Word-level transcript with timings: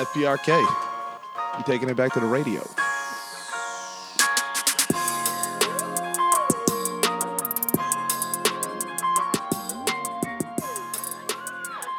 FPRK. 0.00 0.58
You 1.58 1.64
taking 1.64 1.90
it 1.90 1.96
back 1.96 2.14
to 2.14 2.20
the 2.20 2.26
radio. 2.26 2.60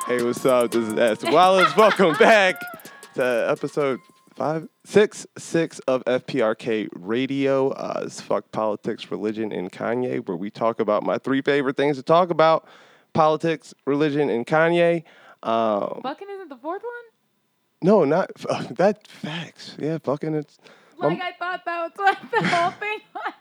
Hey, 0.07 0.23
what's 0.23 0.43
up? 0.47 0.71
This 0.71 0.87
is 0.87 0.97
S. 0.97 1.32
Wallace. 1.32 1.75
Welcome 1.77 2.15
back 2.15 2.55
to 3.14 3.47
episode 3.47 4.00
five, 4.36 4.68
six, 4.83 5.27
six 5.38 5.77
of 5.81 6.04
FPRK 6.05 6.89
Radio. 6.93 7.70
Uh, 7.70 8.02
it's 8.05 8.20
fuck 8.20 8.52
politics, 8.52 9.11
religion, 9.11 9.52
and 9.52 9.71
Kanye, 9.71 10.27
where 10.27 10.36
we 10.36 10.49
talk 10.49 10.79
about 10.79 11.04
my 11.04 11.20
three 11.20 11.43
favorite 11.43 11.77
things 11.77 11.97
to 11.97 12.04
talk 12.04 12.31
about: 12.31 12.68
politics, 13.13 13.75
religion, 13.86 14.27
and 14.27 14.47
Kanye. 14.47 15.04
Um, 15.43 16.02
Fucking 16.02 16.27
isn't 16.29 16.49
the 16.49 16.57
fourth 16.57 16.82
one? 16.82 17.00
No, 17.81 18.03
not 18.05 18.33
that 18.71 19.07
facts. 19.07 19.75
Yeah, 19.79 19.97
fucking 19.97 20.35
it's. 20.35 20.57
Like 20.97 21.13
Um, 21.13 21.21
I 21.21 21.31
thought 21.31 21.65
that 21.65 21.81
was 21.83 21.91
what 21.95 22.17
the 22.31 22.47
whole 22.47 22.71
thing. 22.71 22.99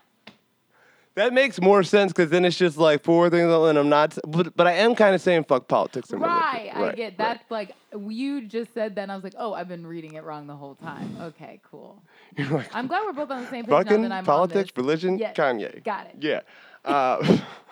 That 1.15 1.33
makes 1.33 1.59
more 1.59 1.83
sense 1.83 2.13
because 2.13 2.29
then 2.29 2.45
it's 2.45 2.57
just 2.57 2.77
like 2.77 3.03
four 3.03 3.29
things, 3.29 3.51
and 3.51 3.77
I'm 3.77 3.89
not. 3.89 4.17
But, 4.25 4.55
but 4.55 4.65
I 4.65 4.71
am 4.73 4.95
kind 4.95 5.13
of 5.13 5.21
saying 5.21 5.43
fuck 5.43 5.67
politics 5.67 6.09
and 6.09 6.21
Right, 6.21 6.71
religion. 6.73 6.83
I 6.83 6.95
get 6.95 7.17
that. 7.17 7.43
Like 7.49 7.75
you 8.07 8.47
just 8.47 8.73
said 8.73 8.95
that, 8.95 9.01
and 9.01 9.11
I 9.11 9.15
was 9.15 9.23
like, 9.25 9.35
oh, 9.37 9.53
I've 9.53 9.67
been 9.67 9.85
reading 9.85 10.13
it 10.13 10.23
wrong 10.23 10.47
the 10.47 10.55
whole 10.55 10.75
time. 10.75 11.17
Okay, 11.19 11.59
cool. 11.69 12.01
You're 12.37 12.47
like 12.47 12.73
I'm 12.73 12.87
glad 12.87 13.03
we're 13.05 13.11
both 13.11 13.29
on 13.29 13.43
the 13.43 13.49
same 13.49 13.65
page 13.65 13.71
now 13.71 13.77
fucking 13.83 14.01
that 14.03 14.11
I'm 14.13 14.23
politics, 14.23 14.71
religion, 14.77 15.19
Kanye. 15.19 15.83
Got 15.83 16.07
it. 16.07 16.15
Yeah. 16.21 16.41
Uh, 16.85 17.39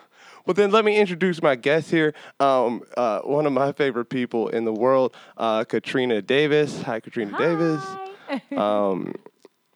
well, 0.49 0.55
then 0.55 0.71
let 0.71 0.83
me 0.83 0.97
introduce 0.97 1.43
my 1.43 1.53
guest 1.55 1.91
here. 1.91 2.11
Um, 2.39 2.81
uh, 2.97 3.19
one 3.19 3.45
of 3.45 3.53
my 3.53 3.71
favorite 3.71 4.05
people 4.05 4.47
in 4.49 4.65
the 4.65 4.73
world, 4.73 5.15
uh, 5.37 5.63
Katrina 5.63 6.23
Davis. 6.23 6.81
Hi, 6.81 6.99
Katrina 6.99 7.37
Davis. 7.37 7.83
Hi. 7.83 8.41
Um, 8.57 9.13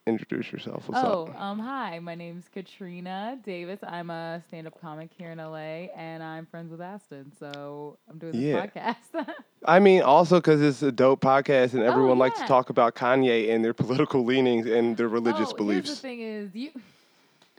introduce 0.06 0.52
yourself. 0.52 0.88
What's 0.88 1.03
oh, 1.03 1.25
up? 1.25 1.42
um, 1.42 1.59
hi. 1.59 2.00
My 2.00 2.14
name's 2.16 2.47
Katrina 2.50 3.38
Davis. 3.44 3.80
I'm 3.84 4.09
a 4.09 4.44
stand-up 4.47 4.80
comic 4.81 5.09
here 5.16 5.31
in 5.31 5.38
LA, 5.38 5.89
and 5.95 6.22
I'm 6.23 6.47
friends 6.47 6.72
with 6.72 6.81
Aston, 6.81 7.31
so 7.40 7.97
I'm 8.09 8.17
doing 8.17 8.34
this 8.34 8.42
Yeah. 8.42 8.66
podcast. 8.66 9.28
I 9.66 9.80
mean, 9.80 10.02
also 10.02 10.38
because 10.38 10.62
it's 10.62 10.81
a 10.81 10.92
dope 10.92 11.22
podcast 11.22 11.73
and 11.73 11.84
everyone 11.84 12.17
likes 12.17 12.40
to 12.40 12.45
Oh, 12.45 12.47
talk 12.47 12.69
about 12.72 12.95
Kanye 12.95 13.53
and 13.53 13.64
their 13.64 13.73
political 13.86 14.23
leanings 14.23 14.66
and 14.66 14.97
their 14.97 15.08
religious 15.08 15.52
oh, 15.52 15.56
beliefs. 15.56 15.90
The 15.92 15.95
thing: 15.95 16.22
is 16.22 16.56
you. 16.56 16.72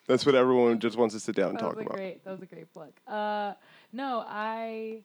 That's 0.06 0.26
what 0.26 0.34
everyone 0.34 0.78
just 0.80 0.96
wants 0.96 1.14
to 1.14 1.20
sit 1.20 1.34
down 1.34 1.50
and 1.50 1.58
that 1.58 1.62
talk 1.62 1.76
was 1.76 1.82
a 1.82 1.86
about. 1.86 1.96
great 1.96 2.24
that 2.24 2.30
was 2.30 2.42
a 2.42 2.46
great 2.46 2.72
plug. 2.72 2.92
Uh 3.06 3.54
no 3.92 4.24
i 4.26 5.02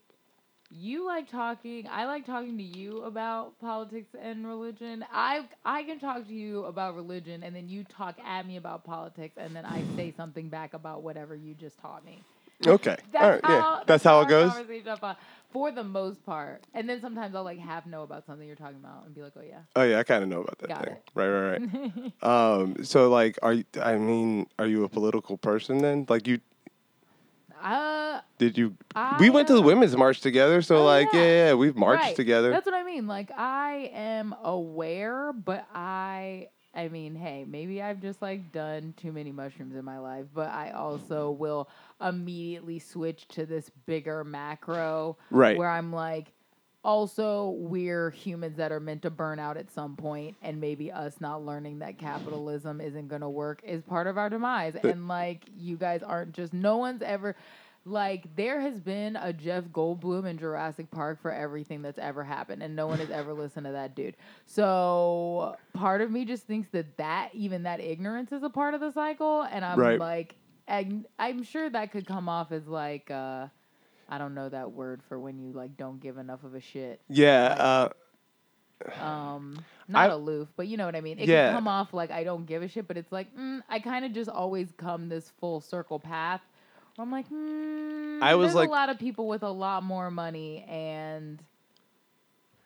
you 0.72 1.04
like 1.06 1.30
talking 1.32 1.88
i 1.92 2.06
like 2.06 2.26
talking 2.26 2.56
to 2.58 2.64
you 2.64 3.04
about 3.04 3.58
politics 3.60 4.10
and 4.22 4.46
religion. 4.46 5.04
I 5.12 5.48
i 5.66 5.84
can 5.84 6.00
talk 6.00 6.28
to 6.28 6.34
you 6.34 6.66
about 6.66 6.96
religion 6.96 7.44
and 7.44 7.56
then 7.56 7.68
you 7.70 7.84
talk 7.86 8.20
at 8.26 8.46
me 8.46 8.58
about 8.58 8.84
politics 8.84 9.36
and 9.38 9.56
then 9.56 9.66
i 9.66 9.82
say 9.96 10.14
something 10.16 10.50
back 10.50 10.74
about 10.74 11.02
whatever 11.02 11.36
you 11.36 11.54
just 11.56 11.80
taught 11.80 12.06
me 12.06 12.22
Okay. 12.68 12.98
that's 13.12 13.24
All 13.24 13.32
right. 13.32 13.44
how 13.44 13.76
yeah. 13.78 13.84
That's 13.86 14.04
how 14.04 14.22
it 14.22 14.28
goes. 14.30 14.52
uh, 15.02 15.14
for 15.52 15.72
the 15.72 15.84
most 15.84 16.24
part 16.26 16.64
and 16.76 16.88
then 16.88 17.02
sometimes 17.02 17.34
i'll 17.34 17.44
like 17.44 17.58
half 17.58 17.86
know 17.88 18.04
about 18.04 18.24
something 18.26 18.46
you're 18.46 18.56
talking 18.56 18.78
about 18.78 19.06
and 19.06 19.16
be 19.16 19.22
like 19.22 19.34
oh 19.38 19.42
yeah 19.42 19.60
Oh 19.76 19.84
yeah, 19.84 19.98
I 20.00 20.04
kind 20.04 20.22
of 20.24 20.30
know 20.30 20.42
about 20.42 20.60
that 20.60 20.68
Got 20.68 20.86
thing. 20.86 20.94
it. 20.94 21.04
Right, 21.16 21.28
right, 21.28 21.62
right. 22.22 22.24
um, 22.62 22.84
so 22.84 23.10
like, 23.10 23.38
are 23.42 23.54
you? 23.54 23.64
I 23.82 23.96
mean, 23.98 24.48
are 24.60 24.68
you 24.68 24.84
a 24.84 24.90
political 24.90 25.38
person 25.38 25.78
then? 25.80 26.06
Like 26.10 26.28
you 26.28 26.40
uh 27.62 28.22
did 28.38 28.58
you? 28.58 28.76
I, 28.96 29.18
we 29.20 29.30
went 29.30 29.48
to 29.50 29.54
the 29.54 29.62
women's 29.62 29.96
march 29.96 30.22
together, 30.22 30.62
so 30.62 30.78
Oh, 30.78 30.86
like, 30.86 31.12
yeah, 31.14 31.20
yeah. 31.22 31.48
yeah, 31.48 31.54
we've 31.54 31.76
marched 31.76 32.04
Right. 32.04 32.16
together. 32.16 32.52
That's 32.52 32.66
what 32.66 32.76
I 32.76 32.84
mean. 32.84 33.08
Like 33.08 33.32
I 33.36 33.92
am 33.94 34.34
aware, 34.44 35.34
but 35.34 35.68
I 35.74 36.48
I 36.74 36.88
mean, 36.88 37.16
hey, 37.16 37.46
maybe 37.48 37.82
I've 37.82 38.00
just 38.02 38.22
like 38.22 38.52
done 38.52 38.94
too 38.96 39.12
many 39.12 39.32
mushrooms 39.32 39.76
in 39.76 39.84
my 39.84 39.98
life, 39.98 40.26
but 40.34 40.50
I 40.50 40.72
also 40.72 41.32
mm-hmm. 41.32 41.42
will 41.42 41.70
immediately 42.02 42.80
switch 42.80 43.28
to 43.30 43.46
this 43.46 43.72
bigger 43.86 44.24
macro 44.24 45.18
Right. 45.32 45.58
where 45.58 45.70
I'm 45.70 45.92
like 45.92 46.32
also 46.84 47.50
we're 47.58 48.10
humans 48.10 48.56
that 48.58 48.72
are 48.72 48.80
meant 48.80 49.02
to 49.02 49.10
burn 49.10 49.38
out 49.38 49.58
at 49.58 49.70
some 49.70 49.96
point 49.98 50.36
and 50.42 50.62
maybe 50.62 50.92
us 50.92 51.20
not 51.20 51.44
learning 51.44 51.80
that 51.80 51.98
capitalism 51.98 52.80
isn't 52.80 53.10
going 53.10 53.20
to 53.22 53.30
work 53.30 53.62
is 53.66 53.84
part 53.84 54.08
of 54.08 54.18
our 54.18 54.30
demise 54.30 54.74
But- 54.82 54.92
and 54.92 55.08
like 55.08 55.44
you 55.58 55.76
guys 55.76 56.02
aren't 56.04 56.32
just 56.32 56.54
no 56.54 56.78
one's 56.78 57.02
ever 57.02 57.36
like 57.90 58.36
there 58.36 58.62
has 58.62 58.80
been 58.80 59.16
a 59.16 59.34
Jeff 59.34 59.66
Goldblum 59.66 60.26
in 60.26 60.38
Jurassic 60.38 60.90
Park 60.92 61.22
for 61.22 61.32
everything 61.32 61.82
that's 61.82 62.00
ever 62.00 62.24
happened 62.24 62.62
and 62.64 62.76
no 62.76 62.88
one 62.88 63.00
has 63.00 63.10
ever 63.10 63.34
listened 63.34 63.66
to 63.66 63.72
that 63.74 63.96
dude. 63.96 64.16
So 64.46 65.56
part 65.74 66.02
of 66.02 66.12
me 66.12 66.26
just 66.26 66.44
thinks 66.48 66.70
that 66.70 66.98
that 66.98 67.30
even 67.34 67.64
that 67.64 67.80
ignorance 67.80 68.32
is 68.32 68.44
a 68.44 68.50
part 68.50 68.74
of 68.74 68.82
the 68.82 68.92
cycle 68.92 69.42
and 69.44 69.66
I'm 69.66 69.80
Right. 69.80 70.00
like 70.00 70.36
I'm 70.68 71.42
sure 71.44 71.70
that 71.70 71.92
could 71.92 72.06
come 72.06 72.30
off 72.30 72.52
as 72.52 72.68
like 72.68 73.10
uh 73.10 73.48
I 74.08 74.18
don't 74.18 74.34
know 74.36 74.50
that 74.50 74.72
word 74.72 75.02
for 75.08 75.20
when 75.20 75.40
you 75.40 75.52
like 75.52 75.76
don't 75.78 76.00
give 76.00 76.18
enough 76.18 76.44
of 76.44 76.56
a 76.56 76.62
shit. 76.62 77.02
yeah. 77.10 77.56
Uh, 77.58 77.90
Um, 79.04 79.58
not 79.88 80.10
I- 80.10 80.14
aloof, 80.14 80.48
but 80.56 80.68
you 80.68 80.78
know 80.78 80.86
what 80.86 80.96
I 80.96 81.02
mean. 81.02 81.20
It 81.20 81.28
Yeah. 81.28 81.48
can 81.50 81.56
come 81.58 81.68
off 81.68 81.94
like 81.94 82.12
I 82.12 82.24
don't 82.24 82.46
give 82.46 82.62
a 82.64 82.68
shit, 82.68 82.88
but 82.88 82.98
it's 82.98 83.12
like 83.12 83.36
mm, 83.36 83.62
I 83.70 83.80
kind 83.80 84.06
of 84.06 84.14
just 84.14 84.30
always 84.30 84.72
come 84.78 85.10
this 85.10 85.32
full 85.40 85.62
circle 85.62 86.00
path. 86.00 86.42
I'm 87.02 87.12
like, 87.12 87.30
mm, 87.30 88.22
I 88.22 88.36
was 88.36 88.48
there's 88.48 88.56
like- 88.56 88.70
a 88.70 88.72
lot 88.72 88.90
of 88.90 89.00
people 89.00 89.28
with 89.28 89.44
a 89.44 89.50
lot 89.50 89.84
more 89.84 90.12
money, 90.12 90.66
and 90.68 91.42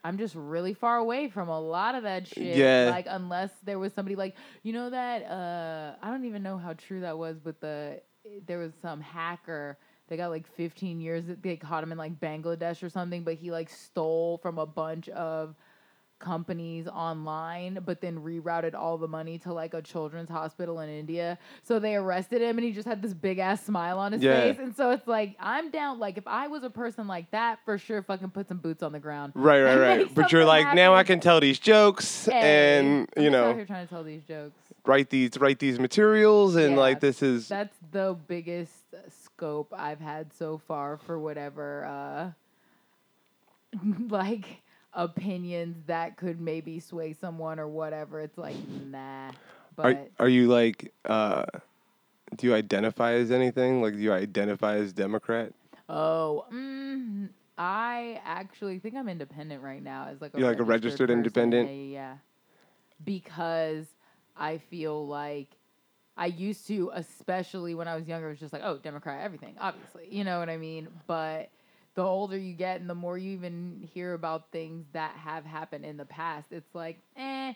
I'm 0.03 0.17
just 0.17 0.35
really 0.35 0.73
far 0.73 0.97
away 0.97 1.29
from 1.29 1.49
a 1.49 1.59
lot 1.59 1.95
of 1.95 2.03
that 2.03 2.27
shit. 2.27 2.57
Yeah. 2.57 2.89
Like 2.91 3.05
unless 3.09 3.51
there 3.63 3.79
was 3.79 3.93
somebody 3.93 4.15
like 4.15 4.35
you 4.63 4.73
know 4.73 4.89
that 4.89 5.23
uh, 5.23 5.95
I 6.01 6.09
don't 6.09 6.25
even 6.25 6.43
know 6.43 6.57
how 6.57 6.73
true 6.73 7.01
that 7.01 7.17
was, 7.17 7.39
but 7.39 7.61
the 7.61 8.01
there 8.45 8.59
was 8.59 8.73
some 8.81 9.01
hacker. 9.01 9.77
They 10.09 10.17
got 10.17 10.29
like 10.29 10.45
15 10.55 10.99
years. 10.99 11.23
They 11.41 11.55
caught 11.55 11.81
him 11.83 11.91
in 11.91 11.97
like 11.97 12.19
Bangladesh 12.19 12.83
or 12.83 12.89
something, 12.89 13.23
but 13.23 13.35
he 13.35 13.51
like 13.51 13.69
stole 13.69 14.37
from 14.39 14.57
a 14.57 14.65
bunch 14.65 15.07
of 15.09 15.55
companies 16.23 16.87
online, 16.87 17.79
but 17.85 18.01
then 18.01 18.17
rerouted 18.17 18.73
all 18.73 18.97
the 18.97 19.07
money 19.07 19.37
to 19.39 19.53
like 19.53 19.73
a 19.75 19.81
children's 19.81 20.29
hospital 20.29 20.79
in 20.79 20.89
India. 20.89 21.37
So 21.63 21.77
they 21.77 21.95
arrested 21.95 22.41
him 22.41 22.57
and 22.57 22.65
he 22.65 22.71
just 22.71 22.87
had 22.87 23.01
this 23.01 23.13
big 23.13 23.37
ass 23.37 23.63
smile 23.63 23.99
on 23.99 24.13
his 24.13 24.23
Yeah. 24.23 24.53
face. 24.53 24.57
And 24.59 24.75
so 24.75 24.91
it's 24.91 25.05
like, 25.07 25.35
I'm 25.39 25.69
down. 25.69 25.99
Like, 25.99 26.17
if 26.17 26.27
I 26.27 26.47
was 26.47 26.63
a 26.63 26.69
person 26.69 27.07
like 27.07 27.29
that, 27.31 27.59
for 27.65 27.77
sure, 27.77 28.01
fucking 28.01 28.31
put 28.31 28.47
some 28.47 28.57
boots 28.57 28.81
on 28.81 28.91
the 28.93 28.99
ground. 28.99 29.33
right, 29.35 29.61
right, 29.61 29.77
right. 29.99 30.15
But 30.15 30.31
you're 30.31 30.45
like, 30.45 30.73
now 30.73 30.95
I 30.95 31.03
can 31.03 31.19
tell 31.19 31.39
these 31.39 31.59
jokes 31.59 32.25
Hey, 32.25 32.77
and 32.77 33.07
I'm 33.17 33.23
you 33.23 33.29
out 33.29 33.31
know 33.33 33.53
here 33.53 33.65
trying 33.65 33.85
to 33.85 33.93
tell 33.93 34.03
these 34.03 34.23
jokes. 34.23 34.57
write 34.85 35.09
these 35.09 35.31
write 35.37 35.59
these 35.59 35.77
materials 35.79 36.55
and 36.55 36.73
Yeah, 36.75 36.79
like 36.79 36.99
this 37.01 37.21
is 37.21 37.49
That's 37.49 37.75
the 37.91 38.15
biggest 38.27 38.71
scope 39.25 39.73
I've 39.77 39.99
had 39.99 40.33
so 40.33 40.57
far 40.57 40.97
for 40.97 41.19
whatever, 41.19 41.85
uh, 41.85 42.31
like 44.09 44.61
opinions 44.95 45.77
that 45.87 46.17
could 46.17 46.39
maybe 46.39 46.79
sway 46.79 47.13
someone 47.13 47.59
or 47.59 47.67
whatever. 47.67 48.19
It's 48.19 48.37
like, 48.37 48.55
nah. 48.89 49.31
But 49.75 49.85
Are 49.85 50.25
are 50.25 50.29
you 50.29 50.47
like 50.47 50.93
uh 51.05 51.45
do 52.37 52.47
you 52.47 52.53
identify 52.53 53.13
as 53.13 53.31
anything? 53.31 53.81
Like 53.81 53.93
do 53.93 53.99
you 53.99 54.13
identify 54.13 54.75
as 54.75 54.93
Democrat? 54.93 55.53
oh, 55.89 56.45
mm, 56.51 57.29
I 57.57 58.21
actually 58.25 58.79
think 58.79 58.95
I'm 58.95 59.09
independent 59.09 59.61
right 59.61 59.81
now. 59.83 60.07
As 60.07 60.21
like 60.21 60.33
a 60.33 60.39
You're 60.39 60.49
like 60.49 60.59
a 60.59 60.63
registered 60.63 61.09
person. 61.09 61.19
independent? 61.19 61.69
Yeah, 61.69 61.75
yeah, 61.75 61.91
yeah. 61.91 62.15
Because 63.03 63.85
I 64.37 64.57
feel 64.57 65.05
like 65.07 65.49
I 66.17 66.27
used 66.27 66.67
to, 66.67 66.91
especially 66.93 67.75
when 67.75 67.87
I 67.87 67.95
was 67.95 68.07
younger, 68.07 68.27
it 68.27 68.31
was 68.31 68.39
just 68.39 68.53
like, 68.53 68.61
oh, 68.63 68.77
Democrat, 68.77 69.23
everything, 69.23 69.55
obviously. 69.59 70.07
You 70.09 70.23
know 70.23 70.39
what 70.39 70.49
I 70.49 70.57
mean? 70.57 70.87
But 71.07 71.49
the 71.95 72.03
older 72.03 72.37
you 72.37 72.53
get 72.53 72.81
and 72.81 72.89
the 72.89 72.95
more 72.95 73.17
you 73.17 73.31
even 73.33 73.87
hear 73.93 74.13
about 74.13 74.51
things 74.51 74.85
that 74.93 75.15
have 75.15 75.45
happened 75.45 75.85
in 75.85 75.97
the 75.97 76.05
past, 76.05 76.51
it's 76.51 76.73
like, 76.73 76.99
eh. 77.17 77.53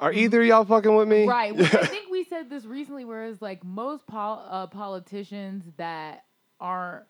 Are 0.00 0.12
either 0.12 0.42
of 0.42 0.46
y'all 0.48 0.64
fucking 0.64 0.94
with 0.94 1.08
me? 1.08 1.26
Right. 1.26 1.54
Which 1.54 1.74
I 1.74 1.84
think 1.86 2.10
we 2.10 2.24
said 2.24 2.50
this 2.50 2.64
recently, 2.64 3.04
whereas 3.04 3.40
like 3.40 3.64
most 3.64 4.06
pol- 4.06 4.46
uh, 4.48 4.66
politicians 4.66 5.64
that 5.76 6.24
aren't 6.60 7.04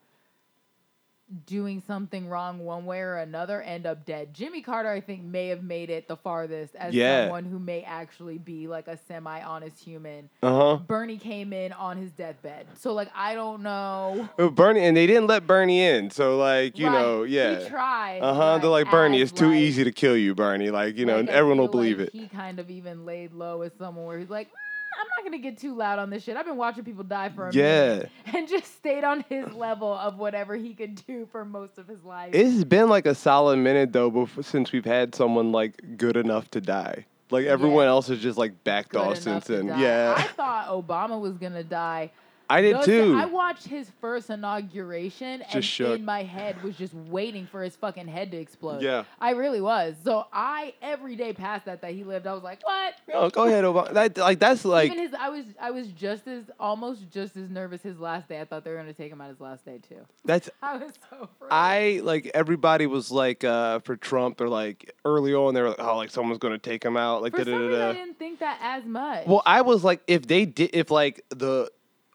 doing 1.46 1.82
something 1.87 2.28
wrong 2.28 2.61
one 2.61 2.87
way 2.87 3.00
or 3.00 3.17
another 3.17 3.61
end 3.61 3.84
up 3.84 4.06
dead. 4.06 4.32
Jimmy 4.32 4.62
Carter, 4.62 4.88
I 4.90 5.00
think, 5.00 5.25
may 5.25 5.49
have 5.49 5.62
made 5.62 5.90
it 5.90 6.06
the 6.06 6.17
farthest 6.17 6.76
as 6.76 6.94
Yeah. 6.94 7.23
someone 7.25 7.44
who 7.44 7.58
may 7.58 7.82
actually 7.82 8.38
be 8.38 8.69
like 8.69 8.87
a 8.87 8.96
semi 9.08 9.43
honest 9.43 9.82
human. 9.82 10.31
Uh-huh. 10.43 10.76
Bernie 10.76 11.19
came 11.19 11.52
in 11.52 11.73
on 11.73 11.96
his 11.96 12.12
deathbed. 12.12 12.67
So 12.78 12.93
like 12.93 13.08
I 13.14 13.34
don't 13.34 13.62
know. 13.62 14.28
Bernie 14.55 14.84
and 14.84 14.96
they 14.96 15.06
didn't 15.08 15.26
let 15.26 15.46
Bernie 15.49 15.82
in, 15.82 16.11
so 16.11 16.37
like, 16.38 16.78
you 16.78 16.87
Right. 16.87 16.93
know, 16.93 17.23
yeah. 17.25 17.58
He 17.61 17.69
tried. 17.69 18.20
Uh-huh. 18.20 18.58
They're 18.58 18.70
like 18.70 18.90
Bernie, 18.90 19.20
it's 19.20 19.32
too 19.32 19.49
like- 19.49 19.56
easy 19.58 19.82
to 19.82 19.90
kill 19.93 20.17
you, 20.17 20.34
Bernie. 20.34 20.70
Like, 20.70 20.96
you 20.96 21.06
know, 21.06 21.19
like, 21.20 21.28
everyone 21.28 21.58
will 21.58 21.67
believe 21.69 21.99
it. 21.99 22.11
He 22.12 22.28
kind 22.28 22.61
of 22.61 22.70
even 22.70 23.05
laid 23.05 23.32
low 23.32 23.62
as 23.62 23.73
someone 23.78 24.05
where 24.06 24.19
he's 24.19 24.31
like, 24.31 24.46
"Mm, 24.49 24.52
I'm 24.98 25.06
not 25.16 25.25
gonna 25.25 25.43
get 25.43 25.58
too 25.58 25.75
loud 25.75 25.98
on 25.98 26.10
this 26.10 26.22
shit. 26.22 26.37
I've 26.37 26.46
been 26.46 26.56
watching 26.56 26.84
people 26.84 27.04
die 27.04 27.28
for 27.28 27.48
a 27.48 27.52
Yeah. 27.52 27.88
minute 27.94 28.10
and 28.34 28.48
just 28.48 28.75
stayed 28.76 29.04
on 29.04 29.25
his 29.28 29.52
level 29.52 29.93
of 29.93 30.19
whatever 30.19 30.56
he 30.56 30.75
could 30.75 31.00
do 31.06 31.26
for 31.31 31.44
most 31.44 31.78
of 31.78 31.87
his 31.87 32.02
life. 32.04 32.34
It's 32.34 32.64
been 32.64 32.88
like 32.88 33.06
a 33.06 33.14
solid 33.14 33.56
minute 33.58 33.93
though 33.93 34.10
before, 34.10 34.43
since 34.43 34.72
we've 34.72 34.84
had 34.84 35.14
someone 35.14 35.52
like 35.52 35.96
good 35.96 36.16
enough 36.16 36.50
to 36.52 36.60
die. 36.60 37.06
Like 37.31 37.46
everyone 37.46 37.84
Yeah. 37.84 37.90
else 37.90 38.08
has 38.08 38.20
just 38.20 38.38
like 38.38 38.62
backed 38.64 38.90
Good 38.90 39.00
off 39.00 39.19
since 39.19 39.46
then. 39.46 39.66
Yeah, 39.66 40.14
I 40.16 40.22
thought 40.22 40.69
Obama 40.69 41.20
was 41.20 41.37
gonna 41.38 41.64
die. 41.64 42.10
I 42.48 42.60
did 42.60 42.76
Those- 42.76 42.84
too. 42.87 43.16
I 43.16 43.25
watched 43.26 43.66
his 43.66 43.90
first 44.00 44.31
inauguration 44.31 45.43
and 45.52 45.64
shook. 45.64 45.98
in 45.98 46.04
my 46.04 46.22
head 46.22 46.62
was 46.62 46.76
just 46.76 46.94
waiting 46.94 47.46
for 47.46 47.62
his 47.62 47.75
fucking 47.76 48.06
head 48.06 48.31
to 48.31 48.37
explode. 48.37 48.82
Yeah. 48.82 49.04
I 49.20 49.31
really 49.31 49.60
was. 49.60 49.96
So 50.04 50.26
I 50.32 50.75
every 50.81 51.16
day 51.16 51.32
past 51.32 51.64
that 51.64 51.82
that 51.82 51.93
he 51.93 52.04
lived, 52.04 52.26
I 52.26 52.32
was 52.32 52.43
like, 52.43 52.64
what? 52.64 52.94
oh, 53.12 53.31
go 53.31 53.44
ahead, 53.44 53.64
Obama. 53.64 53.93
That 53.93 54.16
like 54.19 54.38
that's 54.38 54.64
like 54.64 54.93
Even 54.93 54.98
his, 54.98 55.14
I 55.14 55.28
was, 55.28 55.44
I 55.60 55.70
was 55.70 55.88
just 55.88 56.26
as, 56.28 56.44
almost 56.60 57.10
just 57.10 57.37
as 57.37 57.50
nervous 57.50 57.82
his 57.82 57.98
last 57.98 58.28
day. 58.28 58.40
I 58.40 58.44
thought 58.44 58.64
they 58.64 58.70
were 58.70 58.76
gonna 58.76 58.92
take 58.92 59.12
him 59.12 59.20
out 59.20 59.28
his 59.31 59.40
last 59.40 59.64
day 59.64 59.78
too. 59.88 60.06
that's 60.25 60.49
I 60.62 60.76
was 60.76 60.92
so 61.10 61.28
afraid. 61.37 61.49
I 61.50 62.00
like 62.04 62.31
everybody 62.34 62.87
was 62.87 63.10
like 63.10 63.44
uh 63.44 63.81
for 63.81 63.96
Trump. 63.96 64.38
They're 64.38 64.49
like 64.49 64.94
early 65.04 65.34
on. 65.34 65.54
They 65.54 65.62
were 65.62 65.70
like, 65.70 65.81
oh, 65.81 65.96
like 65.96 66.10
someone's 66.10 66.38
gonna 66.38 66.58
take 66.58 66.84
him 66.84 66.96
out. 66.96 67.22
Like 67.22 67.32
for 67.32 67.44
da 67.44 67.52
some 67.52 67.70
da 67.70 67.90
I 67.90 67.92
didn't 67.92 68.19
think 68.19 68.40
that 68.40 68.58
as 68.62 68.84
much. 68.84 69.26
Well, 69.26 69.42
I 69.44 69.62
was 69.62 69.82
like, 69.82 70.02
if 70.06 70.26
they 70.26 70.46
did, 70.46 70.70
if 70.72 70.90
like 70.90 71.25
the 71.31 71.70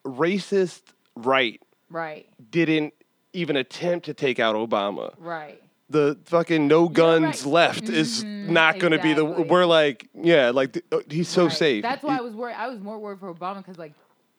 racist 0.06 0.81
right 1.15 1.62
right, 1.89 2.27
didn't 2.50 2.94
even 3.33 3.56
attempt 3.56 4.06
to 4.06 4.13
take 4.13 4.39
out 4.39 4.56
Obama, 4.56 5.13
right. 5.18 5.62
the 5.89 6.18
fucking 6.25 6.68
no 6.68 6.88
guns 6.89 7.44
right. 7.44 7.51
left 7.53 7.83
is 7.89 8.24
Mhm, 8.24 8.50
not 8.50 8.80
going 8.80 8.92
to 8.92 9.00
be 9.00 9.13
the. 9.13 9.24
We're 9.25 9.65
like, 9.65 10.07
yeah, 10.13 10.50
like 10.51 10.81
uh, 10.92 11.00
he's 11.09 11.27
so 11.30 11.44
right. 11.44 11.51
safe. 11.53 11.81
That's 11.83 12.03
why 12.03 12.13
He- 12.13 12.19
I 12.19 12.21
was 12.21 12.33
worried. 12.36 12.56
I 12.56 12.68
was 12.68 12.80
more 12.80 12.98
worried 13.00 13.19
for 13.19 13.33
Obama 13.33 13.57
because 13.57 13.77
like 13.77 13.94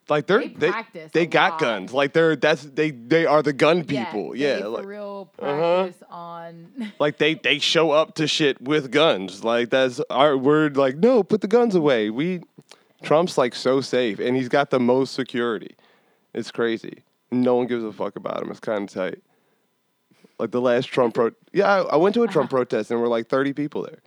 like 0.09 0.27
they're 0.27 0.41
they 0.41 0.49
they 0.49 0.71
practice 0.71 1.13
they 1.13 1.27
got 1.27 1.53
lot. 1.53 1.61
guns. 1.61 1.93
Like 1.95 2.13
they're 2.13 2.37
that's 2.37 2.65
they 2.65 2.91
they 2.91 3.25
are 3.25 3.43
the 3.43 3.53
gun 3.53 3.85
people. 3.85 4.35
Yeah, 4.35 4.59
for 4.61 4.69
like 4.69 4.85
real 4.85 5.31
Uh-huh. 5.39 5.85
practice 5.85 6.03
on. 6.11 6.93
like 6.99 7.19
they 7.19 7.35
they 7.35 7.59
show 7.61 7.93
up 7.93 8.15
to 8.17 8.27
shit 8.27 8.61
with 8.61 8.91
guns. 8.91 9.45
Like 9.45 9.71
that's 9.71 10.01
our 10.11 10.37
word. 10.37 10.77
Like 10.77 10.97
no, 10.97 11.23
put 11.23 11.41
the 11.41 11.49
guns 11.49 11.75
away. 11.75 12.11
We 12.11 12.43
Trump's 13.03 13.37
like 13.39 13.55
so 13.55 13.81
safe, 13.81 14.19
and 14.19 14.37
he's 14.37 14.49
got 14.49 14.71
the 14.71 14.81
most 14.81 15.15
security. 15.15 15.75
It's 16.35 16.51
crazy. 16.51 17.05
No 17.31 17.55
one 17.57 17.67
gives 17.67 17.85
a 17.85 17.93
fuck 17.93 18.17
about 18.17 18.43
him. 18.43 18.51
It's 18.51 18.61
kind 18.61 18.85
of 18.85 18.91
tight. 18.95 19.23
Like 20.39 20.51
the 20.51 20.61
last 20.61 20.87
Trump 20.87 21.15
pro. 21.15 21.31
Yeah, 21.53 21.67
I, 21.71 21.81
I 21.83 21.97
went 21.97 22.15
to 22.15 22.23
a 22.23 22.29
Trump 22.29 22.47
uh-huh. 22.53 22.59
protest, 22.59 22.91
and 22.91 22.97
there 22.97 23.03
were 23.03 23.09
like 23.09 23.29
thirty 23.29 23.53
people 23.53 23.83
there. 23.83 24.01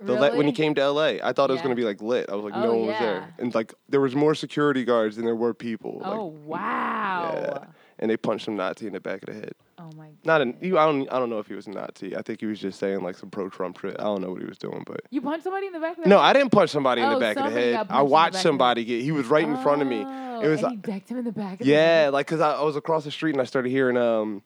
The 0.00 0.12
le- 0.14 0.36
when 0.36 0.46
he 0.46 0.52
came 0.52 0.74
to 0.76 0.90
LA, 0.90 1.16
I 1.22 1.32
thought 1.32 1.50
it 1.50 1.54
was 1.54 1.58
Yeah. 1.58 1.62
gonna 1.64 1.74
be 1.74 1.84
like 1.84 2.00
lit. 2.00 2.30
I 2.30 2.34
was 2.36 2.44
like, 2.44 2.54
Oh, 2.54 2.62
no 2.62 2.68
one 2.74 2.86
was 2.86 2.96
yeah. 3.00 3.00
there, 3.00 3.34
and 3.38 3.54
like 3.54 3.74
there 3.88 4.00
was 4.00 4.14
more 4.14 4.34
security 4.34 4.84
guards 4.84 5.16
than 5.16 5.24
there 5.24 5.34
were 5.34 5.54
people. 5.54 6.00
oh 6.04 6.26
Like, 6.26 6.46
wow! 6.46 7.66
And 8.00 8.10
they 8.10 8.16
punched 8.16 8.44
some 8.44 8.54
Nazi 8.56 8.86
in 8.86 8.92
the 8.92 9.00
back 9.00 9.22
of 9.22 9.26
the 9.26 9.34
head. 9.34 9.52
Oh 9.78 9.90
my. 9.96 10.08
Not 10.24 10.40
an. 10.40 10.56
He, 10.60 10.68
I 10.76 10.86
don't. 10.86 11.12
I 11.12 11.18
don't 11.18 11.30
know 11.30 11.38
if 11.40 11.46
he 11.48 11.54
was 11.54 11.66
a 11.66 11.70
Nazi. 11.70 12.16
I 12.16 12.22
think 12.22 12.40
he 12.40 12.46
was 12.46 12.60
just 12.60 12.78
saying 12.78 13.02
like 13.02 13.16
some 13.16 13.28
pro-Trump 13.30 13.78
shit. 13.80 13.96
I 13.98 14.04
don't 14.04 14.20
know 14.20 14.30
what 14.30 14.40
he 14.40 14.46
was 14.46 14.58
doing, 14.58 14.84
but 14.86 15.00
You 15.10 15.20
punched 15.20 15.44
somebody 15.44 15.66
in 15.66 15.72
the 15.72 15.80
back 15.80 15.92
of 15.92 15.96
the 15.96 16.02
head? 16.02 16.08
no, 16.10 16.18
head? 16.18 16.24
I 16.26 16.32
didn't 16.32 16.50
punch 16.52 16.70
somebody 16.70 17.02
in 17.02 17.08
the 17.08 17.16
Oh, 17.16 17.20
back 17.20 17.36
of 17.36 17.42
the 17.44 17.48
somebody 17.48 17.66
head. 17.66 17.72
got 17.74 17.88
punched 17.88 17.96
I 17.96 18.00
in 18.00 18.06
the 18.06 18.12
watched 18.12 18.32
back 18.32 18.38
of 18.38 18.42
the 18.42 18.48
somebody 18.48 18.84
get. 18.84 19.02
He 19.02 19.12
was 19.12 19.26
right 19.26 19.44
in 19.44 19.56
front 19.58 19.82
of 19.82 19.88
me. 19.88 20.04
Oh, 20.06 20.40
It 20.42 20.48
was. 20.48 20.62
and 20.62 20.70
he 20.72 20.76
decked 20.76 21.08
him 21.08 21.18
in 21.18 21.24
the 21.24 21.32
back. 21.32 21.52
Of 21.54 21.58
the 21.60 21.64
yeah, 21.66 21.76
head. 22.04 22.12
like 22.12 22.26
because 22.26 22.40
I, 22.40 22.52
I 22.52 22.62
was 22.62 22.76
across 22.76 23.04
the 23.04 23.10
street 23.10 23.32
and 23.32 23.40
I 23.40 23.44
started 23.44 23.70
hearing 23.70 23.96
um. 23.96 24.42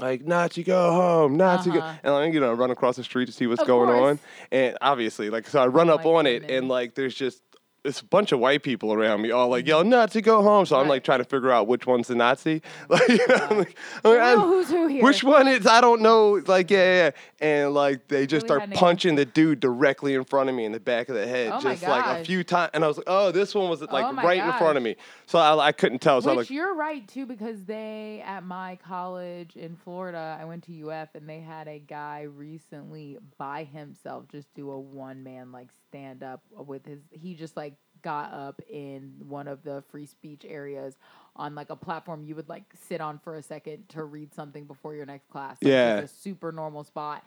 Like 0.00 0.24
Nazi, 0.24 0.62
go 0.62 0.92
home, 0.92 1.36
Nazi, 1.36 1.70
go, 1.70 1.78
Uh-huh. 1.78 1.94
and 2.02 2.14
like 2.14 2.32
you 2.32 2.40
know, 2.40 2.54
run 2.54 2.70
across 2.70 2.96
the 2.96 3.04
street 3.04 3.26
to 3.26 3.32
see 3.32 3.46
what's 3.46 3.60
Of 3.60 3.66
going 3.66 3.88
course. 3.90 4.12
on, 4.12 4.18
and 4.50 4.78
obviously, 4.80 5.28
like, 5.28 5.46
so 5.46 5.60
I 5.60 5.66
run 5.66 5.90
Oh 5.90 5.94
up 5.94 6.04
my 6.04 6.10
on 6.12 6.26
it, 6.26 6.40
goodness. 6.40 6.58
and 6.58 6.68
like, 6.68 6.94
there's 6.94 7.14
just 7.14 7.42
it's 7.84 8.00
a 8.00 8.04
bunch 8.04 8.32
of 8.32 8.38
white 8.38 8.62
people 8.62 8.92
around 8.92 9.22
me, 9.22 9.30
all 9.30 9.48
like, 9.48 9.66
"Yo, 9.66 9.80
mm-hmm. 9.80 9.90
Nazi, 9.90 10.20
go 10.20 10.42
home!" 10.42 10.66
So 10.66 10.78
I'm 10.78 10.88
like 10.88 11.02
trying 11.04 11.18
to 11.20 11.24
figure 11.24 11.50
out 11.50 11.66
which 11.66 11.86
one's 11.86 12.08
the 12.08 12.14
Nazi. 12.14 12.62
Like, 12.88 13.08
you 13.08 13.26
know, 13.28 13.46
I'm 13.50 13.56
like, 13.58 13.76
I- 14.04 14.34
know 14.34 14.46
who's 14.48 14.68
who 14.68 14.86
here. 14.86 15.02
which 15.04 15.22
one 15.24 15.46
is 15.48 15.66
I 15.66 15.80
don't 15.80 16.02
know. 16.02 16.40
Like 16.46 16.70
yeah, 16.70 16.78
yeah, 16.78 17.10
yeah. 17.40 17.46
and 17.64 17.74
like 17.74 18.08
they 18.08 18.26
just 18.26 18.44
Really 18.44 18.48
start 18.48 18.60
had 18.62 18.70
names. 18.70 18.80
punching 18.80 19.14
the 19.14 19.24
dude 19.24 19.60
directly 19.60 20.14
in 20.14 20.24
front 20.24 20.48
of 20.48 20.54
me 20.56 20.64
in 20.64 20.72
the 20.72 20.80
back 20.80 21.08
of 21.08 21.14
the 21.14 21.26
head, 21.26 21.48
Oh 21.52 21.60
my 21.60 21.74
just 21.74 21.82
like 21.82 22.04
a 22.04 22.18
gosh. 22.18 22.26
few 22.26 22.44
times. 22.44 22.70
And 22.74 22.84
I 22.84 22.88
was 22.88 22.96
like, 22.96 23.06
oh, 23.08 23.30
this 23.32 23.54
one 23.54 23.68
was 23.70 23.80
like 23.82 24.04
Oh 24.04 24.12
my 24.12 24.22
right 24.24 24.44
in 24.44 24.52
front 24.54 24.76
of 24.76 24.82
me, 24.82 24.96
so 25.26 25.38
I, 25.38 25.68
I 25.68 25.72
couldn't 25.72 26.00
tell. 26.00 26.20
So 26.20 26.30
I'm 26.30 26.36
Which 26.36 26.50
like, 26.50 26.54
you're 26.54 26.74
right 26.74 27.06
too, 27.06 27.26
because 27.26 27.64
they 27.64 28.22
at 28.26 28.44
my 28.44 28.76
college 28.86 29.56
in 29.56 29.76
Florida, 29.76 30.36
I 30.40 30.44
went 30.44 30.64
to 30.64 30.90
UF, 30.90 31.14
and 31.14 31.28
they 31.28 31.40
had 31.40 31.68
a 31.68 31.78
guy 31.78 32.22
recently 32.22 33.18
by 33.38 33.64
himself 33.64 34.26
just 34.30 34.52
do 34.54 34.70
a 34.70 34.78
one 34.78 35.22
man 35.22 35.52
like 35.52 35.68
stand 35.88 36.22
up 36.22 36.42
with 36.50 36.84
his. 36.86 37.00
He 37.10 37.34
just 37.34 37.56
like 37.56 37.69
got 38.02 38.32
up 38.32 38.60
in 38.68 39.14
one 39.28 39.48
of 39.48 39.62
the 39.62 39.82
free 39.90 40.06
speech 40.06 40.44
areas 40.48 40.96
on 41.36 41.54
like 41.54 41.70
a 41.70 41.76
platform 41.76 42.24
you 42.24 42.34
would 42.34 42.48
like 42.48 42.64
sit 42.88 43.00
on 43.00 43.18
for 43.18 43.36
a 43.36 43.42
second 43.42 43.88
to 43.90 44.04
read 44.04 44.34
something 44.34 44.64
before 44.64 44.94
your 44.94 45.06
next 45.06 45.28
class. 45.30 45.56
Like, 45.62 45.70
Yeah. 45.70 45.98
a 45.98 46.08
super 46.08 46.52
normal 46.52 46.84
spot, 46.84 47.24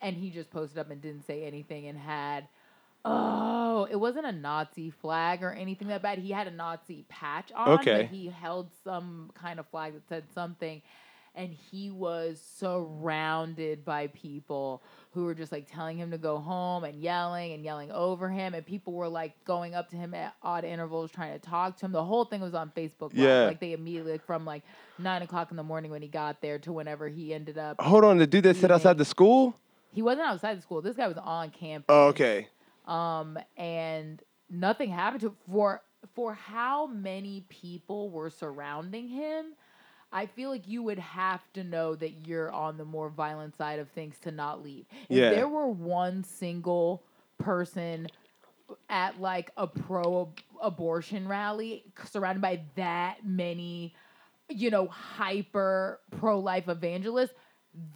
and 0.00 0.16
he 0.16 0.30
just 0.30 0.50
posted 0.50 0.78
up 0.78 0.90
and 0.90 1.00
didn't 1.00 1.26
say 1.26 1.44
anything 1.44 1.86
and 1.86 1.98
had. 1.98 2.48
Oh, 3.06 3.86
it 3.90 3.96
wasn't 3.96 4.24
a 4.24 4.32
Nazi 4.32 4.88
flag 4.88 5.42
or 5.42 5.52
anything 5.52 5.88
that 5.88 6.00
bad. 6.00 6.18
He 6.18 6.30
had 6.30 6.46
a 6.46 6.50
Nazi 6.50 7.04
patch 7.10 7.52
on, 7.52 7.80
Okay. 7.80 7.96
but 8.02 8.06
he 8.06 8.28
held 8.28 8.70
some 8.82 9.30
kind 9.34 9.60
of 9.60 9.66
flag 9.66 9.92
that 9.92 10.08
said 10.08 10.24
something. 10.34 10.80
And 11.34 11.52
he 11.52 11.90
was 11.90 12.40
surrounded 12.40 13.84
by 13.84 14.06
people 14.06 14.82
who 15.14 15.24
were 15.24 15.34
just 15.34 15.52
like 15.52 15.70
telling 15.72 15.96
him 15.96 16.10
to 16.10 16.18
go 16.18 16.38
home 16.38 16.82
and 16.84 17.00
yelling 17.00 17.52
and 17.52 17.62
yelling 17.64 17.90
over 17.92 18.28
him. 18.28 18.52
And 18.52 18.66
people 18.66 18.92
were 18.92 19.08
like 19.08 19.32
going 19.44 19.74
up 19.74 19.88
to 19.90 19.96
him 19.96 20.12
at 20.12 20.34
odd 20.42 20.64
intervals 20.64 21.10
trying 21.12 21.32
to 21.32 21.38
talk 21.38 21.76
to 21.78 21.86
him. 21.86 21.92
The 21.92 22.04
whole 22.04 22.24
thing 22.24 22.40
was 22.40 22.52
on 22.54 22.72
Facebook. 22.76 23.12
Live. 23.12 23.16
Yeah. 23.18 23.44
Like 23.44 23.60
they 23.60 23.72
immediately, 23.72 24.12
like, 24.12 24.26
from 24.26 24.44
like 24.44 24.62
nine 24.98 25.22
o'clock 25.22 25.50
in 25.52 25.56
the 25.56 25.62
morning 25.62 25.90
when 25.92 26.02
he 26.02 26.08
got 26.08 26.42
there 26.42 26.58
to 26.58 26.72
whenever 26.72 27.08
he 27.08 27.32
ended 27.32 27.56
up. 27.58 27.80
hold 27.80 28.04
on, 28.04 28.18
the 28.18 28.26
dude 28.26 28.44
that 28.44 28.56
sit 28.56 28.70
outside 28.70 28.98
the 28.98 29.04
school. 29.04 29.54
He 29.92 30.02
wasn't 30.02 30.26
outside 30.26 30.58
the 30.58 30.62
school. 30.62 30.82
This 30.82 30.96
guy 30.96 31.06
was 31.06 31.16
on 31.18 31.50
campus 31.50 31.86
Oh, 31.88 32.08
okay. 32.08 32.48
um, 32.86 33.38
and 33.56 34.20
nothing 34.50 34.90
happened 34.90 35.20
to 35.20 35.34
for 35.48 35.80
for 36.14 36.34
how 36.34 36.86
many 36.86 37.46
people 37.48 38.10
were 38.10 38.30
surrounding 38.30 39.08
him. 39.08 39.54
I 40.14 40.26
feel 40.26 40.50
like 40.50 40.68
you 40.68 40.82
would 40.84 41.00
have 41.00 41.42
to 41.54 41.64
know 41.64 41.96
that 41.96 42.12
you're 42.26 42.52
on 42.52 42.78
the 42.78 42.86
more 42.86 43.10
violent 43.10 43.56
side 43.56 43.80
of 43.80 43.90
things 43.90 44.18
to 44.20 44.32
not 44.32 44.62
leave. 44.62 44.86
If 45.10 45.10
Yeah. 45.10 45.30
there 45.30 45.48
were 45.48 45.68
one 45.68 46.24
single 46.24 47.04
person 47.38 48.10
at 48.88 49.20
like 49.20 49.50
a 49.56 49.66
pro 49.66 50.34
abortion 50.62 51.28
rally 51.28 51.84
surrounded 52.10 52.40
by 52.42 52.62
that 52.76 53.26
many, 53.26 53.94
you 54.48 54.70
know, 54.70 54.86
hyper 54.88 56.00
pro 56.10 56.38
life 56.40 56.68
evangelists, 56.68 57.34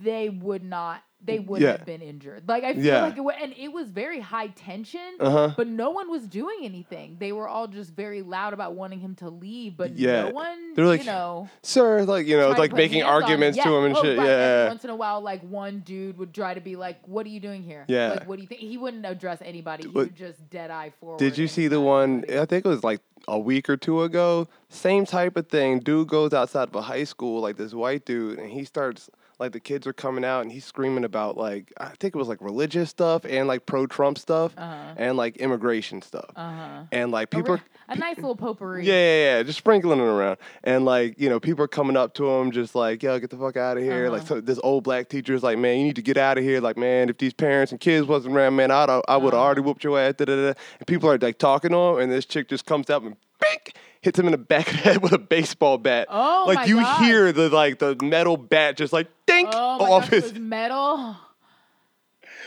they 0.01 0.29
would 0.29 0.65
not 0.65 1.03
they 1.21 1.39
would 1.41 1.61
Yeah. 1.61 1.73
have 1.73 1.85
been 1.85 2.01
injured. 2.01 2.45
Like 2.49 2.63
I 2.65 2.75
feel 2.75 2.85
Yeah. 2.85 3.03
like 3.03 3.17
it 3.17 3.21
wa- 3.21 3.33
and 3.43 3.53
it 3.59 3.73
was 3.73 3.89
very 3.91 4.21
high 4.21 4.47
tension, 4.49 5.01
Uh 5.19 5.31
huh. 5.31 5.55
but 5.57 5.67
no 5.67 5.91
one 5.91 6.11
was 6.11 6.27
doing 6.27 6.59
anything. 6.63 7.17
They 7.19 7.33
were 7.33 7.49
all 7.49 7.67
just 7.67 7.93
very 7.95 8.23
loud 8.23 8.53
about 8.55 8.75
wanting 8.75 9.01
him 9.01 9.15
to 9.17 9.29
leave, 9.29 9.77
but 9.77 9.97
Yeah. 9.97 10.25
no 10.25 10.31
one, 10.31 10.75
They're 10.75 10.87
like, 10.87 11.01
you 11.01 11.07
know, 11.07 11.49
Sir, 11.63 12.05
like 12.05 12.27
you 12.27 12.37
know, 12.37 12.51
like 12.51 12.73
making 12.73 13.01
him. 13.01 13.07
arguments 13.09 13.59
to 13.59 13.69
him 13.69 13.85
and 13.85 13.97
Oh, 13.97 14.03
shit. 14.03 14.17
right. 14.19 14.27
Yeah. 14.27 14.69
once 14.69 14.85
in 14.85 14.91
a 14.91 14.97
while, 14.97 15.21
like 15.21 15.43
one 15.43 15.81
dude 15.81 16.17
would 16.19 16.33
try 16.33 16.55
to 16.55 16.61
be 16.61 16.77
like, 16.77 16.99
"What 17.07 17.27
are 17.27 17.31
you 17.31 17.41
doing 17.41 17.63
here? 17.63 17.85
Yeah. 17.89 18.11
Like, 18.11 18.29
what 18.29 18.37
do 18.37 18.43
you 18.43 18.49
think?" 18.49 18.61
He 18.61 18.77
wouldn't 18.79 19.05
address 19.05 19.39
anybody. 19.45 19.83
He 19.85 19.89
would 19.89 20.15
just 20.15 20.49
dead 20.51 20.71
eye 20.71 20.93
forward. 21.01 21.19
Did 21.19 21.37
you 21.37 21.49
see 21.49 21.67
the 21.69 21.81
one? 21.81 22.25
I 22.31 22.45
think 22.45 22.65
it 22.65 22.69
was 22.69 22.85
like 22.85 23.01
a 23.27 23.39
week 23.39 23.69
or 23.69 23.77
two 23.77 24.03
ago. 24.03 24.47
Same 24.69 25.05
type 25.05 25.37
of 25.37 25.49
thing. 25.49 25.81
Dude 25.81 26.09
goes 26.09 26.33
outside 26.33 26.69
of 26.69 26.75
a 26.77 26.83
high 26.83 27.05
school, 27.05 27.41
like 27.41 27.57
this 27.57 27.75
white 27.75 28.05
dude, 28.07 28.39
and 28.39 28.51
he 28.51 28.65
starts 28.65 29.11
like 29.39 29.53
the 29.53 29.61
kids 29.61 29.87
are 29.87 29.93
coming 29.93 30.25
out 30.25 30.41
and 30.43 30.51
he's 30.51 30.65
screaming 30.65 31.05
about 31.05 31.37
like 31.37 31.73
I 31.79 31.91
think 32.01 32.15
it 32.15 32.19
was 32.19 32.29
like 32.29 32.41
religious 32.41 32.91
stuff 32.91 33.25
and 33.25 33.47
like 33.47 33.67
pro 33.67 33.87
Trump 33.87 34.19
stuff 34.19 34.53
Uh-huh. 34.57 34.95
and 34.97 35.17
like 35.17 35.37
immigration 35.37 36.03
stuff. 36.03 36.31
Uh 36.37 36.51
huh. 36.53 36.83
And 36.93 37.11
like 37.13 37.29
A, 37.33 37.37
people 37.37 37.55
re- 37.55 37.61
are 37.61 37.95
a 37.95 37.97
nice 37.97 38.17
little 38.17 38.37
potpourri. 38.37 38.85
Yeah, 38.85 38.93
yeah, 38.95 39.37
yeah, 39.39 39.43
just 39.45 39.59
sprinkling 39.59 39.99
it 40.01 40.03
around, 40.03 40.37
and 40.65 40.85
like 40.85 41.19
you 41.19 41.29
know, 41.29 41.41
people 41.41 41.65
are 41.65 41.69
coming 41.69 41.97
up 41.97 42.15
to 42.15 42.29
him, 42.29 42.51
just 42.51 42.75
like, 42.75 43.03
"Yo, 43.03 43.19
get 43.19 43.31
the 43.31 43.37
fuck 43.39 43.57
out 43.57 43.77
of 43.79 43.83
here!" 43.83 44.11
Like 44.11 44.21
Uh-huh. 44.23 44.29
so, 44.37 44.41
this 44.41 44.59
old 44.63 44.85
black 44.85 45.09
teacher 45.09 45.33
is 45.35 45.43
like, 45.43 45.57
"Man, 45.57 45.79
you 45.79 45.85
need 45.85 45.97
to 45.97 46.03
get 46.03 46.17
out 46.19 46.37
of 46.37 46.45
here!" 46.45 46.61
Like, 46.61 46.77
man, 46.77 47.09
if 47.09 47.17
these 47.19 47.33
parents 47.33 47.73
and 47.73 47.81
kids 47.81 48.07
wasn't 48.07 48.35
around, 48.37 48.57
man, 48.57 48.71
I'd 48.71 48.91
I 48.91 49.17
would 49.17 49.33
have 49.33 49.35
Uh-huh. 49.35 49.37
already 49.43 49.61
whooped 49.63 49.85
your 49.85 49.99
ass. 49.99 50.15
Da, 50.19 50.25
da, 50.27 50.37
da. 50.37 50.53
And 50.81 50.87
people 50.87 51.09
are 51.11 51.17
like 51.19 51.39
talking 51.39 51.71
to 51.71 51.77
him, 51.79 51.99
and 52.01 52.13
this 52.13 52.27
chick 52.27 52.49
just 52.49 52.67
comes 52.67 52.91
up 52.91 53.03
and 53.05 53.17
bink 53.41 53.75
hits 54.03 54.19
him 54.19 54.27
in 54.27 54.33
the 54.33 54.39
back 54.39 54.67
of 54.69 54.73
the 54.75 54.79
head 54.83 55.03
with 55.03 55.13
a 55.13 55.19
baseball 55.19 55.79
bat. 55.79 56.07
Oh 56.11 56.45
like 56.47 56.59
my 56.59 56.65
you 56.67 56.77
gosh. 56.81 57.01
hear 57.05 57.33
the 57.33 57.49
like 57.49 57.79
the 57.79 57.97
metal 58.03 58.37
bat 58.37 58.77
just 58.77 58.93
like 58.93 59.09
dink 59.27 59.49
Oh 59.53 59.79
my 59.79 59.91
off 59.91 60.11
gosh, 60.11 60.23
his. 60.23 60.35
metal. 60.35 61.17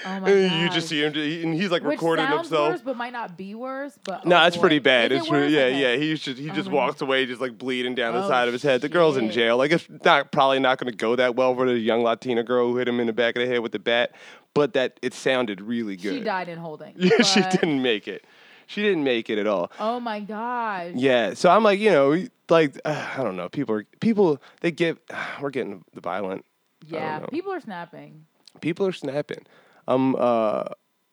Oh 0.04 0.20
my 0.20 0.30
and 0.32 0.50
god. 0.50 0.62
you 0.64 0.70
just 0.72 0.88
see 0.90 1.04
him, 1.04 1.14
and 1.14 1.54
he's 1.54 1.70
like 1.70 1.84
Which 1.84 1.92
recording 1.92 2.26
sounds 2.26 2.48
himself. 2.48 2.70
worse, 2.72 2.82
but 2.82 2.98
might 2.98 3.14
not 3.14 3.38
be 3.38 3.54
worse. 3.54 4.00
But 4.04 4.26
No, 4.26 4.42
oh 4.42 4.48
it's 4.48 4.56
boy. 4.56 4.62
pretty 4.62 4.80
bad. 4.80 5.12
Is 5.12 5.22
It's 5.22 5.30
worse? 5.30 5.52
yeah, 5.52 5.68
yeah. 5.68 5.96
He 5.96 6.16
just 6.16 6.40
he 6.40 6.50
Oh 6.50 6.54
just 6.56 6.72
walks 6.72 7.02
away, 7.02 7.28
just 7.28 7.40
like 7.40 7.56
bleeding 7.60 7.94
down 7.94 8.16
the 8.16 8.24
Oh, 8.24 8.28
side 8.28 8.48
of 8.48 8.54
his 8.54 8.64
head. 8.64 8.82
The 8.82 8.90
girl's 8.90 9.16
in 9.16 9.30
jail. 9.30 9.58
Like 9.58 9.70
it's 9.72 9.88
not 10.04 10.32
probably 10.32 10.58
not 10.58 10.80
going 10.80 10.92
to 10.92 10.98
go 10.98 11.16
that 11.18 11.36
well 11.36 11.54
for 11.54 11.68
the 11.68 11.78
young 11.78 12.02
Latina 12.02 12.42
girl 12.42 12.68
who 12.72 12.78
hit 12.78 12.88
him 12.88 13.00
in 13.00 13.06
the 13.06 13.14
back 13.14 13.36
of 13.36 13.44
the 13.44 13.48
head 13.48 13.60
with 13.60 13.74
the 13.74 13.80
bat, 13.80 14.14
but 14.56 14.74
that 14.74 15.00
it 15.04 15.14
sounded 15.14 15.62
really 15.62 15.98
good. 15.98 16.16
She 16.16 16.20
died 16.22 16.50
in 16.50 16.58
holding. 16.58 16.94
Yeah, 16.98 17.22
she 17.22 17.42
didn't 17.42 17.84
make 17.84 18.08
it. 18.08 18.26
She 18.72 18.82
didn't 18.82 19.04
make 19.04 19.30
it 19.30 19.38
at 19.38 19.48
all. 19.48 19.72
Oh 19.80 20.00
my 20.00 20.20
gosh. 20.20 20.94
Yeah, 20.96 21.34
so 21.34 21.50
I'm 21.50 21.64
like, 21.64 21.80
you 21.80 21.92
know, 21.92 22.26
like 22.50 22.80
uh, 22.86 23.10
I 23.18 23.24
don't 23.24 23.36
know, 23.36 23.50
people 23.50 23.76
are 23.76 23.86
people 24.00 24.42
they 24.62 24.72
get 24.72 24.98
we're 25.42 25.50
getting 25.50 25.84
the 25.94 26.02
violent. 26.02 26.46
Yeah. 26.86 27.26
People 27.28 27.54
are 27.54 27.60
snapping. 27.60 28.26
People 28.62 28.88
are 28.88 28.92
snapping. 28.92 29.46
Um, 29.88 30.16
uh, 30.18 30.64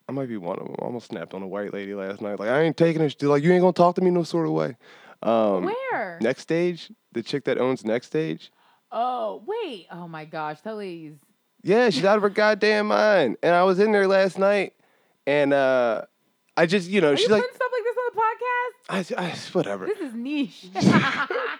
I 0.08 0.12
might 0.12 0.28
be 0.28 0.36
one 0.36 0.58
of 0.58 0.66
them. 0.66 0.76
I 0.78 0.84
almost 0.84 1.08
snapped 1.08 1.34
on 1.34 1.42
a 1.42 1.46
white 1.46 1.72
lady 1.74 1.94
last 1.94 2.20
night. 2.20 2.38
Like 2.38 2.48
I 2.48 2.62
ain't 2.62 2.76
taking 2.76 3.02
it. 3.02 3.22
Like, 3.22 3.42
you 3.42 3.52
ain't 3.52 3.60
gonna 3.60 3.72
talk 3.72 3.94
to 3.96 4.00
me 4.00 4.10
no 4.10 4.22
sort 4.22 4.46
of 4.46 4.52
way. 4.52 4.76
Um, 5.22 5.64
Where? 5.64 6.18
Next 6.20 6.42
stage, 6.42 6.90
the 7.12 7.22
chick 7.22 7.44
that 7.44 7.58
owns 7.58 7.84
Next 7.84 8.06
Stage. 8.06 8.52
Oh, 8.90 9.42
wait. 9.46 9.86
Oh 9.90 10.08
my 10.08 10.24
gosh. 10.24 10.60
That 10.62 10.76
lady's 10.76 11.18
Yeah, 11.62 11.90
she's 11.90 12.04
out 12.04 12.16
of 12.16 12.22
her 12.22 12.30
goddamn 12.30 12.86
mind. 12.88 13.36
And 13.42 13.54
I 13.54 13.64
was 13.64 13.78
in 13.78 13.92
there 13.92 14.06
last 14.06 14.38
night, 14.38 14.74
and 15.26 15.52
uh, 15.52 16.02
I 16.58 16.66
just, 16.66 16.88
you 16.90 17.00
know, 17.00 17.12
Are 17.12 17.16
she's 17.16 17.26
you 17.28 17.32
like, 17.32 17.42
putting 17.42 17.56
stuff 17.56 17.70
like 17.72 17.84
this 17.84 17.96
on 17.96 19.06
the 19.06 19.14
podcast? 19.14 19.20
I, 19.20 19.26
I, 19.30 19.36
whatever. 19.52 19.86
This 19.86 19.98
is 20.00 20.14
niche. 20.14 20.66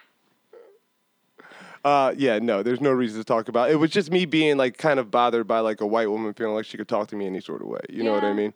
Uh, 1.84 2.12
yeah, 2.18 2.40
no, 2.40 2.62
there's 2.64 2.80
no 2.80 2.90
reason 2.90 3.20
to 3.20 3.24
talk 3.24 3.48
about. 3.48 3.70
It 3.70 3.76
was 3.76 3.90
just 3.92 4.10
me 4.10 4.26
being 4.26 4.56
like 4.56 4.76
kind 4.76 4.98
of 4.98 5.12
bothered 5.12 5.46
by 5.46 5.60
like 5.60 5.80
a 5.80 5.86
white 5.86 6.10
woman 6.10 6.34
feeling 6.34 6.54
like 6.54 6.64
she 6.66 6.76
could 6.76 6.88
talk 6.88 7.06
to 7.08 7.16
me 7.16 7.24
any 7.24 7.40
sort 7.40 7.62
of 7.62 7.68
way. 7.68 7.78
You 7.88 8.02
know 8.02 8.12
what 8.12 8.24
I 8.24 8.28
Yeah. 8.28 8.34
mean? 8.34 8.52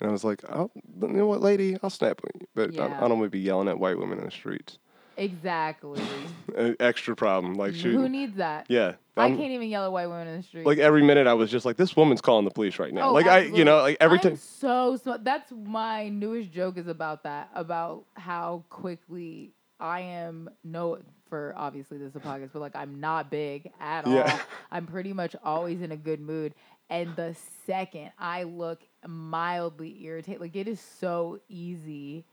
And 0.00 0.10
I 0.10 0.12
was 0.12 0.22
like, 0.22 0.42
I'll, 0.48 0.70
you 1.00 1.08
know 1.08 1.26
what, 1.26 1.40
lady, 1.40 1.78
I'll 1.82 1.88
snap 1.90 2.20
on 2.22 2.30
you, 2.40 2.46
but 2.54 2.78
I, 2.78 2.88
Yeah. 2.88 2.96
I 2.98 3.08
don't 3.08 3.18
want 3.18 3.24
to 3.24 3.30
be 3.30 3.40
yelling 3.40 3.68
at 3.68 3.78
white 3.78 3.98
women 3.98 4.18
in 4.18 4.24
the 4.26 4.30
streets. 4.30 4.78
Exactly. 5.16 6.02
An 6.56 6.76
extra 6.80 7.16
problem, 7.16 7.54
like 7.54 7.74
Who 7.74 8.08
needs 8.08 8.36
that? 8.36 8.66
Yeah, 8.68 8.94
I 9.16 9.24
I'm- 9.24 9.36
can't 9.36 9.52
even 9.52 9.68
yell 9.68 9.84
at 9.84 9.92
white 9.92 10.06
women 10.06 10.28
in 10.28 10.36
the 10.38 10.42
street. 10.42 10.66
Like 10.66 10.78
every 10.78 11.02
minute, 11.02 11.26
I 11.26 11.34
was 11.34 11.50
just 11.50 11.64
like, 11.64 11.76
this 11.76 11.96
woman's 11.96 12.20
calling 12.20 12.44
the 12.44 12.50
police 12.50 12.78
right 12.78 12.92
now. 12.92 13.10
Oh, 13.10 13.12
like 13.12 13.26
I, 13.26 13.40
you 13.40 13.64
know, 13.64 13.78
like 13.78 13.96
every 14.00 14.18
time. 14.18 14.36
So 14.36 14.96
smart. 14.96 15.24
That's 15.24 15.52
my 15.52 16.08
newest 16.08 16.52
joke 16.52 16.76
is 16.78 16.86
about 16.88 17.22
that. 17.24 17.50
About 17.54 18.04
how 18.14 18.64
quickly 18.70 19.52
I 19.80 20.00
am. 20.00 20.50
No, 20.64 20.98
for 21.28 21.54
obviously 21.56 21.96
this 21.98 22.10
is 22.10 22.16
a 22.16 22.20
podcast, 22.20 22.50
but 22.52 22.60
like 22.60 22.76
I'm 22.76 23.00
not 23.00 23.30
big 23.30 23.70
at 23.80 24.04
all. 24.04 24.12
Yeah. 24.12 24.38
I'm 24.70 24.86
pretty 24.86 25.12
much 25.12 25.34
always 25.42 25.80
in 25.80 25.92
a 25.92 25.96
good 25.96 26.20
mood. 26.20 26.54
And 26.90 27.16
the 27.16 27.34
second 27.66 28.10
I 28.18 28.42
look 28.42 28.82
mildly 29.06 30.04
irritated, 30.04 30.40
like 30.42 30.56
it 30.56 30.68
is 30.68 30.78
so 30.78 31.40
easy 31.48 32.26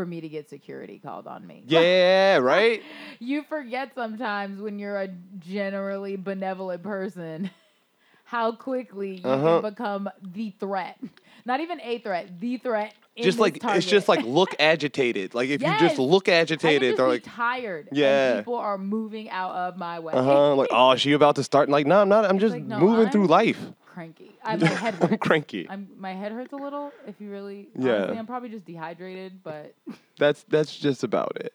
for 0.00 0.06
me 0.06 0.22
to 0.22 0.28
get 0.30 0.48
security 0.48 0.98
called 0.98 1.26
on 1.26 1.46
me. 1.46 1.62
Yeah, 1.66 2.38
right. 2.38 2.82
You 3.18 3.42
forget 3.42 3.92
sometimes 3.94 4.62
when 4.62 4.78
you're 4.78 4.96
a 4.98 5.08
generally 5.38 6.16
benevolent 6.16 6.82
person 6.82 7.50
how 8.24 8.52
quickly 8.52 9.16
you 9.16 9.28
Uh-huh. 9.28 9.60
can 9.60 9.70
become 9.70 10.08
the 10.22 10.54
threat. 10.58 10.98
Not 11.44 11.60
even 11.60 11.80
a 11.82 11.98
threat, 11.98 12.40
the 12.40 12.56
threat. 12.56 12.94
in 13.14 13.24
just 13.24 13.38
like 13.38 13.58
it's 13.62 13.84
just 13.86 14.08
like 14.08 14.24
look 14.24 14.54
agitated. 14.58 15.34
Like 15.34 15.50
if 15.50 15.60
you 15.60 15.68
just 15.78 15.98
look 15.98 16.30
agitated, 16.30 16.92
just 16.92 16.96
they're 16.96 17.08
like, 17.08 17.24
tired. 17.26 17.90
Yeah. 17.92 18.38
People 18.38 18.54
are 18.56 18.78
moving 18.78 19.28
out 19.28 19.52
of 19.54 19.76
my 19.76 19.98
way. 20.00 20.14
uh 20.14 20.22
huh. 20.22 20.54
Like 20.54 20.68
oh, 20.70 20.96
she 20.96 21.12
about 21.12 21.36
to 21.36 21.44
start? 21.44 21.68
Like 21.68 21.86
no, 21.86 22.00
I'm 22.00 22.08
not. 22.08 22.24
I'm 22.24 22.38
just 22.38 22.54
like, 22.54 22.64
no, 22.64 22.78
moving 22.78 23.10
through 23.10 23.22
I'm- 23.28 23.30
life. 23.30 23.60
Cranky. 24.00 24.30
I, 24.42 24.56
my 24.56 24.66
head 24.66 24.94
I'm 25.02 25.18
cranky. 25.18 25.66
I'm, 25.68 25.88
my 25.98 26.14
head 26.14 26.32
hurts 26.32 26.54
a 26.54 26.56
little. 26.56 26.90
If 27.06 27.20
you 27.20 27.30
really, 27.30 27.68
Yeah. 27.78 27.96
honestly, 27.96 28.18
I'm 28.18 28.26
probably 28.26 28.48
just 28.48 28.64
dehydrated. 28.64 29.42
But 29.42 29.74
That's 30.18 30.42
that's 30.44 30.74
just 30.74 31.04
about 31.04 31.32
it. 31.36 31.52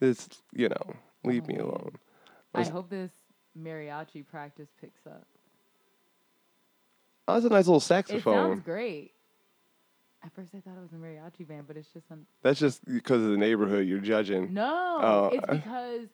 It's 0.00 0.26
you 0.54 0.70
know, 0.70 0.94
leave 1.22 1.42
Oh, 1.44 1.46
me 1.52 1.58
alone. 1.58 1.96
I 2.54 2.64
hope 2.64 2.88
this 2.88 3.10
mariachi 3.58 4.26
practice 4.26 4.68
picks 4.80 5.06
up. 5.06 5.26
Oh, 7.28 7.34
that's 7.34 7.44
a 7.44 7.50
nice 7.50 7.66
little 7.66 7.80
saxophone. 7.80 8.34
It 8.34 8.46
sounds 8.48 8.60
great. 8.60 9.12
At 10.24 10.32
first, 10.34 10.54
I 10.54 10.60
thought 10.60 10.78
it 10.78 10.82
was 10.82 10.92
a 10.92 10.96
mariachi 10.96 11.46
band, 11.46 11.66
but 11.66 11.76
it's 11.76 11.88
just 11.92 12.08
some. 12.08 12.26
That's 12.42 12.58
just 12.58 12.82
because 12.86 13.22
of 13.22 13.30
the 13.32 13.36
neighborhood 13.36 13.86
you're 13.86 13.98
judging. 14.00 14.54
No, 14.54 14.98
Oh, 15.02 15.30
it's 15.30 15.46
because 15.50 16.08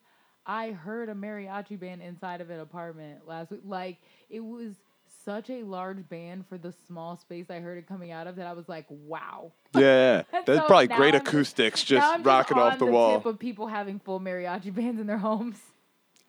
I 0.45 0.73
heard 0.73 1.09
a 1.09 1.15
mariachi 1.15 1.79
band 1.79 2.03
inside 2.03 2.41
of 2.41 2.51
an 2.51 2.59
apartment 2.59 3.29
last 3.29 3.53
week. 3.53 3.61
Like 3.65 3.99
it 4.29 4.41
was 4.41 4.75
such 5.25 5.51
a 5.51 5.63
large 5.63 6.09
band 6.09 6.47
for 6.49 6.59
the 6.59 6.73
small 6.87 7.17
space 7.17 7.51
I 7.51 7.61
heard 7.61 7.79
it 7.79 7.87
coming 7.87 8.11
out 8.11 8.27
of 8.27 8.37
that 8.37 8.47
I 8.47 8.53
was 8.53 8.69
like, 8.69 8.87
wow. 8.89 9.53
Yeah, 9.75 10.23
that's 10.33 10.47
so 10.47 10.67
probably 10.67 10.89
great 10.89 11.15
I'm 11.15 11.21
acoustics, 11.21 11.83
Now 11.91 11.97
just 11.97 12.15
I'm 12.15 12.23
rocking 12.23 12.59
off 12.59 12.79
the, 12.79 12.87
the 12.87 12.93
wall. 12.93 13.19
Tip 13.19 13.27
of 13.27 13.39
people 13.39 13.67
having 13.67 13.99
full 13.99 14.21
mariachi 14.21 14.75
bands 14.75 15.01
in 15.01 15.07
their 15.07 15.19
homes. 15.19 15.57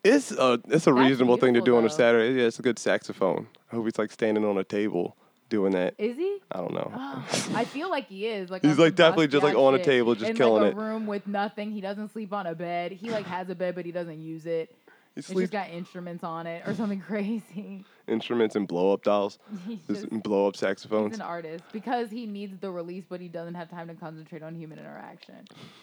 It's 0.02 0.32
a 0.32 0.60
it's 0.68 0.86
a 0.86 0.92
That's 0.92 1.08
reasonable 1.08 1.38
thing 1.38 1.54
to 1.54 1.60
do 1.60 1.72
beautiful, 1.72 1.78
on 1.78 1.84
a. 1.86 1.90
Saturday. 1.90 2.38
Yeah, 2.38 2.46
it's 2.46 2.58
a 2.58 2.62
good 2.62 2.78
saxophone. 2.78 3.46
I 3.72 3.76
hope 3.76 3.86
he's 3.86 3.98
like 3.98 4.12
standing 4.12 4.44
on 4.44 4.58
a 4.58 4.64
table 4.64 5.16
doing 5.48 5.72
that. 5.72 5.94
Is 5.98 6.16
he? 6.16 6.38
I 6.52 6.58
don't 6.58 6.74
know. 6.74 6.90
Ah, 6.94 7.24
I 7.54 7.64
feel 7.64 7.88
like 7.88 8.08
he 8.08 8.26
is. 8.26 8.50
Like 8.50 8.62
He's, 8.62 8.78
like, 8.78 8.94
definitely 8.94 9.28
just, 9.28 9.44
like, 9.44 9.56
on 9.56 9.74
a 9.74 9.82
table, 9.82 10.14
just 10.14 10.30
in, 10.30 10.36
killing 10.36 10.62
like, 10.62 10.72
it. 10.72 10.76
a 10.76 10.80
room 10.80 11.06
with 11.06 11.26
nothing. 11.26 11.70
He 11.70 11.80
doesn't 11.80 12.12
sleep 12.12 12.32
on 12.32 12.46
a 12.46 12.54
bed. 12.54 12.92
He 12.92 13.10
like 13.10 13.26
has 13.26 13.48
a 13.48 13.54
bed, 13.54 13.74
but 13.74 13.86
he 13.86 13.92
doesn't 13.92 14.20
use 14.20 14.46
it. 14.46 14.74
It's 15.16 15.28
just 15.28 15.52
got 15.52 15.70
instruments 15.70 16.24
on 16.24 16.46
it 16.46 16.66
or 16.66 16.74
something 16.74 17.00
crazy. 17.06 17.84
instruments 18.08 18.56
and 18.56 18.66
blow 18.66 18.92
up 18.92 19.02
dolls, 19.04 19.38
He's 19.66 19.78
just 19.86 20.10
blow 20.22 20.48
up 20.48 20.54
he's 20.54 20.60
saxophones. 20.60 21.14
an 21.14 21.22
artist 21.22 21.64
because 21.72 22.10
he 22.10 22.26
needs 22.26 22.58
the 22.58 22.70
release, 22.70 23.04
but 23.08 23.20
he 23.20 23.28
doesn't 23.28 23.54
have 23.54 23.70
time 23.70 23.86
to 23.88 23.94
concentrate 23.94 24.42
on 24.42 24.54
human 24.54 24.78
interaction, 24.78 25.36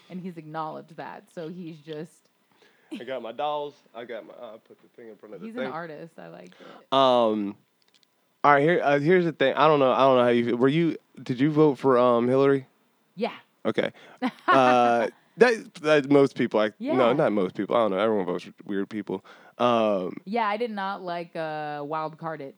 and 0.09 0.19
he's 0.19 0.38
acknowledged 0.38 0.97
that. 0.97 1.23
So 1.33 1.47
he's 1.47 1.77
just 1.79 2.11
I 3.00 3.03
got 3.05 3.21
my 3.21 3.31
dolls. 3.31 3.73
I 3.95 4.03
got 4.03 4.27
my. 4.27 4.33
Uh, 4.33 4.57
put 4.57 4.77
the 4.81 4.88
thing 4.97 5.09
in 5.09 5.15
front 5.15 5.35
of 5.35 5.39
the 5.41 5.47
he's 5.47 5.55
thing. 5.55 5.65
an 5.65 5.71
artist. 5.71 6.19
I 6.19 6.27
like 6.27 6.51
it. 6.59 6.93
Um, 6.93 7.55
all 8.43 8.51
right. 8.51 8.61
Here, 8.61 8.81
uh, 8.83 9.00
here's 9.00 9.23
the 9.23 9.31
thing. 9.31 9.53
I 9.53 9.67
don't 9.67 9.79
know. 9.79 9.91
I 9.93 10.00
don't 10.00 10.17
know 10.17 10.23
how 10.23 10.29
you 10.29 10.57
were. 10.57 10.67
You 10.67 10.97
did 11.23 11.39
you 11.39 11.51
vote 11.51 11.77
for 11.77 11.97
um 11.97 12.27
Hillary? 12.27 12.67
Yeah. 13.15 13.31
Okay. 13.65 13.91
Uh, 14.47 15.07
that, 15.38 15.73
that 15.75 16.11
most 16.11 16.35
people. 16.35 16.59
I 16.59 16.71
Yeah. 16.79 16.95
no, 16.95 17.13
not 17.13 17.31
most 17.31 17.55
people. 17.55 17.75
I 17.75 17.79
don't 17.79 17.91
know. 17.91 17.97
Everyone 18.00 18.25
votes 18.25 18.43
for 18.45 18.53
weird 18.65 18.89
people. 18.89 19.23
Um, 19.57 20.17
Yeah, 20.25 20.47
I 20.47 20.57
did 20.57 20.71
not 20.71 21.01
like 21.03 21.35
uh, 21.35 21.81
wild 21.85 22.17
card 22.17 22.41
it. 22.41 22.55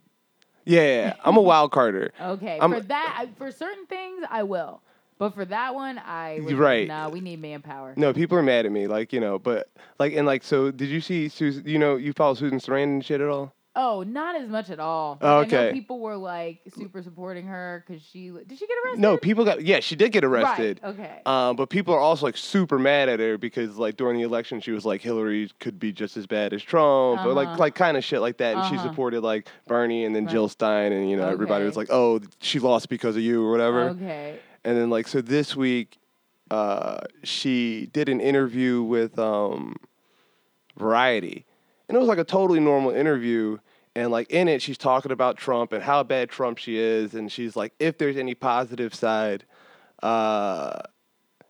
yeah, 0.65 1.13
I'm 1.23 1.37
a 1.37 1.41
wild 1.51 1.71
carder. 1.71 2.11
Okay, 2.21 2.59
I'm- 2.59 2.71
for 2.73 2.79
that, 2.81 3.15
I, 3.19 3.27
for 3.37 3.51
certain 3.51 3.85
things, 3.85 4.23
I 4.29 4.43
will. 4.43 4.81
But 5.19 5.35
for 5.35 5.45
that 5.45 5.75
one, 5.75 5.99
I 5.99 6.39
was 6.43 6.51
like, 6.53 6.59
right. 6.61 6.87
Nah, 6.87 7.07
we 7.07 7.21
need 7.21 7.39
manpower. 7.41 7.93
No, 7.95 8.13
people 8.13 8.37
are 8.37 8.43
mad 8.43 8.65
at 8.65 8.71
me. 8.71 8.87
Like 8.87 9.13
you 9.13 9.19
know, 9.19 9.37
but 9.39 9.69
like 9.99 10.13
and 10.13 10.25
like 10.25 10.43
so. 10.43 10.71
Did 10.71 10.89
you 10.89 10.99
see 11.01 11.29
Susan? 11.29 11.63
You 11.67 11.77
know, 11.79 11.95
you 11.97 12.13
follow 12.13 12.33
Susan 12.33 12.57
Sarandon 12.59 13.03
shit 13.03 13.21
at 13.21 13.29
all? 13.29 13.53
Oh, 13.75 14.03
not 14.03 14.35
as 14.35 14.47
much 14.47 14.69
at 14.69 14.79
all. 14.79 15.17
Oh, 15.19 15.39
Like, 15.39 15.47
I 15.51 15.55
know 15.55 15.61
okay. 15.63 15.73
people 15.73 15.99
were 15.99 16.15
like 16.15 16.61
super 16.75 17.01
supporting 17.01 17.47
her 17.47 17.83
because 17.87 18.03
she 18.03 18.29
did 18.29 18.59
she 18.59 18.67
get 18.67 18.77
arrested? 18.85 18.99
No, 19.01 19.17
people 19.17 19.43
got. 19.45 19.63
Yeah, 19.63 19.79
she 19.79 19.95
did 19.95 20.11
get 20.11 20.23
arrested. 20.23 20.79
Right. 20.83 20.89
Okay. 20.91 21.21
Um, 21.25 21.55
but 21.55 21.69
people 21.71 21.91
are 21.95 21.99
also 21.99 22.27
like 22.27 22.37
super 22.37 22.77
mad 22.77 23.09
at 23.09 23.19
her 23.19 23.39
because 23.39 23.75
like 23.77 23.97
during 23.97 24.17
the 24.17 24.23
election 24.23 24.59
she 24.61 24.69
was 24.71 24.85
like 24.85 25.01
Hillary 25.01 25.49
could 25.59 25.79
be 25.79 25.91
just 25.91 26.17
as 26.17 26.27
bad 26.27 26.53
as 26.53 26.61
Trump 26.61 27.25
or 27.25 27.33
like 27.33 27.47
Uh-huh. 27.47 27.57
like 27.57 27.73
kind 27.73 27.97
of 27.97 28.03
shit 28.03 28.21
like 28.21 28.37
that, 28.37 28.55
and 28.57 28.65
she 28.67 28.75
Uh-huh. 28.75 28.89
supported 28.89 29.21
like 29.21 29.47
Bernie 29.67 30.05
and 30.05 30.15
then 30.15 30.25
Right. 30.25 30.31
Jill 30.31 30.49
Stein, 30.49 30.91
and 30.91 31.09
you 31.09 31.17
know 31.17 31.27
everybody 31.27 31.65
was 31.65 31.75
like, 31.75 31.87
oh, 31.89 32.19
she 32.41 32.59
lost 32.59 32.89
because 32.89 33.15
of 33.15 33.23
you 33.23 33.43
or 33.43 33.49
whatever. 33.49 33.89
okay. 33.89 34.37
And 34.63 34.77
then 34.77 34.91
like 34.91 35.07
so 35.07 35.19
this 35.19 35.55
week, 35.55 35.97
uh, 36.51 36.99
she 37.23 37.89
did 37.91 38.07
an 38.07 38.21
interview 38.21 38.83
with 38.83 39.17
um, 39.17 39.77
Variety, 40.77 41.45
and 41.87 41.95
it 41.95 41.99
was 41.99 42.07
like 42.07 42.17
a 42.19 42.23
totally 42.23 42.59
normal 42.59 42.91
interview. 42.91 43.57
And 43.95 44.11
like 44.11 44.29
in 44.31 44.47
it, 44.47 44.61
she's 44.61 44.77
talking 44.77 45.11
about 45.11 45.37
Trump 45.37 45.71
and 45.71 45.83
how 45.83 46.01
bad 46.03 46.29
Trump 46.29 46.57
she 46.57 46.77
is, 46.77 47.13
and 47.13 47.31
she's 47.31 47.55
like, 47.55 47.73
if 47.79 47.97
there's 47.99 48.17
any 48.17 48.33
positive 48.33 48.93
side, 48.95 49.45
uh, 50.01 50.79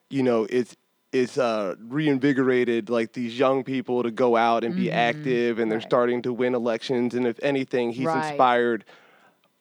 you 0.09 0.23
know, 0.23 0.45
it's 0.49 0.75
it's 1.13 1.37
uh, 1.37 1.75
reinvigorated 1.79 2.89
like 2.89 3.13
these 3.13 3.37
young 3.37 3.63
people 3.63 4.01
to 4.01 4.09
go 4.09 4.35
out 4.35 4.63
and 4.63 4.75
be 4.75 4.87
Mhm. 4.87 4.93
active, 4.93 5.59
and 5.59 5.71
they're 5.71 5.77
Right. 5.77 5.83
starting 5.87 6.21
to 6.23 6.33
win 6.33 6.55
elections. 6.55 7.13
And 7.13 7.27
if 7.27 7.39
anything, 7.43 7.91
he's 7.91 8.07
Right. 8.07 8.17
inspired. 8.17 8.83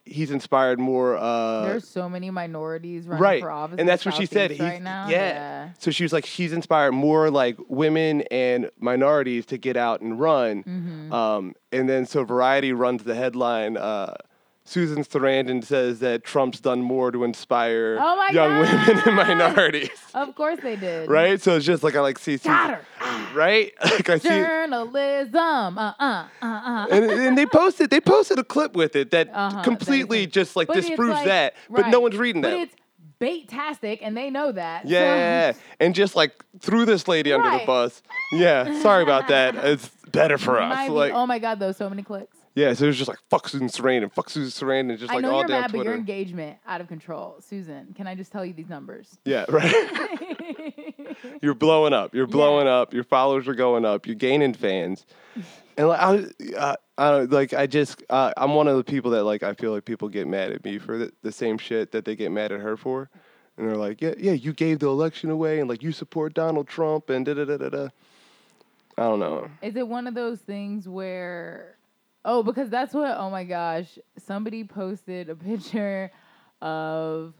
He's 0.04 0.32
inspired 0.32 0.80
more. 0.80 1.16
Uh, 1.16 1.62
There's 1.62 1.86
so 1.86 2.08
many 2.08 2.30
minorities 2.30 3.06
running 3.06 3.22
right, 3.22 3.40
for 3.40 3.50
office, 3.52 3.78
and 3.78 3.88
that's 3.88 4.04
what 4.04 4.14
she 4.14 4.26
said. 4.26 4.58
Right 4.58 4.82
now. 4.82 5.08
yeah. 5.08 5.70
So 5.78 5.92
she 5.92 6.02
was 6.02 6.12
like, 6.12 6.26
she's 6.26 6.52
inspired 6.52 6.90
more 6.92 7.30
like 7.30 7.56
women 7.68 8.22
and 8.22 8.68
minorities 8.80 9.46
to 9.46 9.58
get 9.58 9.76
out 9.76 10.00
and 10.00 10.18
run. 10.18 10.64
Mhm. 10.64 11.12
Um, 11.12 11.54
and 11.70 11.88
then 11.88 12.06
so 12.06 12.24
Variety 12.24 12.72
runs 12.72 13.04
the 13.04 13.14
headline. 13.14 13.76
Uh, 13.76 14.14
Susan 14.72 15.04
Sarandon 15.04 15.62
says 15.62 15.98
that 15.98 16.24
Trump's 16.24 16.58
done 16.58 16.80
more 16.80 17.12
to 17.12 17.24
inspire 17.24 17.98
Oh 18.00 18.26
young 18.32 18.58
women 18.60 19.02
and 19.06 19.16
minorities. 19.16 19.90
Of 20.14 20.34
course 20.34 20.58
they 20.62 20.76
did. 20.76 21.10
Right? 21.10 21.40
So 21.42 21.56
it's 21.56 21.66
just 21.66 21.82
like 21.82 21.94
I 21.94 22.00
like 22.00 22.18
see 22.18 22.38
Susan, 22.38 22.78
right? 23.34 23.72
like 23.84 24.08
I 24.08 24.16
see 24.18 24.28
Journalism. 24.30 25.36
Uh 25.78 25.92
uh 26.00 26.26
uh 26.40 26.46
uh. 26.46 26.86
and, 26.90 27.04
and 27.10 27.36
they 27.38 27.44
posted 27.44 27.90
they 27.90 28.00
posted 28.00 28.38
a 28.38 28.44
clip 28.44 28.74
with 28.74 28.96
it 28.96 29.10
that 29.10 29.28
Uh-huh, 29.32 29.62
completely 29.62 30.26
just 30.26 30.56
like 30.56 30.68
But 30.68 30.76
disproves 30.76 31.12
like- 31.12 31.26
that, 31.26 31.54
but 31.68 31.88
no 31.88 32.00
one's 32.00 32.16
reading 32.16 32.40
But 32.40 32.50
that. 32.52 32.60
it's 32.60 32.74
bait-tastic, 33.18 34.00
and 34.02 34.16
they 34.16 34.30
know 34.30 34.50
that. 34.52 34.82
so- 34.84 34.88
Yeah, 34.88 35.52
and 35.80 35.94
just 35.94 36.16
like 36.16 36.32
threw 36.60 36.84
this 36.86 37.06
lady 37.06 37.32
under 37.32 37.58
the 37.58 37.64
bus. 37.66 38.02
Yeah, 38.32 38.80
sorry 38.80 39.02
about 39.02 39.28
that. 39.28 39.54
It's 39.64 39.88
better 40.10 40.38
for 40.38 40.60
us. 40.60 40.88
Like, 40.88 41.12
oh 41.12 41.26
my 41.26 41.38
god, 41.38 41.58
though, 41.58 41.72
so 41.72 41.88
many 41.90 42.02
clicks. 42.02 42.36
Yeah, 42.54 42.74
so 42.74 42.84
it 42.84 42.88
was 42.88 42.98
just 42.98 43.08
like 43.08 43.18
fuck 43.30 43.48
Susan 43.48 43.68
Sarandon, 43.68 44.12
fuck 44.12 44.28
Susan 44.28 44.50
Sarandon, 44.50 44.90
and 44.90 44.98
just 44.98 45.10
I 45.10 45.16
like 45.16 45.22
know 45.22 45.30
all 45.30 45.38
you're 45.38 45.48
day 45.48 45.54
on 45.54 45.60
mad, 45.62 45.72
but 45.72 45.78
Twitter. 45.78 45.90
your 45.90 45.98
engagement 45.98 46.58
out 46.66 46.80
of 46.80 46.88
control. 46.88 47.36
Susan, 47.40 47.94
can 47.94 48.06
I 48.06 48.14
just 48.14 48.30
tell 48.30 48.44
you 48.44 48.52
these 48.52 48.68
numbers? 48.68 49.18
yeah, 49.24 49.46
right. 49.48 50.94
You're 51.40 51.54
blowing 51.54 51.92
up. 51.92 52.14
You're 52.14 52.26
blowing 52.26 52.66
up. 52.66 52.92
Your 52.92 53.04
followers 53.04 53.46
are 53.46 53.54
going 53.54 53.84
up. 53.84 54.06
You're 54.06 54.16
gaining 54.16 54.54
fans. 54.54 55.06
And 55.76 55.88
like 55.88 56.00
I, 56.00 56.54
uh, 56.56 56.76
I 56.98 57.10
don't 57.10 57.30
like. 57.32 57.54
I 57.54 57.66
just 57.66 58.02
uh, 58.10 58.32
I'm 58.36 58.54
one 58.54 58.68
of 58.68 58.76
the 58.76 58.84
people 58.84 59.12
that 59.12 59.24
like. 59.24 59.42
I 59.42 59.54
feel 59.54 59.72
like 59.72 59.84
people 59.84 60.08
get 60.08 60.26
mad 60.26 60.52
at 60.52 60.64
me 60.64 60.78
for 60.78 60.98
the, 60.98 61.12
the 61.22 61.32
same 61.32 61.58
shit 61.58 61.92
that 61.92 62.04
they 62.04 62.16
get 62.16 62.32
mad 62.32 62.52
at 62.52 62.60
her 62.60 62.76
for, 62.76 63.08
and 63.56 63.68
they're 63.68 63.76
like, 63.76 64.02
yeah, 64.02 64.14
yeah, 64.18 64.32
you 64.32 64.52
gave 64.52 64.80
the 64.80 64.88
election 64.88 65.30
away, 65.30 65.60
and 65.60 65.68
like 65.68 65.82
you 65.82 65.92
support 65.92 66.34
Donald 66.34 66.68
Trump, 66.68 67.08
and 67.08 67.24
da 67.24 67.34
da 67.34 67.44
da 67.44 67.56
da 67.56 67.68
da. 67.68 67.88
I 68.98 69.02
don't 69.04 69.20
know. 69.20 69.48
Is 69.62 69.76
it 69.76 69.88
one 69.88 70.06
of 70.06 70.14
those 70.14 70.40
things 70.40 70.86
where, 70.86 71.76
oh, 72.24 72.42
because 72.42 72.70
that's 72.70 72.94
what, 72.94 73.16
oh 73.18 73.30
my 73.30 73.44
gosh, 73.44 73.98
somebody 74.18 74.64
posted 74.64 75.28
a 75.28 75.34
picture 75.36 76.10
of 76.60 77.34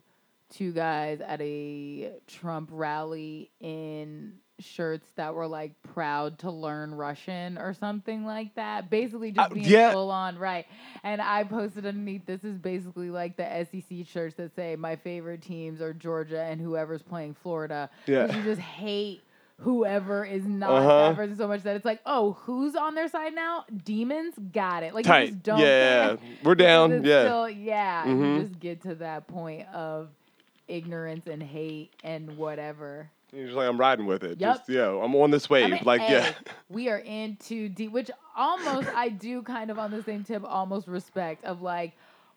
two 0.51 0.73
guys 0.73 1.21
at 1.21 1.41
a 1.41 2.13
Trump 2.27 2.69
rally 2.73 3.51
in 3.61 4.35
shirts 4.61 5.09
that 5.17 5.35
were 5.35 5.47
like 5.47 5.73
proud 5.83 6.39
to 6.41 6.51
learn 6.51 6.95
Russian 6.95 7.59
or 7.59 7.75
something 7.75 8.25
like 8.25 8.55
that. 8.57 8.91
Basically, 8.91 9.33
just 9.33 9.51
Uh, 9.51 9.55
being 9.55 9.67
yeah. 9.67 9.93
full 9.93 10.11
on, 10.11 10.39
right. 10.39 10.67
And 11.03 11.21
I 11.23 11.45
posted 11.45 11.87
underneath 11.87 12.27
this 12.27 12.45
is 12.45 12.59
basically 12.59 13.11
like 13.11 13.37
the 13.37 13.67
SEC 13.71 14.07
shirts 14.07 14.37
that 14.37 14.55
say 14.55 14.77
my 14.77 14.97
favorite 14.97 15.43
teams 15.43 15.81
are 15.81 15.93
Georgia 15.93 16.43
and 16.43 16.61
whoever's 16.61 17.03
playing 17.03 17.35
Florida. 17.43 17.91
Yeah. 18.07 18.35
You 18.37 18.43
just 18.43 18.61
hate 18.61 19.23
whoever 19.63 20.25
is 20.25 20.45
not 20.45 20.71
Uh-huh. 20.71 21.09
that 21.09 21.17
person 21.17 21.37
so 21.37 21.47
much 21.49 21.63
that 21.63 21.77
it's 21.77 21.85
like, 21.85 22.01
oh, 22.07 22.33
who's 22.43 22.75
on 22.75 22.95
their 22.95 23.09
side 23.09 23.35
now? 23.35 23.65
Demons, 23.85 24.35
got 24.53 24.83
it. 24.83 24.95
Like 24.95 25.07
you 25.07 25.13
just 25.29 25.43
don't. 25.43 25.59
Yeah, 25.61 26.17
we're 26.43 26.55
down. 26.55 27.05
Yeah. 27.05 27.25
still- 27.25 27.51
yeah. 27.51 28.05
Mhm. 28.05 28.37
You 28.37 28.43
just 28.43 28.61
get 28.61 28.83
to 28.83 28.95
that 28.97 29.27
point 29.29 29.67
of 29.75 30.09
ignorance 30.69 31.27
and 31.27 31.43
hate 31.43 31.93
and 32.05 32.37
whatever. 32.37 33.11
You're 33.33 33.47
just 33.47 33.57
like 33.57 33.69
I'm 33.69 33.79
riding 33.79 34.05
with 34.07 34.25
it. 34.25 34.39
Yep. 34.41 34.57
Just 34.57 34.69
yo, 34.69 35.01
I'm 35.03 35.15
on 35.17 35.31
this 35.31 35.49
wave. 35.49 35.65
I 35.67 35.69
mean, 35.69 35.83
like 35.85 36.03
hey, 36.03 36.13
yeah. 36.19 36.33
we 36.69 36.89
are 36.91 36.99
in 36.99 37.37
too 37.37 37.69
deep, 37.69 37.91
which 37.93 38.11
almost 38.37 38.89
I 38.95 39.09
do 39.09 39.43
kind 39.43 39.71
of 39.71 39.79
on 39.79 39.91
the 39.91 40.03
same 40.03 40.23
tip, 40.23 40.43
almost 40.45 40.87
respect 40.87 41.45
of 41.45 41.63
like, 41.63 41.93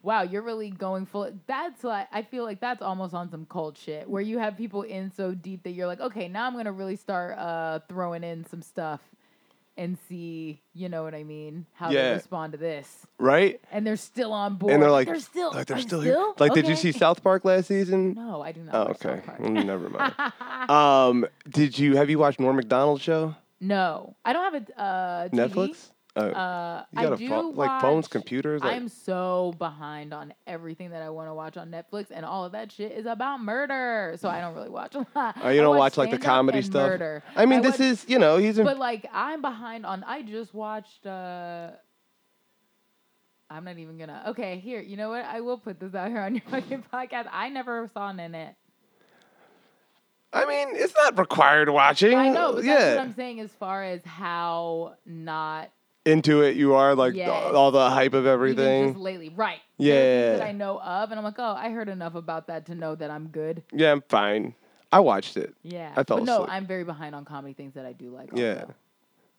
wow, 0.06 0.22
you're 0.22 0.44
really 0.44 0.70
going 0.70 1.06
full. 1.06 1.30
That's 1.48 1.84
like 1.84 2.08
I 2.12 2.22
feel 2.22 2.44
like 2.44 2.62
that's 2.62 2.82
almost 2.82 3.14
on 3.14 3.30
some 3.30 3.46
cult 3.48 3.78
shit 3.78 4.08
where 4.10 4.22
you 4.22 4.38
have 4.38 4.56
people 4.56 4.84
in 4.84 5.12
so 5.12 5.34
deep 5.34 5.64
that 5.64 5.72
you're 5.72 5.88
like, 5.88 6.00
okay, 6.00 6.28
now 6.28 6.46
I'm 6.46 6.56
gonna 6.56 6.72
really 6.72 6.96
start 6.96 7.38
uh, 7.38 7.80
throwing 7.90 8.24
in 8.24 8.46
some 8.46 8.62
stuff 8.62 9.02
and 9.78 9.98
see, 10.08 10.62
you 10.74 10.88
know 10.88 11.04
what 11.04 11.14
I 11.14 11.24
mean, 11.24 11.66
how 11.74 11.90
Yeah. 11.92 12.10
they 12.10 12.14
respond 12.14 12.54
to 12.54 12.58
this, 12.58 13.06
Right. 13.18 13.60
and 13.74 13.86
they're 13.86 13.98
still 13.98 14.32
on 14.32 14.56
board. 14.56 14.72
And 14.72 14.82
they're 14.82 14.90
like, 14.90 15.06
they're 15.06 15.20
still, 15.20 15.52
like 15.52 15.68
they're 15.68 15.76
are 15.76 15.82
still, 15.82 16.00
here. 16.00 16.34
Like, 16.40 16.54
did 16.54 16.66
you 16.66 16.78
see 16.78 16.94
South 16.94 17.22
Park 17.22 17.44
last 17.44 17.68
season? 17.68 18.14
No, 18.14 18.42
I 18.42 18.54
do 18.54 18.62
not. 18.62 18.74
Oh, 18.74 18.92
okay. 18.92 19.22
Mm, 19.40 19.66
Never 19.66 19.90
mind. 19.90 20.14
um, 20.70 21.28
did 21.50 21.78
you 21.78 21.98
have 21.98 22.10
you 22.10 22.18
watched 22.20 22.40
Norm 22.40 22.56
Macdonald 22.56 23.02
show? 23.02 23.36
no, 23.60 24.16
I 24.24 24.32
don't 24.32 24.54
have 24.54 24.64
a 24.70 24.82
uh, 24.82 25.28
TV. 25.30 25.50
Netflix? 25.50 25.92
Oh, 26.18 26.22
Uh, 26.30 26.86
you 26.94 27.02
got 27.02 27.12
I 27.12 27.16
a 27.16 27.18
do 27.18 27.28
phone, 27.28 27.56
like 27.56 27.82
phones, 27.82 28.08
computers. 28.08 28.62
Like, 28.64 28.74
I'm 28.74 28.88
so 28.88 29.54
behind 29.58 30.14
on 30.14 30.34
everything 30.48 30.92
that 30.92 31.02
I 31.02 31.10
want 31.10 31.28
to 31.30 31.34
watch 31.34 31.58
on 31.58 31.70
Netflix, 31.72 32.08
and 32.10 32.26
all 32.26 32.46
of 32.46 32.54
that 32.54 32.72
shit 32.72 32.94
is 32.94 33.06
about 33.06 33.42
murder. 33.42 34.16
So 34.18 34.30
I 34.30 34.40
don't 34.40 34.56
really 34.56 34.70
watch 34.70 34.96
a 34.96 35.00
lot. 35.14 35.36
oh, 35.44 35.50
you 35.50 35.60
I 35.60 35.64
don't 35.64 35.76
watch 35.78 35.98
like 35.98 36.12
the 36.12 36.18
comedy 36.18 36.62
stuff. 36.62 36.88
Murder. 36.88 37.24
I 37.36 37.46
mean, 37.46 37.60
I 37.60 37.64
this 37.64 37.80
watch- 37.80 37.80
is 37.82 38.06
you 38.08 38.18
know 38.20 38.38
he's 38.38 38.58
in. 38.58 38.66
But 38.66 38.78
like, 38.78 39.06
I'm 39.14 39.42
behind 39.42 39.86
on. 39.86 40.04
I 40.06 40.22
just 40.22 40.54
watched. 40.54 41.06
uh 41.06 41.72
I'm 43.50 43.64
not 43.66 43.78
even 43.78 43.98
gonna. 43.98 44.24
Okay, 44.30 44.58
here. 44.60 44.82
You 44.82 44.98
know 44.98 45.10
what? 45.10 45.24
I 45.26 45.42
will 45.42 45.58
put 45.58 45.80
this 45.80 45.94
out 45.94 46.08
here 46.10 46.22
on 46.22 46.34
your 46.36 46.44
fucking 46.50 46.86
podcast. 46.94 47.28
I 47.32 47.50
never 47.50 47.90
saw 47.94 48.12
Nanette. 48.12 48.56
I 50.34 50.46
mean, 50.46 50.70
it's 50.74 50.94
not 50.96 51.18
required 51.18 51.70
watching. 51.70 52.18
I 52.18 52.30
know, 52.30 52.60
yeah, 52.60 52.96
what 52.96 53.02
I'm 53.04 53.14
saying. 53.16 53.40
As 53.40 53.52
far 53.52 53.84
as 53.84 54.04
how 54.04 54.96
not 55.06 55.70
into 56.06 56.42
it 56.44 56.56
you 56.56 56.76
are 56.76 56.96
like 56.96 57.16
Yes. 57.16 57.30
all 57.54 57.72
the 57.72 57.90
hype 57.90 58.14
of 58.14 58.26
everything. 58.26 58.90
just 58.94 59.00
lately, 59.00 59.30
right? 59.30 59.60
Yeah, 59.78 60.38
that 60.38 60.42
I 60.42 60.52
know 60.52 60.80
of, 60.80 61.12
and 61.12 61.18
I'm 61.20 61.24
like, 61.25 61.36
oh, 61.38 61.56
I 61.58 61.70
heard 61.72 61.90
enough 61.90 62.16
about 62.16 62.48
that 62.48 62.68
to 62.68 62.75
know 62.75 62.96
that 62.96 63.10
I'm 63.12 63.27
good. 63.27 63.64
yeah, 63.74 63.92
I'm 63.92 64.01
fine. 64.10 64.53
I 64.92 65.00
watched 65.01 65.36
it. 65.36 65.53
Yeah. 65.64 65.92
I 65.92 66.03
felt 66.03 66.22
but 66.22 66.24
no, 66.24 66.36
asleep. 66.44 66.50
I'm 66.51 66.66
very 66.68 66.84
behind 66.86 67.16
on 67.16 67.25
comedy 67.25 67.53
things 67.53 67.74
that 67.74 67.86
I 67.86 67.92
do 67.92 68.10
like. 68.12 68.29
Yeah. 68.34 68.66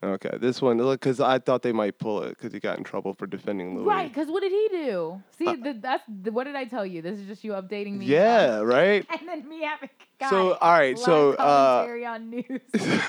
Okay, 0.07 0.39
this 0.41 0.63
one 0.63 0.79
because 0.79 1.21
I 1.21 1.39
thought 1.41 1.63
they 1.63 1.73
might 1.73 1.99
pull 1.99 2.23
it 2.23 2.31
because 2.31 2.53
he 2.53 2.61
got 2.61 2.79
in 2.79 2.85
trouble 2.85 3.13
for 3.13 3.27
defending 3.27 3.77
Louis. 3.77 3.87
Right, 3.87 4.09
because 4.09 4.29
what 4.29 4.41
did 4.41 4.53
he 4.53 4.69
do? 4.71 5.21
See, 5.37 5.57
the, 5.57 5.77
that's 5.81 6.05
the, 6.23 6.31
what 6.31 6.45
did 6.45 6.55
I 6.55 6.65
tell 6.65 6.87
you? 6.87 7.03
This 7.03 7.19
is 7.19 7.27
just 7.27 7.43
you 7.43 7.53
updating 7.53 7.99
me. 7.99 8.07
Yeah, 8.07 8.59
right. 8.61 9.05
and 9.11 9.29
then 9.29 9.49
me 9.49 9.63
having 9.63 9.91
God, 10.21 10.31
So, 10.31 10.55
all 10.55 10.73
right, 10.73 10.97
so, 10.97 11.33
uh, 11.33 11.87
on 12.07 12.31
news. 12.31 12.61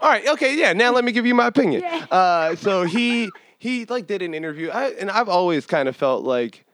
All 0.00 0.08
right, 0.08 0.26
okay, 0.28 0.56
yeah. 0.56 0.72
Now 0.72 0.92
let 0.92 1.04
me 1.04 1.12
give 1.12 1.26
you 1.26 1.34
my 1.34 1.46
opinion. 1.46 1.82
Yeah. 1.82 2.06
Uh, 2.10 2.56
so 2.56 2.84
he 2.84 3.30
he 3.58 3.84
like 3.86 4.06
did 4.06 4.22
an 4.22 4.32
interview, 4.34 4.70
I, 4.70 4.90
and 4.90 5.10
I've 5.10 5.28
always 5.28 5.66
kind 5.66 5.88
of 5.88 5.96
felt 5.96 6.24
like 6.24 6.64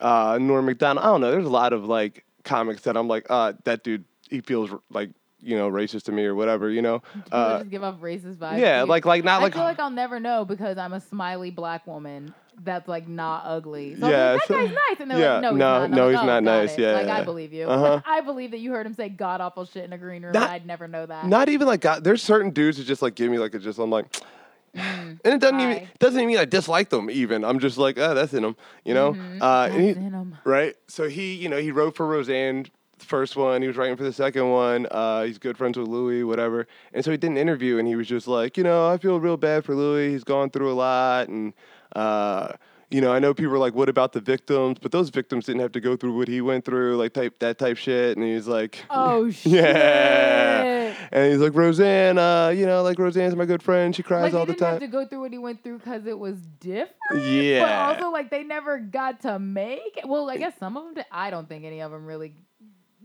uh, 0.00 0.38
Norm 0.40 0.66
Macdonald. 0.66 1.04
I 1.04 1.08
don't 1.10 1.20
know. 1.20 1.30
There's 1.30 1.46
a 1.46 1.50
lot 1.50 1.72
of 1.72 1.84
like 1.84 2.24
comics 2.44 2.82
that 2.82 2.96
I'm 2.96 3.08
like, 3.08 3.26
uh, 3.30 3.52
that 3.64 3.84
dude, 3.84 4.04
he 4.28 4.40
feels 4.40 4.70
like 4.90 5.10
you 5.42 5.56
know 5.56 5.70
racist 5.70 6.02
to 6.04 6.12
me 6.12 6.24
or 6.24 6.34
whatever, 6.34 6.70
you 6.70 6.82
know. 6.82 7.02
Uh, 7.32 7.58
just 7.58 7.70
give 7.70 7.82
off 7.82 7.96
racist 8.00 8.36
vibes. 8.36 8.58
yeah, 8.60 8.82
like 8.82 9.04
like 9.04 9.24
not 9.24 9.42
like. 9.42 9.54
I 9.54 9.56
feel 9.58 9.64
like 9.64 9.78
I'll 9.80 9.90
never 9.90 10.20
know 10.20 10.44
because 10.44 10.78
I'm 10.78 10.92
a 10.92 11.00
smiley 11.00 11.50
black 11.50 11.86
woman 11.86 12.34
that's 12.62 12.86
like 12.88 13.08
not 13.08 13.42
ugly. 13.46 13.96
So 13.96 14.08
Yeah, 14.08 14.32
like, 14.32 14.46
that 14.48 14.54
guy's 14.54 14.68
nice, 14.70 15.00
and 15.00 15.10
they're 15.10 15.18
yeah, 15.18 15.32
like, 15.34 15.42
no, 15.42 15.50
he's 15.50 15.58
no, 15.58 15.78
not. 15.78 15.90
No, 15.90 16.04
like, 16.06 16.10
he's 16.12 16.20
"Oh, 16.22 16.26
not 16.26 16.42
nice." 16.42 16.72
it." 16.72 16.80
Yeah, 16.80 16.92
like 16.92 17.08
I 17.08 17.24
believe 17.24 17.52
you. 17.52 17.64
Uh-huh. 17.68 18.00
I 18.06 18.20
believe 18.20 18.50
that 18.50 18.58
you 18.60 18.72
heard 18.72 18.84
him 18.86 18.94
say 18.94 19.08
god 19.08 19.40
awful 19.40 19.64
shit 19.64 19.84
in 19.84 19.92
a 19.92 19.98
green 19.98 20.22
room. 20.22 20.32
Not- 20.32 20.42
and 20.44 20.52
I'd 20.52 20.66
never 20.66 20.86
know 20.86 21.06
that. 21.06 21.26
not 21.26 21.48
even 21.48 21.66
like 21.66 21.80
God. 21.80 22.04
There's 22.04 22.22
certain 22.22 22.50
dudes 22.50 22.76
who 22.78 22.84
just 22.84 23.00
like 23.02 23.14
give 23.14 23.30
me 23.30 23.38
like 23.38 23.54
a 23.54 23.58
just. 23.58 23.78
I'm 23.78 23.90
like. 23.90 24.06
Mm, 24.72 25.18
And 25.24 25.34
it 25.34 25.40
doesn't 25.40 25.58
even 25.60 25.88
doesn't 25.98 26.20
even 26.20 26.28
mean 26.28 26.38
I 26.38 26.44
dislike 26.44 26.90
them. 26.90 27.10
Even 27.10 27.44
I'm 27.44 27.58
just 27.58 27.76
like, 27.76 27.98
oh, 27.98 28.14
that's 28.14 28.32
in 28.32 28.44
them, 28.44 28.54
you 28.84 28.94
know. 28.94 29.14
Mhm. 29.14 29.38
Uh, 29.40 29.68
he- 29.68 29.88
in 29.88 30.14
'em. 30.14 30.38
Right. 30.44 30.76
So 30.86 31.08
he, 31.08 31.34
you 31.34 31.48
know, 31.48 31.56
he 31.56 31.72
wrote 31.72 31.96
for 31.96 32.06
Roseanne 32.06 32.66
first 33.10 33.36
one. 33.36 33.60
He 33.60 33.68
was 33.68 33.76
writing 33.76 33.96
for 33.96 34.04
the 34.04 34.12
second 34.12 34.48
one. 34.48 34.86
Uh, 34.90 35.24
he's 35.24 35.36
good 35.38 35.58
friends 35.58 35.76
with 35.76 35.88
Louis, 35.88 36.24
whatever. 36.24 36.66
And 36.94 37.04
so 37.04 37.10
he 37.10 37.16
did 37.18 37.30
an 37.30 37.36
interview, 37.36 37.76
and 37.78 37.86
he 37.86 37.96
was 37.96 38.06
just 38.06 38.26
like, 38.26 38.56
you 38.56 38.64
know, 38.64 38.88
I 38.88 38.96
feel 38.96 39.20
real 39.20 39.36
bad 39.36 39.64
for 39.64 39.74
Louis. 39.74 40.10
He's 40.10 40.24
gone 40.24 40.48
through 40.50 40.72
a 40.72 40.74
lot, 40.74 41.28
and 41.28 41.52
uh, 41.94 42.52
you 42.90 43.00
know, 43.00 43.12
I 43.12 43.18
know 43.20 43.34
people 43.34 43.54
are 43.54 43.58
like, 43.58 43.74
what 43.74 43.88
about 43.88 44.12
the 44.12 44.20
victims? 44.20 44.78
But 44.82 44.90
those 44.90 45.10
victims 45.10 45.44
didn't 45.46 45.60
have 45.60 45.70
to 45.72 45.80
go 45.80 45.94
through 45.96 46.16
what 46.16 46.26
he 46.26 46.40
went 46.40 46.64
through, 46.64 46.96
like 46.96 47.12
type 47.12 47.38
that 47.38 47.56
type 47.58 47.76
shit. 47.76 48.16
And 48.16 48.26
he's 48.26 48.48
like, 48.48 48.84
Oh 48.90 49.30
shit. 49.30 49.52
yeah. 49.52 50.94
And 51.12 51.30
he's 51.32 51.40
like, 51.40 51.54
Roseanne, 51.54 52.18
uh, 52.18 52.48
you 52.48 52.66
know, 52.66 52.82
like 52.82 52.98
Roseanne's 52.98 53.36
my 53.36 53.44
good 53.44 53.62
friend. 53.62 53.94
She 53.94 54.02
cries 54.02 54.24
Like 54.32 54.34
all 54.34 54.44
the 54.46 54.54
didn't 54.54 54.66
have 54.66 54.80
time. 54.80 54.80
to 54.80 54.86
go 54.88 55.06
through 55.06 55.20
what 55.20 55.30
he 55.32 55.38
went 55.38 55.62
through 55.62 55.78
because 55.78 56.04
it 56.06 56.18
was 56.18 56.36
different. 56.58 57.24
Yeah. 57.24 57.60
But 57.64 57.96
also, 58.02 58.10
like 58.12 58.28
they 58.30 58.42
never 58.42 58.78
got 58.80 59.20
to 59.20 59.38
make 59.38 59.96
it. 59.96 60.08
Well, 60.08 60.28
I 60.28 60.36
guess 60.36 60.54
some 60.58 60.76
of 60.76 60.84
them. 60.84 60.94
Did. 60.94 61.04
I 61.12 61.30
don't 61.30 61.48
think 61.48 61.64
any 61.64 61.80
of 61.82 61.92
them 61.92 62.04
really. 62.06 62.34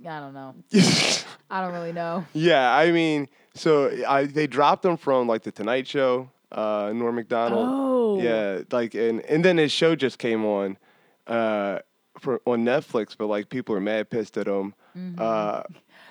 I 0.07 0.19
don't 0.19 0.33
know. 0.33 0.55
I 1.49 1.61
don't 1.61 1.73
really 1.73 1.93
know. 1.93 2.25
Yeah, 2.33 2.75
I 2.75 2.91
mean, 2.91 3.27
so 3.53 3.91
I 4.07 4.25
they 4.25 4.47
dropped 4.47 4.83
him 4.85 4.97
from 4.97 5.27
like 5.27 5.43
the 5.43 5.51
Tonight 5.51 5.87
Show, 5.87 6.29
uh, 6.51 6.91
Norm 6.93 7.15
Macdonald. 7.15 7.67
Oh. 7.69 8.21
Yeah, 8.21 8.61
like 8.71 8.93
and 8.95 9.21
and 9.21 9.43
then 9.43 9.57
his 9.57 9.71
show 9.71 9.95
just 9.95 10.17
came 10.19 10.45
on, 10.45 10.77
uh, 11.27 11.79
for 12.19 12.41
on 12.45 12.63
Netflix, 12.65 13.15
but 13.17 13.27
like 13.27 13.49
people 13.49 13.75
are 13.75 13.81
mad 13.81 14.09
pissed 14.09 14.37
at 14.37 14.47
him. 14.47 14.73
Mm-hmm. 14.97 15.21
Uh, 15.21 15.63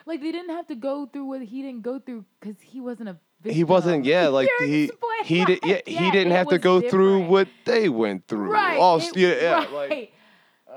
Like 0.07 0.21
they 0.21 0.33
didn't 0.33 0.51
have 0.55 0.67
to 0.69 0.75
go 0.75 1.07
through 1.07 1.25
what 1.25 1.43
he 1.43 1.63
didn't 1.63 1.83
go 1.83 1.99
through 1.99 2.25
because 2.41 2.61
he 2.61 2.81
wasn't 2.81 3.09
a. 3.11 3.17
Victim. 3.41 3.57
he 3.57 3.65
wasn't, 3.65 4.05
yeah, 4.07 4.29
like 4.39 4.49
You're 4.59 4.69
he 4.69 4.91
he 5.25 5.45
did, 5.45 5.59
yeah, 5.65 5.75
like, 5.75 5.89
he 5.89 6.11
didn't 6.11 6.33
have 6.33 6.49
to 6.49 6.59
go 6.59 6.81
through 6.81 7.27
what 7.27 7.47
they 7.67 7.91
went 7.91 8.27
through. 8.27 8.51
Right. 8.51 8.79
All, 8.79 8.97
it- 8.99 9.15
yeah, 9.17 9.35
yeah, 9.41 9.55
right. 9.75 9.91
like 9.91 10.13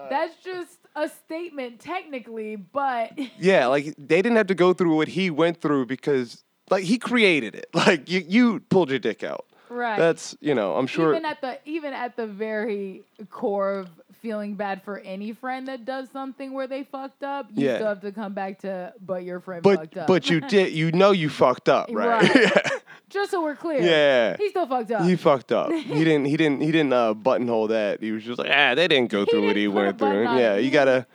That's 0.09 0.35
just 0.43 0.76
a 0.97 1.09
statement, 1.09 1.79
technically, 1.79 2.55
but 2.55 3.11
yeah, 3.39 3.67
like 3.67 3.93
they 3.97 4.21
didn't 4.21 4.35
have 4.37 4.47
to 4.47 4.55
go 4.55 4.73
through 4.73 4.95
what 4.95 5.07
he 5.07 5.29
went 5.29 5.61
through 5.61 5.85
because 5.85 6.43
like 6.69 6.83
he 6.83 6.97
created 6.97 7.55
it. 7.55 7.67
Like 7.73 8.09
you 8.09 8.25
you 8.27 8.59
pulled 8.69 8.89
your 8.89 8.99
dick 8.99 9.23
out. 9.23 9.45
right. 9.69 9.97
That's 9.97 10.35
you 10.41 10.55
know 10.55 10.75
I'm 10.75 10.87
sure. 10.87 11.11
even 11.13 11.25
at 11.25 11.39
the 11.41 11.59
even 11.65 11.93
at 11.93 12.15
the 12.17 12.25
very 12.27 13.03
core 13.29 13.79
of 13.79 13.89
feeling 14.21 14.55
bad 14.55 14.81
for 14.81 14.97
any 14.99 15.31
friend 15.31 15.67
that 15.67 15.85
does 15.85 16.09
something 16.09 16.51
where 16.51 16.65
they 16.67 16.83
fucked 16.83 17.23
up, 17.23 17.47
you 17.53 17.67
Yeah. 17.67 17.75
still 17.75 17.87
have 17.87 18.01
to 18.01 18.11
come 18.11 18.33
back 18.33 18.59
to 18.61 18.91
but 19.05 19.23
your 19.23 19.39
friend 19.39 19.61
but 19.61 19.77
fucked 19.79 19.97
up. 19.97 20.07
but 20.07 20.29
you 20.29 20.41
did 20.55 20.73
you 20.73 20.91
know 20.91 21.11
you 21.11 21.29
fucked 21.29 21.69
up 21.69 21.87
right, 21.91 22.23
Right. 22.33 22.63
Just 23.09 23.31
so 23.31 23.41
we're 23.41 23.55
clear. 23.55 23.81
yeah 23.81 24.35
He 24.37 24.49
still 24.49 24.65
fucked 24.67 24.91
up. 24.91 25.03
he 25.05 25.15
fucked 25.15 25.51
up 25.51 25.71
he 25.71 26.03
didn't 26.03 26.25
he 26.25 26.37
didn't 26.37 26.61
he 26.61 26.71
didn't 26.71 26.93
uh, 26.93 27.13
buttonhole 27.13 27.67
that 27.67 28.01
he 28.01 28.11
was 28.11 28.23
just 28.23 28.37
like 28.39 28.49
ah 28.51 28.75
they 28.75 28.87
didn't 28.87 29.09
go 29.11 29.25
through 29.25 29.45
what 29.45 29.55
he 29.55 29.67
went 29.67 29.97
through 29.97 30.23
yeah 30.23 30.55
you 30.57 30.69
gotta 30.71 31.05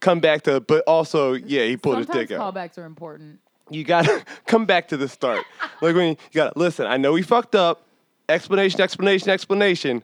come 0.00 0.20
back 0.20 0.42
to 0.42 0.60
but 0.60 0.82
also 0.86 1.32
yeah 1.34 1.64
he 1.64 1.76
pulled 1.76 1.96
Sometimes 1.96 2.18
his 2.20 2.28
dick 2.28 2.38
out 2.38 2.54
callbacks 2.54 2.78
are 2.78 2.84
important. 2.84 3.38
you 3.70 3.84
gotta 3.84 4.24
come 4.46 4.64
back 4.66 4.88
to 4.88 4.96
the 4.96 5.08
start 5.08 5.44
like 5.80 5.94
when 5.94 6.08
you, 6.08 6.16
you 6.32 6.34
gotta 6.34 6.58
listen 6.58 6.86
I 6.86 6.96
know 6.96 7.14
he 7.14 7.22
fucked 7.22 7.54
up 7.54 7.82
explanation 8.28 8.80
explanation 8.80 9.28
explanation 9.30 10.02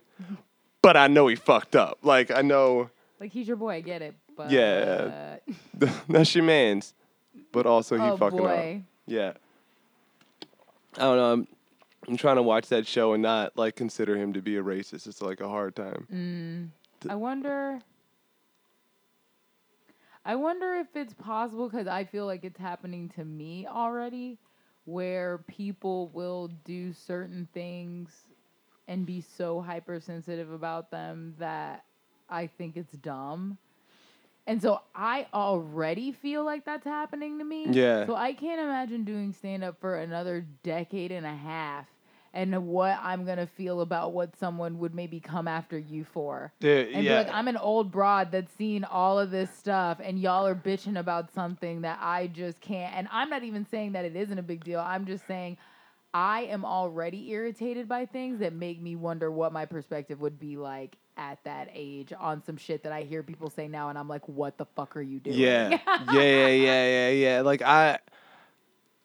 but 0.81 0.95
I 0.95 1.07
know 1.07 1.27
he 1.27 1.35
fucked 1.35 1.75
up. 1.75 1.97
Like 2.03 2.31
I 2.31 2.41
know 2.41 2.89
Like 3.19 3.33
he's 3.33 3.47
your 3.49 3.57
boy, 3.57 3.71
I 3.71 3.81
get 3.81 4.01
it. 4.01 4.15
But 4.37 4.49
Yeah. 4.49 5.37
that's 6.07 6.33
your 6.33 6.45
man's, 6.45 6.93
but 7.51 7.65
also 7.65 7.97
he 7.97 8.01
oh 8.03 8.15
fucking 8.15 8.45
up. 8.45 8.81
Yeah. 9.05 9.33
I 10.95 11.01
don't 11.01 11.17
know. 11.17 11.31
I'm, 11.33 11.47
I'm 12.07 12.17
trying 12.17 12.37
to 12.37 12.43
watch 12.43 12.67
that 12.69 12.87
show 12.87 13.13
and 13.13 13.21
not 13.21 13.57
like 13.57 13.75
consider 13.75 14.15
him 14.17 14.33
to 14.33 14.41
be 14.41 14.57
a 14.57 14.63
racist. 14.63 15.07
It's 15.07 15.21
like 15.21 15.41
a 15.41 15.47
hard 15.47 15.75
time. 15.75 16.07
Mm. 16.13 17.11
I 17.11 17.15
wonder. 17.15 17.79
I 20.25 20.35
wonder 20.35 20.75
if 20.75 20.87
it's 20.95 21.13
possible 21.13 21.69
because 21.69 21.87
I 21.87 22.03
feel 22.03 22.25
like 22.25 22.43
it's 22.43 22.59
happening 22.59 23.09
to 23.15 23.23
me 23.23 23.65
already, 23.67 24.37
where 24.85 25.39
people 25.47 26.09
will 26.09 26.49
do 26.65 26.93
certain 26.93 27.47
things 27.53 28.11
and 28.87 29.05
be 29.05 29.21
so 29.21 29.61
hypersensitive 29.61 30.51
about 30.51 30.91
them 30.91 31.35
that 31.39 31.85
I 32.29 32.47
think 32.47 32.75
it's 32.75 32.93
dumb. 32.93 33.57
And 34.49 34.59
so 34.59 34.81
I 34.95 35.27
already 35.31 36.11
feel 36.11 36.43
like 36.43 36.65
that's 36.65 36.83
happening 36.83 37.37
to 37.37 37.45
me. 37.45 37.67
Yeah. 37.69 38.07
So 38.07 38.15
I 38.15 38.33
can't 38.33 38.59
imagine 38.59 39.03
doing 39.03 39.31
stand 39.31 39.63
up 39.63 39.79
for 39.79 39.97
another 39.97 40.43
decade 40.63 41.11
and 41.11 41.23
a 41.23 41.35
half 41.35 41.85
and 42.33 42.67
what 42.67 42.97
I'm 43.01 43.25
going 43.25 43.37
to 43.37 43.45
feel 43.45 43.81
about 43.81 44.13
what 44.13 44.35
someone 44.37 44.79
would 44.79 44.95
maybe 44.95 45.19
come 45.19 45.47
after 45.47 45.77
you 45.77 46.03
for. 46.03 46.51
Dude, 46.59 46.89
And 46.89 47.03
yeah. 47.03 47.19
like, 47.19 47.29
I'm 47.31 47.47
an 47.47 47.57
old 47.57 47.91
broad 47.91 48.31
that's 48.31 48.51
seen 48.53 48.83
all 48.83 49.19
of 49.19 49.29
this 49.29 49.49
stuff, 49.55 49.99
and 50.01 50.19
y'all 50.19 50.47
are 50.47 50.55
bitching 50.55 50.99
about 50.99 51.31
something 51.31 51.81
that 51.81 51.99
I 52.01 52.27
just 52.27 52.59
can't. 52.59 52.95
And 52.95 53.07
I'm 53.11 53.29
not 53.29 53.43
even 53.43 53.67
saying 53.67 53.91
that 53.91 54.05
it 54.05 54.15
isn't 54.15 54.37
a 54.37 54.43
big 54.43 54.63
deal. 54.63 54.79
I'm 54.79 55.05
just 55.05 55.27
saying 55.27 55.57
I 56.13 56.41
am 56.41 56.65
already 56.65 57.29
irritated 57.31 57.87
by 57.87 58.07
things 58.07 58.39
that 58.39 58.53
make 58.53 58.81
me 58.81 58.95
wonder 58.95 59.29
what 59.31 59.53
my 59.53 59.65
perspective 59.65 60.21
would 60.21 60.39
be 60.39 60.57
like 60.57 60.97
at 61.19 61.43
that 61.43 61.69
age 61.73 62.13
on 62.17 62.41
some 62.43 62.55
shit 62.57 62.81
that 62.83 62.93
I 62.93 63.03
hear 63.03 63.21
people 63.21 63.49
say 63.49 63.67
now, 63.67 63.89
and 63.89 63.97
I'm 63.99 64.07
like, 64.07 64.27
what 64.27 64.57
the 64.57 64.65
fuck 64.65 64.95
are 64.95 65.01
you 65.01 65.19
doing? 65.19 65.37
Yeah, 65.37 65.69
yeah, 65.87 66.13
yeah, 66.13 66.47
yeah, 66.47 66.87
yeah, 66.87 67.09
yeah. 67.09 67.41
Like 67.41 67.61
I, 67.61 67.99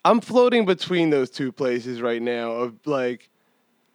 I'm 0.05 0.21
floating 0.21 0.65
between 0.65 1.11
those 1.11 1.29
two 1.29 1.51
places 1.51 2.01
right 2.01 2.23
now 2.23 2.53
of 2.53 2.75
like, 2.87 3.29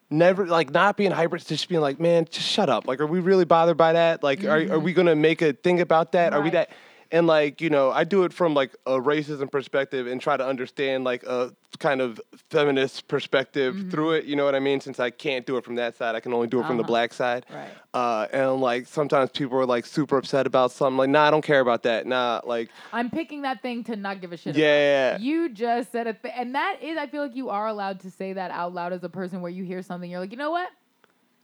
never 0.10 0.45
like 0.45 0.71
not 0.71 0.97
being 0.97 1.12
hyper, 1.12 1.38
just 1.38 1.69
being 1.69 1.82
like, 1.82 1.99
man, 1.99 2.25
just 2.29 2.47
shut 2.47 2.69
up. 2.69 2.86
Like, 2.86 2.99
are 2.99 3.08
we 3.08 3.21
really 3.21 3.45
bothered 3.45 3.77
by 3.77 3.93
that? 3.93 4.21
Like, 4.21 4.43
are 4.43 4.73
are 4.73 4.79
we 4.79 4.93
gonna 4.93 5.15
make 5.15 5.41
a 5.41 5.53
thing 5.53 5.79
about 5.79 6.12
that? 6.12 6.34
Are 6.34 6.41
we 6.41 6.49
Mm-hmm. 6.49 6.55
That? 6.55 6.71
And 7.12 7.25
like, 7.25 7.60
you 7.60 7.71
know, 7.71 7.89
I 7.89 8.03
do 8.03 8.23
it 8.23 8.34
from 8.34 8.53
like 8.53 8.75
a 8.86 8.99
racism 8.99 9.51
perspective 9.51 10.05
and 10.05 10.21
try 10.21 10.38
to 10.38 10.45
understand 10.45 11.05
like 11.05 11.23
a 11.23 11.51
kind 11.80 12.02
of 12.02 12.20
feminist 12.50 13.08
perspective 13.08 13.76
Mm-hmm. 13.76 13.89
through 13.89 14.12
it. 14.13 14.26
You 14.26 14.36
know 14.36 14.46
what 14.46 14.56
I 14.56 14.60
mean? 14.60 14.80
Since 14.82 15.00
I 15.00 15.10
can't 15.10 15.46
do 15.46 15.58
it 15.58 15.63
from 15.63 15.76
that 15.76 15.96
side, 15.98 16.15
I 16.15 16.20
can 16.20 16.34
only 16.34 16.48
do 16.48 16.60
it 16.60 16.68
from 16.68 16.78
the 16.78 16.84
Uh-huh. 16.84 16.88
black 16.88 17.13
side. 17.13 17.46
Right. 17.54 17.70
Uh, 17.94 18.28
and 18.32 18.62
like 18.62 18.86
sometimes 18.88 19.32
people 19.32 19.58
are 19.58 19.65
like 19.65 19.86
super 19.86 20.18
upset 20.18 20.46
about 20.46 20.72
something. 20.72 20.98
Like, 20.98 21.10
nah, 21.10 21.24
I 21.28 21.32
don't 21.32 21.44
care 21.44 21.60
about 21.60 21.84
that. 21.84 22.06
Nah, 22.06 22.42
like, 22.46 22.70
I'm 22.94 23.10
picking 23.10 23.42
that 23.44 23.62
thing 23.62 23.84
to 23.86 23.96
not 23.96 24.22
give 24.22 24.32
a 24.34 24.38
shit. 24.38 24.56
Yeah. 24.56 25.12
About. 25.12 25.22
You 25.22 25.50
just 25.50 25.92
said 25.92 26.06
a 26.08 26.13
thing, 26.13 26.32
and 26.36 26.54
that 26.56 26.78
is, 26.82 26.98
I 26.98 27.08
feel 27.08 27.24
like 27.24 27.36
you 27.36 27.50
are 27.50 27.68
allowed 27.68 28.00
to 28.02 28.12
say 28.12 28.34
that 28.34 28.52
out 28.52 28.74
loud 28.74 28.94
as 28.94 29.04
a 29.04 29.10
person 29.10 29.42
where 29.42 29.52
you 29.52 29.63
hear 29.63 29.82
something, 29.82 30.10
you're 30.10 30.20
like, 30.20 30.32
you 30.32 30.38
know 30.38 30.52
what? 30.52 30.70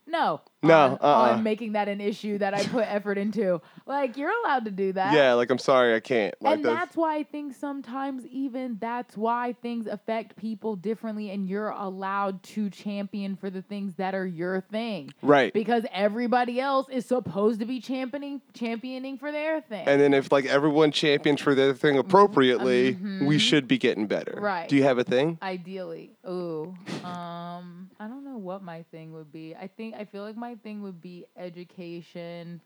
No. 0.07 0.41
No, 0.63 0.79
On, 0.79 0.91
uh-uh. 0.93 1.31
on 1.33 1.43
making 1.43 1.73
that 1.73 1.87
an 1.87 2.01
issue 2.01 2.39
that 2.39 2.55
I 2.55 2.63
put 2.65 2.85
effort 2.87 3.19
into. 3.19 3.61
Like 3.85 4.17
you're 4.17 4.31
allowed 4.43 4.65
to 4.65 4.71
do 4.71 4.93
that. 4.93 5.13
yeah, 5.13 5.33
like 5.33 5.51
I'm 5.51 5.59
sorry, 5.59 5.93
I 5.93 5.99
can't. 5.99 6.33
Like 6.41 6.55
and 6.55 6.65
that's 6.65 6.95
why 6.97 7.17
I 7.17 7.23
think 7.23 7.53
sometimes 7.53 8.25
even 8.27 8.77
that's 8.79 9.15
why 9.15 9.55
things 9.61 9.85
affect 9.85 10.35
people 10.37 10.75
differently, 10.75 11.29
and 11.29 11.47
you're 11.47 11.69
allowed 11.69 12.41
to 12.43 12.71
champion 12.71 13.35
for 13.35 13.51
the 13.51 13.61
things 13.61 13.93
that 13.95 14.15
are 14.15 14.25
your 14.25 14.61
thing. 14.61 15.11
right. 15.21 15.53
Because 15.53 15.85
everybody 15.91 16.59
else 16.59 16.87
is 16.89 17.05
supposed 17.05 17.59
to 17.59 17.65
be 17.67 17.79
championing 17.79 18.41
championing 18.53 19.17
for 19.19 19.31
their 19.31 19.61
thing. 19.61 19.87
and 19.87 20.01
then 20.01 20.13
if 20.15 20.31
like 20.31 20.45
everyone 20.45 20.91
champions 20.91 21.41
for 21.41 21.53
their 21.53 21.73
thing 21.75 21.97
appropriately, 21.99 22.97
we 23.21 23.37
should 23.37 23.67
be 23.67 23.77
getting 23.77 24.07
better. 24.07 24.31
Mm-hmm. 24.31 24.43
Right. 24.43 24.69
Do 24.69 24.75
you 24.75 24.83
have 24.83 24.97
a 24.97 25.03
thing? 25.03 25.37
Ideally. 25.43 26.11
Ooh. 26.27 26.73
Um, 27.03 27.91
I 27.99 28.07
don't 28.07 28.23
know 28.25 28.37
what 28.37 28.63
my 28.63 28.83
thing 28.91 29.13
would 29.13 29.31
be. 29.31 29.55
I 29.55 29.67
think 29.67 29.94
I 29.97 30.05
feel 30.05 30.23
like 30.23 30.37
my 30.37 30.55
thing 30.55 30.81
would 30.83 31.01
be 31.01 31.25
education 31.37 32.61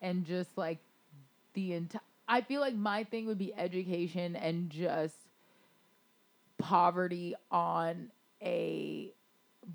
and 0.00 0.24
just 0.24 0.56
like 0.56 0.78
the 1.54 1.74
entire 1.74 2.00
I 2.28 2.40
feel 2.40 2.60
like 2.60 2.74
my 2.74 3.04
thing 3.04 3.26
would 3.26 3.38
be 3.38 3.52
education 3.54 4.36
and 4.36 4.70
just 4.70 5.16
poverty 6.58 7.34
on 7.50 8.10
a 8.42 9.12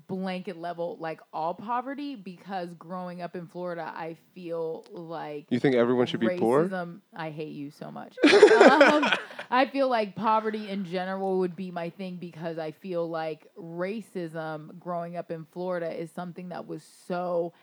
blanket 0.06 0.58
level 0.58 0.96
like 1.00 1.20
all 1.32 1.54
poverty 1.54 2.14
because 2.14 2.68
growing 2.74 3.22
up 3.22 3.34
in 3.34 3.46
Florida 3.46 3.90
I 3.94 4.16
feel 4.34 4.84
like 4.92 5.46
You 5.48 5.58
think 5.58 5.76
everyone 5.76 6.06
should 6.06 6.20
be 6.20 6.26
poor? 6.38 6.68
I 7.16 7.30
hate 7.30 7.52
you 7.52 7.70
so 7.70 7.90
much. 7.90 8.16
um, 8.24 9.10
I 9.50 9.66
feel 9.66 9.88
like 9.88 10.14
poverty 10.14 10.68
in 10.68 10.84
general 10.84 11.38
would 11.38 11.56
be 11.56 11.70
my 11.70 11.90
thing 11.90 12.16
because 12.16 12.58
I 12.58 12.72
feel 12.72 13.08
like 13.08 13.46
racism 13.58 14.78
growing 14.78 15.16
up 15.16 15.30
in 15.30 15.46
Florida 15.52 15.90
is 15.90 16.10
something 16.10 16.50
that 16.50 16.66
was 16.66 16.82
so. 17.06 17.54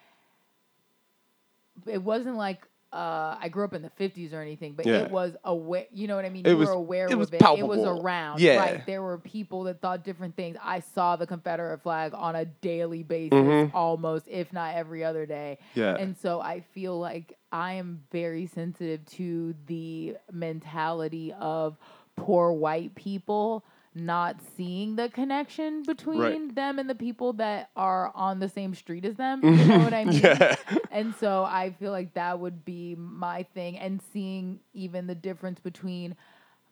It 1.85 2.01
wasn't 2.01 2.37
like 2.37 2.67
uh, 2.95 3.37
I 3.41 3.49
grew 3.49 3.65
up 3.65 3.73
in 3.73 3.81
the 3.81 3.89
50s 3.99 4.31
or 4.33 4.39
anything, 4.41 4.73
but 4.73 4.85
Yeah. 4.85 4.99
it 5.03 5.11
was 5.11 5.35
aware. 5.43 5.85
You 5.91 6.07
know 6.07 6.15
what 6.15 6.23
I 6.23 6.29
mean? 6.29 6.45
It 6.45 6.51
you 6.51 6.57
was- 6.57 6.69
were 6.69 6.73
aware 6.75 7.07
it 7.09 7.15
was 7.17 7.27
of 7.27 7.33
it. 7.33 7.41
It 7.59 7.67
was 7.67 7.81
around. 7.81 8.39
Yeah. 8.39 8.55
Right. 8.57 8.85
There 8.85 9.01
were 9.03 9.17
people 9.17 9.63
that 9.65 9.81
thought 9.81 10.03
different 10.05 10.35
things. 10.37 10.55
I 10.63 10.79
saw 10.79 11.17
the 11.17 11.27
Confederate 11.27 11.81
flag 11.81 12.13
on 12.15 12.35
a 12.35 12.45
daily 12.45 13.03
basis, 13.03 13.37
Mhm. 13.37 13.71
almost, 13.73 14.27
if 14.29 14.53
not 14.53 14.75
every 14.75 15.03
other 15.03 15.25
day. 15.25 15.57
Yeah. 15.73 15.95
And 15.97 16.15
so 16.17 16.39
I 16.39 16.61
feel 16.61 16.97
like 16.97 17.37
I 17.51 17.73
am 17.73 18.03
very 18.11 18.45
sensitive 18.45 19.05
to 19.17 19.53
the 19.67 20.15
mentality 20.31 21.33
of 21.33 21.77
poor 22.15 22.51
white 22.53 22.95
people 22.95 23.65
not 23.95 24.35
seeing 24.57 24.97
the 24.97 25.07
connection 25.09 25.83
between 25.83 26.53
them 26.53 26.79
and 26.79 26.89
the 26.89 26.95
people 26.95 27.33
that 27.33 27.69
are 27.77 28.11
on 28.13 28.39
the 28.39 28.49
same 28.49 28.75
street 28.75 29.05
as 29.05 29.15
them. 29.15 29.39
You 29.41 29.51
mm-hmm. 29.51 29.69
know 29.69 29.77
what 29.79 29.93
I 29.93 30.05
mean? 30.05 30.19
Yeah. 30.21 30.55
And 30.91 31.15
so 31.15 31.43
I 31.43 31.71
feel 31.79 31.91
like 31.91 32.13
that 32.15 32.39
would 32.39 32.65
be 32.65 32.95
my 32.95 33.43
thing 33.53 33.77
and 33.77 34.01
seeing 34.11 34.59
even 34.73 35.07
the 35.07 35.15
difference 35.15 35.59
between 35.59 36.17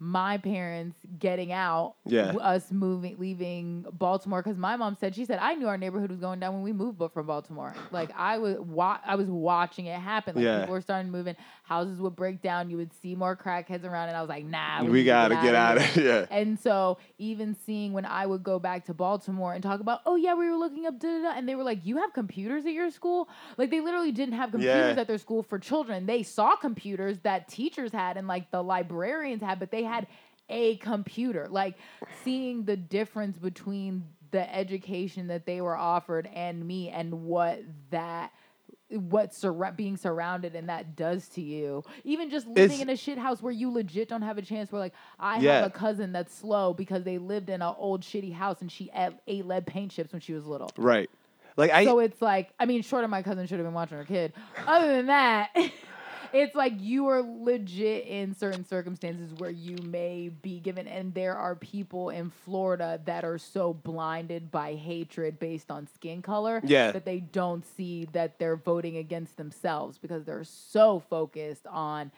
my 0.05 0.37
parents 0.37 0.97
getting 1.17 1.53
out, 1.53 1.95
Yeah. 2.05 2.33
us 2.41 2.71
moving, 2.71 3.15
leaving 3.19 3.85
Baltimore. 3.93 4.41
Because 4.43 4.57
my 4.57 4.75
mom 4.75 4.97
said 4.99 5.15
she 5.15 5.23
said 5.23 5.39
I 5.41 5.53
knew 5.55 5.67
our 5.67 5.77
neighborhood 5.77 6.09
was 6.11 6.19
going 6.19 6.41
down 6.41 6.53
when 6.53 6.61
we 6.63 6.73
moved, 6.73 6.97
but 6.97 7.13
from 7.13 7.25
Baltimore, 7.27 7.73
like 7.91 8.09
I 8.17 8.37
was, 8.37 8.57
wa- 8.59 8.99
I 9.05 9.15
was 9.15 9.27
watching 9.29 9.85
it 9.85 9.97
happen. 9.99 10.35
Like 10.35 10.43
Yeah. 10.43 10.59
people 10.61 10.73
were 10.73 10.81
starting 10.81 11.09
moving, 11.09 11.37
houses 11.63 11.99
would 12.01 12.17
break 12.17 12.41
down, 12.41 12.69
you 12.69 12.75
would 12.75 12.91
see 13.01 13.15
more 13.15 13.35
crackheads 13.37 13.85
around, 13.85 14.09
and 14.09 14.17
I 14.17 14.21
was 14.21 14.27
like, 14.29 14.43
nah, 14.45 14.83
we 14.83 14.99
to 14.99 15.03
gotta 15.05 15.35
get 15.35 15.55
out 15.55 15.77
of 15.77 15.83
here. 15.85 16.03
Yeah. 16.29 16.37
And 16.37 16.59
so 16.59 16.97
even 17.17 17.55
seeing 17.55 17.93
when 17.93 18.05
I 18.05 18.25
would 18.25 18.43
go 18.43 18.59
back 18.59 18.85
to 18.87 18.93
Baltimore 18.93 19.53
and 19.53 19.63
talk 19.63 19.79
about, 19.79 20.01
oh 20.05 20.17
yeah, 20.17 20.33
we 20.33 20.49
were 20.49 20.57
looking 20.57 20.85
up 20.85 20.99
da 20.99 21.21
da, 21.21 21.31
and 21.37 21.47
they 21.47 21.55
were 21.55 21.63
like, 21.63 21.85
you 21.85 21.97
have 21.97 22.11
computers 22.11 22.65
at 22.65 22.73
your 22.73 22.91
school? 22.91 23.29
Like 23.57 23.69
they 23.71 23.79
literally 23.79 24.11
didn't 24.11 24.33
have 24.35 24.51
computers 24.51 24.95
Yeah. 24.95 25.01
at 25.01 25.07
their 25.07 25.17
school 25.17 25.43
for 25.43 25.59
children. 25.59 26.05
They 26.07 26.23
saw 26.23 26.57
computers 26.57 27.19
that 27.19 27.47
teachers 27.47 27.93
had 27.93 28.17
and 28.17 28.27
like 28.27 28.51
the 28.51 28.61
librarians 28.61 29.41
had, 29.41 29.59
but 29.59 29.71
they 29.71 29.83
had 29.83 29.92
a 30.49 30.75
computer. 30.77 31.47
Like 31.49 31.75
seeing 32.23 32.65
the 32.65 32.75
difference 32.77 33.38
between 33.38 34.03
the 34.32 34.53
education 34.56 35.27
that 35.27 35.45
they 35.45 35.62
were 35.62 35.75
offered 35.77 36.27
and 36.34 36.65
me 36.67 36.89
and 36.89 37.23
what 37.25 37.60
that 37.91 38.32
what 38.89 39.34
sur- 39.34 39.71
being 39.75 39.97
surrounded 39.97 40.56
and 40.56 40.69
that 40.69 40.95
does 40.95 41.27
to 41.29 41.41
you. 41.41 41.84
Even 42.03 42.29
just 42.29 42.45
living 42.47 42.63
It's- 42.65 42.79
in 42.82 42.89
a 42.89 42.95
shit 42.95 43.17
house 43.17 43.41
where 43.41 43.51
you 43.51 43.71
legit 43.71 44.08
don't 44.08 44.21
have 44.21 44.38
a 44.38 44.41
chance. 44.43 44.71
Where 44.71 44.79
like 44.79 44.93
I 45.19 45.39
Yeah. 45.39 45.62
have 45.62 45.65
a 45.67 45.69
cousin 45.71 46.12
that's 46.12 46.34
slow 46.36 46.73
because 46.73 47.03
they 47.03 47.17
lived 47.17 47.49
in 47.49 47.62
an 47.63 47.73
old 47.77 48.01
shitty 48.01 48.34
house 48.34 48.62
and 48.62 48.71
she 48.71 48.91
ate, 48.95 49.13
ate 49.27 49.45
lead 49.47 49.65
paint 49.65 49.91
chips 49.91 50.12
when 50.12 50.21
she 50.21 50.34
was 50.34 50.45
little. 50.45 50.69
Right. 50.77 51.10
Like 51.58 51.71
I 51.71 51.86
so 51.86 51.99
it's 51.99 52.21
like 52.21 52.51
I 52.60 52.65
mean, 52.65 52.82
short 52.84 53.03
of 53.03 53.10
my 53.10 53.21
cousin 53.23 53.47
should 53.47 53.58
have 53.60 53.65
been 53.67 53.73
watching 53.73 53.97
her 53.97 54.03
kid. 54.06 54.34
Other 54.67 54.88
than 54.95 55.08
that. 55.08 55.49
It's 56.33 56.55
like 56.55 56.73
you 56.79 57.07
are 57.09 57.21
legit 57.21 58.07
in 58.07 58.33
certain 58.35 58.65
circumstances 58.65 59.31
where 59.37 59.51
you 59.51 59.77
may 59.83 60.29
be 60.29 60.59
given, 60.59 60.87
and 60.87 61.13
there 61.13 61.35
are 61.37 61.53
people 61.55 62.09
in 62.09 62.31
Florida 62.43 62.99
that 63.05 63.23
are 63.23 63.37
so 63.37 63.71
blinded 63.73 64.49
by 64.49 64.73
hatred 64.73 65.37
based 65.39 65.69
on 65.69 65.87
skin 65.93 66.21
color 66.23 66.59
Yeah. 66.63 66.91
that 66.91 67.05
they 67.05 67.19
don't 67.19 67.63
see 67.77 68.07
that 68.13 68.39
they're 68.39 68.55
voting 68.55 68.97
against 68.97 69.37
themselves 69.37 69.99
because 69.99 70.23
they're 70.25 70.43
so 70.43 70.99
focused 71.09 71.67
on 71.67 72.11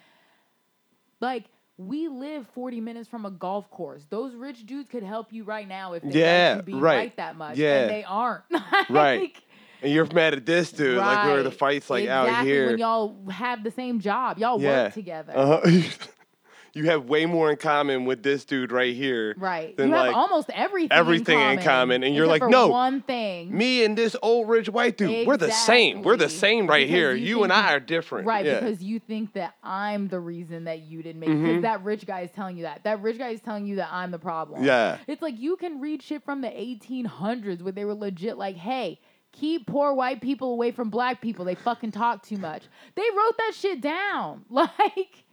like 1.20 1.46
we 1.78 2.08
live 2.08 2.48
40 2.54 2.80
minutes 2.80 3.10
from 3.10 3.26
a 3.26 3.32
golf 3.32 3.70
course. 3.70 4.06
Those 4.10 4.34
rich 4.34 4.66
dudes 4.66 4.88
could 4.88 5.04
help 5.04 5.34
you 5.34 5.44
right 5.44 5.68
now 5.68 5.92
if 5.92 6.04
they 6.04 6.22
Yeah, 6.22 6.62
be 6.62 6.74
right. 6.74 6.82
right. 6.96 7.18
that 7.18 7.36
much. 7.36 7.58
Yeah. 7.58 7.82
And 7.82 7.90
they 7.90 8.04
aren't. 8.06 8.44
Right. 8.90 9.36
And 9.82 9.92
you're 9.92 10.06
mad 10.14 10.34
at 10.34 10.46
this 10.46 10.72
dude, 10.72 10.98
like 10.98 11.26
where 11.26 11.44
the 11.44 11.52
fights 11.52 11.90
like 11.90 12.04
exactly 12.04 12.34
out 12.36 12.46
here. 12.46 12.68
when 12.68 12.78
y'all 12.80 13.30
have 13.30 13.64
the 13.64 13.72
same 13.72 14.00
job. 14.00 14.38
Y'all 14.40 14.62
yeah. 14.62 14.84
work 14.86 14.94
together. 14.94 15.34
Uh-huh. 15.36 15.82
you 16.74 16.84
have 16.86 17.06
way 17.06 17.26
more 17.26 17.50
in 17.50 17.56
common 17.56 18.04
with 18.04 18.22
this 18.22 18.44
dude 18.44 18.70
right 18.70 18.94
here. 18.94 19.34
Right. 19.38 19.76
Than 19.78 19.88
you 19.90 19.94
have 19.96 20.08
like 20.08 20.16
almost 20.16 20.50
everything. 20.50 20.92
everything 20.92 21.40
in 21.40 21.52
in 21.52 21.56
common, 21.60 21.64
common, 21.66 22.04
and 22.04 22.14
you're 22.14 22.28
like, 22.28 22.44
no, 22.44 22.68
one 22.68 23.02
thing. 23.02 23.56
me 23.56 23.86
and 23.86 23.98
this 23.98 24.14
old 24.22 24.50
rich 24.50 24.68
white 24.68 24.98
dude, 24.98 25.26
we're 25.26 25.38
the 25.38 25.52
same. 25.52 26.02
We're 26.02 26.18
the 26.18 26.28
same 26.28 26.68
right 26.68 26.86
Because 26.86 26.94
here. 26.96 27.14
you 27.14 27.38
You, 27.38 27.44
and 27.44 27.54
I 27.54 27.74
are 27.76 27.80
different. 27.80 28.28
Right, 28.28 28.46
Yeah. 28.46 28.60
because 28.60 28.84
you 28.84 29.00
think 29.00 29.34
that 29.34 29.56
I'm 29.64 30.10
the 30.10 30.20
reason 30.20 30.66
that 30.66 30.80
you 30.82 31.02
didn't 31.02 31.22
make 31.22 31.30
Mhm. 31.30 31.44
because 31.46 31.62
that 31.62 31.84
rich 31.86 32.06
guy 32.06 32.22
is 32.22 32.32
telling 32.32 32.58
you 32.58 32.64
that. 32.64 32.84
That 32.84 33.02
rich 33.02 33.18
guy 33.20 33.30
is 33.30 33.40
telling 33.42 33.66
you 33.68 33.78
that 33.78 33.90
I'm 33.92 34.12
the 34.12 34.20
problem. 34.20 34.62
Yeah. 34.64 34.98
It's 35.08 35.22
like 35.22 35.40
you 35.40 35.56
can 35.56 35.80
read 35.80 36.02
shit 36.04 36.24
from 36.26 36.42
the 36.42 36.50
1800s 36.50 37.62
where 37.64 37.72
they 37.72 37.86
were 37.86 37.94
legit 37.96 38.38
like, 38.38 38.58
hey, 38.58 39.00
keep 39.40 39.68
poor 39.68 39.94
white 39.94 40.22
people 40.22 40.52
away 40.54 40.72
from 40.72 40.90
black 40.90 41.22
people. 41.22 41.46
They 41.46 41.56
fucking 41.56 41.92
talk 41.92 42.24
too 42.24 42.38
much. 42.38 42.64
They 42.96 43.04
wrote 43.16 43.38
that 43.38 43.52
shit 43.56 43.82
down. 43.82 44.46
Like, 44.50 45.24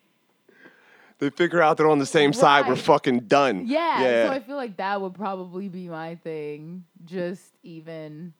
they 1.18 1.30
figure 1.30 1.62
out 1.62 1.76
they're 1.76 1.88
on 1.88 2.00
the 2.00 2.06
same 2.06 2.32
side. 2.32 2.66
We're 2.66 2.74
fucking 2.76 3.20
done. 3.20 3.66
yeah. 3.66 4.02
Yeah. 4.02 4.26
So 4.26 4.32
I 4.32 4.40
feel 4.40 4.56
like 4.56 4.76
that 4.78 5.00
would 5.00 5.14
probably 5.14 5.68
be 5.68 5.88
my 5.88 6.16
thing. 6.16 6.84
Just 7.04 7.44
even 7.62 8.32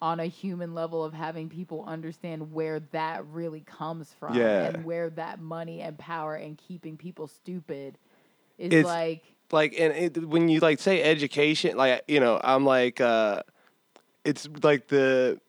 on 0.00 0.20
a 0.20 0.26
human 0.26 0.72
level 0.72 1.04
of 1.04 1.12
having 1.12 1.48
people 1.48 1.84
understand 1.86 2.52
where 2.52 2.80
that 2.92 3.26
really 3.26 3.60
comes 3.62 4.12
from 4.18 4.34
Yeah. 4.34 4.66
and 4.68 4.84
where 4.84 5.10
that 5.10 5.40
money 5.40 5.80
and 5.82 5.98
power 5.98 6.36
and 6.36 6.56
keeping 6.56 6.96
people 6.96 7.26
stupid 7.26 7.98
is 8.58 8.72
It's- 8.72 8.84
like 8.86 9.24
like 9.52 9.74
and 9.78 9.92
it, 10.16 10.26
when 10.26 10.48
you 10.48 10.60
like 10.60 10.78
say 10.78 11.02
education 11.02 11.76
like 11.76 12.02
you 12.06 12.20
know 12.20 12.40
i'm 12.44 12.64
like 12.64 13.00
uh 13.00 13.42
it's 14.24 14.48
like 14.62 14.88
the 14.88 15.40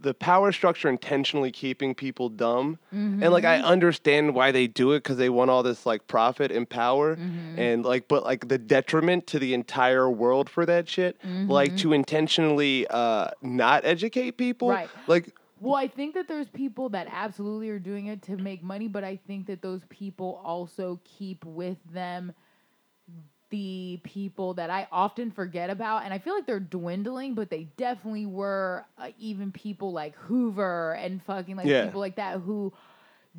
the 0.00 0.14
power 0.14 0.52
structure 0.52 0.88
intentionally 0.88 1.50
keeping 1.50 1.92
people 1.92 2.28
dumb 2.28 2.78
and 2.92 3.20
like 3.32 3.42
Mm-hmm. 3.44 3.64
i 3.64 3.68
understand 3.68 4.32
why 4.34 4.52
they 4.52 4.68
do 4.68 4.92
it 4.92 4.98
because 5.02 5.16
they 5.16 5.28
want 5.28 5.50
all 5.50 5.64
this 5.64 5.84
like 5.86 6.06
profit 6.06 6.52
and 6.52 6.68
power 6.68 7.16
Mm-hmm. 7.16 7.58
and 7.58 7.84
like 7.84 8.06
but 8.06 8.22
like 8.24 8.46
the 8.48 8.58
detriment 8.58 9.26
to 9.28 9.38
the 9.40 9.54
entire 9.54 10.08
world 10.08 10.48
for 10.48 10.64
that 10.66 10.88
shit 10.88 11.16
like 11.48 11.76
to 11.78 11.92
intentionally 11.92 12.86
uh 12.88 13.30
not 13.42 13.84
educate 13.84 14.36
people 14.36 14.68
Mm-hmm. 14.68 14.76
Right. 14.76 14.90
like 15.08 15.34
Well, 15.60 15.74
I 15.74 15.88
think 15.88 16.14
that 16.14 16.28
there's 16.28 16.48
people 16.48 16.90
that 16.90 17.08
absolutely 17.10 17.68
are 17.70 17.80
doing 17.80 18.06
it 18.06 18.22
to 18.22 18.36
make 18.36 18.62
money, 18.62 18.86
but 18.86 19.02
I 19.02 19.16
think 19.26 19.46
that 19.48 19.60
those 19.60 19.80
people 19.88 20.40
also 20.44 21.00
keep 21.02 21.44
with 21.44 21.78
them 21.92 22.32
the 23.50 24.00
people 24.04 24.54
that 24.54 24.70
I 24.70 24.86
often 24.92 25.30
forget 25.30 25.70
about, 25.70 26.04
and 26.04 26.12
I 26.12 26.18
feel 26.18 26.34
like 26.34 26.46
they're 26.46 26.60
dwindling, 26.60 27.34
but 27.34 27.50
they 27.50 27.64
definitely 27.76 28.26
were 28.26 28.84
uh, 28.98 29.08
even 29.18 29.52
people 29.52 29.92
like 29.92 30.14
Hoover 30.16 30.92
and 30.94 31.22
fucking 31.22 31.56
like 31.56 31.66
Yeah. 31.66 31.84
people 31.84 32.00
like 32.00 32.16
that 32.16 32.40
who 32.40 32.72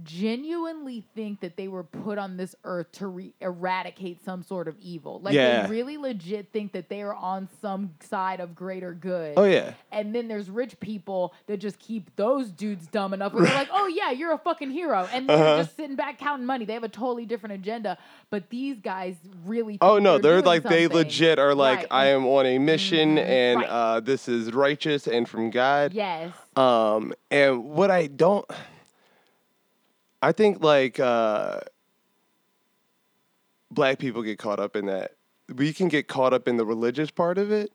genuinely 0.03 1.03
think 1.15 1.41
that 1.41 1.55
they 1.57 1.67
were 1.67 1.83
put 1.83 2.17
on 2.17 2.37
this 2.37 2.55
earth 2.63 2.91
to 2.93 3.07
re- 3.07 3.33
eradicate 3.41 4.23
some 4.23 4.43
sort 4.43 4.67
of 4.67 4.77
evil. 4.79 5.19
Like 5.21 5.33
Yeah. 5.33 5.63
they 5.63 5.69
really 5.69 5.97
legit 5.97 6.51
think 6.51 6.71
that 6.73 6.89
they 6.89 7.01
are 7.01 7.13
on 7.13 7.47
some 7.61 7.91
side 8.01 8.39
of 8.39 8.55
greater 8.55 8.93
good. 8.93 9.33
oh 9.37 9.43
yeah 9.45 9.73
And 9.91 10.13
then 10.13 10.27
there's 10.27 10.49
rich 10.49 10.79
people 10.79 11.33
that 11.47 11.57
just 11.57 11.79
keep 11.79 12.15
those 12.15 12.49
dudes 12.51 12.87
dumb 12.87 13.13
enough 13.13 13.33
where 13.33 13.45
they're 13.45 13.53
like, 13.53 13.69
oh 13.71 13.87
yeah, 13.87 14.11
you're 14.11 14.33
a 14.33 14.37
fucking 14.37 14.71
hero. 14.71 15.07
And 15.11 15.27
they're 15.27 15.37
Uh-huh. 15.37 15.57
just 15.63 15.75
sitting 15.75 15.95
back 15.95 16.17
counting 16.19 16.45
money. 16.45 16.65
They 16.65 16.73
have 16.73 16.83
a 16.83 16.89
totally 16.89 17.25
different 17.25 17.55
agenda. 17.55 17.97
But 18.29 18.49
these 18.49 18.79
guys 18.79 19.15
really 19.45 19.77
Oh 19.81 19.99
no, 19.99 20.17
they're 20.17 20.33
doing 20.35 20.45
like 20.45 20.63
they 20.63 20.87
legit 20.87 21.39
are 21.39 21.55
like 21.55 21.79
Right. 21.79 21.87
I 21.91 22.05
am 22.07 22.25
on 22.25 22.45
a 22.45 22.57
mission 22.57 23.15
Mhm. 23.15 23.25
and 23.25 23.59
Right. 23.61 23.69
uh, 23.69 23.99
this 23.99 24.27
is 24.27 24.53
righteous 24.53 25.07
and 25.07 25.27
from 25.27 25.49
God. 25.49 25.93
Yes. 25.93 26.31
Um, 26.55 27.13
and 27.31 27.63
what 27.65 27.89
I 27.91 28.07
don't, 28.07 28.45
I 30.21 30.31
think 30.31 30.63
like 30.63 30.99
uh, 30.99 31.61
black 33.71 33.99
people 33.99 34.21
get 34.23 34.37
caught 34.39 34.59
up 34.59 34.75
in 34.75 34.85
that. 34.87 35.11
We 35.53 35.73
can 35.73 35.87
get 35.87 36.07
caught 36.07 36.33
up 36.33 36.47
in 36.47 36.57
the 36.57 36.65
religious 36.65 37.11
part 37.11 37.37
of 37.37 37.51
it. 37.51 37.71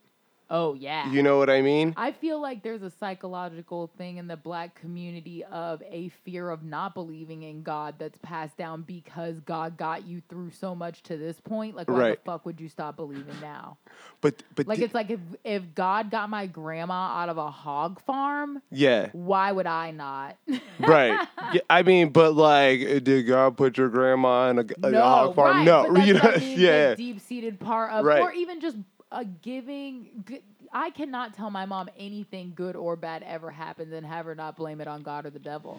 Oh 0.50 0.74
yeah. 0.74 1.10
You 1.10 1.22
know 1.22 1.38
what 1.38 1.48
I 1.48 1.62
mean? 1.62 1.94
I 1.96 2.12
feel 2.12 2.40
like 2.40 2.62
there's 2.62 2.82
a 2.82 2.90
psychological 2.90 3.90
thing 3.96 4.18
in 4.18 4.26
the 4.28 4.36
black 4.36 4.74
community 4.78 5.42
of 5.44 5.82
a 5.90 6.10
fear 6.24 6.50
of 6.50 6.62
not 6.62 6.94
believing 6.94 7.42
in 7.44 7.62
God 7.62 7.94
that's 7.98 8.18
passed 8.18 8.56
down 8.58 8.82
because 8.82 9.40
God 9.40 9.76
got 9.78 10.06
you 10.06 10.20
through 10.28 10.50
so 10.50 10.74
much 10.74 11.02
to 11.04 11.16
this 11.16 11.40
point. 11.40 11.74
Like, 11.74 11.88
why 11.88 11.98
Right. 11.98 12.24
the 12.24 12.30
fuck 12.30 12.44
would 12.44 12.60
you 12.60 12.68
stop 12.68 12.96
believing 12.96 13.34
now? 13.40 13.78
But 14.20 14.42
but 14.54 14.66
Like, 14.66 14.80
it's 14.80 14.94
like 14.94 15.10
if 15.10 15.20
if 15.44 15.74
God 15.74 16.10
got 16.10 16.28
my 16.28 16.46
grandma 16.46 17.20
out 17.22 17.28
of 17.30 17.38
a 17.38 17.50
hog 17.50 18.00
farm, 18.04 18.60
yeah, 18.70 19.08
why 19.12 19.50
would 19.50 19.66
I 19.66 19.90
not? 19.92 20.36
right. 20.78 21.26
Yeah, 21.54 21.60
I 21.70 21.82
mean, 21.82 22.10
but 22.10 22.34
like, 22.34 22.80
did 23.04 23.22
God 23.26 23.56
put 23.56 23.78
your 23.78 23.88
grandma 23.88 24.50
in 24.50 24.58
a, 24.58 24.64
a 24.82 24.90
no, 24.90 25.00
hog 25.02 25.34
farm? 25.36 25.56
right, 25.58 25.64
no, 25.64 25.84
but 25.88 25.94
that's 25.94 26.06
you 26.06 26.14
know, 26.14 26.20
I 26.22 26.36
mean, 26.38 26.60
yeah. 26.60 26.94
deep-seated 26.94 27.60
part 27.60 27.92
of, 27.92 28.04
Right. 28.04 28.20
or 28.20 28.32
even 28.32 28.60
just 28.60 28.76
a 29.14 29.24
giving. 29.24 30.24
I 30.72 30.90
cannot 30.90 31.34
tell 31.34 31.50
my 31.50 31.64
mom 31.64 31.88
anything 31.98 32.52
good 32.54 32.76
or 32.76 32.96
bad 32.96 33.22
ever 33.22 33.50
happens 33.50 33.92
and 33.92 34.04
have 34.04 34.26
her 34.26 34.34
not 34.34 34.56
blame 34.56 34.80
it 34.80 34.88
on 34.88 35.02
God 35.02 35.24
or 35.24 35.30
the 35.30 35.38
devil. 35.38 35.78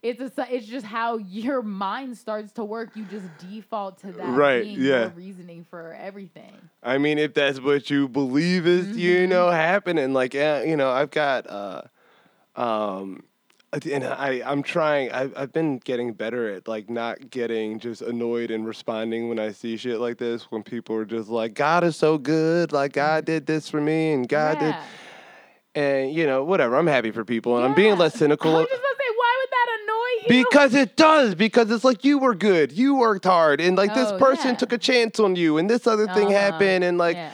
It's 0.00 0.20
a, 0.38 0.54
it's 0.54 0.66
just 0.66 0.86
how 0.86 1.16
your 1.18 1.60
mind 1.60 2.16
starts 2.16 2.52
to 2.52 2.64
work. 2.64 2.90
You 2.94 3.04
just 3.04 3.36
default 3.36 3.98
to 4.02 4.12
that 4.12 4.36
Right, 4.36 4.62
being 4.62 4.80
yeah. 4.80 5.00
your 5.00 5.08
reasoning 5.08 5.66
for 5.68 5.92
everything. 6.00 6.54
I 6.84 6.98
mean, 6.98 7.18
if 7.18 7.34
that's 7.34 7.60
what 7.60 7.90
you 7.90 8.08
believe 8.08 8.66
is, 8.66 8.96
you 8.96 9.22
Mm-hmm. 9.22 9.30
know, 9.30 9.50
happening, 9.50 10.12
like, 10.12 10.34
yeah, 10.34 10.62
you 10.62 10.76
know, 10.76 10.90
I've 10.90 11.10
got, 11.10 11.50
uh, 11.50 11.82
um, 12.54 13.24
and 13.72 14.04
I, 14.04 14.42
I'm 14.44 14.62
trying. 14.62 15.12
I've, 15.12 15.32
I've 15.36 15.52
been 15.52 15.78
getting 15.78 16.12
better 16.14 16.52
at 16.54 16.66
like 16.68 16.88
not 16.88 17.30
getting 17.30 17.78
just 17.78 18.00
annoyed 18.02 18.50
and 18.50 18.66
responding 18.66 19.28
when 19.28 19.38
I 19.38 19.52
see 19.52 19.76
shit 19.76 20.00
like 20.00 20.18
this. 20.18 20.44
When 20.50 20.62
people 20.62 20.96
are 20.96 21.04
just 21.04 21.28
like, 21.28 21.54
"God 21.54 21.84
is 21.84 21.96
so 21.96 22.16
good," 22.18 22.72
like 22.72 22.92
God 22.92 23.24
did 23.26 23.46
this 23.46 23.68
for 23.68 23.80
me, 23.80 24.12
and 24.12 24.26
God 24.28 24.58
did, 24.58 24.74
and 25.74 26.12
you 26.12 26.26
know, 26.26 26.44
whatever. 26.44 26.76
I'm 26.76 26.86
happy 26.86 27.10
for 27.10 27.24
people, 27.24 27.56
and 27.56 27.64
I'm 27.66 27.74
being 27.74 27.96
less 27.98 28.14
cynical. 28.14 28.50
I 28.56 28.60
was 28.60 28.68
just 28.68 28.82
gonna 28.82 28.94
say, 28.96 29.14
why 29.16 29.36
would 29.42 29.50
that 29.50 29.78
annoy 29.82 30.34
you? 30.36 30.44
Because 30.44 30.74
it 30.74 30.96
does. 30.96 31.34
Because 31.34 31.70
it's 31.70 31.84
like 31.84 32.04
you 32.04 32.18
were 32.18 32.34
good. 32.34 32.72
You 32.72 32.96
worked 32.96 33.24
hard. 33.26 33.60
And 33.60 33.76
like 33.76 33.94
this 33.94 34.10
Oh, 34.10 34.18
person 34.18 34.50
yeah. 34.50 34.56
took 34.56 34.72
a 34.72 34.78
chance 34.78 35.20
on 35.20 35.36
you 35.36 35.58
and 35.58 35.68
this 35.68 35.86
other 35.86 36.06
thing 36.08 36.28
Uh-huh. 36.28 36.40
happened. 36.40 36.84
And 36.84 36.96
like, 36.98 37.16
Yeah. 37.16 37.30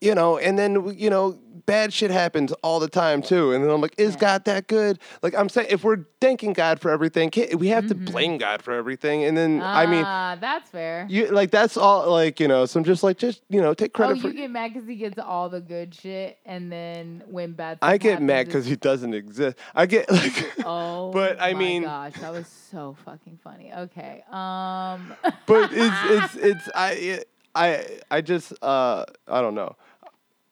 you 0.00 0.14
know, 0.14 0.38
and 0.38 0.58
then, 0.58 0.94
you 0.96 1.10
know, 1.10 1.38
bad 1.68 1.92
shit 1.92 2.10
happens 2.10 2.50
all 2.62 2.80
the 2.80 2.88
time 2.88 3.20
too. 3.20 3.52
And 3.52 3.62
then 3.62 3.70
I'm 3.70 3.80
like, 3.82 3.94
is 3.98 4.14
Yeah. 4.14 4.20
God 4.20 4.44
that 4.46 4.66
good? 4.68 4.98
Like 5.22 5.34
I'm 5.36 5.50
saying, 5.50 5.68
if 5.70 5.84
we're 5.84 5.98
thanking 6.20 6.54
God 6.54 6.80
for 6.80 6.90
everything, 6.90 7.28
can't, 7.30 7.54
we 7.56 7.68
have 7.68 7.84
Mm-hmm. 7.84 8.04
to 8.06 8.10
blame 8.12 8.38
God 8.38 8.62
for 8.62 8.72
everything. 8.72 9.22
And 9.24 9.36
then, 9.36 9.60
I 9.62 9.84
mean, 9.86 10.02
Ah, 10.04 10.36
that's 10.40 10.70
fair. 10.70 11.06
you 11.10 11.28
like, 11.30 11.50
that's 11.50 11.76
all 11.76 12.10
like, 12.10 12.40
you 12.40 12.48
know, 12.48 12.64
so 12.64 12.80
I'm 12.80 12.84
just 12.84 13.02
like, 13.02 13.18
just, 13.18 13.42
you 13.50 13.60
know, 13.60 13.74
take 13.74 13.92
credit. 13.92 14.16
Oh, 14.16 14.20
credit 14.22 14.36
you 14.36 14.42
get 14.44 14.50
mad 14.50 14.72
because 14.72 14.88
he 14.88 14.96
gets 14.96 15.18
all 15.18 15.50
the 15.50 15.60
good 15.60 15.94
shit, 15.94 16.38
and 16.46 16.72
then 16.72 17.22
when 17.28 17.52
bad, 17.52 17.78
I 17.82 17.98
get 17.98 18.22
mad 18.22 18.46
because 18.46 18.64
he 18.64 18.74
doesn't 18.76 19.12
exist. 19.12 19.58
I 19.74 19.84
get 19.86 20.10
like, 20.10 20.52
Oh, 20.64 21.10
But, 21.12 21.36
I 21.40 21.52
my 21.52 21.58
mean- 21.58 21.82
gosh, 21.82 22.14
that 22.14 22.32
was 22.32 22.46
so 22.72 22.96
fucking 23.04 23.38
funny. 23.44 23.70
Okay, 23.76 24.24
um, 24.32 25.12
but 25.46 25.70
it's 25.72 25.96
it's 26.04 26.34
it's 26.36 26.68
I 26.74 26.90
it, 26.92 27.28
I 27.54 27.86
I 28.10 28.20
just 28.22 28.52
uh 28.62 29.04
I 29.28 29.40
don't 29.42 29.54
know. 29.54 29.76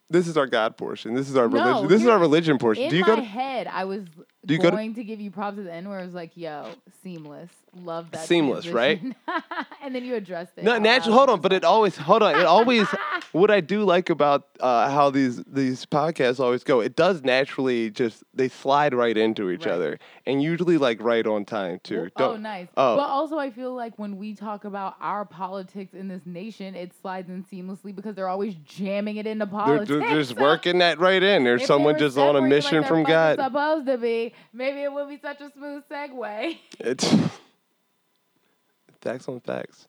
This 0.09 0.29
is 0.29 0.37
our 0.37 0.47
God 0.47 0.77
portion. 0.77 1.14
This 1.14 1.29
is 1.29 1.37
our 1.37 1.49
No, 1.49 1.64
religion. 1.64 1.88
This 1.88 2.03
is 2.03 2.09
our 2.09 2.19
religion 2.19 2.59
portion. 2.59 2.85
in 2.85 2.90
Do 2.90 2.97
you 2.97 3.03
my 3.03 3.09
go 3.09 3.16
to 3.16 3.23
head, 3.23 3.66
I 3.66 3.85
was 3.85 4.05
Do 4.46 4.54
you 4.54 4.61
go 4.61 4.70
to- 4.70 4.76
going 4.76 4.94
to, 4.94 5.04
give 5.04 5.20
you 5.20 5.30
props 5.30 5.59
at 5.59 5.64
the 5.64 5.72
end 5.72 5.88
where 5.88 5.98
I 5.98 6.04
was 6.04 6.14
like, 6.14 6.37
"Yo, 6.37 6.68
seamless, 7.02 7.50
love 7.82 8.11
that." 8.12 8.26
Seamless, 8.26 8.68
right? 8.68 9.00
and 9.82 9.94
then 9.94 10.04
you 10.04 10.14
addressed 10.14 10.52
it. 10.56 10.64
No, 10.64 10.74
out 10.74 10.82
natural. 10.82 11.14
Hold 11.16 11.30
on, 11.30 11.40
but 11.40 11.52
it 11.52 11.64
always 11.64 11.96
hold 11.96 12.22
on. 12.22 12.37
It 12.38 12.44
always 12.46 12.87
what 13.32 13.50
I 13.50 13.61
do 13.61 13.85
like 13.85 14.09
about 14.09 14.46
uh, 14.61 14.88
how 14.90 15.11
these 15.11 15.42
these 15.44 15.85
podcasts 15.87 16.38
always 16.40 16.62
go. 16.64 16.80
It 16.80 16.94
does 16.96 17.22
naturally 17.22 17.90
just 17.90 18.22
they 18.35 18.48
slide 18.48 18.94
right 18.94 19.16
into 19.16 19.50
each 19.50 19.66
Right. 19.66 19.74
other, 19.74 19.98
and 20.26 20.42
usually 20.42 20.78
like 20.78 21.02
right 21.02 21.26
on 21.26 21.44
time 21.44 21.80
too. 21.82 21.96
Well, 21.96 22.11
Don't- 22.16 22.35
oh, 22.35 22.37
nice. 22.37 22.68
oh. 22.76 22.96
But 22.96 23.09
also, 23.09 23.38
I 23.38 23.50
feel 23.50 23.74
like 23.74 23.98
when 23.98 24.16
we 24.16 24.35
talk 24.35 24.64
about 24.64 24.94
our 25.00 25.24
politics 25.24 25.92
in 25.94 26.09
this 26.09 26.22
nation, 26.24 26.74
it 26.76 26.92
slides 27.00 27.28
in 27.28 27.42
seamlessly 27.44 27.94
because 27.94 28.14
they're 28.14 28.28
always 28.28 28.54
jamming 28.64 29.16
it 29.16 29.26
into 29.26 29.44
They're, 29.46 29.50
politics. 29.52 29.88
they're 29.90 30.18
just 30.18 30.37
working 30.38 30.78
that 30.78 30.98
right 31.00 31.22
in. 31.22 31.42
There's 31.44 31.62
if 31.62 31.66
someone 31.66 31.98
just 31.98 32.16
on 32.16 32.37
a 32.37 32.42
mission 32.42 32.78
like 32.78 32.88
from 32.88 33.02
God. 33.02 33.38
Supposed 33.38 33.87
to 33.87 33.98
be. 33.98 34.35
Maybe 34.53 34.83
it 34.83 34.92
would 34.92 35.09
be 35.09 35.18
such 35.18 35.40
a 35.40 35.51
smooth 35.51 35.83
segue. 35.90 36.59
It's 36.81 37.05
facts 39.01 39.29
on 39.29 39.40
facts. 39.40 39.88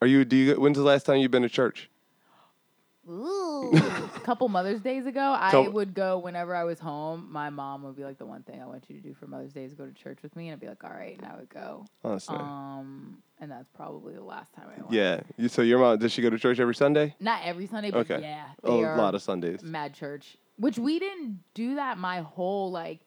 Are 0.00 0.06
you? 0.06 0.24
Do 0.24 0.36
you? 0.36 0.54
When's 0.60 0.76
the 0.78 0.84
last 0.84 1.04
time 1.06 1.18
you've 1.18 1.30
been 1.30 1.42
to 1.42 1.48
church? 1.48 1.88
Ooh. 3.08 3.72
a 3.74 4.20
couple 4.24 4.48
Mother's 4.48 4.80
Days 4.80 5.06
ago, 5.06 5.34
I 5.36 5.50
Couple- 5.50 5.72
would 5.72 5.92
go 5.92 6.18
whenever 6.18 6.54
I 6.54 6.62
was 6.62 6.78
home. 6.78 7.26
My 7.30 7.50
mom 7.50 7.82
would 7.82 7.96
be 7.96 8.04
like, 8.04 8.16
"The 8.18 8.26
one 8.26 8.42
thing 8.44 8.62
I 8.62 8.66
want 8.66 8.84
you 8.88 8.96
to 8.96 9.02
do 9.02 9.12
for 9.14 9.26
Mother's 9.26 9.52
Day 9.52 9.64
is 9.64 9.74
go 9.74 9.84
to 9.86 9.92
church 9.92 10.18
with 10.22 10.34
me," 10.36 10.48
and 10.48 10.52
I'd 10.54 10.60
be 10.60 10.68
like, 10.68 10.82
"All 10.84 10.90
right," 10.90 11.16
and 11.18 11.26
I 11.26 11.36
would 11.36 11.48
go. 11.48 11.84
Honestly. 12.04 12.36
Um, 12.36 13.18
and 13.40 13.50
that's 13.50 13.68
probably 13.74 14.14
the 14.14 14.22
last 14.22 14.52
time 14.54 14.66
I 14.76 14.80
went. 14.80 14.92
Yeah. 14.92 15.20
You, 15.36 15.48
so 15.48 15.62
your 15.62 15.80
mom 15.80 15.98
does 15.98 16.12
she 16.12 16.22
go 16.22 16.30
to 16.30 16.38
church 16.38 16.60
every 16.60 16.76
Sunday? 16.76 17.14
Not 17.18 17.40
every 17.44 17.66
Sunday, 17.66 17.90
but 17.90 18.08
Okay. 18.10 18.22
yeah, 18.22 18.44
Oh, 18.62 18.78
a 18.80 18.94
lot 18.96 19.16
of 19.16 19.22
Sundays. 19.22 19.62
mad 19.64 19.94
church. 19.94 20.36
Which 20.58 20.78
we 20.78 21.00
didn't 21.00 21.40
do 21.54 21.74
that 21.76 21.98
my 21.98 22.20
whole 22.20 22.70
like. 22.70 23.00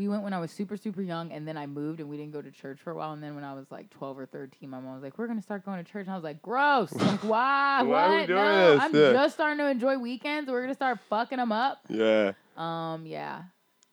We 0.00 0.08
went 0.08 0.22
when 0.22 0.32
I 0.32 0.40
was 0.40 0.50
super 0.50 0.78
super 0.78 1.02
young, 1.02 1.30
and 1.30 1.46
then 1.46 1.58
I 1.58 1.66
moved 1.66 2.00
and 2.00 2.08
we 2.08 2.16
didn't 2.16 2.32
go 2.32 2.40
to 2.40 2.50
church 2.50 2.78
for 2.80 2.90
a 2.90 2.96
while. 2.96 3.12
And 3.12 3.22
then 3.22 3.34
when 3.34 3.44
I 3.44 3.52
was 3.52 3.70
like 3.70 3.90
twelve 3.90 4.18
or 4.18 4.24
thirteen, 4.24 4.70
my 4.70 4.80
mom 4.80 4.94
was 4.94 5.02
like, 5.02 5.18
"We're 5.18 5.26
gonna 5.26 5.42
start 5.42 5.62
going 5.62 5.84
to 5.84 5.92
church," 5.92 6.06
and 6.06 6.12
I 6.12 6.14
was 6.14 6.24
like, 6.24 6.40
"Gross! 6.40 6.90
Like, 6.94 7.22
why? 7.22 7.82
Why 7.82 8.02
are 8.04 8.08
we 8.08 8.16
what? 8.20 8.26
doing 8.26 8.38
no, 8.42 8.72
this? 8.72 8.80
I'm 8.82 8.94
Yeah. 8.94 9.12
just 9.12 9.34
starting 9.34 9.58
to 9.58 9.66
enjoy 9.68 9.98
weekends. 9.98 10.50
We're 10.50 10.62
gonna 10.62 10.74
start 10.74 11.00
fucking 11.10 11.36
them 11.36 11.52
up." 11.52 11.80
Yeah. 11.90 12.32
Um, 12.56 13.04
yeah, 13.04 13.42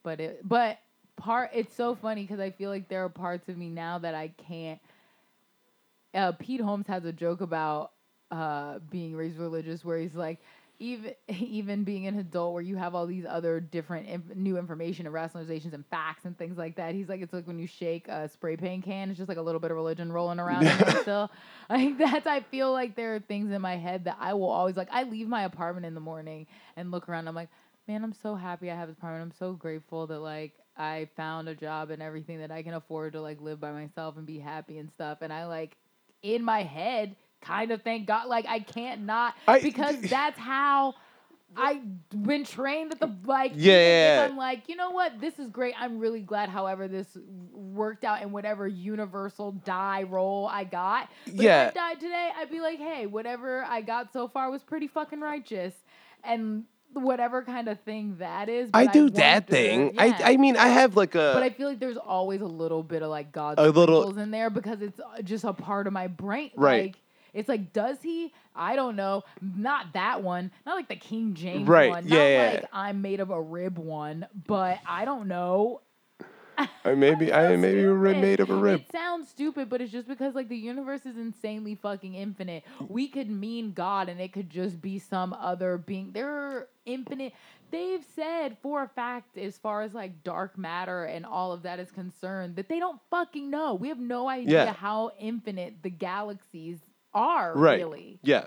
but 0.04 0.22
it, 0.22 0.48
but 0.48 0.78
part, 1.17 1.50
it's 1.54 1.76
so 1.76 1.93
funny 1.93 2.22
because 2.22 2.39
I 2.39 2.52
feel 2.52 2.70
like 2.70 2.88
there 2.88 3.04
are 3.04 3.10
parts 3.10 3.50
of 3.50 3.58
me 3.58 3.67
now 3.67 3.98
that 3.98 4.15
I 4.15 4.30
can't. 4.30 4.80
Uh, 6.13 6.32
Pete 6.32 6.62
Holmes 6.62 6.88
has 6.88 7.04
a 7.04 7.12
joke 7.12 7.41
about 7.41 7.91
uh 8.32 8.80
being 8.89 9.13
raised 9.13 9.38
religious, 9.39 9.84
where 9.84 9.98
he's 9.98 10.15
like, 10.15 10.39
even 10.80 11.13
even 11.30 11.84
being 11.84 12.08
an 12.08 12.20
adult, 12.20 12.54
where 12.54 12.62
you 12.62 12.76
have 12.76 12.96
all 12.96 13.06
these 13.06 13.26
other 13.28 13.60
different 13.60 14.08
inf- 14.08 14.36
new 14.36 14.58
information 14.58 15.06
and 15.06 15.16
rationalizations 15.16 15.74
and 15.74 15.86
facts 15.88 16.26
and 16.26 16.38
things 16.38 16.58
like 16.58 16.76
that. 16.76 16.94
He's 16.94 17.10
like, 17.10 17.22
it's 17.22 17.34
like 17.34 17.48
when 17.48 17.60
you 17.60 17.68
shake 17.68 18.08
a 18.08 18.30
spray 18.30 18.58
paint 18.58 18.86
can, 18.86 19.10
it's 19.10 19.18
just 19.18 19.30
like 19.30 19.38
a 19.38 19.42
little 19.42 19.60
bit 19.60 19.72
of 19.72 19.78
religion 19.78 20.12
rolling 20.12 20.40
around 20.40 20.68
still. 21.02 21.30
Like 21.70 21.98
that's, 21.98 22.28
I 22.28 22.42
feel 22.42 22.72
like 22.72 22.96
there 22.96 23.16
are 23.16 23.20
things 23.20 23.52
in 23.52 23.62
my 23.62 23.78
head 23.78 24.06
that 24.06 24.18
I 24.20 24.34
will 24.34 24.50
always 24.50 24.78
like. 24.78 24.90
I 24.92 25.04
leave 25.04 25.28
my 25.28 25.44
apartment 25.44 25.86
in 25.86 25.94
the 25.94 26.02
morning 26.02 26.48
and 26.76 26.92
look 26.92 27.10
around. 27.10 27.28
I'm 27.28 27.36
like, 27.36 27.50
man, 27.88 28.04
I'm 28.04 28.13
so 28.13 28.36
happy 28.36 28.70
I 28.72 28.76
have 28.76 28.88
this 28.88 28.98
apartment. 28.98 29.32
I'm 29.32 29.38
so 29.38 29.54
grateful 29.54 30.08
that 30.08 30.20
like 30.20 30.54
I 30.78 31.10
found 31.16 31.50
a 31.50 31.56
job 31.56 31.90
and 31.90 32.02
everything 32.02 32.40
that 32.40 32.52
I 32.52 32.62
can 32.62 32.74
afford 32.74 33.13
to 33.13 33.22
like 33.22 33.42
live 33.42 33.60
by 33.60 33.72
myself 33.72 34.18
and 34.18 34.26
be 34.26 34.40
happy 34.40 34.78
and 34.78 34.92
stuff. 34.92 35.20
And 35.22 35.34
I 35.34 35.46
like 35.46 35.76
in 36.22 36.44
my 36.44 36.63
head 36.63 37.16
kind 37.48 37.72
of 37.72 37.82
thank 37.82 38.06
God 38.08 38.28
like 38.28 38.46
I 38.48 38.60
can't 38.60 39.02
not 39.06 39.34
I- 39.48 39.60
because 39.62 40.00
that's 40.02 40.38
how 40.40 40.96
I've 41.56 41.82
been 42.12 42.44
trained 42.44 42.92
at 42.92 43.00
the 43.00 43.10
like 43.26 43.54
Yeah, 43.56 44.18
yeah. 44.20 44.28
I'm 44.30 44.38
like, 44.38 44.68
you 44.68 44.76
know 44.76 44.92
what, 44.92 45.20
this 45.20 45.40
is 45.40 45.50
great. 45.50 45.74
I'm 45.80 45.98
really 45.98 46.20
glad 46.22 46.50
however 46.50 46.88
this 46.88 47.08
worked 47.54 48.04
out 48.04 48.22
in 48.22 48.32
whatever 48.32 48.68
universal 48.68 49.54
die 49.54 50.04
roll 50.04 50.48
I 50.52 50.66
got. 50.66 51.10
But 51.26 51.36
Yeah. 51.36 51.68
if 51.68 51.72
I 51.72 51.94
died 51.94 52.00
today, 52.02 52.30
I'd 52.38 52.52
be 52.52 52.60
like, 52.60 52.78
hey, 52.80 53.06
whatever 53.08 53.64
I 53.64 53.82
got 53.82 54.12
so 54.14 54.28
far 54.28 54.52
was 54.52 54.62
pretty 54.62 54.88
fucking 54.88 55.22
righteous. 55.22 55.74
And 56.24 56.66
whatever 56.94 57.44
kind 57.44 57.68
of 57.70 57.80
thing 57.82 58.18
that 58.20 58.50
is. 58.50 58.70
I 58.74 58.86
do 58.88 59.04
wonder- 59.04 59.18
that 59.18 59.48
thing. 59.48 59.94
yeah. 59.96 60.02
I 60.04 60.34
I 60.34 60.38
mean 60.38 60.58
I 60.58 60.68
have 60.68 60.96
like 60.98 61.16
a 61.16 61.32
But 61.34 61.44
I 61.44 61.50
feel 61.50 61.70
like 61.70 61.80
there's 61.80 61.98
always 61.98 62.42
a 62.42 62.46
little 62.46 62.84
bit 62.84 63.02
of 63.04 63.10
like 63.10 63.32
God's 63.32 63.60
A 63.62 63.70
little- 63.72 64.18
in 64.20 64.32
there 64.32 64.50
because 64.50 64.82
it's 64.82 65.00
just 65.24 65.44
a 65.46 65.54
part 65.54 65.88
of 65.88 65.94
my 65.94 66.08
brain. 66.08 66.52
Right. 66.56 66.84
Like, 66.88 66.96
it's 67.34 67.50
like, 67.50 67.74
does 67.74 67.98
he? 68.02 68.34
I 68.56 68.76
don't 68.76 68.96
know. 68.96 69.24
Not 69.42 69.94
that 69.94 70.24
one. 70.24 70.52
Not 70.66 70.76
like 70.76 70.88
the 70.88 70.96
King 70.96 71.34
James 71.36 71.68
Right. 71.68 71.90
one. 71.90 72.08
Yeah, 72.08 72.18
Not 72.18 72.26
yeah. 72.26 72.50
like 72.56 72.66
I'm 72.74 73.02
made 73.02 73.20
of 73.20 73.30
a 73.30 73.42
rib 73.42 73.78
one. 73.78 74.26
But 74.48 74.80
I 74.88 75.06
don't 75.06 75.28
know. 75.28 75.82
I 76.84 76.96
maybe 76.96 77.32
I'm 77.34 77.62
maybe 77.62 77.86
we're 77.86 78.08
stupid. 78.10 78.22
made 78.22 78.40
of 78.40 78.50
a 78.50 78.56
rib. 78.56 78.80
It 78.82 78.92
sounds 78.92 79.30
stupid, 79.30 79.70
but 79.70 79.80
it's 79.80 79.92
just 79.92 80.08
because 80.08 80.34
like 80.34 80.50
the 80.50 80.58
universe 80.58 81.06
is 81.06 81.16
insanely 81.18 81.76
fucking 81.76 82.16
infinite. 82.16 82.63
We 82.88 83.08
could 83.10 83.30
mean 83.30 83.74
God 83.74 84.10
and 84.10 84.20
it 84.20 84.34
could 84.34 84.50
just 84.50 84.82
be 84.82 84.98
some 84.98 85.34
other 85.34 85.78
being. 85.78 86.12
There 86.13 86.30
are 86.30 86.68
infinite. 86.86 87.34
They've 87.70 88.04
said 88.16 88.58
for 88.63 88.82
a 88.82 88.88
fact, 88.88 89.38
as 89.38 89.58
far 89.58 89.84
as 89.84 89.94
like 89.94 90.24
dark 90.24 90.58
matter 90.58 91.04
and 91.04 91.26
all 91.28 91.52
of 91.52 91.62
that 91.63 91.80
is 91.80 91.92
concerned, 91.92 92.56
that 92.56 92.70
they 92.70 92.80
don't 92.80 93.00
fucking 93.12 93.52
know. 93.52 93.76
We 93.76 93.90
have 93.90 94.00
no 94.00 94.28
idea 94.28 94.63
Yeah. 94.66 94.74
how 94.74 95.12
infinite 95.20 95.84
the 95.84 95.90
galaxies 95.92 96.80
are, 97.18 97.54
Right. 97.56 97.80
really. 97.80 98.20
Yeah. 98.24 98.46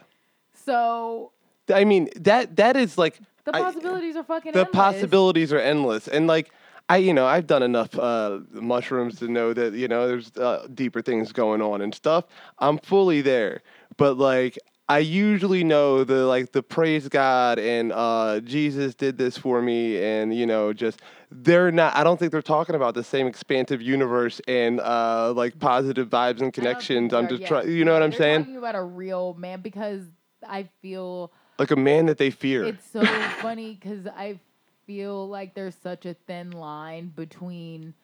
So 0.55 1.33
I 1.73 1.85
mean 1.85 2.09
that 2.17 2.57
that 2.57 2.77
is 2.77 2.97
like 2.99 3.19
the 3.45 3.55
I- 3.57 3.63
possibilities 3.63 4.17
are 4.17 4.25
fucking 4.25 4.53
the 4.53 4.61
endless. 4.61 4.75
possibilities 4.75 5.53
are 5.53 5.59
endless 5.59 6.09
and 6.09 6.27
like 6.27 6.51
i 6.89 6.97
you 6.97 7.15
know 7.15 7.27
i've 7.27 7.47
done 7.47 7.63
enough 7.63 7.97
uh, 7.99 8.41
mushrooms 8.53 9.19
to 9.21 9.29
know 9.29 9.53
that 9.53 9.73
you 9.75 9.89
know 9.89 10.07
there's 10.09 10.31
uh, 10.37 10.67
deeper 10.75 11.01
things 11.01 11.33
going 11.33 11.63
on 11.63 11.81
and 11.81 11.95
stuff 11.95 12.25
i'm 12.59 12.79
fully 12.79 13.21
there 13.23 13.63
but 13.97 14.19
like 14.19 14.59
i 14.89 14.99
usually 14.99 15.63
know 15.65 16.05
the 16.05 16.27
like 16.27 16.53
the 16.53 16.63
praise 16.63 17.09
god 17.09 17.59
and 17.59 17.93
uh, 17.93 18.41
jesus 18.41 18.95
did 18.95 19.17
this 19.17 19.39
for 19.39 19.63
me 19.63 20.03
and 20.03 20.35
you 20.35 20.47
know 20.47 20.73
just 20.73 21.01
they're 21.31 21.71
not 21.71 21.97
i 21.97 22.03
don't 22.03 22.19
think 22.19 22.33
they're 22.33 22.43
talking 22.43 22.75
about 22.75 22.95
the 22.95 23.05
same 23.05 23.27
expansive 23.27 23.81
universe 23.81 24.41
and 24.49 24.81
uh, 24.81 25.33
like 25.35 25.59
positive 25.59 26.09
vibes 26.09 26.13
and 26.13 26.19
I 26.19 26.29
don't 26.31 26.39
think 26.39 26.55
connections. 26.55 27.15
i'm 27.15 27.29
just 27.29 27.47
trying 27.47 27.71
you 27.71 27.85
know 27.85 27.93
what 27.93 28.03
i'm 28.03 28.11
they're 28.11 28.19
saying? 28.19 28.41
Talking 28.41 28.57
about 28.57 28.75
a 28.75 28.83
real 28.83 29.35
man 29.35 29.61
because 29.61 30.03
I 30.47 30.69
feel 30.81 31.33
like 31.59 31.71
a 31.71 31.77
man 31.77 32.07
that 32.07 32.19
they 32.19 32.31
fear. 32.31 32.65
It's 32.65 32.91
so 32.91 33.05
funny 33.41 33.79
because 33.81 34.07
I 34.07 34.39
feel 34.87 35.29
like 35.29 35.55
there's 35.55 35.77
such 35.83 36.07
a 36.07 36.15
thin 36.27 36.51
line 36.53 37.13
between 37.15 37.95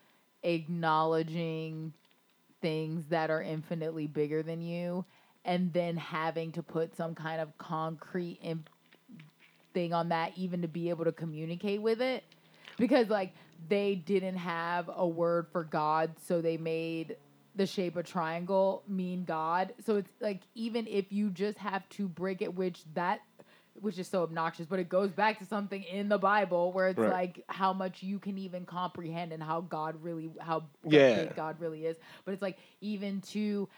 acknowledging 0.43 1.93
things 2.61 3.07
that 3.07 3.31
are 3.31 3.43
infinitely 3.43 4.07
bigger 4.07 4.43
than 4.43 4.61
you 4.61 5.05
and 5.45 5.73
then 5.73 5.97
having 5.97 6.53
to 6.53 6.63
put 6.63 6.97
some 6.97 7.15
kind 7.15 7.41
of 7.41 7.57
concrete 7.59 8.39
imp- 8.43 8.71
thing 9.73 9.93
on 9.93 10.09
that 10.09 10.33
even 10.37 10.63
to 10.63 10.69
be 10.69 10.89
able 10.89 11.05
to 11.05 11.13
communicate 11.13 11.83
with 11.83 12.01
it 12.01 12.25
because 12.77 13.09
like 13.09 13.33
they 13.69 13.95
didn't 13.95 14.37
have 14.37 14.91
a 14.95 15.07
word 15.07 15.47
for 15.53 15.65
god 15.65 16.11
so 16.27 16.41
they 16.41 16.57
made 16.57 17.17
the 17.55 17.67
shape 17.67 17.97
of 17.97 18.05
triangle 18.05 18.83
mean 18.87 19.25
god 19.25 19.73
so 19.85 19.97
it's 19.97 20.11
like 20.21 20.41
even 20.55 20.87
if 20.87 21.11
you 21.13 21.31
just 21.31 21.59
have 21.59 21.89
to 21.89 22.07
break 22.09 22.43
it 22.43 22.55
which 22.55 22.83
that 22.95 23.21
which 23.81 23.99
is 23.99 24.09
so 24.09 24.23
obnoxious 24.23 24.67
but 24.67 24.79
it 24.79 24.89
goes 24.89 25.11
back 25.11 25.39
to 25.39 25.45
something 25.45 25.83
in 25.85 26.09
the 26.09 26.19
bible 26.19 26.73
where 26.73 26.89
it's 26.89 26.99
Right. 26.99 27.11
like 27.13 27.45
how 27.49 27.73
much 27.73 28.03
you 28.03 28.19
can 28.19 28.39
even 28.39 28.65
comprehend 28.65 29.33
and 29.33 29.43
how 29.43 29.63
god 29.63 30.03
really 30.03 30.31
how 30.39 30.65
Yeah. 30.89 31.15
big 31.15 31.35
god 31.37 31.57
really 31.61 31.85
is 31.87 31.97
but 32.25 32.33
it's 32.33 32.43
like 32.43 32.57
even 32.81 33.21
to 33.23 33.69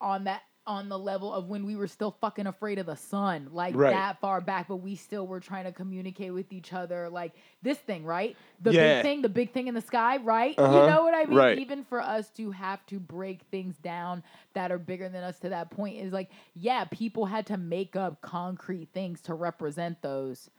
on 0.00 0.24
that 0.24 0.42
on 0.68 0.90
the 0.90 0.98
level 0.98 1.32
of 1.32 1.48
when 1.48 1.64
we 1.64 1.74
were 1.74 1.86
still 1.86 2.10
fucking 2.20 2.46
afraid 2.46 2.78
of 2.78 2.84
the 2.86 2.94
sun, 2.94 3.48
like 3.52 3.74
Right. 3.74 3.90
that 3.90 4.20
far 4.20 4.40
back, 4.42 4.68
but 4.68 4.76
we 4.76 4.94
still 4.94 5.26
were 5.26 5.40
trying 5.40 5.64
to 5.64 5.72
communicate 5.72 6.32
with 6.34 6.52
each 6.52 6.74
other, 6.74 7.08
like 7.08 7.32
this 7.62 7.78
thing, 7.78 8.04
right? 8.04 8.36
The 8.60 8.72
Yeah. 8.72 8.96
big 8.96 9.02
thing, 9.02 9.22
the 9.22 9.28
big 9.30 9.52
thing 9.52 9.66
in 9.66 9.74
the 9.74 9.80
sky, 9.80 10.18
right? 10.18 10.54
Uh-huh. 10.58 10.78
You 10.80 10.86
know 10.86 11.02
what 11.04 11.14
I 11.14 11.24
mean? 11.24 11.38
Right. 11.38 11.58
Even 11.58 11.84
for 11.84 12.00
us 12.02 12.28
to 12.32 12.50
have 12.50 12.84
to 12.86 13.00
break 13.00 13.42
things 13.50 13.78
down 13.78 14.22
that 14.52 14.70
are 14.70 14.78
bigger 14.78 15.08
than 15.08 15.24
us 15.24 15.38
to 15.40 15.48
that 15.48 15.70
point 15.70 15.96
is 15.96 16.12
like, 16.12 16.30
yeah, 16.54 16.84
people 16.84 17.24
had 17.24 17.46
to 17.46 17.56
make 17.56 17.96
up 17.96 18.20
concrete 18.20 18.90
things 18.92 19.22
to 19.22 19.34
represent 19.34 20.02
those, 20.02 20.50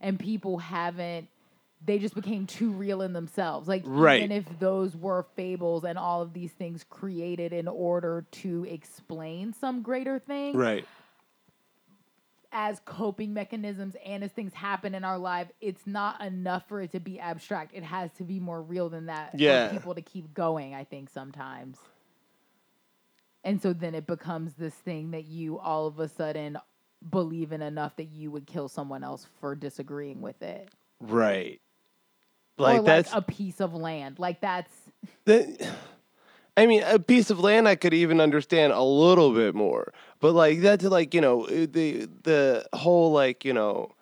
and 0.00 0.18
people 0.18 0.56
haven't. 0.58 1.28
They 1.84 1.98
just 1.98 2.14
became 2.14 2.46
too 2.46 2.72
real 2.72 3.02
in 3.02 3.12
themselves. 3.12 3.68
Like 3.68 3.82
Right. 3.86 4.18
even 4.22 4.32
if 4.32 4.44
those 4.58 4.96
were 4.96 5.22
fables 5.36 5.84
and 5.84 5.98
all 5.98 6.22
of 6.22 6.32
these 6.32 6.52
things 6.52 6.84
created 6.88 7.52
in 7.52 7.68
order 7.68 8.26
to 8.32 8.64
explain 8.64 9.52
some 9.52 9.82
greater 9.82 10.18
thing 10.18 10.56
right 10.56 10.84
as 12.50 12.80
coping 12.86 13.34
mechanisms 13.34 13.94
and 14.04 14.24
as 14.24 14.32
things 14.32 14.54
happen 14.54 14.94
in 14.94 15.04
our 15.04 15.18
life, 15.18 15.48
it's 15.60 15.86
not 15.86 16.20
enough 16.22 16.66
for 16.66 16.80
it 16.80 16.90
to 16.92 16.98
be 17.00 17.20
abstract. 17.20 17.72
It 17.74 17.82
has 17.84 18.10
to 18.14 18.24
be 18.24 18.40
more 18.40 18.62
real 18.62 18.88
than 18.88 19.06
that 19.06 19.38
Yeah. 19.38 19.68
for 19.68 19.74
people 19.74 19.94
to 19.94 20.00
keep 20.02 20.32
going, 20.32 20.74
I 20.74 20.84
think 20.84 21.10
sometimes. 21.10 21.78
And 23.44 23.60
so 23.60 23.72
then 23.72 23.94
it 23.94 24.06
becomes 24.06 24.54
this 24.54 24.74
thing 24.74 25.10
that 25.12 25.26
you 25.26 25.58
all 25.58 25.86
of 25.86 25.98
a 26.00 26.08
sudden 26.08 26.58
believe 27.08 27.52
in 27.52 27.62
enough 27.62 27.96
that 27.96 28.08
you 28.08 28.30
would 28.30 28.46
kill 28.46 28.68
someone 28.68 29.04
else 29.04 29.26
for 29.40 29.54
disagreeing 29.54 30.20
with 30.20 30.42
it. 30.42 30.70
right 31.00 31.60
or 32.58 32.62
like 32.64 32.76
like 32.78 32.84
that's 32.84 33.12
a 33.12 33.22
piece 33.22 33.60
of 33.60 33.74
land. 33.74 34.18
Like 34.18 34.40
that's 34.40 34.72
That, 35.24 35.68
I 36.56 36.66
mean, 36.66 36.82
a 36.82 36.98
piece 36.98 37.30
of 37.30 37.38
land 37.38 37.68
I 37.68 37.76
could 37.76 37.94
even 37.94 38.20
understand 38.20 38.72
a 38.72 38.82
little 38.82 39.32
bit 39.32 39.54
more, 39.54 39.92
but 40.18 40.34
like 40.34 40.60
that's 40.60 40.84
like 40.84 41.14
you 41.14 41.20
know 41.20 41.44
uh, 41.44 41.66
the 41.70 42.08
the 42.24 42.66
whole 42.72 43.12
like 43.12 43.44
you 43.44 43.52
know, 43.52 43.92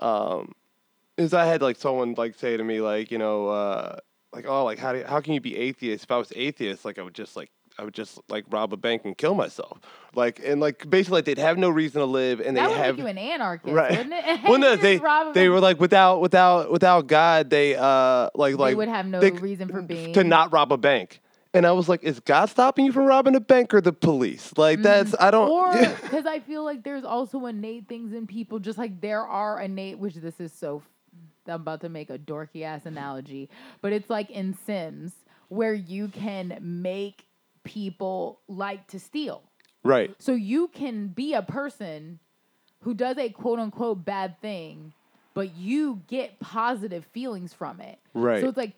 um, 0.00 0.52
is 1.16 1.32
I 1.32 1.44
had 1.44 1.62
like 1.62 1.76
someone 1.76 2.14
like 2.14 2.34
say 2.34 2.56
to 2.56 2.64
me 2.64 2.80
like 2.80 3.12
you 3.12 3.18
know 3.18 3.48
uh 3.48 3.98
like 4.32 4.46
oh 4.48 4.64
like 4.64 4.80
how 4.80 4.92
do 4.94 5.04
how 5.06 5.20
can 5.20 5.34
you 5.34 5.40
be 5.40 5.56
atheist? 5.56 6.04
If 6.04 6.10
I 6.10 6.16
was 6.16 6.32
atheist, 6.34 6.84
like 6.84 6.98
I 6.98 7.02
would 7.02 7.14
just 7.14 7.36
like 7.36 7.50
I 7.78 7.84
would 7.84 7.94
just 7.94 8.18
like 8.28 8.44
rob 8.50 8.72
a 8.72 8.76
bank 8.76 9.02
and 9.04 9.16
kill 9.16 9.34
myself, 9.34 9.78
like 10.14 10.40
and 10.44 10.60
like 10.60 10.88
basically 10.88 11.18
like, 11.18 11.24
they'd 11.26 11.38
have 11.38 11.58
no 11.58 11.68
reason 11.68 12.00
to 12.00 12.06
live 12.06 12.40
and 12.40 12.56
they 12.56 12.60
that 12.60 12.70
would 12.70 12.76
have 12.78 12.96
make 12.96 13.02
you 13.04 13.08
an 13.08 13.18
anarchist, 13.18 13.72
right. 13.74 13.90
wouldn't 13.90 14.14
it? 14.14 14.40
well, 14.48 14.58
no, 14.58 14.76
they 14.76 15.00
they 15.34 15.48
were 15.48 15.60
like 15.60 15.78
without 15.78 16.20
without 16.20 16.70
without 16.70 17.06
God, 17.06 17.50
they 17.50 17.74
uh 17.76 18.30
like 18.34 18.52
They 18.52 18.56
like 18.56 18.76
would 18.76 18.88
have 18.88 19.06
no 19.06 19.20
they- 19.20 19.30
reason 19.32 19.68
for 19.68 19.82
being 19.82 20.12
to 20.14 20.24
not 20.24 20.52
rob 20.52 20.72
a 20.72 20.76
bank. 20.78 21.20
And 21.54 21.66
I 21.66 21.72
was 21.72 21.88
like, 21.88 22.02
is 22.02 22.20
God 22.20 22.50
stopping 22.50 22.84
you 22.84 22.92
from 22.92 23.04
robbing 23.06 23.34
a 23.34 23.40
bank 23.40 23.72
or 23.72 23.80
the 23.80 23.92
police? 23.92 24.52
Like 24.58 24.82
that's 24.82 25.14
I 25.18 25.30
don't 25.30 25.48
Mm-hmm. 25.50 25.84
or 25.92 25.96
because 26.02 26.26
I 26.26 26.40
feel 26.40 26.64
like 26.64 26.82
there's 26.82 27.04
also 27.04 27.46
innate 27.46 27.88
things 27.88 28.12
in 28.12 28.26
people, 28.26 28.58
just 28.58 28.78
like 28.78 29.00
there 29.00 29.22
are 29.26 29.60
innate, 29.60 29.98
which 29.98 30.14
this 30.14 30.38
is 30.40 30.52
so. 30.52 30.82
I'm 31.48 31.54
about 31.60 31.80
to 31.82 31.88
make 31.88 32.10
a 32.10 32.18
dorky 32.18 32.62
ass 32.62 32.86
analogy, 32.86 33.48
but 33.80 33.92
it's 33.92 34.10
like 34.10 34.30
in 34.30 34.56
Sims 34.66 35.12
where 35.48 35.72
you 35.74 36.08
can 36.08 36.58
make 36.60 37.25
people 37.66 38.40
like 38.48 38.86
to 38.88 38.98
steal. 38.98 39.42
right. 39.84 40.14
So 40.18 40.32
you 40.32 40.68
can 40.68 41.08
be 41.08 41.34
a 41.34 41.42
person 41.42 42.18
who 42.82 42.94
does 42.94 43.18
a 43.18 43.28
quote 43.30 43.58
unquote 43.58 44.04
bad 44.04 44.40
thing, 44.40 44.92
but 45.34 45.54
you 45.56 46.02
get 46.06 46.38
positive 46.40 47.04
feelings 47.12 47.52
from 47.52 47.80
it. 47.80 47.98
Right. 48.14 48.40
So 48.40 48.48
it's 48.48 48.56
like 48.56 48.74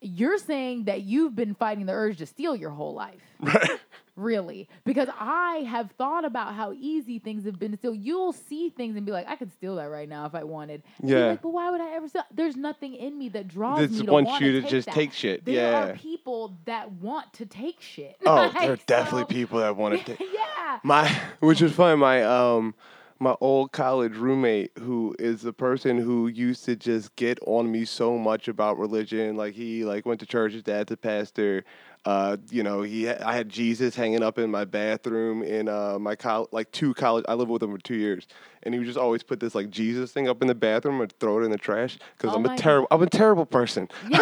you're 0.00 0.38
saying 0.38 0.84
that 0.84 1.02
you've 1.02 1.34
been 1.34 1.54
fighting 1.54 1.86
the 1.86 1.92
urge 1.92 2.18
to 2.18 2.26
steal 2.26 2.54
your 2.54 2.70
whole 2.70 2.94
life. 2.94 3.22
Right. 3.40 3.80
Really. 4.16 4.68
Because 4.84 5.08
I 5.18 5.66
have 5.68 5.90
thought 5.92 6.24
about 6.24 6.54
how 6.54 6.72
easy 6.72 7.18
things 7.18 7.44
have 7.44 7.58
been 7.58 7.72
to 7.72 7.76
steal. 7.76 7.94
You'll 7.94 8.32
see 8.32 8.68
things 8.70 8.96
and 8.96 9.04
be 9.04 9.12
like, 9.12 9.28
I 9.28 9.36
could 9.36 9.52
steal 9.52 9.76
that 9.76 9.86
right 9.86 10.08
now 10.08 10.26
if 10.26 10.34
I 10.34 10.44
wanted. 10.44 10.82
And 11.00 11.10
Yeah. 11.10 11.26
Like, 11.26 11.42
but 11.42 11.50
why 11.50 11.70
would 11.70 11.80
I 11.80 11.94
ever 11.94 12.08
steal? 12.08 12.22
There's 12.32 12.56
nothing 12.56 12.94
in 12.94 13.18
me 13.18 13.28
that 13.30 13.48
draws 13.48 13.80
This 13.80 14.00
me 14.00 14.06
to 14.06 14.12
wants 14.12 14.40
you 14.40 14.52
to 14.52 14.60
take 14.62 14.70
just 14.70 14.86
that. 14.86 14.94
take 14.94 15.12
shit. 15.12 15.44
There 15.44 15.54
yeah. 15.54 15.88
are 15.88 15.94
people 15.94 16.56
that 16.64 16.92
want 16.92 17.32
to 17.34 17.46
take 17.46 17.80
shit. 17.80 18.16
Oh, 18.24 18.34
Like, 18.34 18.52
there 18.60 18.72
are 18.72 18.78
definitely 18.86 19.22
so- 19.22 19.26
people 19.26 19.58
that 19.60 19.76
want 19.76 19.98
to 19.98 20.04
take. 20.04 20.20
yeah. 20.34 20.78
My, 20.82 21.08
which 21.40 21.60
is 21.60 21.72
funny. 21.72 21.96
My 21.96 22.22
um, 22.22 22.74
my 23.20 23.34
old 23.40 23.72
college 23.72 24.16
roommate, 24.16 24.72
who 24.78 25.14
is 25.18 25.42
the 25.42 25.52
person 25.52 25.98
who 25.98 26.26
used 26.26 26.64
to 26.66 26.76
just 26.76 27.14
get 27.16 27.38
on 27.46 27.70
me 27.70 27.84
so 27.84 28.18
much 28.18 28.48
about 28.48 28.76
religion. 28.78 29.36
Like 29.36 29.54
he 29.54 29.84
like 29.84 30.04
went 30.04 30.20
to 30.20 30.26
church. 30.26 30.52
His 30.52 30.62
dad's 30.62 30.92
a 30.92 30.96
pastor. 30.96 31.64
Uh, 32.04 32.36
you 32.50 32.62
know, 32.62 32.82
he 32.82 33.08
I 33.08 33.34
had 33.34 33.48
Jesus 33.48 33.96
hanging 33.96 34.22
up 34.22 34.38
in 34.38 34.50
my 34.50 34.64
bathroom 34.64 35.42
in 35.42 35.68
uh 35.68 35.98
my 35.98 36.16
col 36.16 36.48
like 36.52 36.70
two 36.70 36.92
college. 36.94 37.24
I 37.28 37.34
lived 37.34 37.50
with 37.50 37.62
him 37.62 37.72
for 37.72 37.78
two 37.78 37.96
years, 37.96 38.26
and 38.64 38.74
he 38.74 38.78
would 38.78 38.86
just 38.86 38.98
always 38.98 39.22
put 39.22 39.40
this 39.40 39.54
like 39.54 39.70
Jesus 39.70 40.12
thing 40.12 40.28
up 40.28 40.40
in 40.42 40.48
the 40.48 40.54
bathroom 40.54 41.00
and 41.00 41.12
throw 41.20 41.40
it 41.40 41.44
in 41.44 41.50
the 41.50 41.58
trash 41.58 41.98
because 42.16 42.34
Oh 42.34 42.36
I'm 42.36 42.46
a 42.46 42.56
terrible. 42.56 42.86
I'm 42.90 43.02
a 43.02 43.08
terrible 43.10 43.46
person. 43.46 43.88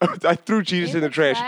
I 0.00 0.34
threw 0.34 0.62
Jesus 0.62 0.94
in, 0.94 1.00
the, 1.02 1.08
trash, 1.08 1.38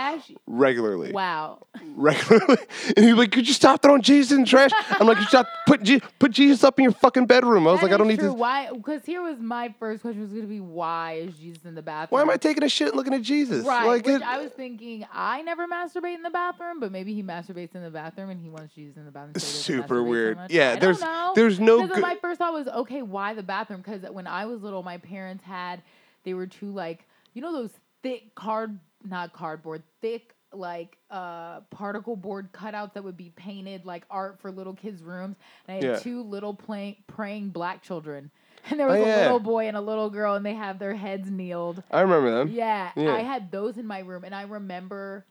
regularly 0.47 1.11
Wow. 1.11 1.65
regularly. 1.95 2.57
And 2.95 3.05
he 3.05 3.11
was 3.13 3.19
like, 3.19 3.31
Could 3.31 3.47
you 3.47 3.53
stop 3.53 3.81
throwing 3.81 4.01
Jesus 4.01 4.31
in 4.31 4.41
the 4.41 4.47
trash? 4.47 4.71
I'm 4.89 5.07
like, 5.07 5.17
You 5.19 5.25
stop 5.25 5.47
put 5.67 5.83
Je- 5.83 6.01
put 6.19 6.31
Jesus 6.31 6.63
up 6.63 6.79
in 6.79 6.83
your 6.83 6.91
fucking 6.93 7.25
bedroom. 7.25 7.67
I 7.67 7.71
was 7.71 7.79
That 7.81 7.87
like, 7.87 7.93
I 7.93 7.97
don't 7.97 8.07
need 8.07 8.19
true. 8.19 8.29
to 8.29 8.33
Why? 8.33 8.69
Because 8.71 9.05
here 9.05 9.21
was 9.21 9.39
my 9.39 9.73
first 9.79 10.01
question 10.01 10.21
was 10.21 10.29
going 10.31 10.41
to 10.43 10.47
be 10.47 10.59
why 10.59 11.13
is 11.13 11.35
Jesus 11.35 11.65
in 11.65 11.75
the 11.75 11.81
bathroom? 11.81 12.17
why 12.17 12.21
am 12.21 12.29
I 12.29 12.37
taking 12.37 12.63
a 12.63 12.69
shit 12.69 12.89
and 12.89 12.97
looking 12.97 13.13
at 13.13 13.21
Jesus? 13.21 13.65
Right. 13.65 13.85
Like 13.85 14.05
which 14.05 14.15
it- 14.15 14.21
I 14.23 14.37
was 14.39 14.51
thinking 14.51 15.05
I 15.13 15.41
never 15.41 15.67
masturbate 15.67 16.15
in 16.15 16.23
the 16.23 16.29
bathroom, 16.29 16.79
but 16.79 16.91
maybe 16.91 17.13
he 17.13 17.23
masturbates 17.23 17.75
in 17.75 17.83
the 17.83 17.89
bathroom 17.91 18.29
and 18.29 18.41
he 18.41 18.49
wants 18.49 18.73
Jesus 18.73 18.97
in 18.97 19.05
the 19.05 19.11
bathroom. 19.11 19.33
so 19.37 19.47
super 19.61 20.03
weird. 20.03 20.37
Yeah, 20.49 20.73
I 20.73 20.79
there's 20.79 21.01
there's 21.35 21.59
no 21.59 21.87
good 21.87 22.01
first 22.23 22.39
thought 22.39 22.53
was, 22.53 22.67
okay, 22.67 23.01
why 23.01 23.33
the 23.33 23.43
bathroom? 23.43 23.81
Because 23.85 24.01
when 24.11 24.27
I 24.27 24.45
was 24.45 24.61
little, 24.63 24.81
my 24.81 24.97
parents 24.97 25.43
had 25.43 25.81
they 26.23 26.33
were 26.33 26.47
two 26.47 26.71
like 26.71 27.05
you 27.33 27.41
know 27.41 27.51
those 27.51 27.71
thick 28.01 28.33
card 28.35 28.79
not 29.03 29.33
cardboard 29.33 29.83
thick 30.01 30.33
like 30.53 30.97
uh 31.11 31.59
particle 31.71 32.15
board 32.15 32.51
cutouts 32.53 32.93
that 32.93 33.03
would 33.03 33.17
be 33.17 33.31
painted 33.35 33.85
like 33.85 34.03
art 34.09 34.39
for 34.39 34.51
little 34.51 34.73
kids' 34.73 35.03
rooms. 35.03 35.35
And 35.67 35.75
I 35.77 35.81
had 35.81 35.93
Yeah. 35.95 35.99
two 35.99 36.21
little 36.23 36.53
play, 36.53 36.97
praying 37.07 37.49
black 37.49 37.81
children. 37.83 38.31
And 38.69 38.79
there 38.79 38.87
was 38.87 39.01
Oh, 39.01 39.03
a 39.03 39.19
little 39.23 39.39
boy 39.41 39.67
and 39.67 39.75
a 39.75 39.81
little 39.81 40.09
girl, 40.09 40.35
and 40.35 40.45
they 40.45 40.53
have 40.53 40.79
their 40.79 40.95
heads 40.95 41.29
kneeled. 41.29 41.83
I 41.91 41.99
remember 41.99 42.31
them. 42.31 42.53
Yeah, 42.55 42.91
Yeah. 42.95 43.13
I 43.13 43.19
had 43.19 43.51
those 43.51 43.77
in 43.77 43.85
my 43.85 43.99
room, 43.99 44.23
and 44.23 44.33
I 44.33 44.43
remember 44.43 45.25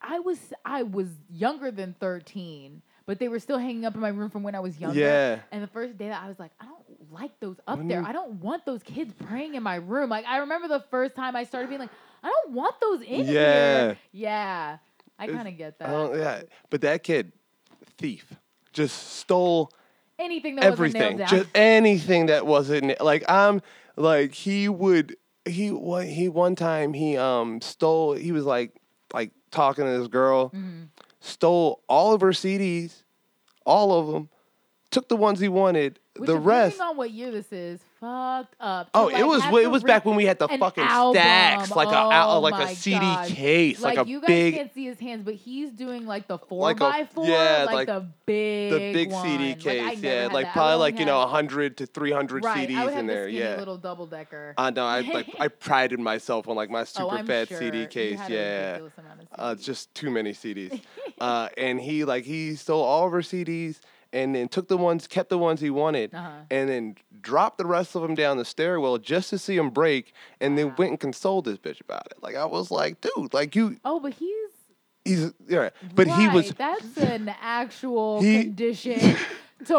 I 0.00 0.18
was 0.20 0.38
I 0.64 0.82
was 0.84 1.08
younger 1.30 1.70
than 1.70 1.94
thirteen, 2.00 2.82
but 3.06 3.18
they 3.18 3.28
were 3.28 3.38
still 3.38 3.58
hanging 3.58 3.84
up 3.84 3.94
in 3.94 4.00
my 4.00 4.08
room 4.08 4.30
from 4.30 4.42
when 4.42 4.54
I 4.54 4.60
was 4.60 4.78
younger. 4.78 4.98
Yeah. 4.98 5.38
And 5.52 5.62
the 5.62 5.66
first 5.68 5.96
day 5.98 6.08
that 6.08 6.22
I 6.22 6.28
was 6.28 6.38
like, 6.38 6.52
I 6.60 6.64
don't 6.66 7.12
like 7.12 7.38
those 7.40 7.56
up 7.66 7.78
When 7.78 7.88
there. 7.88 8.00
you- 8.00 8.06
I 8.06 8.12
don't 8.12 8.34
want 8.40 8.64
those 8.64 8.82
kids 8.82 9.12
praying 9.26 9.54
in 9.54 9.62
my 9.62 9.76
room. 9.76 10.08
Like 10.10 10.24
I 10.26 10.38
remember 10.38 10.68
the 10.68 10.80
first 10.90 11.14
time 11.14 11.36
I 11.36 11.44
started 11.44 11.68
being 11.68 11.80
like, 11.80 11.90
I 12.22 12.28
don't 12.30 12.54
want 12.54 12.80
those 12.80 13.02
in 13.02 13.26
Yeah. 13.26 13.80
here. 13.86 13.98
Yeah, 14.12 14.78
I 15.18 15.26
kind 15.26 15.46
of 15.48 15.56
get 15.58 15.78
that. 15.78 16.14
yeah. 16.16 16.42
But 16.70 16.80
that 16.82 17.02
kid, 17.02 17.32
thief, 17.98 18.32
just 18.72 19.16
stole 19.18 19.70
Anything 20.18 20.56
that 20.56 20.64
everything. 20.64 21.00
wasn't 21.02 21.18
nailed 21.18 21.30
down. 21.30 21.38
Just 21.40 21.50
anything 21.56 22.26
that 22.26 22.46
wasn't 22.46 23.00
like 23.00 23.24
I'm 23.28 23.60
like 23.96 24.32
he 24.32 24.68
would 24.68 25.16
he 25.44 25.70
one 25.72 26.06
he 26.06 26.28
one 26.28 26.54
time 26.56 26.94
he 26.94 27.16
um 27.16 27.60
stole 27.60 28.14
he 28.14 28.32
was 28.32 28.44
like 28.44 28.74
like 29.12 29.32
talking 29.50 29.84
to 29.84 29.98
this 29.98 30.08
girl 30.08 30.50
Mhm. 30.50 30.88
Stole 31.24 31.80
all 31.88 32.12
of 32.12 32.20
her 32.20 32.30
CDs, 32.30 33.02
all 33.64 33.98
of 33.98 34.12
them, 34.12 34.28
took 34.90 35.08
the 35.08 35.16
ones 35.16 35.40
he 35.40 35.48
wanted. 35.48 35.98
Which, 36.16 36.26
the 36.28 36.34
depending 36.34 36.44
rest. 36.44 36.80
on 36.80 36.96
what 36.96 37.10
year 37.10 37.30
this 37.30 37.50
is, 37.52 37.80
fucked 38.04 38.56
up. 38.60 38.90
Oh, 38.94 39.06
like, 39.06 39.18
it 39.18 39.26
was 39.26 39.42
it 39.44 39.70
was 39.70 39.82
back 39.82 40.04
when 40.04 40.16
we 40.16 40.24
had 40.24 40.38
the 40.38 40.48
fucking 40.48 40.84
album. 40.84 41.20
stacks, 41.20 41.70
like 41.70 41.88
a 41.88 42.24
Oh 42.26 42.40
like 42.40 42.54
a 42.54 42.74
CD 42.74 42.98
gosh. 42.98 43.32
case, 43.32 43.80
like, 43.80 43.96
like 43.96 44.06
a 44.06 44.10
you 44.10 44.20
guys 44.20 44.26
big 44.26 44.54
can't 44.54 44.74
see 44.74 44.84
his 44.86 44.98
hands, 44.98 45.24
but 45.24 45.34
he's 45.34 45.70
doing 45.70 46.06
like 46.06 46.26
the 46.26 46.38
four 46.38 46.62
Like 46.62 46.76
a- 46.76 46.80
by 46.80 47.08
four, 47.12 47.26
yeah, 47.26 47.64
like, 47.66 47.86
the 47.86 48.06
big, 48.26 48.72
the 48.72 48.92
big 48.92 49.10
one. 49.10 49.26
CD 49.26 49.54
case, 49.54 50.00
yeah, 50.00 50.28
like. 50.32 50.52
Probably 50.54 50.76
like 50.76 50.98
you 50.98 51.06
know 51.06 51.26
hundred 51.26 51.78
to 51.78 51.86
three 51.86 52.12
hundred 52.12 52.44
right, 52.44 52.68
CDs 52.68 52.96
in 52.96 53.06
the 53.06 53.12
there, 53.12 53.28
yeah. 53.28 53.56
little 53.56 53.76
double 53.76 54.06
decker. 54.06 54.54
I 54.56 54.70
know. 54.70 54.84
I 54.86 55.00
like 55.00 55.28
I 55.40 55.48
prided 55.48 55.98
myself 55.98 56.48
on 56.48 56.54
like 56.54 56.70
my 56.70 56.82
oh, 56.82 56.84
super 56.84 57.16
I'm 57.16 57.26
fat 57.26 57.48
sure. 57.48 57.58
CD 57.58 57.86
case, 57.86 58.20
yeah. 58.28 58.66
ridiculous 58.66 58.92
amount 58.98 59.20
of 59.20 59.26
Uh, 59.36 59.54
just 59.56 59.92
too 59.94 60.10
many 60.10 60.32
CDs. 60.32 60.80
uh, 61.20 61.48
and 61.56 61.80
he 61.80 62.04
like 62.04 62.24
he 62.24 62.54
stole 62.54 62.82
all 62.82 63.06
of 63.06 63.12
her 63.12 63.20
CDs 63.20 63.80
and 64.14 64.34
then 64.34 64.48
took 64.48 64.68
the 64.68 64.76
ones, 64.78 65.06
kept 65.06 65.28
the 65.28 65.36
ones 65.38 65.60
he 65.60 65.68
wanted, 65.68 66.14
Uh-huh. 66.14 66.30
and 66.50 66.68
then 66.70 66.94
dropped 67.20 67.58
the 67.58 67.66
rest 67.66 67.94
of 67.96 68.00
them 68.02 68.14
down 68.14 68.38
the 68.38 68.44
stairwell 68.44 68.96
just 68.98 69.28
to 69.30 69.38
see 69.38 69.56
him 69.56 69.68
break, 69.70 70.14
and 70.40 70.56
then 70.56 70.74
went 70.78 70.90
and 70.92 71.00
consoled 71.00 71.44
this 71.44 71.58
bitch 71.58 71.80
about 71.80 72.06
it. 72.06 72.22
Like 72.22 72.36
I 72.36 72.46
was 72.46 72.70
like, 72.70 73.00
dude, 73.02 73.34
like 73.34 73.54
you, 73.56 73.76
oh, 73.84 74.00
but 74.00 74.14
he's 74.14 74.50
he's 75.04 75.32
yeah, 75.48 75.70
but 75.94 76.06
he 76.06 76.28
was. 76.28 76.52
That's 76.52 76.96
an 76.96 77.34
actual 77.42 78.22
He- 78.22 78.44
condition. 78.44 79.16
To 79.66 79.76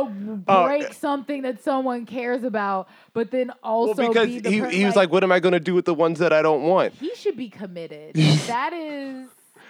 Oh, 0.48 0.66
break 0.66 0.86
uh, 0.86 0.94
something 0.94 1.44
that 1.44 1.62
someone 1.62 2.08
cares 2.08 2.44
about, 2.44 2.88
but 3.14 3.30
then 3.30 3.48
Well, 3.50 3.58
also 3.62 4.08
because 4.08 4.26
be 4.28 4.40
the 4.40 4.50
he, 4.50 4.60
per- 4.62 4.70
he 4.70 4.86
was 4.86 4.96
like, 4.96 5.12
"What 5.12 5.24
am 5.24 5.32
I 5.32 5.40
going 5.40 5.54
to 5.54 5.60
do 5.60 5.76
with 5.76 5.86
the 5.86 5.94
ones 5.94 6.18
that 6.20 6.34
I 6.34 6.42
don't 6.42 6.64
want?" 6.64 6.94
he 6.96 7.14
should 7.14 7.38
be 7.38 7.50
committed. 7.50 8.16
that 8.48 8.74
is, 8.74 9.28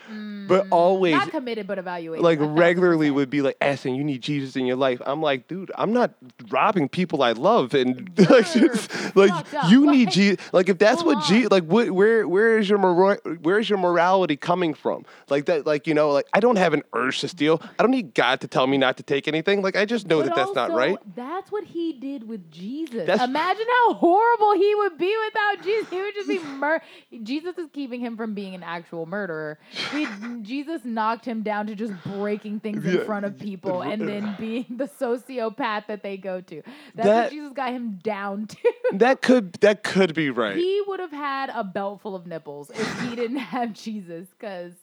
But 0.08 0.66
mm, 0.66 0.72
always, 0.72 1.14
not 1.14 1.32
committed, 1.32 1.66
but 1.66 1.80
evaluated. 1.80 2.24
like 2.24 2.40
regularly 2.42 3.10
would 3.10 3.30
be 3.30 3.42
like 3.42 3.58
asking, 3.60 3.96
"You 3.96 4.04
need 4.04 4.22
Jesus 4.22 4.56
in 4.56 4.66
your 4.66 4.76
life." 4.76 5.02
I'm 5.06 5.22
like, 5.22 5.48
dude, 5.48 5.72
I'm 5.76 5.92
not 5.94 6.12
robbing 6.50 6.88
people 6.90 7.24
I 7.24 7.32
love, 7.32 7.74
and 7.74 8.12
like, 8.30 8.54
You're 8.54 8.76
like 9.16 9.46
you 9.70 9.90
need 9.92 10.12
Jesus. 10.12 10.38
Like 10.54 10.70
if 10.70 10.78
that's 10.78 11.04
what 11.04 11.26
Je- 11.26 11.46
on. 11.46 11.50
like 11.50 11.64
what, 11.64 11.90
where 11.92 12.28
where 12.28 12.60
is 12.60 12.70
your 12.70 12.78
mora- 12.78 13.20
where 13.42 13.58
is 13.58 13.70
your 13.70 13.80
morality 13.80 14.36
coming 14.36 14.74
from? 14.74 15.06
Like 15.30 15.46
that, 15.46 15.66
like 15.66 15.88
you 15.88 15.94
know, 15.94 16.12
like 16.12 16.28
I 16.34 16.40
don't 16.40 16.58
have 16.58 16.74
an 16.74 16.84
urge 16.94 17.22
to 17.22 17.28
steal. 17.28 17.62
I 17.80 17.84
don't 17.84 17.92
need 17.92 18.14
God 18.14 18.42
to 18.42 18.48
tell 18.48 18.68
me 18.68 18.78
not 18.78 18.98
to 18.98 19.04
take 19.04 19.28
anything. 19.28 19.62
Like 19.64 19.76
I 19.76 19.86
just 19.86 20.08
know 20.08 20.20
But 20.20 20.28
that 20.28 20.36
that's 20.36 20.54
not 20.54 20.72
right. 20.72 20.98
That's 21.16 21.52
what 21.52 21.64
he 21.64 21.94
did 21.94 22.28
with 22.28 22.52
Jesus. 22.52 23.08
That's- 23.08 23.28
Imagine 23.28 23.66
how 23.68 23.94
horrible 23.96 24.54
he 24.54 24.76
would 24.76 24.98
be 24.98 25.14
without 25.26 25.64
Jesus. 25.64 25.90
He 25.90 26.02
would 26.02 26.14
just 26.14 26.28
be 26.28 26.40
mur- 26.40 26.82
Jesus 27.24 27.58
is 27.58 27.70
keeping 27.74 28.00
him 28.00 28.16
from 28.18 28.34
being 28.36 28.54
an 28.54 28.64
actual 28.64 29.06
murderer. 29.06 29.58
Jesus 30.42 30.84
knocked 30.86 31.26
him 31.26 31.42
down 31.44 31.68
to 31.68 31.76
just 31.76 31.94
breaking 32.04 32.60
things 32.60 32.86
in 32.86 33.06
front 33.06 33.26
of 33.26 33.38
people 33.40 33.82
and 33.82 34.08
then 34.08 34.36
being 34.40 34.66
the 34.70 34.88
sociopath 34.88 35.88
that 35.88 36.04
they 36.04 36.18
go 36.18 36.42
to. 36.42 36.62
That's 36.94 37.08
That- 37.08 37.24
what 37.24 37.32
Jesus 37.32 37.54
got 37.54 37.72
him 37.72 38.00
down 38.04 38.48
to. 38.48 38.58
That 38.94 39.22
could 39.22 39.54
that 39.62 39.84
could 39.84 40.14
be 40.14 40.30
right. 40.30 40.56
he 40.56 40.82
would 40.88 41.00
have 41.00 41.12
had 41.12 41.50
a 41.50 41.64
belt 41.64 42.02
full 42.02 42.16
of 42.16 42.26
nipples 42.28 42.70
if 42.70 43.00
he 43.02 43.16
didn't 43.16 43.38
have 43.54 43.74
Jesus. 43.74 44.28
Because 44.30 44.74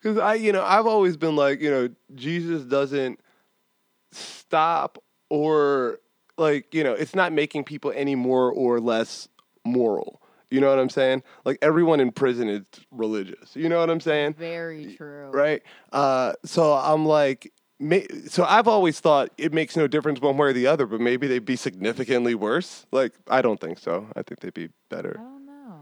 Because 0.00 0.18
I, 0.18 0.34
you 0.34 0.52
know, 0.52 0.62
I've 0.64 0.86
always 0.86 1.16
been 1.16 1.36
like, 1.36 1.60
you 1.60 1.70
know, 1.70 1.88
Jesus 2.14 2.62
doesn't 2.64 3.20
stop 4.12 5.02
or 5.30 5.98
like, 6.36 6.72
you 6.72 6.84
know, 6.84 6.92
it's 6.92 7.14
not 7.14 7.32
making 7.32 7.64
people 7.64 7.92
any 7.94 8.14
more 8.14 8.50
or 8.52 8.80
less 8.80 9.28
moral. 9.64 10.22
You 10.50 10.60
know 10.60 10.70
what 10.70 10.78
I'm 10.78 10.88
saying? 10.88 11.22
Like 11.44 11.58
everyone 11.62 12.00
in 12.00 12.10
prison 12.10 12.48
is 12.48 12.62
religious. 12.90 13.54
You 13.54 13.68
know 13.68 13.78
what 13.78 13.90
I'm 13.90 14.00
saying? 14.00 14.34
very 14.34 14.94
true. 14.96 15.30
Right? 15.30 15.62
Uh, 15.92 16.32
so 16.44 16.72
I'm 16.72 17.04
like, 17.04 17.52
may, 17.78 18.06
so 18.26 18.44
I've 18.44 18.68
always 18.68 19.00
thought 19.00 19.30
it 19.36 19.52
makes 19.52 19.76
no 19.76 19.86
difference 19.86 20.20
one 20.20 20.36
way 20.36 20.48
or 20.48 20.52
the 20.52 20.66
other, 20.66 20.86
but 20.86 21.00
maybe 21.00 21.26
they'd 21.26 21.44
be 21.44 21.56
significantly 21.56 22.34
worse. 22.34 22.86
Like 22.92 23.12
I 23.28 23.42
don't 23.42 23.60
think 23.60 23.78
so. 23.78 24.06
I 24.16 24.22
think 24.22 24.40
they'd 24.40 24.54
be 24.54 24.70
better. 24.88 25.16
I 25.18 25.22
don't 25.22 25.46
know. 25.46 25.80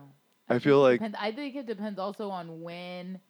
I 0.48 0.54
think 0.54 0.62
feel 0.62 0.80
like-. 0.80 1.00
I 1.18 1.32
think 1.32 1.54
it 1.56 1.66
depends 1.66 1.98
also 1.98 2.30
on 2.30 2.60
when. 2.62 3.20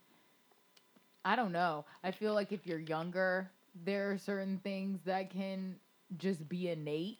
I 1.24 1.34
don't 1.34 1.52
know. 1.52 1.84
I 2.04 2.12
feel 2.12 2.34
like 2.34 2.52
if 2.52 2.66
you're 2.66 2.78
younger, 2.78 3.50
there 3.84 4.12
are 4.12 4.18
certain 4.18 4.60
things 4.62 5.00
that 5.06 5.28
can 5.30 5.74
just 6.16 6.48
be 6.48 6.68
innate. 6.70 7.18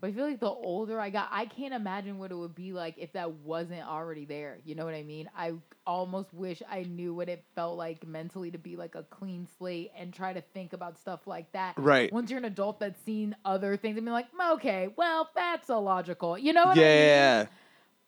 But 0.00 0.10
I 0.10 0.12
feel 0.12 0.26
like 0.26 0.38
the 0.38 0.46
older 0.46 1.00
I 1.00 1.10
got, 1.10 1.28
I 1.32 1.46
can't 1.46 1.74
imagine 1.74 2.18
what 2.18 2.30
it 2.30 2.36
would 2.36 2.54
be 2.54 2.72
like 2.72 2.94
if 2.98 3.12
that 3.14 3.32
wasn't 3.32 3.82
already 3.82 4.24
there. 4.24 4.58
You 4.64 4.76
know 4.76 4.84
what 4.84 4.94
I 4.94 5.02
mean? 5.02 5.28
I 5.36 5.54
almost 5.86 6.32
wish 6.32 6.62
I 6.70 6.84
knew 6.84 7.14
what 7.14 7.28
it 7.28 7.44
felt 7.56 7.76
like 7.76 8.06
mentally 8.06 8.52
to 8.52 8.58
be 8.58 8.76
like 8.76 8.94
a 8.94 9.02
clean 9.02 9.48
slate 9.58 9.90
and 9.98 10.14
try 10.14 10.32
to 10.32 10.40
think 10.40 10.72
about 10.72 10.98
stuff 10.98 11.26
like 11.26 11.50
that. 11.52 11.74
Right. 11.76 12.12
Once 12.12 12.30
you're 12.30 12.38
an 12.38 12.44
adult 12.44 12.78
that's 12.78 13.00
seen 13.02 13.34
other 13.44 13.76
things 13.76 13.96
and 13.96 14.06
be 14.06 14.12
like, 14.12 14.28
okay, 14.52 14.88
well, 14.96 15.30
that's 15.34 15.68
illogical. 15.68 16.38
You 16.38 16.52
know 16.52 16.66
what 16.66 16.78
I 16.78 16.80
mean? 16.80 16.84
Yeah. 16.84 17.46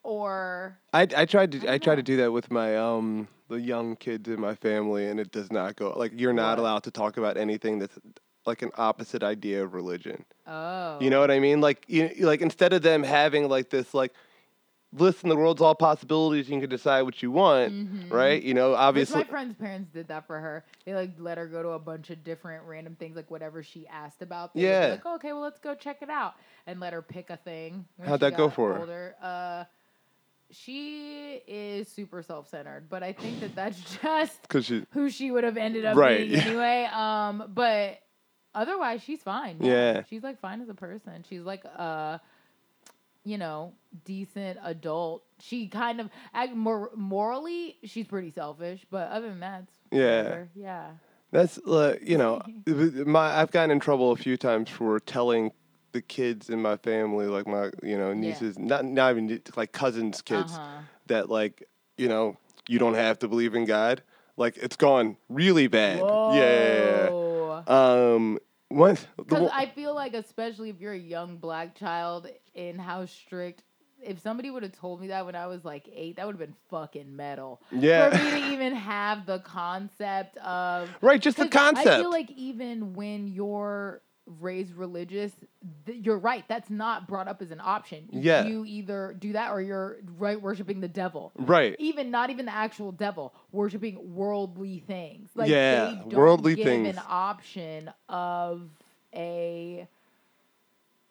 Or 0.05 0.79
I, 0.95 1.09
I 1.17 1.25
tried 1.27 1.53
to 1.53 1.69
I 1.69 1.75
I, 1.75 1.79
tried 1.79 1.97
to 1.97 2.03
do 2.03 2.19
that 2.19 2.33
with 2.33 2.51
my 2.51 2.77
um 2.77 3.29
the 3.49 3.61
young 3.61 3.97
kids 3.97 4.29
in 4.29 4.41
my 4.41 4.55
family 4.55 5.09
and 5.09 5.19
it 5.21 5.31
does 5.33 5.51
not 5.53 5.77
go 5.77 5.93
like 5.97 6.13
you're 6.15 6.33
not 6.33 6.57
What? 6.57 6.61
allowed 6.61 6.83
to 6.85 6.91
talk 6.91 7.17
about 7.19 7.37
anything 7.37 7.81
that's 7.81 7.99
like 8.47 8.63
an 8.63 8.71
opposite 8.77 9.23
idea 9.23 9.63
of 9.63 9.75
religion. 9.75 10.25
oh, 10.47 10.99
You 11.01 11.11
know 11.11 11.21
what 11.21 11.31
I 11.31 11.39
mean? 11.41 11.61
Like 11.61 11.85
you 11.89 12.11
like 12.21 12.41
instead 12.41 12.73
of 12.73 12.83
them 12.83 13.03
having 13.03 13.49
like 13.49 13.71
this 13.71 13.93
like 13.95 14.13
listen, 14.93 15.29
the 15.29 15.37
world's 15.37 15.63
all 15.63 15.75
possibilities. 15.75 16.49
You 16.49 16.61
can 16.61 16.69
decide 16.69 17.03
what 17.03 17.23
you 17.23 17.31
want, 17.31 18.11
right? 18.11 18.43
You 18.43 18.55
know, 18.55 18.75
obviously. 18.75 19.19
my 19.19 19.25
friend's 19.25 19.55
parents 19.55 19.89
did 19.93 20.09
that 20.09 20.27
for 20.27 20.39
her. 20.41 20.65
They 20.85 20.95
like 20.95 21.13
let 21.19 21.39
her 21.39 21.47
go 21.47 21.63
to 21.63 21.69
a 21.71 21.79
bunch 21.79 22.11
of 22.11 22.25
different 22.25 22.65
random 22.67 22.97
things, 22.97 23.15
like 23.17 23.31
whatever 23.31 23.63
she 23.63 23.87
asked 23.87 24.23
about. 24.23 24.55
They 24.55 24.63
Yeah. 24.63 24.99
Like, 25.05 25.07
okay, 25.17 25.33
well, 25.33 25.43
let's 25.43 25.61
go 25.61 25.75
check 25.75 26.03
it 26.03 26.11
out, 26.11 26.35
and 26.67 26.81
let 26.81 26.93
her 26.93 27.03
pick 27.03 27.31
a 27.31 27.37
thing. 27.37 27.85
How'd 28.05 28.21
that 28.21 28.37
go 28.37 28.51
for 28.51 28.75
her? 28.75 29.15
Uh, 29.23 29.65
she 30.51 31.41
is 31.47 31.87
super 31.89 32.23
self-centered, 32.23 32.89
but 32.91 33.03
I 33.05 33.13
think 33.13 33.41
that 33.41 33.55
that's 33.55 33.81
just 34.03 34.43
Because 34.43 34.67
she, 34.67 34.85
who 34.91 35.09
she 35.09 35.31
would 35.31 35.45
have 35.45 35.57
ended 35.57 35.85
up 35.85 35.97
Right, 35.97 36.19
being 36.19 36.33
yeah. 36.33 36.39
anyway. 36.47 36.89
Um, 36.93 37.45
but 37.55 38.01
otherwise, 38.55 39.03
she's 39.03 39.23
fine. 39.23 39.59
Yeah. 39.61 40.03
she's 40.09 40.23
like 40.23 40.41
fine 40.41 40.61
as 40.61 40.69
a 40.69 40.75
person. 40.75 41.25
She's 41.29 41.43
like 41.43 41.65
a, 41.65 42.21
you 43.25 43.39
know, 43.39 43.73
decent 44.05 44.59
adult. 44.63 45.23
She 45.41 45.67
kind 45.69 46.01
of 46.01 46.11
act 46.35 46.55
more 46.55 46.91
morally, 46.95 47.77
she's 47.85 48.07
pretty 48.07 48.31
selfish, 48.31 48.85
but 48.91 49.11
other 49.11 49.29
than 49.29 49.41
that, 49.41 49.65
Yeah. 49.91 50.23
whatever. 50.23 50.49
yeah. 50.55 50.91
That's 51.33 51.59
uh, 51.59 51.97
you 52.03 52.19
know, 52.19 52.43
my 52.67 53.41
I've 53.41 53.53
gotten 53.53 53.71
in 53.71 53.79
trouble 53.79 54.11
a 54.11 54.17
few 54.17 54.37
times 54.37 54.69
for 54.69 54.99
telling 54.99 55.53
the 55.93 56.03
kids 56.03 56.51
in 56.51 56.61
my 56.61 56.77
family, 56.77 57.27
like 57.27 57.47
my 57.47 57.71
you 57.85 57.97
know 57.97 58.13
nieces, 58.13 58.59
not 58.59 58.85
not 58.85 59.11
even 59.13 59.41
like 59.57 59.71
cousins' 59.71 60.23
kids, 60.23 60.55
Uh-huh. 60.55 60.81
that 61.07 61.31
like 61.31 61.69
you 61.97 62.09
know 62.09 62.37
you 62.69 62.81
don't 62.81 62.95
have 62.95 63.19
to 63.21 63.29
believe 63.29 63.55
in 63.55 63.65
God. 63.65 64.03
Like 64.37 64.57
it's 64.57 64.75
gone 64.77 65.19
really 65.29 65.69
bad. 65.69 66.01
Yeah, 66.01 66.33
yeah, 66.33 67.11
Um, 67.67 68.39
what? 68.69 69.05
Because 69.17 69.51
I 69.53 69.67
feel 69.67 69.95
like, 69.95 70.15
especially 70.15 70.71
if 70.71 70.81
you're 70.81 70.93
a 70.93 70.99
young 70.99 71.37
black 71.37 71.75
child, 71.75 72.29
in 72.55 72.79
how 72.79 73.07
strict. 73.07 73.63
If 74.03 74.21
somebody 74.21 74.51
would 74.51 74.63
have 74.63 74.73
told 74.73 75.01
me 75.03 75.09
that 75.09 75.27
when 75.27 75.35
I 75.35 75.47
was 75.47 75.63
like 75.63 75.87
eight, 75.95 76.17
that 76.17 76.25
would 76.25 76.33
have 76.33 76.41
been 76.41 76.57
fucking 76.71 77.15
metal. 77.15 77.61
Yeah. 77.71 78.09
For 78.09 78.25
me 78.25 78.31
to 78.31 78.53
even 78.53 78.75
have 78.75 79.27
the 79.27 79.41
concept 79.41 80.39
of 80.39 80.89
right, 81.03 81.21
just 81.21 81.37
the 81.37 81.49
concept. 81.49 81.87
I 81.87 82.01
feel 82.01 82.11
like 82.11 82.31
even 82.31 82.95
when 82.95 83.29
you're 83.29 84.01
raised 84.39 84.75
religious, 84.75 85.33
th- 85.87 85.99
you're 86.05 86.19
right. 86.19 86.45
That's 86.49 86.71
not 86.71 87.09
brought 87.09 87.27
up 87.29 87.43
as 87.43 87.51
an 87.51 87.61
option. 87.63 88.09
Yeah. 88.13 88.45
You 88.47 88.65
either 88.65 89.17
do 89.19 89.33
that 89.33 89.51
or 89.51 89.61
you're 89.61 89.97
right 90.19 90.41
worshiping 90.41 90.81
the 90.81 90.89
devil. 90.89 91.33
right. 91.37 91.75
Even 91.79 92.11
not 92.11 92.31
even 92.31 92.47
the 92.47 92.55
actual 92.55 92.93
devil, 92.93 93.35
worshiping 93.53 94.15
worldly 94.15 94.83
things. 94.87 95.31
Like 95.35 95.49
Yeah, 95.51 95.85
they 95.87 95.95
don't 95.97 96.13
worldly 96.15 96.55
give 96.55 96.65
things. 96.67 96.97
an 96.97 97.03
option 97.09 97.91
of 98.09 98.63
a 99.15 99.89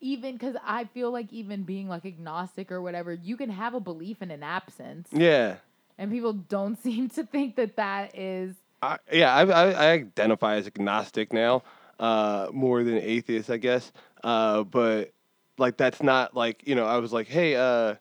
even 0.01 0.33
because 0.37 0.55
I 0.63 0.85
feel 0.85 1.11
like 1.11 1.31
even 1.33 1.63
being 1.63 1.89
like 1.89 2.05
agnostic 2.05 2.71
or 2.71 2.81
whatever, 2.81 3.13
you 3.13 3.35
can 3.35 3.49
have 3.49 3.73
a 3.73 3.79
belief 3.81 4.21
in 4.21 4.31
an 4.31 4.43
absence, 4.43 5.09
Yeah. 5.11 5.55
and 5.97 6.09
people 6.09 6.31
don't 6.33 6.77
seem 6.83 7.09
to 7.09 7.25
think 7.25 7.55
that 7.57 7.75
that 7.75 8.17
is 8.17 8.55
I, 8.81 8.97
yeah, 9.11 9.33
I, 9.35 9.43
I, 9.45 9.71
I 9.71 9.91
identify 9.91 10.55
as 10.55 10.65
agnostic 10.67 11.33
now, 11.33 11.63
uh, 11.99 12.47
more 12.51 12.83
than 12.83 12.97
atheist, 12.97 13.49
I 13.49 13.57
guess. 13.57 13.91
Uh, 14.23 14.63
but 14.63 15.13
like 15.57 15.77
that's 15.77 16.01
not 16.01 16.35
like 16.35 16.67
you 16.67 16.75
know, 16.75 16.85
I 16.85 16.97
was 16.97 17.11
like, 17.13 17.27
hey, 17.27 17.55
uh, 17.55 17.95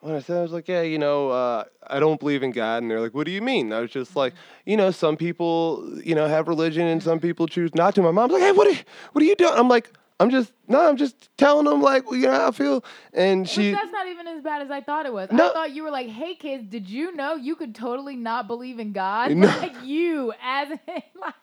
when 0.00 0.14
I 0.14 0.20
said 0.20 0.38
I 0.38 0.42
was 0.42 0.52
like, 0.52 0.68
yeah, 0.68 0.82
you 0.82 0.98
know, 0.98 1.30
uh, 1.30 1.64
I 1.86 1.98
don't 1.98 2.20
believe 2.20 2.42
in 2.42 2.52
God, 2.52 2.82
and 2.82 2.90
they're 2.90 3.00
like, 3.00 3.14
what 3.14 3.26
do 3.26 3.32
you 3.32 3.42
mean? 3.42 3.72
I 3.72 3.80
was 3.80 3.90
just 3.90 4.14
like, 4.14 4.34
you 4.64 4.76
know, 4.76 4.90
some 4.90 5.16
people, 5.16 5.98
you 6.04 6.14
know, 6.14 6.28
have 6.28 6.46
religion, 6.48 6.86
and 6.86 7.02
some 7.02 7.18
people 7.18 7.46
choose 7.46 7.74
not 7.74 7.94
to. 7.96 8.02
My 8.02 8.10
mom's 8.10 8.32
like, 8.32 8.42
hey, 8.42 8.52
what 8.52 8.68
are, 8.68 8.78
what 9.12 9.22
are 9.22 9.26
you 9.26 9.34
doing? 9.34 9.54
I'm 9.54 9.68
like, 9.68 9.90
I'm 10.20 10.30
just 10.30 10.52
no, 10.66 10.88
I'm 10.88 10.96
just 10.96 11.30
telling 11.36 11.64
them 11.64 11.80
like, 11.80 12.04
you 12.10 12.18
know, 12.18 12.32
how 12.32 12.48
I 12.48 12.50
feel, 12.50 12.84
and 13.12 13.48
she. 13.48 13.70
Which 13.70 13.80
that's 13.80 13.92
not 13.92 14.06
even 14.08 14.26
as 14.26 14.42
bad 14.42 14.62
as 14.62 14.70
I 14.70 14.80
thought 14.80 15.06
it 15.06 15.12
was. 15.12 15.30
No. 15.30 15.50
I 15.50 15.52
thought 15.52 15.70
you 15.72 15.84
were 15.84 15.90
like, 15.90 16.08
"Hey 16.08 16.34
kids, 16.34 16.66
did 16.68 16.88
you 16.88 17.14
know 17.14 17.34
you 17.34 17.54
could 17.54 17.74
totally 17.74 18.16
not 18.16 18.46
believe 18.48 18.78
in 18.78 18.92
God?" 18.92 19.30
No. 19.32 19.46
Like 19.58 19.84
you, 19.84 20.32
as 20.42 20.70
in, 20.70 20.78
like, 21.20 21.34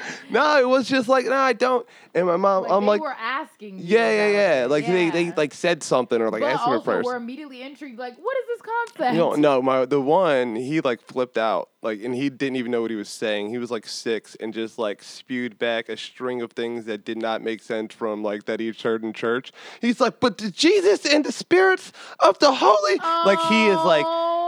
No, 0.30 0.58
it 0.58 0.68
was 0.68 0.88
just 0.88 1.08
like, 1.08 1.26
no, 1.26 1.36
I 1.36 1.52
don't. 1.52 1.86
And 2.14 2.26
my 2.26 2.36
mom, 2.36 2.64
like 2.64 2.72
I'm 2.72 2.80
they 2.82 2.86
like, 2.86 3.00
were 3.00 3.12
asking. 3.12 3.78
Yeah, 3.78 4.10
yeah, 4.10 4.28
yeah. 4.28 4.64
it. 4.64 4.70
Like 4.70 4.86
they, 4.86 5.10
they 5.10 5.32
like 5.32 5.54
said 5.54 5.82
something 5.82 6.20
or 6.20 6.30
like 6.30 6.42
but 6.42 6.50
asked 6.50 6.66
me 6.66 6.72
also 6.74 6.84
first. 6.84 7.04
we're 7.04 7.16
immediately 7.16 7.62
intrigued. 7.62 7.98
Like, 7.98 8.16
what 8.16 8.36
is 8.38 8.46
this 8.48 8.62
concept? 8.62 9.12
You 9.12 9.18
know, 9.18 9.34
no, 9.34 9.62
my 9.62 9.84
the 9.84 10.00
one 10.00 10.56
he 10.56 10.80
like 10.80 11.00
flipped 11.00 11.38
out, 11.38 11.70
like, 11.82 12.02
and 12.02 12.14
he 12.14 12.28
didn't 12.28 12.56
even 12.56 12.72
know 12.72 12.82
what 12.82 12.90
he 12.90 12.96
was 12.96 13.08
saying. 13.08 13.50
He 13.50 13.58
was 13.58 13.70
like 13.70 13.86
six 13.86 14.34
and 14.36 14.52
just 14.52 14.78
like 14.78 15.02
spewed 15.02 15.58
back 15.58 15.88
a 15.88 15.96
string 15.96 16.42
of 16.42 16.52
things 16.52 16.86
that 16.86 17.04
did 17.04 17.18
not 17.18 17.42
make 17.42 17.62
sense 17.62 17.94
from 17.94 18.22
like 18.22 18.46
that 18.46 18.60
he'd 18.60 18.80
heard 18.80 19.04
in 19.04 19.12
church. 19.12 19.52
He's 19.80 20.00
like, 20.00 20.20
but 20.20 20.38
the 20.38 20.50
Jesus 20.50 21.06
and 21.06 21.24
the 21.24 21.32
spirits 21.32 21.92
of 22.20 22.38
the 22.38 22.52
holy, 22.52 22.96
like 22.96 23.38
he 23.48 23.66
is 23.66 23.78
like, 23.78 24.04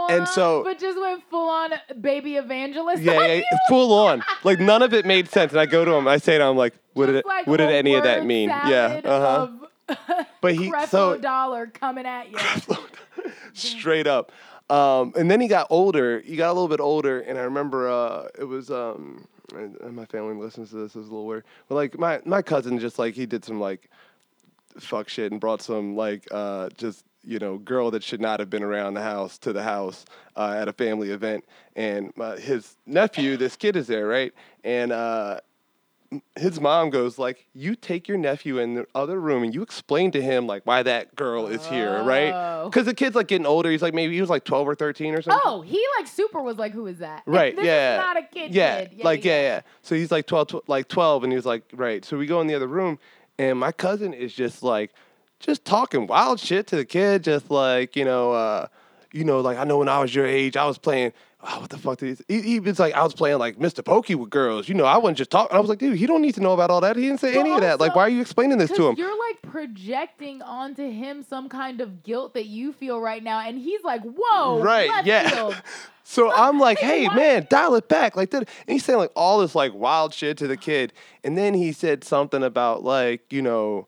and 0.09 0.27
so 0.27 0.63
but 0.65 0.79
just 0.79 0.99
went 0.99 1.23
full 1.29 1.49
on 1.49 1.71
baby 1.99 2.35
evangelist. 2.35 3.01
yeah, 3.03 3.25
yeah, 3.25 3.41
full 3.67 3.93
on, 3.93 4.23
like 4.43 4.59
none 4.59 4.81
of 4.81 4.93
it 4.93 5.05
made 5.05 5.29
sense. 5.29 5.51
And 5.51 5.59
I 5.59 5.65
go 5.65 5.85
to 5.85 5.91
him, 5.91 6.07
I 6.07 6.17
say 6.17 6.37
to 6.37 6.43
him, 6.45 6.57
like, 6.57 6.73
what 6.93 7.07
did 7.07 7.15
it, 7.15 7.25
like 7.25 7.47
what 7.47 7.57
did 7.57 7.69
any 7.69 7.95
of 7.95 8.03
that 8.03 8.25
mean? 8.25 8.49
Yeah, 8.49 9.01
uh 9.03 9.47
huh. 9.89 10.23
But 10.41 10.55
he- 10.55 10.71
Creflo 10.71 10.87
so- 10.87 11.17
dollar 11.17 11.67
coming 11.67 12.05
at 12.05 12.31
you. 12.31 12.37
straight 13.53 14.07
up. 14.07 14.31
Um, 14.69 15.13
and 15.17 15.31
then 15.31 15.41
he 15.41 15.47
got 15.47 15.65
older. 15.71 16.19
He 16.19 16.35
got 16.35 16.51
a 16.51 16.53
little 16.53 16.67
bit 16.67 16.79
older, 16.79 17.21
and 17.21 17.39
I 17.39 17.41
remember 17.41 17.89
uh, 17.89 18.27
it 18.37 18.43
was 18.43 18.69
um, 18.69 19.27
and, 19.55 19.95
my 19.95 20.05
family 20.05 20.35
listens 20.35 20.69
to 20.69 20.75
this. 20.77 20.95
It 20.95 20.99
was 20.99 21.07
a 21.07 21.11
little 21.11 21.25
weird, 21.25 21.43
but 21.67 21.75
like 21.75 21.97
my 21.97 22.21
my 22.25 22.41
cousin 22.41 22.79
just 22.79 22.99
like 22.99 23.15
he 23.15 23.25
did 23.25 23.43
some 23.43 23.59
like 23.59 23.89
fuck 24.77 25.09
shit 25.09 25.31
and 25.31 25.41
brought 25.41 25.61
some 25.61 25.95
like 25.95 26.27
uh, 26.31 26.69
just 26.77 27.03
you 27.23 27.39
know 27.39 27.57
girl 27.57 27.91
that 27.91 28.03
should 28.03 28.21
not 28.21 28.39
have 28.39 28.49
been 28.49 28.63
around 28.63 28.93
the 28.93 29.01
house 29.01 29.37
to 29.39 29.53
the 29.53 29.63
house 29.63 30.05
uh, 30.35 30.55
at 30.57 30.67
a 30.67 30.73
family 30.73 31.11
event, 31.11 31.45
and 31.75 32.11
my, 32.15 32.37
his 32.37 32.75
nephew, 32.85 33.37
this 33.37 33.55
kid 33.55 33.75
is 33.75 33.87
there, 33.87 34.07
right, 34.07 34.33
and. 34.63 34.91
Uh, 34.91 35.39
his 36.35 36.59
mom 36.59 36.89
goes 36.89 37.19
like, 37.19 37.45
"You 37.53 37.75
take 37.75 38.07
your 38.07 38.17
nephew 38.17 38.57
in 38.57 38.73
the 38.73 38.87
other 38.95 39.19
room 39.19 39.43
and 39.43 39.53
you 39.53 39.61
explain 39.61 40.09
to 40.13 40.21
him 40.21 40.47
like 40.47 40.65
why 40.65 40.81
that 40.81 41.15
girl 41.15 41.45
is 41.45 41.63
here, 41.67 42.01
right? 42.01 42.31
Oh. 42.33 42.67
Because 42.67 42.87
the 42.87 42.95
kid's 42.95 43.15
like 43.15 43.27
getting 43.27 43.45
older. 43.45 43.69
He's 43.69 43.83
like 43.83 43.93
maybe 43.93 44.15
he 44.15 44.21
was 44.21 44.29
like 44.29 44.43
twelve 44.43 44.67
or 44.67 44.73
thirteen 44.73 45.13
or 45.13 45.21
something. 45.21 45.39
Oh, 45.45 45.61
he 45.61 45.79
like 45.99 46.07
super 46.07 46.41
was 46.41 46.57
like, 46.57 46.71
who 46.71 46.87
is 46.87 46.97
that? 46.97 47.21
right, 47.27 47.55
This 47.55 47.63
yeah, 47.63 47.93
is 47.93 47.97
not 47.99 48.17
a 48.17 48.23
kid. 48.23 48.55
yeah, 48.55 48.85
kid. 48.85 49.03
like 49.03 49.23
yeah, 49.23 49.41
yeah. 49.41 49.61
So 49.83 49.93
he's 49.93 50.11
like 50.11 50.25
12, 50.25 50.47
tw- 50.47 50.67
like 50.67 50.87
twelve, 50.87 51.23
and 51.23 51.31
he 51.31 51.35
was 51.35 51.45
like, 51.45 51.61
right. 51.73 52.03
So 52.03 52.17
we 52.17 52.25
go 52.25 52.41
in 52.41 52.47
the 52.47 52.55
other 52.55 52.67
room, 52.67 52.97
and 53.37 53.59
my 53.59 53.71
cousin 53.71 54.11
is 54.11 54.33
just 54.33 54.63
like, 54.63 54.91
just 55.39 55.65
talking 55.65 56.07
wild 56.07 56.39
shit 56.39 56.67
to 56.67 56.75
the 56.75 56.85
kid, 56.85 57.23
just 57.23 57.49
like 57.49 57.95
you 57.95 58.05
know, 58.05 58.31
uh, 58.33 58.67
you 59.11 59.23
know, 59.23 59.39
like 59.41 59.57
I 59.57 59.63
know 59.63 59.77
when 59.77 59.89
I 59.89 59.99
was 59.99 60.13
your 60.13 60.25
age, 60.25 60.57
I 60.57 60.65
was 60.65 60.77
playing. 60.77 61.13
Oh, 61.41 61.61
what 61.61 61.69
the 61.69 61.77
fuck 61.77 61.99
did 61.99 62.21
he, 62.27 62.41
he? 62.41 62.59
Was 62.59 62.79
like, 62.79 62.93
I 62.93 63.01
was 63.01 63.13
playing 63.13 63.37
like 63.39 63.57
Mr. 63.57 63.83
Pokey 63.83 64.13
with 64.13 64.29
girls. 64.29 64.67
You 64.67 64.75
know, 64.75 64.83
I 64.83 64.97
wasn't 64.97 65.19
just 65.19 65.31
talking. 65.31 65.55
I 65.55 65.61
was 65.61 65.69
like, 65.69 65.79
dude, 65.79 65.95
he 65.95 66.05
don't 66.05 66.21
need 66.21 66.35
to 66.35 66.41
know 66.41 66.51
about 66.51 66.69
all 66.69 66.81
that. 66.81 66.97
He 66.97 67.03
didn't 67.03 67.21
say 67.21 67.33
But 67.33 67.39
any 67.39 67.53
of 67.53 67.61
that. 67.61 67.79
Like, 67.79 67.95
why 67.95 68.01
are 68.01 68.09
you 68.09 68.19
explaining 68.19 68.57
this 68.57 68.69
to 68.71 68.89
him? 68.89 68.95
you're 68.97 69.17
like 69.17 69.41
projecting 69.41 70.41
onto 70.41 70.91
him 70.91 71.23
some 71.23 71.47
kind 71.47 71.79
of 71.79 72.03
guilt 72.03 72.33
that 72.33 72.47
you 72.47 72.73
feel 72.73 72.99
right 72.99 73.23
now, 73.23 73.39
and 73.39 73.57
he's 73.57 73.81
like, 73.85 74.01
"Whoa, 74.03 74.61
right 74.61 75.05
yeah 75.05 75.53
so 76.03 76.31
i'm 76.33 76.59
like 76.59 76.77
hey 76.89 77.07
Why- 77.07 77.15
man 77.15 77.47
dial 77.49 77.75
it 77.75 77.87
back 77.87 78.17
like 78.17 78.31
that 78.31 78.39
and 78.39 78.47
he's 78.67 78.83
saying 78.83 78.99
like 78.99 79.11
all 79.15 79.39
this 79.39 79.55
like 79.55 79.73
wild 79.73 80.13
shit 80.13 80.37
to 80.39 80.47
the 80.47 80.57
kid 80.57 80.91
and 81.23 81.37
then 81.37 81.53
he 81.53 81.71
said 81.71 82.03
something 82.03 82.43
about 82.43 82.83
like 82.83 83.31
you 83.31 83.41
know 83.41 83.87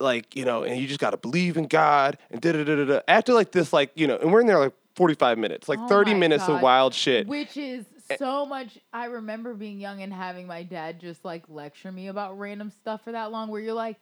like 0.00 0.34
you 0.36 0.44
know 0.44 0.62
and 0.62 0.80
you 0.80 0.86
just 0.86 1.00
got 1.00 1.10
to 1.10 1.16
believe 1.16 1.56
in 1.56 1.66
god 1.66 2.18
and 2.30 2.40
da 2.40 2.52
da 2.52 2.64
da 2.64 2.84
da 2.84 3.00
after 3.08 3.32
like 3.32 3.52
this 3.52 3.72
like 3.72 3.90
you 3.94 4.06
know 4.06 4.16
and 4.16 4.32
we're 4.32 4.40
in 4.40 4.46
there 4.46 4.58
like 4.58 4.74
45 4.94 5.38
minutes 5.38 5.68
like 5.68 5.78
Oh 5.80 5.88
30 5.88 6.12
my 6.12 6.18
minutes 6.20 6.42
of 6.44 6.48
God. 6.56 6.62
wild 6.62 6.94
shit 6.94 7.26
Which 7.26 7.56
is 7.56 7.84
so 8.18 8.44
much. 8.44 8.78
I 8.92 9.06
remember 9.06 9.54
being 9.54 9.80
young 9.80 10.02
and 10.02 10.12
having 10.12 10.46
my 10.46 10.64
dad 10.64 11.00
just 11.00 11.24
like 11.24 11.44
lecture 11.48 11.90
me 11.90 12.08
about 12.08 12.38
random 12.38 12.70
stuff 12.70 13.02
for 13.04 13.12
that 13.12 13.30
long, 13.32 13.48
where 13.48 13.60
you're 13.60 13.72
like, 13.72 13.96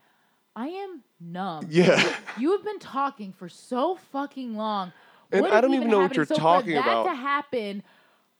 I 0.57 0.67
am 0.67 1.03
numb. 1.21 1.67
yeah 1.71 2.13
You 2.37 2.51
have 2.53 2.65
been 2.65 2.81
talking 2.81 3.33
for 3.33 3.49
so 3.49 3.99
fucking 4.11 4.57
long. 4.57 4.93
And 5.31 5.43
What 5.43 5.53
I 5.53 5.57
is 5.59 5.63
don't 5.63 5.75
even 5.75 5.91
know 5.91 6.01
what 6.01 6.17
you're 6.17 6.25
So 6.27 6.35
talking 6.35 6.77
about. 6.77 7.05
To 7.05 7.15
happen 7.15 7.85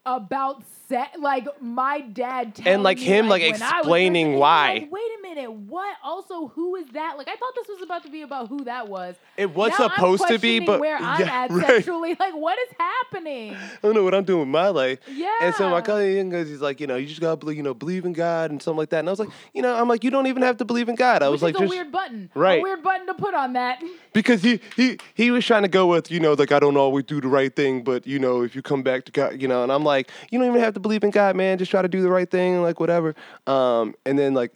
about 0.05 0.63
set, 0.89 1.19
like 1.19 1.47
my 1.61 2.01
dad 2.01 2.55
telling 2.55 2.83
like 2.83 2.99
him, 2.99 3.29
like, 3.29 3.41
was 3.43 3.61
explaining 3.61 4.31
and 4.31 4.39
why. 4.39 4.73
Like, 4.73 4.91
Wait 4.91 5.01
a 5.19 5.21
minute, 5.21 5.51
what? 5.51 5.95
Also, 6.03 6.47
who 6.49 6.75
is 6.75 6.87
that? 6.93 7.17
Like 7.17 7.27
I 7.27 7.35
thought 7.35 7.53
this 7.55 7.67
was 7.67 7.81
about 7.81 8.03
to 8.03 8.09
be 8.09 8.23
about 8.23 8.49
who 8.49 8.65
that 8.65 8.87
was. 8.87 9.15
it 9.37 9.53
was 9.53 9.71
Now 9.71 9.89
supposed 9.89 10.27
to 10.27 10.37
be 10.39 10.59
but 10.59 10.79
where 10.79 10.97
I'm 10.97 11.21
yeah, 11.25 11.43
at 11.43 11.51
right. 11.51 11.65
sexually, 11.67 12.15
like 12.19 12.33
what 12.35 12.57
is 12.59 12.75
happening? 12.77 13.55
I 13.55 13.69
don't 13.81 13.93
know 13.93 14.03
what 14.03 14.13
I'm 14.15 14.23
doing 14.23 14.41
with 14.41 14.49
my 14.49 14.69
life. 14.69 14.99
Yeah. 15.09 15.29
And 15.41 15.55
so 15.55 15.69
my 15.69 15.81
cousin 15.81 16.29
goes, 16.29 16.47
he's 16.49 16.61
like, 16.61 16.79
you 16.81 16.87
know, 16.87 16.95
you 16.97 17.07
just 17.07 17.21
gotta 17.21 17.37
believe, 17.37 17.57
you 17.57 17.63
know, 17.63 17.73
believe 17.73 18.05
in 18.05 18.13
God 18.13 18.51
and 18.51 18.61
something 18.61 18.79
like 18.79 18.89
that. 18.89 18.99
And 18.99 19.07
I 19.07 19.11
was 19.11 19.19
like, 19.19 19.29
you 19.53 19.61
know, 19.61 19.75
I'm 19.75 19.87
like, 19.87 20.03
you 20.03 20.09
don't 20.09 20.27
even 20.27 20.41
have 20.41 20.57
to 20.57 20.65
believe 20.65 20.89
in 20.89 20.95
God. 20.95 21.23
I 21.23 21.29
Which 21.29 21.41
was 21.41 21.43
like, 21.43 21.55
a 21.55 21.59
just 21.59 21.69
weird 21.69 21.91
button. 21.91 22.29
Right. 22.33 22.59
A 22.59 22.63
weird 22.63 22.83
button 22.83 23.07
to 23.07 23.13
put 23.13 23.33
on 23.33 23.53
that. 23.53 23.81
because 24.13 24.41
he 24.41 24.59
he 24.75 24.97
he 25.13 25.31
was 25.31 25.45
trying 25.45 25.61
to 25.61 25.69
go 25.69 25.87
with, 25.87 26.11
you 26.11 26.19
know, 26.19 26.33
like 26.33 26.51
I 26.51 26.59
don't 26.59 26.75
always 26.75 27.05
do 27.05 27.21
the 27.21 27.27
right 27.27 27.55
thing, 27.55 27.83
but 27.83 28.05
you 28.05 28.19
know, 28.19 28.41
if 28.41 28.55
you 28.55 28.61
come 28.61 28.83
back 28.83 29.05
to 29.05 29.11
God, 29.11 29.41
you 29.41 29.47
know, 29.47 29.63
and 29.63 29.71
I'm 29.71 29.83
like, 29.83 29.90
you 30.29 30.39
don't 30.39 30.47
even 30.47 30.61
have 30.61 30.73
to 30.75 30.79
believe 30.79 31.03
in 31.03 31.11
God, 31.11 31.35
man. 31.35 31.57
Just 31.57 31.71
try 31.71 31.81
to 31.81 31.87
do 31.87 32.01
the 32.01 32.09
right 32.09 32.29
thing, 32.29 32.61
like 32.61 32.79
whatever. 32.79 33.15
Um, 33.47 33.95
and 34.05 34.17
then 34.17 34.33
like 34.33 34.51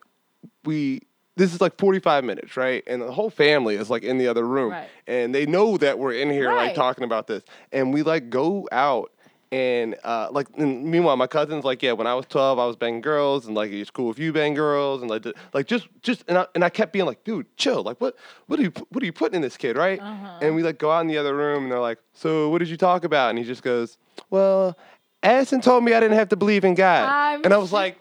we 0.64 1.02
this 1.38 1.54
is 1.54 1.60
like 1.60 1.78
45 1.78 2.24
minutes, 2.24 2.56
right? 2.56 2.84
And 2.88 3.02
the 3.02 3.12
whole 3.12 3.30
family 3.30 3.76
is 3.76 3.90
like 3.90 4.04
in 4.04 4.18
the 4.18 4.28
other 4.28 4.48
room. 4.48 4.72
Right. 4.72 4.90
And 5.06 5.36
they 5.36 5.46
know 5.46 5.78
that 5.78 6.00
we're 6.00 6.14
in 6.14 6.30
here 6.30 6.52
like 6.52 6.76
talking 6.76 7.04
about 7.04 7.28
this. 7.28 7.44
And 7.72 7.94
we 7.94 8.04
like 8.04 8.30
go 8.30 8.68
out 8.72 9.12
and 9.52 9.96
uh, 10.04 10.28
like 10.32 10.48
and 10.58 10.86
meanwhile 10.86 11.16
my 11.18 11.28
cousin's 11.28 11.64
like, 11.64 11.84
yeah, 11.84 11.92
when 11.92 12.08
I 12.08 12.14
was 12.14 12.26
12, 12.28 12.58
I 12.58 12.66
was 12.66 12.76
banging 12.76 13.02
girls 13.02 13.46
and 13.46 13.56
like 13.56 13.72
it's 13.72 13.92
cool 13.92 14.12
if 14.12 14.20
you 14.20 14.34
bang 14.34 14.54
girls 14.54 15.02
and 15.02 15.10
like 15.10 15.26
like 15.54 15.68
just 15.68 15.88
just 16.02 16.24
and 16.28 16.38
I, 16.40 16.48
and 16.56 16.64
I 16.64 16.70
kept 16.70 16.94
being 16.94 17.06
like, 17.06 17.24
dude, 17.24 17.46
chill. 17.58 17.84
Like 17.84 18.02
what 18.02 18.16
what 18.48 18.60
are 18.60 18.64
you 18.64 18.74
what 18.90 19.04
are 19.04 19.06
you 19.06 19.14
putting 19.14 19.36
in 19.36 19.42
this 19.42 19.58
kid, 19.58 19.78
right? 19.78 20.00
Uh-huh. 20.00 20.40
And 20.42 20.56
we 20.56 20.64
like 20.64 20.78
go 20.78 20.92
out 20.92 21.02
in 21.02 21.08
the 21.08 21.18
other 21.18 21.36
room 21.36 21.64
and 21.64 21.72
they're 21.72 21.80
like, 21.80 22.00
so 22.14 22.50
what 22.50 22.60
did 22.60 22.70
you 22.70 22.78
talk 22.78 23.04
about? 23.04 23.30
And 23.30 23.40
he 23.40 23.46
just 23.46 23.62
goes, 23.62 23.98
well, 24.30 24.78
Addison 25.26 25.62
told 25.62 25.84
me 25.84 25.94
I 25.94 26.00
didn't 26.00 26.18
have 26.18 26.30
to 26.30 26.36
believe 26.36 26.64
in 26.64 26.76
God. 26.76 27.10
I'm 27.10 27.44
and 27.44 27.54
I 27.54 27.58
was 27.58 27.72
like, 27.72 28.00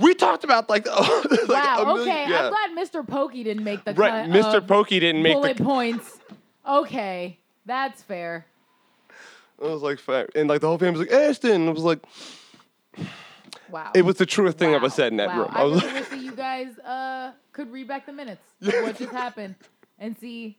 we 0.00 0.14
talked 0.14 0.44
about 0.44 0.68
like, 0.70 0.86
like 0.88 1.48
wow. 1.48 1.82
a 1.82 1.86
million- 1.86 2.08
okay. 2.08 2.30
yeah. 2.30 2.50
I'm 2.50 2.74
glad 2.74 2.86
Mr. 2.86 3.06
Pokey 3.06 3.44
didn't 3.44 3.64
make 3.64 3.84
the 3.84 3.92
Right, 3.94 4.28
Mr. 4.28 4.66
Pokey 4.66 4.98
didn't 5.00 5.22
make 5.22 5.34
bullet 5.34 5.56
the. 5.58 5.64
points. 5.64 6.18
Okay, 6.66 7.38
that's 7.66 8.02
fair. 8.02 8.46
I 9.62 9.66
was 9.66 9.82
like, 9.82 9.98
fa- 9.98 10.28
and 10.34 10.48
like 10.48 10.60
the 10.62 10.68
whole 10.68 10.78
family 10.78 10.98
was 11.00 11.08
like, 11.08 11.18
Ashton. 11.18 11.68
It 11.68 11.72
was 11.72 11.82
like, 11.84 11.98
Wow. 13.70 13.92
it 13.94 14.02
was 14.02 14.16
the 14.16 14.26
truest 14.26 14.58
thing 14.58 14.70
I 14.70 14.74
ever 14.74 14.90
said 14.90 15.12
in 15.12 15.18
that 15.18 15.28
wow. 15.28 15.38
room. 15.42 15.48
I, 15.52 15.60
I 15.60 15.64
was 15.64 15.82
really 15.82 15.94
like, 15.94 16.00
wish 16.00 16.08
that 16.10 16.24
you 16.24 16.32
guys 16.32 16.78
uh, 16.80 17.32
could 17.52 17.70
read 17.70 17.86
back 17.86 18.06
the 18.06 18.12
minutes 18.12 18.42
of 18.62 18.72
what 18.82 18.96
just 18.98 19.12
happened 19.12 19.54
and 19.98 20.16
see 20.18 20.56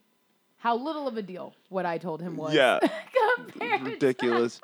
how 0.56 0.76
little 0.76 1.06
of 1.08 1.16
a 1.16 1.22
deal 1.22 1.54
what 1.68 1.84
I 1.84 1.98
told 1.98 2.22
him 2.22 2.36
was. 2.36 2.54
Yeah. 2.54 2.78
compared 3.36 3.84
to- 3.84 3.90
ridiculous, 3.90 4.60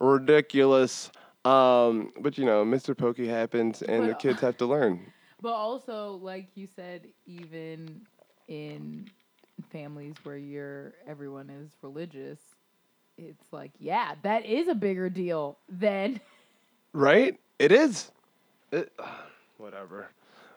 ridiculous. 0.00 1.10
Um, 1.44 2.12
but 2.20 2.36
you 2.36 2.44
know, 2.44 2.64
Mr. 2.64 2.96
Pokey 2.96 3.28
happens, 3.28 3.82
and 3.82 4.08
the 4.08 4.14
kids 4.14 4.40
have 4.40 4.56
to 4.58 4.66
learn. 4.66 5.00
But 5.42 5.52
also, 5.54 6.20
like 6.22 6.48
you 6.54 6.66
said, 6.66 7.06
even 7.24 8.02
in 8.48 9.08
families 9.72 10.16
where 10.22 10.36
you're 10.36 10.92
everyone 11.06 11.48
is 11.48 11.70
religious, 11.80 12.38
it's 13.16 13.50
like, 13.50 13.70
yeah, 13.78 14.16
that 14.22 14.44
is 14.44 14.68
a 14.68 14.74
bigger 14.74 15.08
deal 15.08 15.56
than 15.66 16.20
Right? 16.92 17.38
It 17.58 17.72
is. 17.72 18.10
It, 18.72 18.92
whatever. 19.58 20.08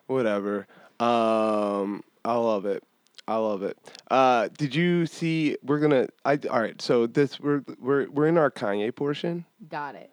Whatever. 0.06 0.66
Um, 1.00 2.02
I 2.24 2.34
love 2.34 2.66
it. 2.66 2.82
I 3.26 3.36
love 3.36 3.62
it. 3.62 3.78
Uh, 4.10 4.48
did 4.58 4.74
you 4.74 5.06
see? 5.06 5.56
We're 5.62 5.78
gonna. 5.78 6.08
I 6.24 6.38
all 6.50 6.60
right. 6.60 6.80
So 6.82 7.06
this 7.06 7.40
we're 7.40 7.62
we're 7.80 8.08
we're 8.10 8.26
in 8.26 8.36
our 8.38 8.50
Kanye 8.50 8.94
portion, 8.94 9.44
got 9.68 9.94
it. 9.94 10.10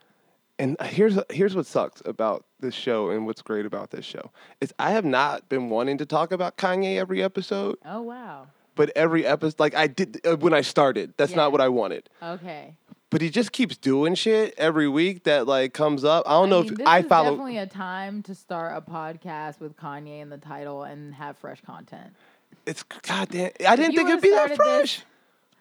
and 0.59 0.77
here's 0.81 1.17
here's 1.29 1.55
what 1.55 1.65
sucks 1.65 2.01
about 2.05 2.45
this 2.61 2.73
show, 2.75 3.09
and 3.09 3.25
what's 3.25 3.41
great 3.41 3.65
about 3.65 3.91
this 3.91 4.05
show 4.05 4.31
is 4.61 4.73
I 4.79 4.91
have 4.91 5.03
not 5.05 5.49
been 5.49 5.69
wanting 5.69 5.97
to 5.97 6.05
talk 6.05 6.31
about 6.31 6.55
Kanye 6.57 6.95
every 6.97 7.21
episode, 7.21 7.77
Oh 7.85 8.01
wow. 8.01 8.47
but 8.75 8.91
every 8.95 9.25
episode, 9.25 9.59
like 9.59 9.75
I 9.75 9.87
did 9.87 10.25
uh, 10.25 10.37
when 10.37 10.53
I 10.53 10.61
started, 10.61 11.13
that's 11.17 11.31
Yeah. 11.31 11.37
not 11.37 11.51
what 11.51 11.59
I 11.59 11.67
wanted. 11.69 12.09
Okay. 12.23 12.77
But 13.09 13.19
he 13.21 13.29
just 13.29 13.51
keeps 13.51 13.75
doing 13.75 14.15
shit 14.15 14.53
every 14.57 14.87
week 14.87 15.25
that 15.25 15.45
like 15.47 15.73
comes 15.73 16.05
up. 16.05 16.23
I 16.25 16.31
don't 16.31 16.49
know 16.49 16.63
mean, 16.63 16.79
if 16.79 16.87
I 16.87 17.01
follow. 17.01 17.31
definitely 17.31 17.57
a 17.57 17.67
time 17.67 18.23
to 18.23 18.33
start 18.33 18.71
a 18.77 18.79
podcast 18.89 19.59
with 19.59 19.75
Kanye 19.75 20.21
in 20.21 20.29
the 20.29 20.37
title 20.37 20.83
and 20.83 21.13
have 21.15 21.35
fresh 21.37 21.59
content. 21.59 22.13
It's 22.65 22.83
goddamn. 22.83 23.51
I 23.67 23.75
didn't 23.75 23.93
you 23.93 23.97
think 23.99 24.09
it'd 24.09 24.21
be 24.21 24.29
that 24.31 24.55
fresh. 24.55 24.97
this- 24.97 25.03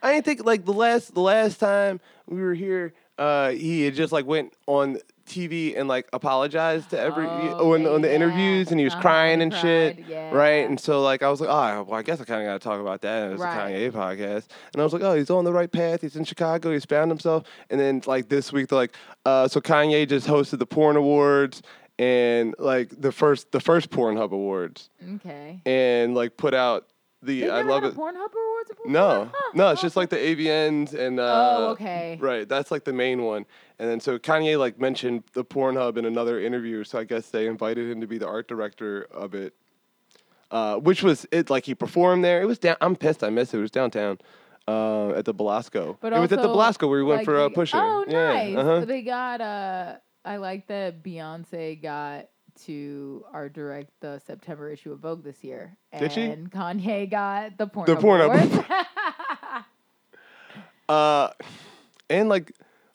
I 0.02 0.12
didn't 0.12 0.24
think 0.24 0.44
like 0.46 0.64
the 0.64 0.72
last 0.72 1.12
the 1.14 1.20
last 1.20 1.58
time 1.60 2.00
we 2.26 2.40
were 2.40 2.54
here, 2.54 2.94
uh, 3.18 3.50
he 3.50 3.84
had 3.84 3.94
just 3.94 4.12
like 4.12 4.24
went 4.26 4.54
on 4.66 4.98
TV 5.28 5.78
and 5.78 5.88
like 5.88 6.08
apologized 6.12 6.90
to 6.90 6.98
every 6.98 7.26
Oh, 7.26 7.74
on, 7.74 7.86
on 7.86 8.00
the 8.00 8.12
interviews 8.12 8.70
and 8.70 8.80
he 8.80 8.84
was 8.84 8.94
Uh-huh, 8.94 9.02
crying 9.02 9.42
and 9.42 9.54
shit, 9.54 10.04
cried, 10.06 10.32
right? 10.32 10.66
And 10.68 10.80
so 10.80 11.02
like 11.02 11.22
I 11.22 11.28
was 11.30 11.40
like, 11.40 11.50
oh, 11.50 11.84
well, 11.86 11.98
I 11.98 12.02
guess 12.02 12.20
I 12.20 12.24
kind 12.24 12.42
of 12.42 12.46
got 12.48 12.54
to 12.54 12.58
talk 12.68 12.80
about 12.80 13.02
that. 13.02 13.32
It's 13.32 13.40
Right. 13.40 13.70
a 13.70 13.90
Kanye 13.90 13.92
podcast, 13.92 14.46
and 14.72 14.80
I 14.80 14.82
was 14.84 14.92
like, 14.94 15.02
oh, 15.02 15.14
he's 15.14 15.30
on 15.30 15.44
the 15.44 15.52
right 15.52 15.70
path. 15.70 16.00
He's 16.00 16.16
in 16.16 16.24
Chicago. 16.24 16.72
He's 16.72 16.86
found 16.86 17.10
himself. 17.10 17.44
And 17.68 17.78
then 17.78 18.00
like 18.06 18.28
this 18.30 18.52
week, 18.52 18.68
they're 18.68 18.78
like, 18.78 18.94
uh, 19.26 19.48
so 19.48 19.60
Kanye 19.60 20.08
just 20.08 20.26
hosted 20.26 20.58
the 20.58 20.66
Porn 20.66 20.96
Awards 20.96 21.62
and 22.00 22.54
like 22.58 22.88
the 23.00 23.12
first 23.12 23.52
the 23.52 23.60
first 23.60 23.90
Pornhub 23.90 24.32
Awards 24.32 24.88
Okay. 25.16 25.60
and 25.66 26.14
like 26.14 26.36
put 26.38 26.54
out 26.54 26.86
the 27.22 27.42
They 27.42 27.50
I 27.50 27.60
love 27.60 27.84
it. 27.84 27.94
Pornhub 27.94 28.32
Awards 28.32 28.68
before? 28.70 28.90
No, 28.90 29.30
Huh. 29.30 29.50
no, 29.54 29.68
it's 29.70 29.82
just 29.82 29.94
like 29.96 30.08
the 30.08 30.16
AVNs 30.16 30.94
and. 30.94 31.20
Uh, 31.20 31.56
Oh, 31.58 31.66
okay. 31.72 32.16
Right, 32.18 32.48
that's 32.48 32.70
like 32.70 32.84
the 32.84 32.94
main 32.94 33.22
one, 33.22 33.44
and 33.78 33.88
then 33.90 34.00
so 34.00 34.18
Kanye 34.18 34.58
like 34.58 34.80
mentioned 34.80 35.24
the 35.34 35.44
Pornhub 35.44 35.98
in 35.98 36.06
another 36.06 36.40
interview, 36.40 36.82
so 36.84 36.98
I 36.98 37.04
guess 37.04 37.28
they 37.28 37.46
invited 37.46 37.90
him 37.90 38.00
to 38.00 38.06
be 38.06 38.16
the 38.16 38.26
art 38.26 38.48
director 38.48 39.02
of 39.12 39.34
it, 39.34 39.52
uh, 40.50 40.76
which 40.76 41.02
was 41.02 41.26
it. 41.30 41.50
Like 41.50 41.66
he 41.66 41.74
performed 41.74 42.24
there. 42.24 42.40
It 42.40 42.46
was 42.46 42.58
down. 42.58 42.76
I'm 42.80 42.96
pissed. 42.96 43.22
I 43.22 43.28
missed 43.28 43.52
it. 43.52 43.58
It 43.58 43.62
was 43.62 43.70
downtown. 43.70 44.18
Uh, 44.68 45.10
at 45.10 45.24
the 45.24 45.34
Belasco. 45.34 45.98
But 46.00 46.12
it 46.12 46.20
was 46.20 46.30
at 46.32 46.36
the 46.40 46.48
also, 46.48 46.52
Belasco 46.54 46.88
where 46.88 46.98
we 47.00 47.04
went 47.04 47.20
like, 47.20 47.24
for 47.24 47.36
uh, 47.38 47.48
they- 47.48 47.54
pushing. 47.54 47.80
Oh, 47.80 48.04
yeah, 48.08 48.32
nice. 48.32 48.56
Uh-huh. 48.56 48.84
They 48.86 49.02
got 49.02 49.40
uh 49.40 49.94
I 50.24 50.36
like 50.36 50.66
that 50.68 51.02
Beyonce 51.02 51.80
got 51.80 52.28
to 52.64 53.24
our 53.32 53.48
direct 53.48 53.90
the 54.00 54.18
September 54.18 54.70
issue 54.70 54.92
of 54.92 55.00
Vogue 55.00 55.24
this 55.24 55.42
year. 55.42 55.76
Did 55.98 56.12
she? 56.12 56.22
And 56.22 56.50
Kanye 56.50 57.10
got 57.10 57.56
the 57.56 57.66
Pornhub 57.66 57.86
The 57.86 57.96
Awards. 57.96 58.66
Uh, 60.88 61.30
and 62.08 62.28
like 62.28 62.50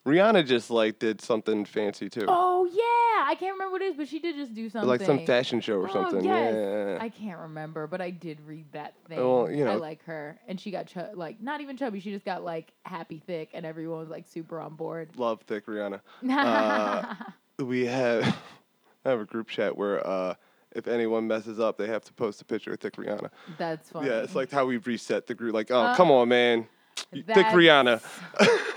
Rihanna 0.06 0.46
just 0.46 0.70
like 0.70 1.00
did 1.00 1.20
something 1.22 1.66
fancy 1.66 2.10
too, 2.10 2.26
oh 2.28 2.66
yeah. 2.66 2.82
I 3.28 3.34
can't 3.40 3.54
remember 3.54 3.72
what 3.72 3.82
it 3.82 3.86
is, 3.86 3.96
but 3.96 4.08
she 4.08 4.20
did 4.20 4.36
just 4.36 4.54
do 4.54 4.70
something. 4.70 4.88
like 4.88 5.02
some 5.02 5.26
fashion 5.26 5.60
show 5.62 5.78
or 5.80 5.90
Oh, 5.90 5.94
something. 5.94 6.24
yes. 6.24 6.54
Yeah. 6.54 6.98
I 7.02 7.10
can't 7.10 7.40
remember, 7.40 7.88
but 7.88 8.00
I 8.02 8.12
did 8.12 8.40
read 8.42 8.72
that 8.74 8.94
thing. 9.08 9.18
Well, 9.18 9.50
you 9.50 9.66
I 9.68 9.76
like 9.76 10.04
her, 10.06 10.38
and 10.48 10.60
she 10.62 10.70
got 10.70 10.86
chu- 10.88 11.08
like 11.16 11.42
not 11.42 11.60
even 11.62 11.76
chubby. 11.76 12.00
She 12.00 12.12
just 12.12 12.24
got 12.26 12.44
like 12.44 12.72
happy 12.84 13.20
thick, 13.26 13.50
and 13.56 13.66
everyone 13.66 14.00
was 14.00 14.10
like 14.10 14.28
super 14.28 14.60
on 14.60 14.76
board. 14.76 15.10
Love 15.18 15.42
thick 15.48 15.66
Rihanna. 15.66 16.02
Uh, 16.30 17.16
we 17.64 17.86
have 17.88 18.24
I 19.06 19.10
have 19.10 19.22
a 19.22 19.26
group 19.26 19.48
chat 19.48 19.76
where 19.76 20.06
uh, 20.06 20.36
if 20.76 20.88
anyone 20.88 21.26
messes 21.26 21.60
up, 21.60 21.78
they 21.80 21.88
have 21.88 22.04
to 22.06 22.14
post 22.14 22.42
a 22.42 22.46
picture 22.46 22.74
of 22.74 22.80
thick 22.80 22.96
Rihanna. 22.96 23.30
That's 23.58 23.90
funny. 23.90 24.08
Yeah, 24.10 24.20
it's 24.20 24.36
like 24.36 24.52
how 24.52 24.66
we 24.68 24.78
reset 24.78 25.26
the 25.26 25.34
group. 25.34 25.54
Like, 25.56 25.72
oh, 25.72 25.80
Uh, 25.80 25.96
come 25.96 26.12
on, 26.12 26.28
man, 26.30 26.68
thick 27.12 27.48
Rihanna. 27.48 28.04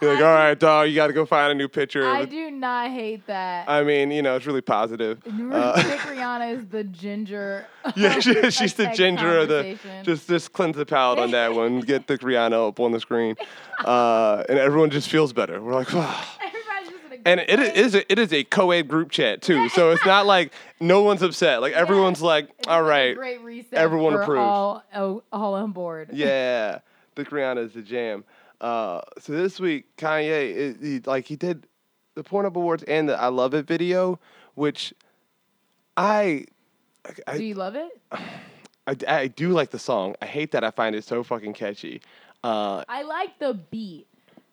You're 0.00 0.14
like, 0.14 0.22
all 0.22 0.54
dog, 0.54 0.88
you 0.88 0.94
got 0.94 1.06
to 1.06 1.12
go 1.12 1.24
find 1.24 1.52
a 1.52 1.54
new 1.54 1.68
picture. 1.68 2.06
I 2.06 2.24
do 2.24 2.50
not 2.50 2.90
hate 2.90 3.26
that. 3.26 3.68
I 3.68 3.82
mean, 3.82 4.10
you 4.10 4.22
know, 4.22 4.36
it's 4.36 4.46
really 4.46 4.60
positive. 4.60 5.22
Uh, 5.26 5.30
Rihanna 5.76 6.54
is 6.54 6.66
the 6.66 6.84
ginger. 6.84 7.66
yeah, 7.96 8.20
she, 8.20 8.50
she's 8.50 8.74
the 8.74 8.92
ginger 8.94 9.38
of 9.38 9.48
the. 9.48 9.78
Just 10.02 10.28
just 10.28 10.52
cleanse 10.52 10.76
the 10.76 10.86
palate 10.86 11.18
on 11.18 11.30
that 11.30 11.54
one. 11.54 11.80
Get 11.80 12.06
the 12.06 12.18
Rihanna 12.18 12.68
up 12.68 12.80
on 12.80 12.92
the 12.92 13.00
screen, 13.00 13.36
uh, 13.84 14.44
and 14.48 14.58
everyone 14.58 14.90
just 14.90 15.08
feels 15.08 15.32
better. 15.32 15.62
We're 15.62 15.74
like, 15.74 15.88
just 15.88 16.36
And 17.24 17.40
it 17.40 17.58
is 17.76 17.94
a, 17.94 18.12
it 18.12 18.18
is 18.18 18.32
a 18.32 18.44
co-ed 18.44 18.88
group 18.88 19.10
chat 19.10 19.42
too, 19.42 19.68
so 19.70 19.90
it's 19.92 20.04
not 20.04 20.26
like 20.26 20.52
no 20.78 21.02
one's 21.02 21.22
upset. 21.22 21.60
Like 21.60 21.72
everyone's 21.72 22.22
like, 22.22 22.50
all 22.68 22.82
like 22.82 23.12
a 23.12 23.14
great 23.14 23.40
reset. 23.40 23.74
everyone 23.74 24.14
approves. 24.14 24.40
All, 24.40 24.82
oh, 24.94 25.22
all 25.32 25.54
on 25.54 25.72
board. 25.72 26.10
yeah, 26.12 26.80
the 27.14 27.24
Rihanna 27.24 27.64
is 27.64 27.72
the 27.72 27.82
jam. 27.82 28.24
Uh, 28.60 29.00
so 29.18 29.32
this 29.32 29.60
week, 29.60 29.96
Kanye, 29.96 30.56
it, 30.56 30.76
he, 30.80 31.00
like 31.00 31.26
he 31.26 31.36
did 31.36 31.66
the 32.14 32.24
Pornhub 32.24 32.56
Awards 32.56 32.82
and 32.84 33.08
the 33.08 33.20
I 33.20 33.28
Love 33.28 33.54
It 33.54 33.66
video, 33.66 34.18
which 34.54 34.94
I, 35.96 36.46
Do 37.36 37.44
you 37.44 37.54
love 37.54 37.76
it? 37.76 38.00
I, 38.88 38.96
I 39.08 39.26
do 39.26 39.50
like 39.50 39.70
the 39.70 39.78
song. 39.78 40.14
I 40.22 40.26
hate 40.26 40.52
that 40.52 40.62
I 40.62 40.70
find 40.70 40.94
it 40.94 41.04
so 41.04 41.22
fucking 41.22 41.54
catchy. 41.54 42.00
Uh, 42.44 42.84
I 42.88 43.02
like 43.02 43.38
the 43.38 43.54
beat. 43.54 44.06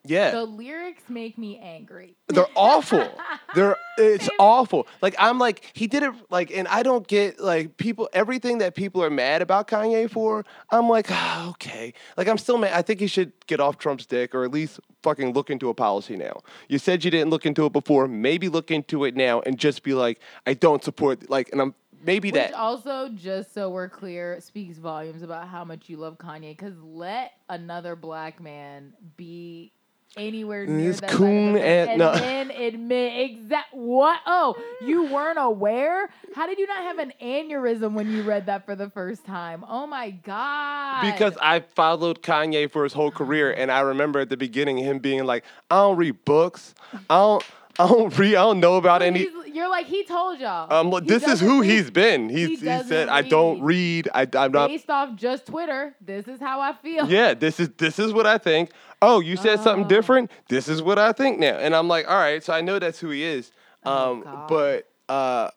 Yeah, 0.05 0.31
The 0.31 0.43
lyrics 0.43 1.03
make 1.07 1.37
me 1.37 1.57
angry. 1.59 2.15
they're 2.27 2.45
awful. 2.55 3.07
They're 3.55 3.77
it's 3.97 4.29
awful. 4.37 4.87
Like 5.01 5.15
I'm 5.17 5.39
like 5.39 5.71
he 5.73 5.87
did 5.87 6.03
it 6.03 6.13
like, 6.29 6.51
and 6.51 6.67
I 6.67 6.83
don't 6.83 7.07
get 7.07 7.39
like 7.39 7.77
people 7.77 8.09
everything 8.11 8.57
that 8.57 8.75
people 8.75 9.01
are 9.03 9.09
mad 9.09 9.41
about 9.41 9.67
Kanye 9.67 10.09
for. 10.09 10.43
I'm 10.69 10.89
like 10.89 11.07
ah, 11.09 11.49
okay. 11.51 11.93
Like 12.17 12.27
I'm 12.27 12.37
still 12.37 12.57
mad. 12.57 12.73
I 12.73 12.81
think 12.81 12.99
he 12.99 13.07
should 13.07 13.31
get 13.47 13.59
off 13.59 13.77
Trump's 13.77 14.05
dick 14.05 14.35
or 14.35 14.43
at 14.43 14.51
least 14.51 14.79
fucking 15.03 15.33
look 15.33 15.49
into 15.49 15.69
a 15.69 15.73
policy 15.73 16.17
now. 16.17 16.41
You 16.67 16.79
said 16.79 17.05
you 17.05 17.11
didn't 17.11 17.29
look 17.29 17.45
into 17.45 17.65
it 17.65 17.71
before. 17.71 18.07
Maybe 18.07 18.49
look 18.49 18.71
into 18.71 19.05
it 19.05 19.15
now 19.15 19.41
and 19.41 19.57
just 19.57 19.83
be 19.83 19.93
like 19.93 20.19
I 20.45 20.53
don't 20.53 20.83
support 20.83 21.29
like 21.29 21.49
and 21.51 21.61
I'm 21.61 21.75
maybe 22.03 22.29
Which 22.29 22.35
that 22.35 22.53
also, 22.53 23.09
just 23.09 23.53
so 23.53 23.69
we're 23.69 23.87
clear, 23.89 24.39
speaks 24.41 24.77
volumes 24.77 25.21
about 25.23 25.47
how 25.47 25.63
much 25.63 25.87
you 25.87 25.95
love 25.97 26.17
Kanye. 26.17 26.51
Because 26.51 26.73
let 26.81 27.31
another 27.47 27.95
black 27.95 28.41
man 28.41 28.93
be 29.15 29.71
anywhere 30.17 30.65
near 30.65 30.91
This 30.91 30.99
that 31.01 31.09
coon 31.09 31.57
and- 31.57 31.89
and 31.91 31.99
no. 31.99 32.13
then 32.13 32.51
admit 32.51 33.31
exact 33.31 33.73
what? 33.73 34.19
Oh, 34.25 34.55
you 34.85 35.03
weren't 35.05 35.39
aware? 35.39 36.09
How 36.35 36.47
did 36.47 36.59
you 36.59 36.67
not 36.67 36.83
have 36.83 36.99
an 36.99 37.13
aneurysm 37.21 37.93
when 37.93 38.11
you 38.11 38.23
read 38.23 38.45
that 38.47 38.65
for 38.65 38.75
the 38.75 38.89
first 38.89 39.25
time? 39.25 39.63
Oh 39.67 39.87
my 39.87 40.11
god! 40.11 41.01
Because 41.11 41.37
I 41.41 41.61
followed 41.61 42.21
Kanye 42.21 42.69
for 42.71 42.83
his 42.83 42.93
whole 42.93 43.11
career, 43.11 43.51
and 43.51 43.71
I 43.71 43.81
remember 43.81 44.19
at 44.19 44.29
the 44.29 44.37
beginning 44.37 44.77
him 44.77 44.99
being 44.99 45.23
like, 45.25 45.43
"I 45.69 45.75
don't 45.77 45.97
read 45.97 46.23
books. 46.25 46.73
I 47.09 47.15
don't. 47.17 47.43
I 47.79 47.87
don't 47.87 48.15
read. 48.19 48.35
I 48.35 48.43
don't 48.43 48.59
know 48.59 48.77
about 48.77 49.01
any. 49.01 49.19
he's- 49.19 49.33
You're 49.53 49.69
like 49.69 49.85
he 49.85 50.03
told 50.03 50.39
y'all. 50.39 50.71
Um, 50.73 50.89
look, 50.89 51.05
this 51.05 51.27
is 51.27 51.39
who 51.39 51.61
read. 51.61 51.69
he's 51.71 51.91
been. 51.91 52.29
He's, 52.29 52.47
He 52.47 52.55
he, 52.69 52.83
said, 52.83 53.09
"I 53.09 53.21
don't 53.21 53.61
read. 53.61 54.09
I, 54.13 54.27
I'm 54.35 54.51
not." 54.51 54.67
Based 54.69 54.89
off 54.89 55.15
just 55.15 55.45
Twitter, 55.45 55.95
this 56.01 56.27
is 56.27 56.39
how 56.39 56.59
I 56.59 56.73
feel. 56.73 57.07
Yeah, 57.09 57.33
this 57.33 57.59
is 57.59 57.69
this 57.77 57.99
is 57.99 58.11
what 58.13 58.25
I 58.25 58.37
think. 58.37 58.71
Oh, 59.01 59.19
you 59.19 59.35
said 59.37 59.59
something 59.59 59.85
Oh. 59.85 59.89
different. 59.89 60.31
This 60.49 60.67
is 60.67 60.81
what 60.81 60.97
I 60.97 61.11
think 61.11 61.37
now, 61.39 61.57
and 61.57 61.75
I'm 61.75 61.87
like, 61.87 62.07
all 62.09 62.17
right. 62.17 62.43
So 62.43 62.53
I 62.53 62.61
know 62.61 62.79
that's 62.79 62.99
who 62.99 63.09
he 63.09 63.23
is. 63.23 63.51
Oh, 63.85 64.11
Um, 64.13 64.21
God. 64.23 64.47
but 64.47 64.89
uh, 65.09 65.49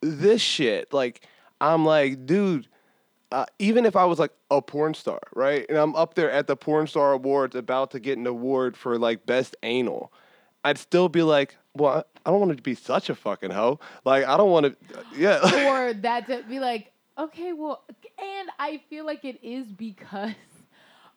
this 0.00 0.40
shit, 0.40 0.92
like, 0.92 1.26
I'm 1.60 1.84
like, 1.84 2.26
dude. 2.26 2.68
Uh, 3.30 3.44
even 3.58 3.84
if 3.84 3.94
I 3.94 4.06
was 4.06 4.18
like 4.18 4.32
a 4.50 4.62
porn 4.62 4.94
star, 4.94 5.20
right, 5.34 5.66
and 5.68 5.76
I'm 5.76 5.94
up 5.94 6.14
there 6.14 6.30
at 6.30 6.46
the 6.46 6.56
porn 6.56 6.86
star 6.86 7.12
awards 7.12 7.54
about 7.54 7.90
to 7.90 8.00
get 8.00 8.16
an 8.16 8.26
award 8.26 8.74
for 8.74 8.98
like 8.98 9.26
best 9.26 9.54
anal, 9.62 10.10
I'd 10.64 10.78
still 10.78 11.10
be 11.10 11.20
like, 11.22 11.54
well, 11.78 11.98
I- 11.98 12.18
I 12.28 12.30
don't 12.30 12.40
want 12.40 12.54
to 12.54 12.62
be 12.62 12.74
such 12.74 13.08
a 13.08 13.14
fucking 13.14 13.50
hoe. 13.50 13.80
Like, 14.04 14.26
I 14.26 14.36
don't 14.36 14.50
want 14.50 14.66
to, 14.66 14.76
yeah. 15.16 15.38
or 15.70 15.94
that 15.94 16.26
to 16.26 16.42
be 16.46 16.60
like, 16.60 16.92
okay, 17.16 17.54
well, 17.54 17.84
and 18.18 18.50
I 18.58 18.82
feel 18.90 19.06
like 19.06 19.24
it 19.24 19.42
is 19.42 19.66
because 19.72 20.34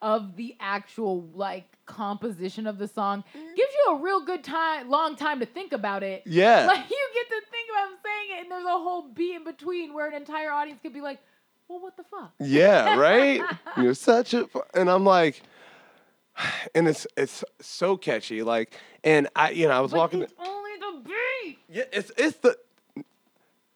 of 0.01 0.36
the 0.36 0.55
actual 0.59 1.30
like 1.36 1.66
composition 1.86 2.66
of 2.66 2.78
the 2.78 2.88
song 2.88 3.24
mm-hmm. 3.36 3.53
gives 3.55 3.72
you 3.86 3.93
a 3.93 4.01
real 4.01 4.24
good 4.24 4.43
time, 4.43 4.89
long 4.89 5.18
time 5.18 5.41
to 5.41 5.45
think 5.45 5.74
about 5.74 6.01
it. 6.01 6.24
yeah. 6.26 6.66
Like 6.66 6.89
you 6.89 7.09
get 7.14 7.28
to 7.28 7.41
think 7.51 7.70
about 7.70 7.91
him 7.91 7.97
saying 8.03 8.39
it, 8.39 8.41
and 8.43 8.51
there's 8.51 8.66
a 8.66 8.70
whole 8.70 9.09
beat 9.09 9.36
in 9.36 9.43
between 9.43 9.93
where 9.93 10.07
an 10.07 10.14
entire 10.14 10.51
audience 10.51 10.80
could 10.82 10.93
be 10.93 11.01
like, 11.01 11.20
well, 11.68 11.82
what 11.82 11.97
the 11.97 12.03
fuck? 12.03 12.32
Yeah, 12.39 12.97
right. 12.97 13.41
You're 13.78 13.93
such 13.93 14.34
a, 14.34 14.47
and 14.74 14.89
I'm 14.89 15.05
like, 15.05 15.41
and 16.76 16.88
it's 16.88 17.05
it's 17.16 17.43
so 17.59 17.97
catchy. 17.97 18.43
Like, 18.43 18.74
and 19.04 19.28
I, 19.36 19.52
you 19.52 19.68
know, 19.68 19.74
I 19.74 19.80
was 19.80 19.91
But 19.91 19.97
walking. 19.97 20.22
it's 20.22 20.34
only 20.39 20.72
the 20.80 21.10
beat. 21.10 21.58
Yeah, 21.70 21.84
it's 21.91 22.12
it's 22.18 22.38
the. 22.38 22.58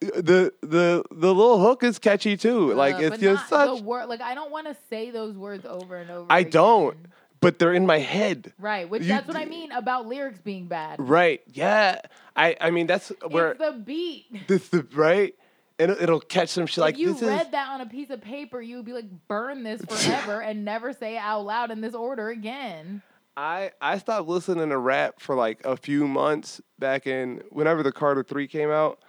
The 0.01 0.53
the 0.61 1.03
the 1.09 1.33
little 1.33 1.57
hook 1.59 1.81
is 1.83 1.97
catchy 1.97 2.37
too. 2.37 2.73
Like 2.73 2.95
Uh, 2.95 2.99
it's 2.99 3.17
just 3.17 3.47
such. 3.49 3.77
the 3.79 3.83
word. 3.83 4.07
Like 4.07 4.21
I 4.21 4.35
don't 4.35 4.51
want 4.51 4.67
to 4.67 4.75
say 4.89 5.09
those 5.09 5.35
words 5.35 5.65
over 5.65 5.95
and 5.95 6.11
over. 6.11 6.27
I 6.29 6.43
don't, 6.43 6.97
but 7.39 7.57
they're 7.57 7.73
in 7.73 7.87
my 7.87 7.97
head. 7.99 8.53
Right, 8.59 8.87
which 8.87 9.03
You 9.03 9.07
that's 9.07 9.25
what 9.27 9.37
I 9.37 9.45
mean 9.45 9.71
about 9.71 10.05
lyrics 10.05 10.39
being 10.39 10.65
bad. 10.65 10.97
Right? 10.99 11.41
Yeah. 11.53 12.01
I 12.35 12.55
I 12.61 12.69
mean 12.71 12.85
that's 12.87 13.11
where 13.29 13.51
it's 13.51 13.59
the 13.59 13.71
beat. 13.71 14.47
this 14.47 14.67
the 14.67 14.85
right, 14.93 15.33
and 15.79 15.89
it, 15.91 16.01
it'll 16.01 16.19
catch 16.19 16.49
some 16.49 16.67
shit. 16.67 16.79
Like 16.79 16.95
if 16.95 16.99
you 16.99 17.13
this 17.13 17.23
read 17.23 17.45
is 17.45 17.51
that 17.51 17.69
on 17.69 17.81
a 17.81 17.85
piece 17.87 18.09
of 18.11 18.21
paper, 18.21 18.61
you 18.61 18.75
would 18.75 18.85
be 18.85 18.93
like, 18.93 19.05
burn 19.27 19.63
this 19.63 19.81
forever 19.89 20.41
and 20.41 20.65
never 20.65 20.93
say 20.93 21.15
it 21.15 21.19
out 21.19 21.45
loud 21.45 21.71
in 21.71 21.81
this 21.81 21.95
order 21.95 22.29
again. 22.29 23.01
I 23.37 23.71
I 23.81 23.97
stopped 23.97 24.27
listening 24.27 24.69
to 24.69 24.77
rap 24.77 25.19
for 25.19 25.35
like 25.35 25.63
a 25.65 25.75
few 25.75 26.07
months 26.07 26.61
back 26.79 27.05
in 27.07 27.41
whenever 27.49 27.83
the 27.83 27.91
Carter 27.91 28.23
Three 28.23 28.47
came 28.47 28.69
out, 28.69 28.99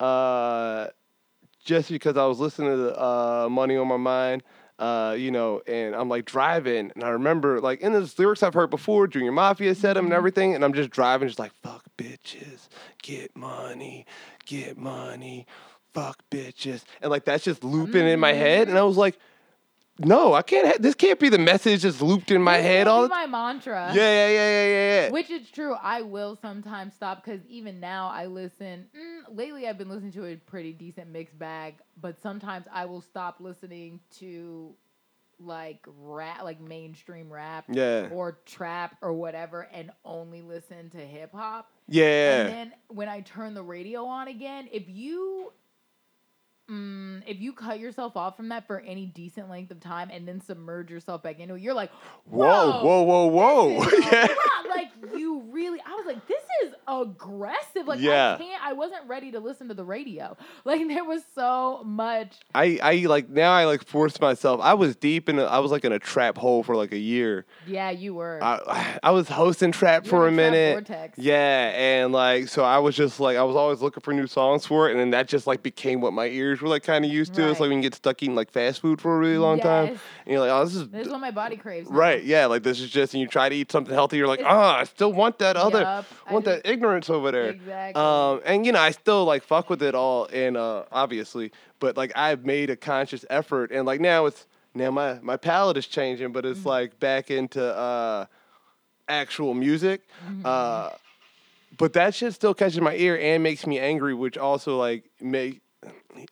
uh, 0.00 0.88
just 1.64 1.88
because 1.90 2.16
I 2.16 2.26
was 2.26 2.38
listening 2.40 2.70
to 2.70 2.76
the, 2.76 3.00
uh, 3.02 3.48
Money 3.50 3.76
on 3.76 3.88
My 3.88 3.96
Mind, 3.96 4.42
uh, 4.78 5.14
you 5.16 5.30
know, 5.30 5.62
and 5.66 5.94
I'm 5.94 6.08
like 6.08 6.24
driving, 6.24 6.90
and 6.94 7.04
I 7.04 7.10
remember 7.10 7.60
like 7.60 7.80
in 7.80 7.92
those 7.92 8.18
lyrics 8.18 8.42
I've 8.42 8.54
heard 8.54 8.70
before, 8.70 9.06
Junior 9.06 9.32
Mafia 9.32 9.74
said 9.74 9.94
them 9.96 10.06
and 10.06 10.14
everything, 10.14 10.54
and 10.54 10.64
I'm 10.64 10.72
just 10.74 10.90
driving, 10.90 11.28
just 11.28 11.38
like 11.38 11.52
fuck 11.62 11.84
bitches, 11.96 12.68
get 13.02 13.36
money, 13.36 14.04
get 14.46 14.76
money, 14.76 15.46
fuck 15.94 16.22
bitches, 16.30 16.82
and 17.00 17.10
like 17.10 17.24
that's 17.24 17.44
just 17.44 17.62
looping 17.62 18.06
in 18.06 18.18
my 18.18 18.32
head, 18.32 18.68
and 18.68 18.76
I 18.76 18.82
was 18.82 18.96
like. 18.96 19.16
No, 19.98 20.34
I 20.34 20.42
can't. 20.42 20.66
Ha- 20.66 20.74
this 20.78 20.94
can't 20.94 21.18
be 21.18 21.28
the 21.30 21.38
message 21.38 21.82
that's 21.82 22.02
looped 22.02 22.30
in 22.30 22.42
my 22.42 22.58
This 22.58 22.66
head 22.66 22.86
all 22.86 23.04
be 23.04 23.08
my 23.08 23.26
mantra. 23.26 23.92
yeah, 23.94 24.02
yeah, 24.02 24.28
yeah, 24.28 24.30
yeah, 24.30 24.66
yeah, 24.66 25.02
yeah. 25.06 25.10
Which 25.10 25.30
is 25.30 25.48
true. 25.50 25.74
I 25.74 26.02
will 26.02 26.36
sometimes 26.42 26.94
stop 26.94 27.24
because 27.24 27.40
even 27.48 27.80
now 27.80 28.08
I 28.08 28.26
listen. 28.26 28.86
Mm, 28.94 29.36
lately, 29.36 29.66
I've 29.66 29.78
been 29.78 29.88
listening 29.88 30.12
to 30.12 30.26
a 30.26 30.36
pretty 30.36 30.72
decent 30.74 31.08
mixed 31.10 31.38
bag, 31.38 31.76
but 32.00 32.20
sometimes 32.20 32.66
I 32.72 32.84
will 32.84 33.00
stop 33.00 33.36
listening 33.40 34.00
to 34.18 34.74
like 35.38 35.86
rap, 35.86 36.42
like 36.44 36.60
mainstream 36.60 37.30
rap, 37.32 37.64
Yeah. 37.70 38.08
or 38.10 38.38
trap 38.46 38.96
or 39.02 39.12
whatever, 39.12 39.68
and 39.72 39.90
only 40.04 40.40
listen 40.42 40.88
to 40.90 40.98
hip 40.98 41.32
hop. 41.34 41.70
Yeah. 41.88 42.40
And 42.46 42.52
then 42.52 42.72
when 42.88 43.08
I 43.08 43.20
turn 43.20 43.54
the 43.54 43.62
radio 43.62 44.04
on 44.06 44.28
again, 44.28 44.68
if 44.72 44.84
you 44.88 45.52
mm, 46.70 47.22
if 47.26 47.40
you 47.40 47.52
cut 47.52 47.78
yourself 47.80 48.16
off 48.16 48.36
from 48.36 48.48
that 48.50 48.66
for 48.66 48.80
any 48.80 49.06
decent 49.06 49.48
length 49.50 49.70
of 49.70 49.80
time 49.80 50.10
and 50.12 50.26
then 50.26 50.40
submerge 50.40 50.90
yourself 50.90 51.22
back 51.22 51.38
into 51.40 51.54
it, 51.54 51.60
you're 51.62 51.74
like, 51.74 51.90
Whoa, 52.24 52.82
whoa, 52.82 53.02
whoa, 53.02 53.26
whoa. 53.26 53.84
this 53.84 53.92
is 53.92 54.06
a 54.06 54.10
yeah. 54.12 54.26
Like 54.68 54.88
you 55.16 55.42
really, 55.50 55.78
I 55.86 55.90
was 55.94 56.06
like, 56.06 56.26
this 56.26 56.42
is 56.64 56.74
aggressive. 56.88 57.86
Like 57.86 58.00
Yeah. 58.00 58.34
I 58.34 58.42
can't. 58.42 58.62
I 58.64 58.72
wasn't 58.72 59.06
ready 59.06 59.32
to 59.32 59.40
listen 59.40 59.68
to 59.68 59.74
the 59.74 59.84
radio. 59.84 60.36
Like 60.64 60.88
there 60.88 61.04
was 61.04 61.22
so 61.34 61.82
much. 61.84 62.38
I, 62.54 62.78
I 62.82 62.94
like 63.06 63.28
now 63.28 63.52
I 63.52 63.66
like 63.66 63.86
forced 63.86 64.20
myself. 64.20 64.60
I 64.60 64.74
was 64.74 64.96
deep 64.96 65.28
in 65.28 65.38
a, 65.38 65.44
I 65.44 65.60
was 65.60 65.70
like 65.70 65.84
in 65.84 65.92
a 65.92 65.98
trap 66.00 66.36
hole 66.36 66.64
for 66.64 66.74
like 66.74 66.90
a 66.92 66.98
year. 66.98 67.46
Yeah, 67.68 67.90
you 67.90 68.14
were. 68.14 68.42
I 68.42 68.98
I 69.02 69.10
was 69.12 69.28
hosting 69.28 69.70
trap 69.70 70.04
You 70.04 70.10
for 70.10 70.26
a 70.26 70.32
minute. 70.32 70.74
vortex. 70.74 71.18
Yeah, 71.18 71.70
and 71.74 72.12
like 72.12 72.48
so 72.48 72.64
I 72.64 72.78
was 72.78 72.96
just 72.96 73.20
like 73.20 73.36
I 73.36 73.44
was 73.44 73.54
always 73.54 73.80
looking 73.80 74.00
for 74.00 74.12
new 74.12 74.26
songs 74.26 74.66
for 74.66 74.88
it, 74.88 74.92
and 74.92 75.00
then 75.00 75.10
that 75.10 75.28
just 75.28 75.46
like 75.46 75.62
became 75.62 76.00
what 76.00 76.12
my 76.12 76.26
ears 76.26 76.55
were 76.60 76.68
like 76.68 76.82
kind 76.82 77.04
of 77.04 77.10
used 77.10 77.34
to. 77.34 77.42
It's 77.42 77.52
Right. 77.52 77.60
like 77.60 77.68
when 77.70 77.78
you 77.78 77.82
get 77.82 77.94
stuck 77.94 78.22
eating 78.22 78.34
like 78.34 78.50
fast 78.50 78.80
food 78.80 79.00
for 79.00 79.14
a 79.14 79.18
really 79.18 79.38
long 79.38 79.58
time, 79.60 79.86
Yes. 79.92 79.98
and 80.24 80.32
you're 80.32 80.40
like, 80.40 80.50
oh, 80.50 80.64
this 80.64 80.74
is 80.74 80.88
This 80.88 81.06
is 81.06 81.12
what 81.12 81.20
my 81.20 81.30
body 81.30 81.56
craves. 81.56 81.90
now. 81.90 81.96
right. 81.96 82.22
Yeah, 82.24 82.46
like 82.46 82.62
this 82.62 82.80
is 82.80 82.90
just, 82.90 83.14
and 83.14 83.20
you 83.20 83.26
try 83.28 83.48
to 83.48 83.54
eat 83.54 83.70
something 83.72 83.92
healthy, 83.94 84.16
you're 84.16 84.26
like, 84.28 84.42
ah, 84.44 84.78
I 84.78 84.84
still 84.84 85.12
want 85.12 85.38
that 85.40 85.56
other, 85.56 85.80
Yup, 85.80 86.06
I 86.26 86.32
want 86.32 86.44
just- 86.44 86.62
that 86.62 86.70
ignorance 86.70 87.08
over 87.10 87.30
there. 87.30 87.48
Exactly. 87.50 88.00
Um, 88.02 88.40
and 88.44 88.64
you 88.66 88.72
know, 88.72 88.80
I 88.80 88.90
still 88.92 89.24
like 89.24 89.42
fuck 89.42 89.68
with 89.70 89.82
it 89.82 89.94
all, 89.94 90.28
and 90.32 90.56
uh, 90.56 90.84
obviously, 90.92 91.52
but 91.80 91.96
like 91.96 92.12
I've 92.16 92.44
made 92.44 92.70
a 92.70 92.76
conscious 92.76 93.24
effort, 93.30 93.70
and 93.72 93.86
like 93.86 94.00
now 94.00 94.26
it's 94.26 94.46
now 94.74 94.90
my 94.90 95.18
my 95.22 95.36
palate 95.36 95.76
is 95.76 95.86
changing, 95.86 96.32
but 96.32 96.44
it's 96.44 96.60
Mm-hmm. 96.60 96.68
like 96.68 97.00
back 97.00 97.30
into 97.30 97.62
uh, 97.64 98.26
actual 99.08 99.54
music. 99.54 100.02
Mm-hmm. 100.26 100.42
Uh, 100.44 100.90
but 101.78 101.92
that 101.92 102.14
shit 102.14 102.32
still 102.32 102.54
catches 102.54 102.80
my 102.80 102.94
ear 102.94 103.18
and 103.20 103.42
makes 103.42 103.66
me 103.66 103.78
angry, 103.78 104.14
which 104.14 104.38
also 104.38 104.78
like 104.78 105.04
make 105.20 105.60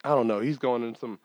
I 0.05 0.11
don't 0.11 0.27
know. 0.27 0.41
He's 0.41 0.59
going 0.59 0.83
in 0.83 0.95
some 0.97 1.19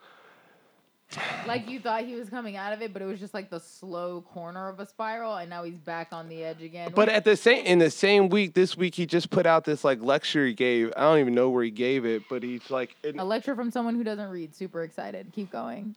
like 1.44 1.68
you 1.68 1.80
thought 1.80 2.04
he 2.04 2.14
was 2.14 2.28
coming 2.30 2.56
out 2.56 2.72
of 2.72 2.82
it, 2.82 2.92
but 2.92 3.02
it 3.02 3.04
was 3.06 3.18
just 3.18 3.34
like 3.34 3.50
the 3.50 3.58
slow 3.58 4.20
corner 4.20 4.68
of 4.68 4.78
a 4.78 4.86
spiral, 4.86 5.34
and 5.34 5.50
now 5.50 5.64
he's 5.64 5.78
back 5.78 6.08
on 6.12 6.28
the 6.28 6.44
edge 6.44 6.62
again. 6.62 6.92
But 6.94 7.08
at 7.08 7.24
the 7.24 7.36
same 7.36 7.64
in 7.66 7.80
the 7.80 7.90
same 7.90 8.28
week, 8.28 8.54
this 8.54 8.76
week 8.76 8.94
he 8.94 9.06
just 9.06 9.28
put 9.30 9.44
out 9.44 9.64
this 9.64 9.82
like 9.82 10.00
lecture 10.00 10.46
he 10.46 10.54
gave. 10.54 10.92
I 10.96 11.00
don't 11.00 11.18
even 11.18 11.34
know 11.34 11.50
where 11.50 11.64
he 11.64 11.70
gave 11.72 12.04
it, 12.06 12.22
but 12.30 12.44
he's 12.44 12.70
like 12.70 12.94
a 13.04 13.24
lecture 13.24 13.56
from 13.56 13.72
someone 13.72 13.96
who 13.96 14.04
doesn't 14.04 14.28
read. 14.30 14.54
Super 14.54 14.84
excited. 14.84 15.32
Keep 15.34 15.50
going. 15.50 15.96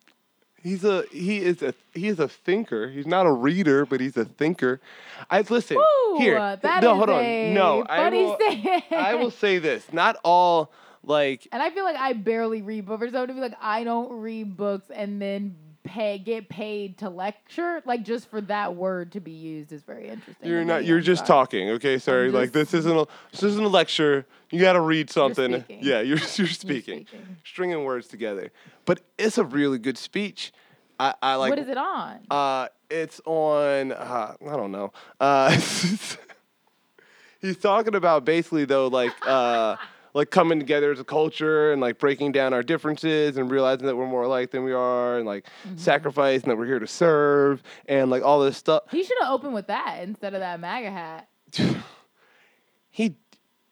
he's 0.64 0.84
a 0.84 1.03
he 1.11 1.38
is 1.43 1.61
a 1.61 1.76
he 1.93 2.07
is 2.07 2.20
a 2.20 2.28
thinker. 2.28 2.89
He's 2.89 3.05
not 3.05 3.28
a 3.28 3.32
reader, 3.32 3.86
but 3.86 3.99
he's 4.01 4.18
a 4.18 4.26
thinker. 4.26 4.82
I 5.30 5.41
listen 5.41 5.78
Woo, 5.78 6.18
here. 6.18 6.39
uh, 6.39 6.55
that 6.55 6.82
no, 6.82 6.93
is 6.93 6.97
hold 6.97 7.09
on. 7.11 7.24
a 7.24 7.53
No, 7.53 7.86
I 7.88 7.97
funny 7.97 8.24
will. 8.24 8.36
statement. 8.41 8.84
I 8.91 9.14
will 9.14 9.32
say 9.32 9.59
this. 9.59 9.93
Not 9.93 10.18
all 10.24 10.72
like 11.04 11.47
And 11.51 11.62
I 11.62 11.70
feel 11.70 11.84
like 11.84 11.97
I 11.97 12.14
barely 12.14 12.62
read, 12.62 12.86
but 12.86 12.97
for 12.99 13.08
someone 13.08 13.28
to 13.28 13.34
be 13.34 13.39
like, 13.39 13.58
I 13.62 13.84
don't 13.84 14.12
read 14.12 14.58
books 14.58 14.89
and 14.93 15.22
then 15.22 15.56
pay 15.84 16.18
get 16.18 16.49
paid 16.49 16.97
to 16.99 17.10
lecture, 17.10 17.82
like 17.86 18.04
just 18.04 18.30
for 18.30 18.41
that 18.41 18.76
word 18.76 19.12
to 19.12 19.20
be 19.20 19.32
used 19.32 19.72
is 19.72 19.84
very 19.84 20.08
interesting. 20.08 20.49
you're 20.49 20.64
not. 20.64 20.86
You're 20.86 21.01
just 21.01 21.28
sorry. 21.28 21.45
talking. 21.45 21.70
Okay, 21.72 21.97
sorry. 21.99 22.32
like 22.32 22.51
this 22.51 22.74
isn't 22.74 22.97
a 22.97 23.06
this 23.32 23.43
isn't 23.43 23.64
a 23.64 23.68
lecture. 23.68 24.26
You 24.49 24.60
got 24.62 24.74
to 24.74 24.82
read 24.82 25.10
something. 25.10 25.54
speaking. 25.64 25.80
Yeah, 25.82 25.99
you're 25.99 26.18
you're 26.18 26.28
You're 26.38 26.47
speaking. 26.47 27.06
speaking. 27.08 27.38
stringing 27.43 27.84
words 27.84 28.08
together. 28.08 28.51
But 28.86 29.01
it's 29.18 29.38
a 29.38 29.43
really 29.43 29.80
good 29.80 29.97
speech. 29.97 30.54
I, 30.99 31.14
I 31.22 31.36
like. 31.36 31.49
what 31.49 31.60
is 31.60 31.70
it 31.70 31.78
on? 31.78 32.20
Uh, 32.30 32.68
it's 32.89 33.20
on. 33.26 33.91
Uh, 33.91 34.36
I 34.41 34.56
don't 34.56 34.72
know. 34.72 34.93
Uh, 35.20 35.49
he's 37.41 37.58
talking 37.58 37.95
about 37.95 38.26
basically 38.26 38.66
though, 38.66 38.88
like, 38.88 39.14
uh, 39.26 39.76
like 40.14 40.30
coming 40.30 40.59
together 40.59 40.91
as 40.91 40.99
a 40.99 41.03
culture 41.03 41.72
and 41.72 41.82
like 41.82 41.97
breaking 41.97 42.32
down 42.32 42.53
our 42.53 42.61
differences 42.64 43.36
and 43.38 43.49
realizing 43.49 43.88
that 43.88 43.95
we're 43.95 44.05
more 44.07 44.24
alike 44.24 44.51
than 44.51 44.64
we 44.64 44.72
are 44.74 45.18
and 45.18 45.26
like 45.26 45.45
Mm-hmm. 45.68 45.78
sacrifice 45.78 46.41
and 46.43 46.51
that 46.51 46.57
we're 46.57 46.66
here 46.68 46.80
to 46.80 46.88
serve 46.88 47.64
and 47.88 48.09
like 48.11 48.22
all 48.24 48.39
this 48.41 48.57
stuff. 48.57 48.84
he 48.91 49.03
should 49.03 49.18
have 49.22 49.32
opened 49.32 49.53
with 49.53 49.68
that 49.68 49.99
instead 50.03 50.34
of 50.34 50.39
that 50.41 50.59
MAGA 50.59 50.91
hat. 50.91 51.28
he 52.89 53.16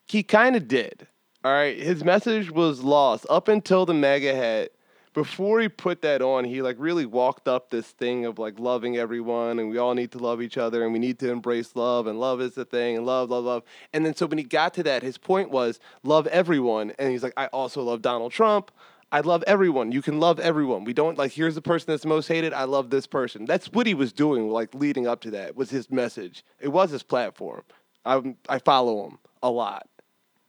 he 0.08 0.24
kind 0.24 0.56
of 0.56 0.68
did. 0.68 1.08
All 1.44 1.52
right, 1.52 1.78
his 1.78 2.04
message 2.04 2.52
was 2.52 2.82
lost 2.82 3.26
up 3.30 3.48
until 3.48 3.86
the 3.86 3.94
MAGA 3.94 4.36
hat. 4.36 4.72
Before 5.14 5.60
he 5.60 5.68
put 5.68 6.02
that 6.04 6.22
on, 6.22 6.46
he 6.46 6.62
like 6.62 6.78
really 6.80 7.06
walked 7.06 7.48
up 7.48 7.70
this 7.70 7.88
thing 7.88 8.26
of 8.26 8.40
like 8.40 8.60
loving 8.60 8.96
everyone 8.98 9.60
and 9.60 9.70
we 9.70 9.78
all 9.78 9.94
need 9.94 10.12
to 10.14 10.20
love 10.20 10.42
each 10.42 10.58
other 10.58 10.84
and 10.84 10.94
we 10.94 11.00
need 11.00 11.20
to 11.20 11.30
embrace 11.30 11.76
love 11.76 12.08
and 12.08 12.18
love 12.20 12.40
is 12.40 12.56
the 12.56 12.64
thing 12.64 12.96
and 12.96 13.06
love, 13.06 13.30
love, 13.30 13.44
love. 13.44 13.64
And 13.94 14.06
then 14.06 14.16
so 14.16 14.26
when 14.26 14.38
he 14.38 14.46
got 14.46 14.74
to 14.76 14.84
that, 14.84 15.04
his 15.04 15.18
point 15.18 15.52
was 15.52 15.80
love 16.04 16.28
everyone. 16.28 16.94
And 16.98 17.12
he's 17.12 17.24
like, 17.24 17.34
I 17.36 17.48
also 17.48 17.84
love 17.84 18.02
Donald 18.02 18.32
Trump. 18.32 18.72
I 19.12 19.20
love 19.20 19.44
everyone. 19.46 19.92
You 19.92 20.02
can 20.02 20.22
love 20.22 20.40
everyone. 20.40 20.86
We 20.86 20.94
don't 20.94 21.18
like 21.18 21.34
here's 21.34 21.56
the 21.56 21.62
person 21.62 21.88
that's 21.92 22.06
most 22.06 22.28
hated. 22.28 22.54
I 22.54 22.64
love 22.64 22.90
this 22.90 23.06
person. 23.06 23.44
That's 23.46 23.68
what 23.68 23.86
he 23.86 23.94
was 23.94 24.14
doing, 24.14 24.50
like 24.50 24.74
leading 24.74 25.08
up 25.08 25.20
to 25.22 25.32
that 25.32 25.58
was 25.58 25.70
his 25.70 25.92
message. 25.92 26.46
It 26.62 26.70
was 26.70 26.92
his 26.92 27.04
platform. 27.04 27.64
I 28.06 28.36
I 28.48 28.60
follow 28.60 29.08
him 29.08 29.18
a 29.44 29.52
lot. 29.52 29.90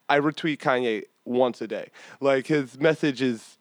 I 0.09 0.21
retweet 0.21 0.59
Kanye 0.59 1.05
once 1.25 1.61
a 1.61 1.67
day. 1.67 1.91
Like 2.21 2.47
his 2.47 2.79
message 2.79 3.21
is 3.21 3.59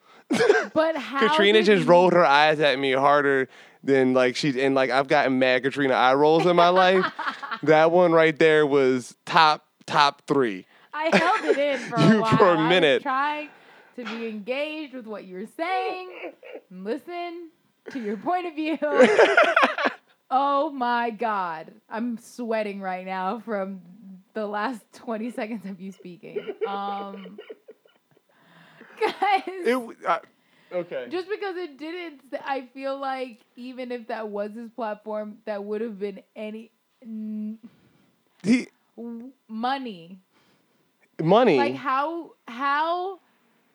But 0.74 0.96
how 0.98 1.28
Katrina 1.28 1.64
just 1.64 1.84
you- 1.86 1.90
rolled 1.90 2.14
her 2.14 2.26
eyes 2.26 2.60
at 2.60 2.80
me 2.80 2.92
harder 2.94 3.48
than 3.84 4.14
like 4.14 4.36
she's 4.36 4.56
and 4.56 4.76
like 4.76 4.90
I've 4.92 5.08
gotten 5.08 5.40
mad 5.40 5.64
Katrina 5.64 5.94
eye 5.94 6.14
rolls 6.14 6.46
in 6.46 6.56
my 6.56 6.70
life. 6.70 7.06
that 7.64 7.92
one 7.92 8.12
right 8.12 8.38
there 8.38 8.66
was 8.66 9.16
top 9.26 9.66
top 9.86 10.22
three. 10.28 10.66
I 10.94 11.16
held 11.18 11.46
it 11.46 11.58
in 11.58 11.80
for 11.90 11.96
a 12.00 12.10
You 12.14 12.22
while. 12.22 12.38
for 12.38 12.50
a 12.50 12.68
minute. 12.70 13.02
trying 13.02 13.50
to 13.96 14.04
be 14.06 14.28
engaged 14.28 14.94
with 14.94 15.06
what 15.08 15.26
you're 15.26 15.48
saying, 15.58 16.10
and 16.70 16.84
listen 16.84 17.50
to 17.92 18.00
your 18.00 18.18
point 18.18 18.46
of 18.48 18.56
view. 18.56 18.78
oh 20.30 20.70
my 20.72 21.10
god, 21.10 21.74
I'm 21.90 22.18
sweating 22.18 22.80
right 22.82 23.06
now 23.06 23.40
from 23.40 23.82
the 24.34 24.46
last 24.48 24.82
20 24.94 25.32
seconds 25.32 25.66
of 25.66 25.82
you 25.82 25.92
speaking. 25.92 26.40
Um, 26.68 27.38
guys, 29.02 29.44
It 29.48 29.98
uh, 30.08 30.20
okay. 30.74 31.08
just 31.10 31.30
because 31.30 31.56
it 31.58 31.78
didn't, 31.78 32.22
I 32.46 32.68
feel 32.74 32.98
like 33.00 33.40
even 33.56 33.92
if 33.92 34.08
that 34.08 34.30
was 34.30 34.52
his 34.54 34.70
platform, 34.72 35.38
that 35.46 35.64
would 35.64 35.82
have 35.82 36.00
been 36.00 36.22
any 36.36 36.72
n- 37.04 37.60
he 38.44 38.68
money. 39.48 40.20
money. 41.22 41.58
Like 41.58 41.76
how 41.76 42.32
how 42.48 43.20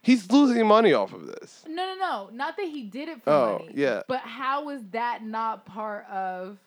he's 0.03 0.31
losing 0.31 0.66
money 0.66 0.93
off 0.93 1.12
of 1.12 1.27
this. 1.27 1.64
no 1.68 1.74
no 1.74 1.95
no 1.99 2.31
not 2.33 2.57
that 2.57 2.66
he 2.66 2.85
did 2.85 3.09
it 3.09 3.22
for 3.24 3.31
Oh, 3.31 3.59
money 3.59 3.70
yeah. 3.74 4.03
but 4.09 4.20
how 4.20 4.68
is 4.70 4.83
that 4.93 5.22
not 5.24 5.66
part 5.66 6.07
of 6.09 6.59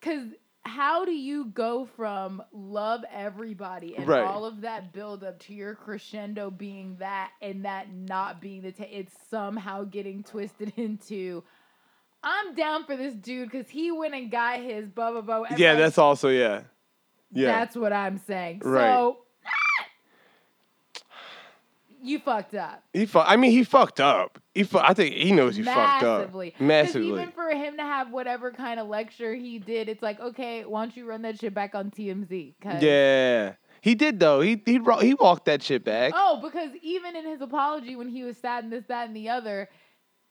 because 0.00 0.26
how 0.66 1.04
do 1.04 1.12
you 1.12 1.46
go 1.46 1.86
from 1.96 2.42
love 2.52 3.04
everybody 3.12 3.96
and 3.96 4.06
Right. 4.06 4.24
all 4.24 4.44
of 4.44 4.62
that 4.62 4.92
build 4.92 5.22
up 5.24 5.38
to 5.40 5.54
your 5.54 5.74
crescendo 5.74 6.50
being 6.50 6.96
that 6.98 7.30
and 7.40 7.64
that 7.64 7.92
not 7.92 8.40
being 8.40 8.62
the 8.62 8.72
ta- 8.72 8.84
it's 8.90 9.14
somehow 9.30 9.84
getting 9.84 10.22
twisted 10.22 10.72
into 10.76 11.42
I'm 12.22 12.54
down 12.54 12.84
for 12.84 12.96
this 12.96 13.14
dude 13.14 13.50
because 13.50 13.68
he 13.68 13.92
went 13.92 14.14
and 14.14 14.30
got 14.30 14.60
his 14.60 14.88
blah 14.88 15.12
blah 15.12 15.20
blah. 15.20 15.44
Yeah, 15.56 15.70
like, 15.70 15.78
that's 15.78 15.98
also 15.98 16.28
yeah. 16.28 16.62
Yeah. 17.32 17.46
That's 17.52 17.76
what 17.76 17.92
I'm 17.92 18.18
saying. 18.18 18.62
Right. 18.64 18.86
So 18.92 19.18
you 22.06 22.18
fucked 22.18 22.54
up. 22.54 22.82
he 22.92 23.06
fu- 23.06 23.18
I 23.18 23.36
mean 23.36 23.50
he 23.50 23.64
fucked 23.64 24.00
up. 24.00 24.38
He 24.54 24.62
fu- 24.64 24.78
I 24.78 24.94
think 24.94 25.14
he 25.14 25.32
knows 25.32 25.56
he 25.56 25.62
fucked 25.62 26.02
up. 26.04 26.20
Massively. 26.20 26.48
up. 26.48 26.54
'Cause 26.54 26.60
Massively. 26.66 27.08
Even 27.08 27.30
for 27.32 27.48
him 27.50 27.76
to 27.76 27.82
have 27.82 28.10
whatever 28.10 28.50
kind 28.52 28.80
of 28.80 28.88
lecture 28.88 29.34
he 29.34 29.58
did, 29.58 29.88
it's 29.88 30.02
like, 30.02 30.18
okay, 30.20 30.64
why 30.64 30.84
don't 30.84 30.96
you 30.96 31.04
run 31.06 31.22
that 31.22 31.38
shit 31.38 31.52
back 31.54 31.74
on 31.74 31.90
TMZ? 31.90 32.54
Yeah. 32.80 33.54
He 33.82 33.94
did 33.94 34.18
though. 34.18 34.40
He 34.40 34.60
he 34.66 34.80
he 35.00 35.14
walked 35.14 35.44
that 35.44 35.62
shit 35.62 35.84
back. 35.84 36.12
Oh, 36.16 36.40
because 36.42 36.70
even 36.82 37.14
in 37.16 37.24
his 37.26 37.40
apology 37.40 37.94
when 37.96 38.08
he 38.08 38.24
was 38.24 38.36
sad 38.36 38.64
and 38.64 38.72
this, 38.72 38.84
that, 38.88 39.06
and 39.06 39.16
the 39.16 39.28
other, 39.28 39.68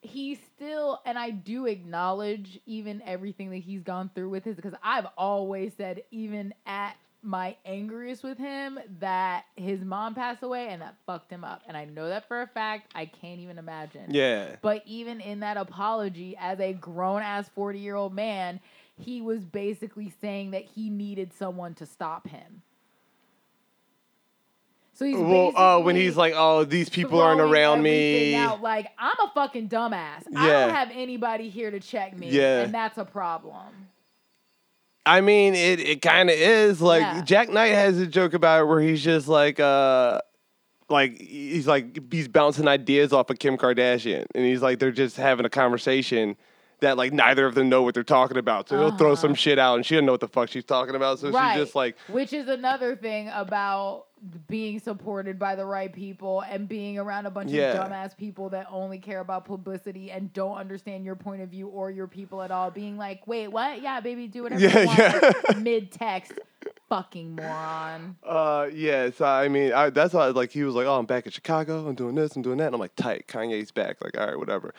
he 0.02 0.34
still, 0.34 1.00
and 1.06 1.18
I 1.18 1.30
do 1.30 1.66
acknowledge 1.66 2.60
even 2.66 3.00
everything 3.06 3.50
that 3.50 3.56
he's 3.58 3.82
gone 3.82 4.10
through 4.14 4.28
with 4.30 4.44
his, 4.44 4.56
because 4.56 4.74
I've 4.82 5.06
always 5.16 5.72
said, 5.74 6.02
even 6.10 6.52
at 6.66 6.96
my 7.22 7.56
angriest 7.64 8.22
with 8.22 8.38
him, 8.38 8.78
that 9.00 9.44
his 9.56 9.80
mom 9.80 10.14
passed 10.14 10.42
away 10.42 10.68
and 10.68 10.80
that 10.82 10.96
fucked 11.06 11.30
him 11.30 11.44
up. 11.44 11.62
And 11.66 11.76
I 11.76 11.84
know 11.84 12.08
that 12.08 12.28
for 12.28 12.42
a 12.42 12.46
fact. 12.46 12.92
I 12.94 13.06
can't 13.06 13.40
even 13.40 13.58
imagine. 13.58 14.06
Yeah. 14.14 14.56
But 14.62 14.82
even 14.86 15.20
in 15.20 15.40
that 15.40 15.56
apology, 15.56 16.36
as 16.38 16.60
a 16.60 16.72
grown 16.72 17.22
ass 17.22 17.48
40 17.54 17.78
year 17.78 17.96
old 17.96 18.14
man, 18.14 18.60
he 18.98 19.20
was 19.20 19.44
basically 19.44 20.12
saying 20.20 20.52
that 20.52 20.64
he 20.64 20.88
needed 20.88 21.32
someone 21.32 21.74
to 21.74 21.86
stop 21.86 22.28
him. 22.28 22.62
So 24.94 25.04
he's 25.04 25.18
Well, 25.18 25.52
oh, 25.54 25.80
when 25.80 25.94
he's 25.94 26.16
like, 26.16 26.32
"Oh, 26.34 26.64
these 26.64 26.88
people 26.88 27.20
aren't 27.20 27.42
around 27.42 27.82
me." 27.82 28.34
Out, 28.34 28.62
like 28.62 28.86
I'm 28.98 29.16
a 29.26 29.30
fucking 29.34 29.68
dumbass. 29.68 30.24
Yeah. 30.30 30.40
I 30.40 30.48
don't 30.48 30.70
have 30.74 30.90
anybody 30.94 31.50
here 31.50 31.70
to 31.70 31.80
check 31.80 32.16
me, 32.16 32.30
Yeah. 32.30 32.60
and 32.62 32.72
that's 32.72 32.96
a 32.96 33.04
problem. 33.04 33.88
I 35.06 35.20
mean, 35.20 35.54
it 35.54 35.80
it 35.80 36.02
kind 36.02 36.28
of 36.28 36.36
is 36.36 36.82
like 36.82 37.00
Yeah. 37.02 37.22
Jak 37.22 37.48
Knight 37.50 37.72
has 37.72 37.98
a 37.98 38.06
joke 38.06 38.34
about 38.34 38.62
it 38.62 38.64
where 38.66 38.80
he's 38.80 39.02
just 39.04 39.28
like, 39.28 39.60
uh, 39.60 40.20
like 40.88 41.20
he's 41.20 41.66
like 41.66 42.12
he's 42.12 42.28
bouncing 42.28 42.68
ideas 42.68 43.12
off 43.12 43.30
of 43.30 43.38
Kim 43.38 43.56
Kardashian, 43.56 44.26
and 44.34 44.44
he's 44.44 44.62
like 44.62 44.78
they're 44.78 44.90
just 44.92 45.16
having 45.16 45.46
a 45.46 45.50
conversation 45.50 46.36
that 46.80 46.96
like 46.98 47.12
neither 47.12 47.46
of 47.46 47.54
them 47.54 47.68
know 47.70 47.82
what 47.82 47.94
they're 47.94 48.02
talking 48.02 48.36
about, 48.36 48.68
so 48.68 48.78
he'll 48.78 48.96
throw 48.98 49.12
Uh-huh. 49.12 49.20
some 49.22 49.34
shit 49.34 49.58
out, 49.58 49.76
and 49.76 49.86
she 49.86 49.94
doesn't 49.94 50.04
know 50.06 50.12
what 50.12 50.20
the 50.20 50.28
fuck 50.28 50.50
she's 50.50 50.64
talking 50.64 50.94
about, 50.94 51.18
so 51.18 51.30
right. 51.30 51.54
she's 51.54 51.64
just 51.64 51.74
like, 51.74 51.96
which 52.08 52.32
is 52.34 52.48
another 52.48 52.94
thing 52.94 53.30
about 53.32 54.04
being 54.48 54.78
supported 54.78 55.38
by 55.38 55.54
the 55.54 55.64
right 55.64 55.92
people 55.92 56.42
and 56.42 56.68
being 56.68 56.98
around 56.98 57.26
a 57.26 57.30
bunch 57.30 57.50
Yeah. 57.50 57.72
of 57.72 57.90
dumbass 57.90 58.16
people 58.16 58.50
that 58.50 58.66
only 58.70 58.98
care 58.98 59.20
about 59.20 59.44
publicity 59.44 60.10
and 60.10 60.32
don't 60.32 60.56
understand 60.56 61.04
your 61.04 61.16
point 61.16 61.42
of 61.42 61.48
view 61.48 61.68
or 61.68 61.90
your 61.90 62.06
people 62.06 62.42
at 62.42 62.50
all. 62.50 62.70
Being 62.70 62.96
like, 62.98 63.26
wait, 63.26 63.48
what? 63.48 63.80
Yeah, 63.82 64.00
baby, 64.00 64.26
do 64.28 64.42
whatever 64.44 64.60
Yeah, 64.60 64.80
you 64.80 64.86
want. 64.86 64.98
yeah. 64.98 65.32
like, 65.48 65.58
Mid 65.58 65.90
text, 65.92 66.32
fucking 66.88 67.34
moron. 67.36 68.16
Uh, 68.22 68.68
yeah. 68.72 69.10
So 69.10 69.24
I 69.24 69.48
mean, 69.48 69.72
I, 69.72 69.90
that's 69.90 70.14
why 70.14 70.26
like 70.28 70.50
he 70.50 70.62
was 70.64 70.74
like, 70.74 70.86
"Oh, 70.86 70.98
I'm 70.98 71.06
back 71.06 71.26
in 71.26 71.32
Chicago. 71.32 71.86
I'm 71.88 71.94
doing 71.94 72.14
this. 72.14 72.34
I'm 72.36 72.42
doing 72.42 72.58
that." 72.58 72.66
And 72.66 72.74
I'm 72.74 72.80
like, 72.80 72.94
"Tight. 72.96 73.26
Kanye's 73.28 73.70
back." 73.70 73.96
Like, 74.02 74.18
all 74.18 74.26
right, 74.26 74.38
whatever. 74.38 74.74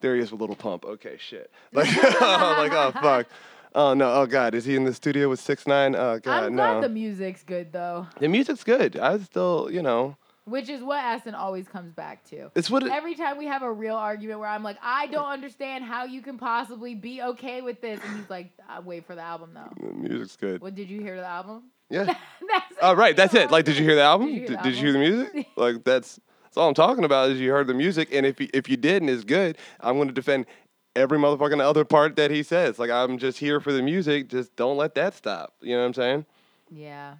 There 0.00 0.14
he 0.14 0.20
is 0.22 0.30
with 0.30 0.40
Lil 0.40 0.54
Pump. 0.54 0.84
Okay, 0.84 1.16
shit. 1.18 1.50
Like, 1.72 1.88
like, 2.02 2.72
oh 2.72 2.92
fuck. 3.02 3.26
Oh 3.74 3.94
no. 3.94 4.12
Oh 4.12 4.26
god, 4.26 4.54
is 4.54 4.64
he 4.64 4.74
in 4.76 4.84
the 4.84 4.94
studio 4.94 5.28
with 5.28 5.40
Six 5.40 5.66
Nine? 5.66 5.94
Oh 5.94 6.18
god, 6.18 6.44
I'm 6.44 6.56
no. 6.56 6.62
glad 6.62 6.82
the 6.82 6.88
music's 6.88 7.42
good 7.44 7.72
though, 7.72 8.06
the 8.18 8.28
music's 8.28 8.64
good. 8.64 8.96
I 8.96 9.18
still, 9.18 9.68
you 9.70 9.82
know, 9.82 10.16
which 10.44 10.68
is 10.68 10.82
what 10.82 10.98
Ashton 10.98 11.34
always 11.34 11.68
comes 11.68 11.92
back 11.92 12.24
to. 12.30 12.50
it's 12.54 12.70
what 12.70 12.82
it. 12.82 12.90
Every 12.90 13.14
time 13.14 13.36
we 13.38 13.46
have 13.46 13.62
a 13.62 13.70
real 13.72 13.96
argument 13.96 14.40
where 14.40 14.48
I'm 14.48 14.62
like, 14.62 14.78
I 14.82 15.06
don't 15.08 15.28
understand 15.28 15.84
how 15.84 16.04
you 16.04 16.22
can 16.22 16.38
possibly 16.38 16.94
be 16.94 17.22
okay 17.22 17.60
with 17.60 17.80
this, 17.80 18.00
and 18.04 18.16
he's 18.18 18.30
like, 18.30 18.50
I 18.68 18.80
wait 18.80 19.06
for 19.06 19.14
the 19.14 19.22
album 19.22 19.50
though. 19.54 19.72
the 19.86 19.92
music's 19.94 20.36
good. 20.36 20.62
What 20.62 20.74
did 20.74 20.88
you 20.88 21.00
hear 21.00 21.16
the 21.16 21.26
album? 21.26 21.64
Yeah. 21.90 22.04
that's 22.04 22.74
Oh 22.80 22.94
right, 22.94 23.16
that's 23.16 23.34
it. 23.34 23.50
Like, 23.50 23.64
did 23.64 23.76
you 23.76 23.84
hear 23.84 23.94
the 23.96 24.02
album? 24.02 24.28
Did 24.28 24.34
you 24.34 24.40
hear 24.40 24.56
the 24.56 24.62
did 24.62 24.74
you 24.74 24.82
hear 24.82 24.92
the 24.92 24.98
music? 24.98 25.46
like, 25.56 25.84
that's 25.84 26.20
that's 26.44 26.56
all 26.56 26.68
I'm 26.68 26.74
talking 26.74 27.04
about. 27.04 27.30
Is 27.30 27.40
you 27.40 27.50
heard 27.50 27.66
the 27.66 27.74
music, 27.74 28.08
and 28.12 28.24
if 28.24 28.40
you, 28.40 28.48
if 28.54 28.68
you 28.70 28.76
didn't, 28.78 29.10
it's 29.10 29.24
good, 29.24 29.58
I'm 29.80 29.96
going 29.96 30.08
to 30.08 30.14
defend 30.14 30.46
every 30.98 31.18
motherfucking 31.18 31.60
other 31.60 31.84
part 31.84 32.16
that 32.16 32.30
he 32.30 32.42
says. 32.42 32.78
Like, 32.78 32.90
I'm 32.90 33.18
just 33.18 33.38
here 33.38 33.60
for 33.60 33.72
the 33.72 33.82
music. 33.82 34.28
Just 34.28 34.54
don't 34.56 34.76
let 34.76 34.94
that 34.96 35.14
stop. 35.14 35.54
You 35.60 35.74
know 35.74 35.80
what 35.80 35.86
I'm 35.86 35.94
saying? 35.94 36.26
Yeah, 36.70 37.14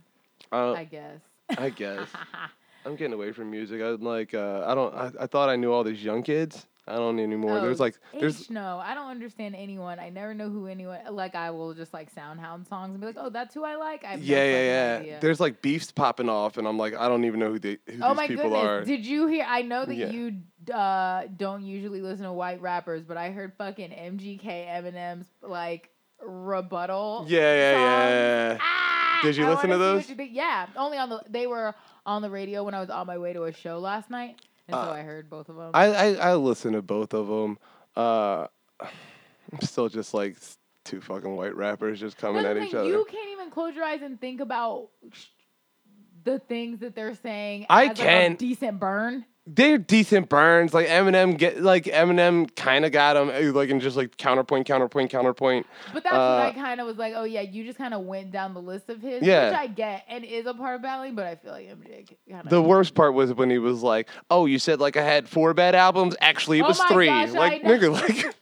Uh, 0.52 0.72
I 0.72 0.84
guess. 0.84 1.20
I 1.56 1.70
guess 1.70 2.08
I'm 2.84 2.96
getting 2.96 3.14
away 3.14 3.32
from 3.32 3.50
music. 3.50 3.80
I'm 3.80 4.02
like, 4.02 4.34
uh, 4.34 4.64
I 4.66 4.74
don't. 4.74 4.94
I, 4.94 5.10
I 5.20 5.26
thought 5.26 5.48
I 5.48 5.56
knew 5.56 5.72
all 5.72 5.84
these 5.84 6.02
young 6.04 6.22
kids. 6.22 6.66
I 6.88 6.96
don't 6.96 7.18
anymore. 7.18 7.60
there's 7.60 7.80
Oh, 7.80 7.84
like, 7.84 7.94
there's 8.18 8.42
H, 8.42 8.50
no, 8.50 8.78
I 8.82 8.94
don't 8.94 9.10
understand 9.10 9.54
anyone. 9.56 9.98
I 9.98 10.08
never 10.10 10.34
know 10.34 10.48
who 10.48 10.66
anyone. 10.66 10.98
Like 11.10 11.34
I 11.34 11.50
will 11.50 11.74
just 11.74 11.92
like 11.92 12.14
soundhound 12.14 12.66
songs 12.68 12.92
and 12.92 13.00
be 13.00 13.06
like, 13.06 13.16
oh, 13.18 13.30
that's 13.30 13.54
who 13.54 13.64
I 13.64 13.76
like. 13.76 14.04
I 14.04 14.14
yeah, 14.16 14.44
yeah, 14.44 15.00
yeah. 15.02 15.18
There's 15.20 15.38
like 15.40 15.62
beefs 15.62 15.92
popping 15.92 16.28
off, 16.28 16.56
and 16.58 16.66
I'm 16.66 16.78
like, 16.78 16.94
I 16.96 17.08
don't 17.08 17.24
even 17.24 17.40
know 17.40 17.50
who, 17.52 17.58
they, 17.58 17.78
who 17.86 18.00
Oh 18.02 18.08
these 18.08 18.16
my 18.16 18.26
people 18.26 18.44
goodness! 18.50 18.62
are. 18.64 18.84
Did 18.84 19.06
you 19.06 19.26
hear? 19.26 19.44
I 19.48 19.62
know 19.62 19.84
that 19.84 19.94
Yeah. 19.94 20.10
you 20.10 20.32
uh, 20.74 21.22
don't 21.36 21.62
usually 21.64 22.00
listen 22.00 22.24
to 22.24 22.32
white 22.32 22.60
rappers, 22.60 23.04
but 23.04 23.16
I 23.16 23.30
heard 23.30 23.52
fucking 23.58 23.90
MGK 23.90 24.42
Eminem's 24.68 25.26
like 25.42 25.90
rebuttal. 26.20 27.24
yeah, 27.28 27.38
yeah, 27.54 27.72
songs. 27.72 28.10
yeah. 28.12 28.58
Ah, 28.60 29.20
Did 29.22 29.36
you 29.36 29.46
I 29.46 29.50
listen 29.50 29.70
to 29.70 29.78
those? 29.78 30.10
Yeah, 30.30 30.66
only 30.76 30.98
on 30.98 31.08
the. 31.08 31.22
They 31.28 31.46
were 31.46 31.74
on 32.06 32.22
the 32.22 32.30
radio 32.30 32.64
when 32.64 32.74
I 32.74 32.80
was 32.80 32.90
on 32.90 33.06
my 33.06 33.18
way 33.18 33.32
to 33.32 33.44
a 33.44 33.52
show 33.52 33.78
last 33.78 34.10
night, 34.10 34.40
and 34.68 34.74
so 34.74 34.80
Uh, 34.80 34.92
I 34.92 35.00
heard 35.02 35.28
both 35.30 35.48
of 35.48 35.56
them. 35.56 35.70
I, 35.74 35.86
I 35.86 36.12
I 36.14 36.34
listen 36.36 36.72
to 36.74 36.82
both 36.82 37.14
of 37.14 37.26
them. 37.26 37.58
Uh, 37.96 38.46
I'm 38.80 39.60
still 39.62 39.88
just 39.88 40.12
like 40.14 40.36
two 40.84 41.00
fucking 41.00 41.34
white 41.34 41.56
rappers 41.56 42.00
just 42.00 42.16
coming 42.18 42.44
at 42.44 42.56
each 42.56 42.74
other. 42.74 42.88
You 42.88 43.06
can't 43.10 43.30
even 43.30 43.50
close 43.50 43.74
your 43.74 43.84
eyes 43.84 44.00
and 44.02 44.20
think 44.20 44.40
about 44.40 44.88
the 46.24 46.38
things 46.38 46.80
that 46.80 46.94
they're 46.94 47.14
saying. 47.14 47.66
I 47.70 47.84
as, 47.84 47.88
like, 47.88 47.98
a 47.98 48.02
can. 48.02 48.34
decent 48.36 48.78
burn. 48.78 49.24
They're 49.50 49.78
decent 49.78 50.28
burns. 50.28 50.74
Like 50.74 50.88
Eminem 50.88 51.38
get 51.38 51.62
like 51.62 51.84
Eminem 51.84 52.54
kind 52.54 52.84
of 52.84 52.92
got 52.92 53.14
them 53.14 53.54
like 53.54 53.70
in 53.70 53.80
just 53.80 53.96
like 53.96 54.16
counterpoint, 54.18 54.66
counterpoint, 54.66 55.10
counterpoint. 55.10 55.66
But 55.94 56.04
that's 56.04 56.12
what 56.12 56.20
I 56.20 56.48
Uh, 56.48 56.52
kind 56.52 56.80
of 56.82 56.86
was 56.86 56.98
like, 56.98 57.14
oh 57.16 57.24
yeah, 57.24 57.40
you 57.40 57.64
just 57.64 57.78
kind 57.78 57.94
of 57.94 58.02
went 58.02 58.30
down 58.30 58.52
the 58.52 58.60
list 58.60 58.90
of 58.90 59.00
his, 59.00 59.22
Yeah. 59.22 59.48
which 59.50 59.58
I 59.58 59.66
get 59.68 60.04
and 60.08 60.22
is 60.22 60.44
a 60.44 60.52
part 60.52 60.74
of 60.76 60.82
battling, 60.82 61.14
but 61.14 61.24
I 61.24 61.36
feel 61.36 61.52
like 61.52 61.66
MJ 61.66 62.06
kind 62.30 62.44
of. 62.44 62.50
The 62.50 62.60
worst 62.60 62.94
part 62.94 63.14
was 63.14 63.32
when 63.32 63.48
he 63.48 63.56
was 63.58 63.82
like, 63.82 64.08
"Oh, 64.30 64.44
you 64.44 64.58
said 64.58 64.80
like 64.80 64.98
I 64.98 65.02
had 65.02 65.26
four 65.28 65.54
bad 65.54 65.74
albums. 65.74 66.14
Actually, 66.20 66.58
it 66.58 66.64
Oh 66.64 66.68
was 66.68 66.78
my 66.80 66.88
three. 66.88 67.06
gosh, 67.06 67.30
like 67.32 67.64
I 67.64 67.68
nigga, 67.68 67.90
like 67.90 68.02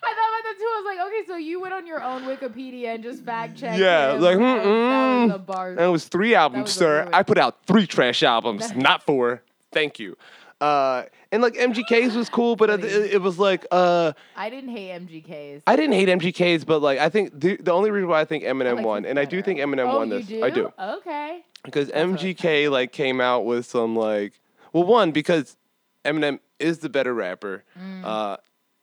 I 0.00 0.14
thought 0.14 0.28
about 0.30 0.44
that 0.44 0.54
too. 0.56 0.64
I 0.64 0.80
was 0.82 0.96
like, 0.96 1.06
okay, 1.08 1.26
so 1.26 1.36
you 1.36 1.60
went 1.60 1.74
on 1.74 1.86
your 1.86 2.02
own 2.02 2.22
Wikipedia 2.22 2.94
and 2.94 3.02
just 3.02 3.22
fact 3.24 3.58
checked. 3.58 3.78
Yeah, 3.78 4.14
him. 4.14 4.20
like, 4.22 4.38
that, 4.38 4.64
mm-mm. 4.64 5.26
was 5.26 5.34
a 5.34 5.38
bar. 5.38 5.74
that 5.74 5.86
was 5.88 6.06
three 6.06 6.34
albums, 6.34 6.64
was 6.64 6.72
sir. 6.74 7.08
I 7.12 7.22
put 7.22 7.36
out 7.36 7.58
three 7.66 7.86
trash 7.86 8.22
albums, 8.22 8.72
not 8.76 9.02
four. 9.02 9.42
Thank 9.72 9.98
you. 9.98 10.16
Uh, 10.60 11.04
and 11.30 11.40
like 11.40 11.54
MGK's 11.54 12.16
was 12.16 12.28
cool, 12.28 12.56
but 12.56 12.68
it, 12.68 12.84
it, 12.84 13.22
was 13.22 13.38
like 13.38 13.64
uh, 13.70 14.12
I 14.34 14.50
didn't 14.50 14.70
hate 14.70 14.90
MGK's. 14.90 15.62
I 15.68 15.76
didn't 15.76 15.92
hate 15.92 16.08
MGK's, 16.08 16.64
but 16.64 16.82
like 16.82 16.98
I 16.98 17.08
think 17.08 17.38
the, 17.38 17.56
the 17.56 17.70
only 17.70 17.92
reason 17.92 18.08
why 18.08 18.20
I 18.20 18.24
think 18.24 18.42
Eminem 18.42 18.76
like 18.76 18.84
won, 18.84 19.04
and 19.04 19.20
I 19.20 19.24
do 19.24 19.40
think 19.40 19.60
Eminem 19.60 19.92
oh, 19.92 19.98
won 19.98 20.08
this. 20.08 20.26
do? 20.26 20.42
I 20.42 20.50
do 20.50 20.72
Okay. 20.76 21.44
because 21.64 21.88
what 21.88 21.96
I 21.96 22.04
was 22.04 22.20
MGK 22.20 22.70
like 22.72 22.90
came 22.90 23.20
out 23.20 23.44
with 23.44 23.66
some 23.66 23.94
like 23.94 24.40
well 24.72 24.82
one 24.82 25.12
because 25.12 25.56
Eminem 26.04 26.40
is 26.58 26.78
the 26.78 26.88
better 26.88 27.14
rapper. 27.14 27.62
Uh, 28.02 28.38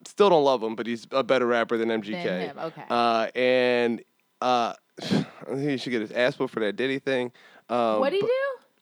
still 0.07 0.29
don't 0.29 0.45
love 0.45 0.63
him, 0.63 0.75
but 0.75 0.87
he's 0.87 1.05
a 1.11 1.23
better 1.23 1.45
rapper 1.45 1.77
than 1.77 1.89
MGK. 1.89 2.03
Mm. 2.05 2.23
Than 2.23 2.41
him, 2.41 2.59
okay. 2.59 2.83
Uh, 2.89 3.27
and 3.35 4.01
uh, 4.41 4.73
I 5.01 5.25
think 5.47 5.69
he 5.69 5.77
should 5.77 5.89
get 5.89 6.01
his 6.01 6.11
ass 6.11 6.39
whooped 6.39 6.53
for 6.53 6.61
that 6.61 6.77
Diddy 6.77 6.99
thing. 6.99 7.33
Um, 7.67 7.99
What'd 7.99 8.17
he 8.21 8.27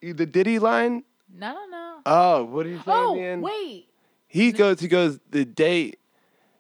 do? 0.04 0.14
The 0.14 0.26
Diddy 0.28 0.60
line. 0.60 1.04
No, 1.36 1.53
no, 1.53 1.65
no. 1.69 1.99
Oh, 2.05 2.43
what 2.45 2.63
did 2.63 2.73
he 2.73 2.77
say? 2.77 2.84
oh, 2.88 3.39
wait. 3.39 3.88
He 4.27 4.51
goes. 4.51 4.79
He 4.79 4.88
goes. 4.88 5.19
The 5.31 5.45
day, 5.45 5.93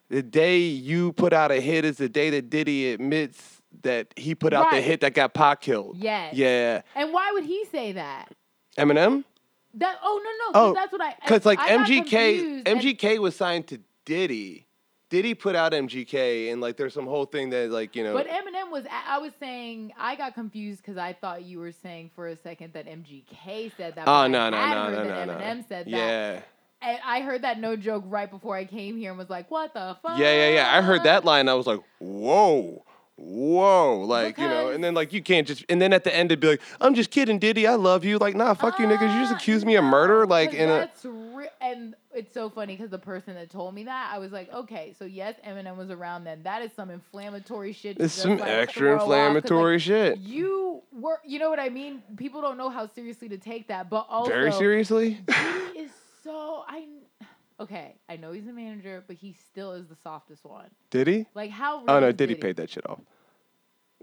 the 0.09 0.23
day 0.23 0.59
you 0.59 1.13
put 1.13 1.33
out 1.33 1.51
a 1.51 1.59
hit 1.59 1.85
is 1.85 1.97
the 1.97 2.09
day 2.09 2.29
that 2.31 2.49
Diddy 2.49 2.91
admits 2.91 3.61
that 3.81 4.13
he 4.15 4.35
put 4.35 4.53
out 4.53 4.71
the 4.71 4.81
hit 4.81 5.01
that 5.01 5.13
got 5.13 5.33
Pac 5.33 5.61
killed. 5.61 5.97
Yes. 5.97 6.33
Yeah. 6.35 6.81
And 6.95 7.11
why 7.13 7.31
would 7.31 7.43
he 7.43 7.65
say 7.71 7.93
that? 7.93 8.31
Eminem. 8.77 9.23
That 9.75 9.97
oh 10.03 10.21
no 10.23 10.61
no 10.61 10.67
Oh, 10.69 10.73
that's 10.73 10.91
what 10.91 11.01
I 11.01 11.15
Because 11.23 11.45
like 11.45 11.59
I 11.59 11.69
MGK, 11.77 12.63
MGK 12.63 13.17
was 13.19 13.35
signed 13.35 13.67
to 13.67 13.79
Diddy. 14.05 14.67
Diddy 15.13 15.35
put 15.35 15.55
out 15.55 15.73
MGK, 15.73 16.51
and 16.51 16.59
like 16.59 16.75
there's 16.75 16.91
some 16.95 17.05
whole 17.05 17.25
thing 17.25 17.51
that 17.51 17.69
like 17.69 17.95
you 17.95 18.03
know. 18.03 18.13
But 18.15 18.27
Eminem 18.27 18.71
was. 18.71 18.83
I 19.07 19.19
was 19.19 19.31
saying 19.39 19.93
I 19.95 20.15
got 20.15 20.33
confused 20.33 20.81
because 20.81 20.97
I 20.97 21.13
thought 21.13 21.43
you 21.43 21.59
were 21.59 21.71
saying 21.71 22.09
for 22.15 22.29
a 22.29 22.35
second 22.35 22.73
that 22.73 22.87
MGK 22.87 23.71
said 23.77 23.93
that. 23.93 24.07
oh 24.07 24.25
no 24.25 24.49
no 24.49 24.57
no 24.57 24.89
no 24.89 25.03
no 25.03 25.25
no. 25.25 25.33
Eminem 25.33 25.67
said 25.67 25.85
that. 25.85 25.89
Yeah. 25.91 26.39
And 26.81 26.97
I 27.05 27.21
heard 27.21 27.43
that 27.43 27.59
no 27.59 27.75
joke 27.75 28.03
right 28.07 28.29
before 28.29 28.55
I 28.55 28.65
came 28.65 28.97
here 28.97 29.11
and 29.11 29.19
was 29.19 29.29
like, 29.29 29.51
"What 29.51 29.75
the 29.75 29.95
fuck?" 30.01 30.17
Yeah, 30.17 30.33
yeah, 30.33 30.49
yeah. 30.55 30.75
I 30.77 30.81
heard 30.81 31.03
that 31.03 31.23
line. 31.25 31.47
I 31.47 31.53
was 31.53 31.67
like, 31.67 31.79
whoa, 31.99 32.83
whoa, 33.15 33.99
like 34.01 34.37
you 34.39 34.47
know. 34.47 34.49
Because- 34.63 34.75
And 34.75 34.83
then 34.83 34.93
like 34.95 35.13
you 35.13 35.21
can't 35.21 35.47
just. 35.47 35.63
And 35.69 35.79
then 35.79 35.93
at 35.93 36.03
the 36.05 36.15
end 36.15 36.31
it'd 36.31 36.39
be 36.39 36.47
like, 36.47 36.61
I'm 36.81 36.95
just 36.95 37.11
kidding, 37.11 37.37
Diddy. 37.37 37.67
I 37.67 37.75
love 37.75 38.03
you. 38.03 38.17
Like, 38.17 38.35
nah, 38.35 38.53
fuck 38.55 38.79
you, 38.79 38.85
niggas. 38.87 39.13
You 39.13 39.21
just 39.21 39.31
Uh, 39.33 39.35
accused 39.35 39.65
me 39.65 39.75
of 39.75 39.83
murder. 39.83 40.25
Like, 40.25 40.53
in 40.55 40.69
a. 40.69 40.73
that's 40.73 41.05
re- 41.05 41.47
and 41.61 41.95
it's 42.15 42.33
so 42.33 42.49
funny 42.49 42.75
because 42.75 42.89
the 42.89 42.99
person 42.99 43.35
that 43.35 43.49
told 43.49 43.73
me 43.73 43.83
that 43.85 44.11
I 44.13 44.19
was 44.19 44.31
like, 44.31 44.51
okay, 44.53 44.93
so 44.97 45.05
yes, 45.05 45.35
Eminem 45.47 45.77
was 45.77 45.89
around 45.89 46.23
then. 46.23 46.43
That 46.43 46.61
is 46.61 46.71
some 46.73 46.89
inflammatory 46.89 47.73
shit. 47.73 47.99
It's 47.99 48.13
some 48.13 48.37
like, 48.37 48.49
extra 48.49 48.97
'cause, 48.97 49.07
like, 49.07 49.19
inflammatory 49.19 49.79
shit. 49.79 50.17
You 50.19 50.81
were, 50.91 51.19
you 51.25 51.39
know 51.39 51.49
what 51.49 51.59
I 51.59 51.69
mean? 51.69 52.03
People 52.17 52.41
don't 52.41 52.57
know 52.57 52.69
how 52.69 52.87
seriously 52.87 53.29
to 53.29 53.37
take 53.37 53.67
that, 53.67 53.89
but 53.89 54.05
also 54.09 54.31
Very 54.31 54.51
seriously. 54.51 55.19
Diddy 55.25 55.79
is 55.79 55.91
so 56.23 56.63
I. 56.67 56.87
Okay, 57.59 57.95
I 58.09 58.17
know 58.17 58.31
he's 58.31 58.47
a 58.47 58.51
manager, 58.51 59.03
but 59.05 59.15
he 59.15 59.35
still 59.47 59.73
is 59.73 59.87
the 59.87 59.95
softest 60.03 60.43
one. 60.43 60.69
Did 60.89 61.07
he? 61.07 61.27
Like 61.35 61.51
how? 61.51 61.83
Oh 61.87 61.99
no, 61.99 62.07
is 62.07 62.15
Diddy 62.15 62.35
paid 62.35 62.55
that 62.57 62.69
shit 62.69 62.89
off. 62.89 62.99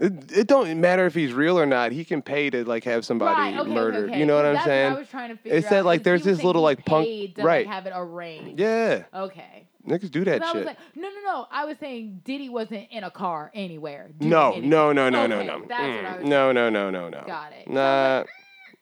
It, 0.01 0.33
it 0.33 0.47
don't 0.47 0.81
matter 0.81 1.05
if 1.05 1.15
he's 1.15 1.33
real 1.35 1.59
or 1.59 1.67
not. 1.67 1.93
He 1.93 2.05
can 2.07 2.23
pay 2.23 2.49
to 2.51 2.65
like 2.65 2.85
have 2.85 3.05
somebody 3.05 3.39
Right, 3.39 3.51
okay, 3.53 3.61
okay, 3.61 3.71
murdered. 3.75 4.11
okay, 4.11 4.19
You 4.19 4.25
know 4.27 4.35
what 4.37 4.47
I'm 4.47 4.65
saying? 4.65 4.93
I 4.95 4.99
was 4.99 5.09
trying 5.09 5.29
to 5.29 5.37
figure 5.37 5.59
It 5.59 5.65
said, 5.65 5.81
out, 5.81 5.85
like, 5.85 6.01
'cause 6.01 6.05
there's 6.05 6.25
this 6.25 6.43
little, 6.43 6.63
like, 6.63 6.85
punk- 6.87 7.07
to, 7.35 7.43
right. 7.43 7.67
Like, 7.67 7.75
have 7.75 7.87
it 7.87 7.93
arranged. 7.95 8.59
yeah, 8.59 9.05
Okay. 9.15 9.67
niggas 9.87 10.11
do 10.11 10.25
that 10.25 10.43
shit. 10.47 10.55
was 10.57 10.65
like, 10.65 10.79
no, 10.97 11.09
no, 11.09 11.21
no. 11.27 11.47
I 11.53 11.67
was 11.67 11.77
saying 11.79 12.23
Diddy 12.25 12.49
wasn't 12.49 12.89
in 12.91 13.05
a 13.05 13.11
car 13.11 13.51
anywhere. 13.55 14.11
no, 14.21 14.53
no, 14.59 14.93
no, 14.93 15.11
no, 15.11 15.27
no, 15.27 15.43
no. 15.43 15.59
What 15.59 15.71
I 15.73 16.17
Mm, 16.21 16.25
no, 16.25 16.51
no, 16.53 16.71
no, 16.71 16.91
no, 16.91 17.09
no. 17.11 17.23
Got 17.27 17.53
it. 17.53 17.69
Nah, 17.69 18.25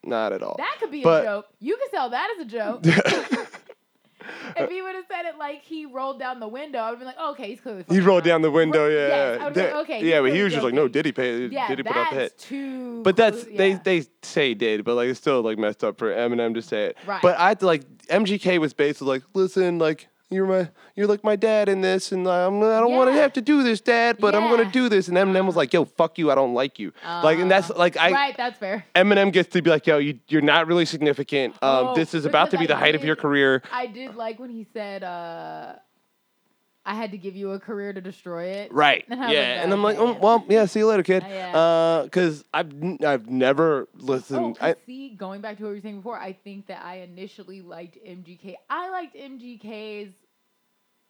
not 0.04 0.32
at 0.32 0.42
all. 0.44 0.54
That 0.58 0.76
could 0.78 0.92
be 0.92 1.02
But- 1.02 1.22
a 1.22 1.26
joke. 1.26 1.46
You 1.58 1.76
could 1.78 1.90
sell 1.90 2.10
that 2.10 2.30
as 2.38 2.46
a 2.46 2.48
joke. 2.48 2.84
if 4.56 4.70
he 4.70 4.82
would 4.82 4.94
have 4.94 5.04
said 5.08 5.26
it 5.26 5.38
like 5.38 5.62
he 5.62 5.86
rolled 5.86 6.18
down 6.18 6.40
the 6.40 6.48
window, 6.48 6.78
I 6.78 6.90
would 6.90 6.94
have 6.94 6.98
been 6.98 7.06
like, 7.06 7.16
oh, 7.18 7.32
okay, 7.32 7.48
he's 7.50 7.60
clearly. 7.60 7.84
he 7.88 8.00
rolled 8.00 8.24
lying. 8.24 8.24
down 8.24 8.42
the 8.42 8.50
window. 8.50 8.84
Right, 8.84 8.92
Yeah, 8.92 9.08
yes, 9.08 9.54
That- 9.54 9.74
like, 9.74 9.84
okay, 9.84 10.04
yeah, 10.04 10.20
but 10.20 10.32
he 10.32 10.42
was 10.42 10.52
just 10.52 10.64
like, 10.64 10.74
no. 10.74 10.88
Diddy 10.88 11.12
paid. 11.12 11.52
Yeah, 11.52 11.68
Diddy 11.68 11.82
put 11.82 11.96
out 11.96 12.10
the 12.10 12.16
hit. 12.16 12.32
that's 12.32 12.44
too. 12.44 13.02
But 13.02 13.16
that's 13.16 13.44
they 13.44 13.70
yeah. 13.70 13.80
they 13.84 14.06
say 14.22 14.54
did, 14.54 14.84
but 14.84 14.94
like 14.94 15.08
it's 15.08 15.20
still 15.20 15.42
like 15.42 15.58
messed 15.58 15.84
up 15.84 15.98
for 15.98 16.12
Eminem 16.12 16.54
to 16.54 16.62
say 16.62 16.86
it. 16.86 16.96
Right. 17.06 17.22
But 17.22 17.38
I 17.38 17.54
like 17.60 17.84
MGK 18.08 18.58
was 18.58 18.72
basically 18.72 19.08
like, 19.08 19.22
listen, 19.34 19.78
like 19.78 20.08
you're 20.30 20.46
my 20.46 20.68
you're 20.94 21.06
like 21.06 21.24
my 21.24 21.36
dad 21.36 21.68
in 21.68 21.80
this, 21.80 22.12
and 22.12 22.26
I'm, 22.28 22.62
I 22.62 22.80
don't 22.80 22.92
want 22.94 23.08
to 23.10 23.14
have 23.14 23.32
to 23.34 23.40
do 23.40 23.62
this, 23.62 23.80
Dad, 23.80 24.18
but 24.18 24.34
I'm 24.34 24.42
gonna 24.50 24.70
do 24.70 24.88
this. 24.88 25.08
And 25.08 25.16
Eminem 25.16 25.46
was 25.46 25.56
like, 25.56 25.72
yo, 25.72 25.84
fuck 25.84 26.18
you, 26.18 26.30
I 26.30 26.34
don't 26.34 26.54
like 26.54 26.78
you. 26.78 26.92
like, 27.04 27.38
and 27.38 27.50
that's 27.50 27.70
Uh, 27.70 27.74
like 27.78 27.96
I. 27.96 28.10
right, 28.10 28.36
that's 28.36 28.58
fair. 28.58 28.84
Eminem 28.94 29.32
gets 29.32 29.48
to 29.54 29.62
be 29.62 29.70
like, 29.70 29.86
yo, 29.86 29.98
you, 29.98 30.18
you're 30.28 30.42
not 30.42 30.66
really 30.66 30.84
significant. 30.84 31.54
Um, 31.62 31.88
Oh, 31.88 31.94
this 31.94 32.12
is 32.14 32.24
about 32.24 32.50
to 32.50 32.58
be 32.58 32.66
the 32.66 32.76
I 32.76 32.80
height 32.80 32.94
of 32.94 33.04
your 33.04 33.16
career. 33.16 33.62
I 33.72 33.86
did 33.86 34.16
like 34.16 34.38
when 34.38 34.50
he 34.50 34.66
said, 34.72 35.02
uh, 35.02 35.74
"I 36.88 36.94
had 36.94 37.10
to 37.12 37.18
give 37.18 37.36
you 37.36 37.52
a 37.52 37.60
career 37.60 37.92
to 37.92 38.00
destroy 38.00 38.44
it." 38.44 38.72
Right. 38.72 39.04
And 39.08 39.20
yeah. 39.20 39.26
like, 39.26 39.64
and 39.64 39.72
I'm 39.72 39.82
like, 39.82 39.98
oh, 39.98 40.12
well, 40.20 40.44
yeah. 40.48 40.64
See 40.66 40.80
you 40.80 40.86
later, 40.86 41.02
kid. 41.02 41.22
Uh, 41.22 41.26
yeah. 41.28 42.00
Because 42.04 42.44
I've 42.52 42.70
n- 42.82 42.98
I've 43.06 43.28
never 43.28 43.88
Oh, 44.08 44.54
I, 44.60 44.74
see, 44.86 45.10
going 45.10 45.40
back 45.40 45.58
to 45.58 45.62
what 45.64 45.68
you 45.70 45.74
were 45.76 45.80
saying 45.80 45.96
before, 45.98 46.18
I 46.18 46.32
think 46.32 46.66
that 46.68 46.84
I 46.84 47.00
initially 47.00 47.60
liked 47.62 47.96
MGK. 48.04 48.54
I 48.70 48.90
liked 48.90 49.14
MGK's 49.14 50.12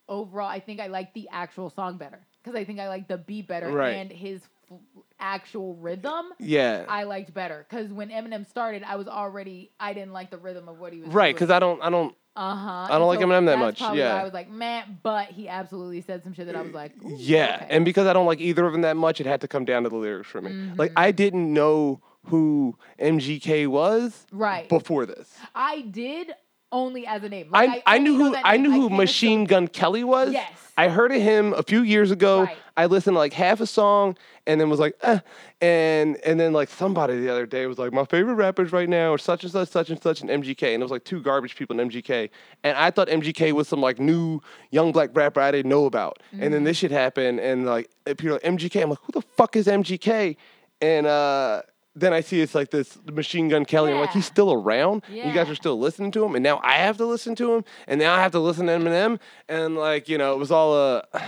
overall. 0.08 0.48
I 0.48 0.60
think 0.60 0.80
I 0.80 0.86
liked 0.88 1.14
the 1.14 1.28
actual 1.32 1.70
song 1.70 1.96
better 1.98 2.20
because 2.42 2.58
I 2.58 2.64
think 2.64 2.80
I 2.80 2.88
liked 2.88 3.08
the 3.08 3.18
beat 3.18 3.46
better 3.48 3.70
Right. 3.70 3.90
and 3.94 4.10
his 4.10 4.42
f- 4.70 4.78
actual 5.20 5.74
rhythm. 5.76 6.26
yeah. 6.38 6.84
I 6.88 7.04
liked 7.04 7.32
better 7.34 7.66
because 7.68 7.92
when 7.92 8.08
Eminem 8.10 8.46
started, 8.48 8.82
I 8.82 8.96
was 8.96 9.08
already 9.08 9.70
I 9.78 9.92
didn't 9.92 10.12
like 10.12 10.30
the 10.30 10.38
rhythm 10.38 10.68
of 10.68 10.78
what 10.78 10.92
he 10.92 11.00
was 11.00 11.10
right. 11.10 11.34
Because 11.34 11.50
I 11.50 11.58
don't 11.58 11.82
I 11.82 11.90
don't 11.90 12.14
uh 12.38 12.54
huh. 12.54 12.86
I 12.94 12.98
don't 12.98 13.08
like 13.08 13.18
Eminem 13.20 13.46
that 13.46 13.58
much, 13.58 13.80
yeah. 13.80 14.14
I 14.14 14.22
was 14.24 14.32
like, 14.32 14.48
man, 14.50 14.98
but 15.02 15.28
he 15.28 15.48
absolutely 15.48 16.00
said 16.00 16.22
some 16.22 16.32
shit 16.32 16.46
that 16.46 16.54
I 16.56 16.62
was 16.62 16.72
like, 16.72 16.92
Yeah, 17.04 17.56
okay. 17.62 17.66
and 17.70 17.84
because 17.84 18.06
I 18.06 18.12
don't 18.12 18.26
like 18.26 18.40
either 18.40 18.64
of 18.64 18.72
them 18.72 18.82
that 18.82 18.96
much, 18.96 19.20
it 19.20 19.26
had 19.26 19.40
to 19.40 19.48
come 19.48 19.64
down 19.64 19.82
to 19.82 19.88
the 19.88 19.96
lyrics 19.96 20.28
for 20.30 20.40
me. 20.40 20.52
Like 20.76 20.90
Mm-hmm. 20.90 20.98
I 20.98 21.10
didn't 21.10 21.52
know 21.52 22.00
who 22.26 22.76
MGK 23.00 23.66
was 23.68 24.26
right. 24.32 24.68
before 24.68 25.04
this. 25.06 25.34
I 25.54 25.80
did 25.82 26.32
only 26.72 27.06
as 27.06 27.22
a 27.22 27.28
name. 27.28 27.48
Like, 27.50 27.82
I, 27.86 27.96
I, 27.96 27.98
knew 27.98 28.16
who 28.16 28.36
I 28.36 28.56
knew 28.56 28.70
who 28.70 28.90
Machine 28.90 29.44
Gun 29.44 29.68
Kelly 29.68 30.04
was. 30.04 30.32
Yes. 30.32 30.50
I 30.76 30.88
heard 30.88 31.10
of 31.10 31.20
him 31.20 31.54
a 31.54 31.62
few 31.62 31.82
years 31.82 32.10
ago. 32.12 32.42
Right. 32.44 32.56
I 32.76 32.86
listened 32.86 33.14
to 33.14 33.18
like 33.18 33.32
half 33.32 33.60
a 33.60 33.66
song 33.66 34.16
and 34.46 34.60
then 34.60 34.70
was 34.70 34.78
like, 34.78 34.94
eh. 35.02 35.18
and 35.60 36.16
and 36.24 36.38
then 36.38 36.52
like 36.52 36.68
somebody 36.68 37.18
the 37.18 37.28
other 37.30 37.46
day 37.46 37.66
was 37.66 37.78
like, 37.78 37.92
my 37.92 38.04
favorite 38.04 38.34
rappers 38.34 38.70
right 38.70 38.88
now 38.88 39.12
are 39.12 39.18
such 39.18 39.42
and 39.42 39.50
such, 39.50 39.68
such 39.68 39.90
and 39.90 40.00
such, 40.00 40.20
and 40.20 40.30
MGK, 40.30 40.74
and 40.74 40.80
it 40.80 40.84
was 40.84 40.92
like 40.92 41.02
two 41.02 41.20
garbage 41.20 41.56
people 41.56 41.80
in 41.80 41.90
MGK, 41.90 42.30
and 42.62 42.76
I 42.78 42.92
thought 42.92 43.08
MGK 43.08 43.50
was 43.52 43.66
some 43.66 43.80
like 43.80 43.98
new 43.98 44.40
young 44.70 44.92
black 44.92 45.10
rapper 45.14 45.40
I 45.40 45.50
didn't 45.50 45.68
know 45.68 45.86
about, 45.86 46.20
and 46.30 46.40
Mm-hmm. 46.42 46.52
then 46.52 46.64
this 46.64 46.76
shit 46.76 46.92
happened, 46.92 47.40
and 47.40 47.66
like 47.66 47.90
people 48.06 48.28
are 48.28 48.32
like 48.34 48.42
MGK, 48.42 48.82
I'm 48.82 48.90
like, 48.90 49.00
who 49.02 49.12
the 49.12 49.22
fuck 49.36 49.56
is 49.56 49.66
MGK, 49.66 50.36
and 50.80 51.06
uh. 51.06 51.62
Then 51.98 52.12
I 52.12 52.20
see 52.20 52.40
it's 52.40 52.54
like 52.54 52.70
this 52.70 52.98
Machine 53.10 53.48
Gun 53.48 53.64
Kelly. 53.64 53.92
I'm 53.92 54.00
like, 54.00 54.10
he's 54.10 54.26
still 54.26 54.52
around. 54.52 55.02
You 55.26 55.32
guys 55.32 55.50
are 55.50 55.54
still 55.54 55.78
listening 55.78 56.10
to 56.12 56.24
him, 56.24 56.34
and 56.34 56.42
now 56.42 56.60
I 56.62 56.74
have 56.74 56.96
to 56.98 57.06
listen 57.06 57.34
to 57.36 57.54
him, 57.54 57.64
and 57.86 57.98
now 58.00 58.14
I 58.14 58.20
have 58.20 58.32
to 58.32 58.40
listen 58.40 58.66
to 58.66 58.72
Eminem, 58.72 59.18
and 59.48 59.76
like 59.76 60.08
you 60.08 60.18
know, 60.18 60.32
it 60.32 60.38
was 60.38 60.50
all 60.50 60.74
uh, 60.74 61.02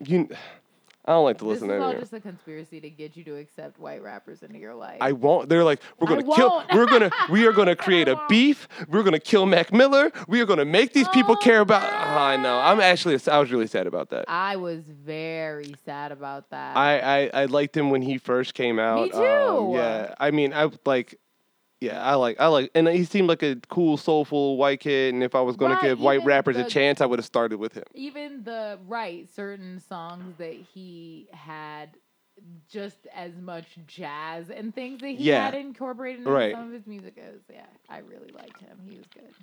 you. 0.00 0.28
I 1.04 1.12
don't 1.12 1.24
like 1.24 1.38
to 1.38 1.44
listen 1.46 1.66
This 1.66 1.74
is 1.74 1.80
to 1.80 1.84
all 1.84 1.92
just 1.94 2.12
a 2.12 2.20
conspiracy 2.20 2.80
to 2.80 2.88
get 2.88 3.16
you 3.16 3.24
to 3.24 3.36
accept 3.36 3.80
white 3.80 4.02
rappers 4.02 4.44
into 4.44 4.58
your 4.58 4.74
life. 4.74 4.98
I 5.00 5.10
won't. 5.10 5.48
They're 5.48 5.64
like, 5.64 5.80
we're 5.98 6.06
gonna 6.06 6.22
kill. 6.22 6.48
won't. 6.48 6.72
We're 6.72 6.86
gonna. 6.86 7.10
We 7.30 7.46
are 7.46 7.52
gonna 7.52 7.74
create 7.74 8.06
a 8.06 8.20
beef. 8.28 8.68
We're 8.88 9.02
gonna 9.02 9.18
kill 9.18 9.46
Mac 9.46 9.72
Miller. 9.72 10.12
We 10.28 10.40
are 10.40 10.46
gonna 10.46 10.64
make 10.64 10.92
these 10.92 11.08
people 11.08 11.34
Oh, 11.38 11.42
care 11.42 11.60
about. 11.60 11.82
Oh, 11.82 12.20
I 12.20 12.36
know. 12.36 12.56
I'm 12.58 12.78
actually. 12.80 13.18
I 13.26 13.38
was 13.38 13.50
really 13.50 13.66
sad 13.66 13.86
about 13.88 14.10
that. 14.10 14.26
I 14.28 14.56
was 14.56 14.84
very 14.84 15.74
sad 15.84 16.12
about 16.12 16.50
that. 16.50 16.76
I, 16.76 16.98
I 17.00 17.30
I 17.42 17.44
liked 17.46 17.76
him 17.76 17.90
when 17.90 18.02
he 18.02 18.18
first 18.18 18.54
came 18.54 18.78
out. 18.78 19.02
Me 19.06 19.10
too. 19.10 19.16
Um, 19.24 19.70
yeah. 19.74 20.14
I 20.20 20.30
mean, 20.30 20.52
I 20.54 20.70
like. 20.84 21.18
Yeah, 21.82 22.00
I 22.00 22.14
like. 22.14 22.40
I 22.40 22.46
like, 22.46 22.70
and 22.76 22.86
he 22.86 23.02
seemed 23.04 23.26
like 23.28 23.42
a 23.42 23.56
cool, 23.68 23.96
soulful 23.96 24.56
white 24.56 24.78
kid. 24.78 25.14
And 25.14 25.22
if 25.24 25.34
I 25.34 25.40
was 25.40 25.56
gonna 25.56 25.78
give 25.82 25.98
white 25.98 26.24
rappers 26.24 26.56
a 26.56 26.62
chance, 26.64 27.00
I 27.00 27.06
would 27.06 27.18
have 27.18 27.26
started 27.26 27.58
with 27.58 27.72
him. 27.74 27.82
Even 27.94 28.44
the 28.44 28.78
right 28.86 29.28
certain 29.34 29.80
songs 29.80 30.36
that 30.38 30.54
he 30.54 31.26
had 31.32 31.96
just 32.70 33.08
as 33.14 33.36
much 33.36 33.66
jazz 33.86 34.48
and 34.48 34.72
things 34.74 35.00
that 35.00 35.08
he 35.08 35.24
Yeah. 35.24 35.44
had 35.44 35.54
incorporated 35.56 36.20
into 36.20 36.30
Right. 36.30 36.54
some 36.54 36.68
of 36.68 36.72
his 36.72 36.86
music 36.86 37.14
is 37.16 37.42
yeah, 37.52 37.66
I 37.88 37.98
really 37.98 38.30
liked 38.32 38.60
him. 38.60 38.78
He 38.88 38.96
was 38.96 39.06
good. 39.12 39.34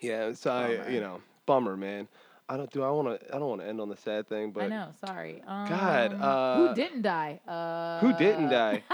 Yeah, 0.00 0.32
so 0.34 0.50
I, 0.52 0.88
you 0.90 1.00
know, 1.00 1.20
bummer, 1.46 1.76
man. 1.78 2.08
I 2.48 2.56
don't 2.56 2.70
do. 2.72 2.82
I 2.82 2.90
want 2.90 3.08
to. 3.20 3.34
I 3.34 3.38
don't 3.38 3.48
want 3.48 3.60
to 3.62 3.66
end 3.68 3.80
on 3.80 3.88
the 3.88 3.96
sad 3.96 4.28
thing, 4.28 4.50
but 4.50 4.64
I 4.64 4.68
know, 4.68 4.88
sorry. 5.06 5.40
Um, 5.46 5.68
God, 5.68 6.14
uh, 6.20 6.56
who 6.68 6.74
didn't 6.74 7.02
die? 7.02 7.40
Uh, 7.46 8.00
who 8.00 8.12
didn't 8.18 8.50
die? 8.50 8.82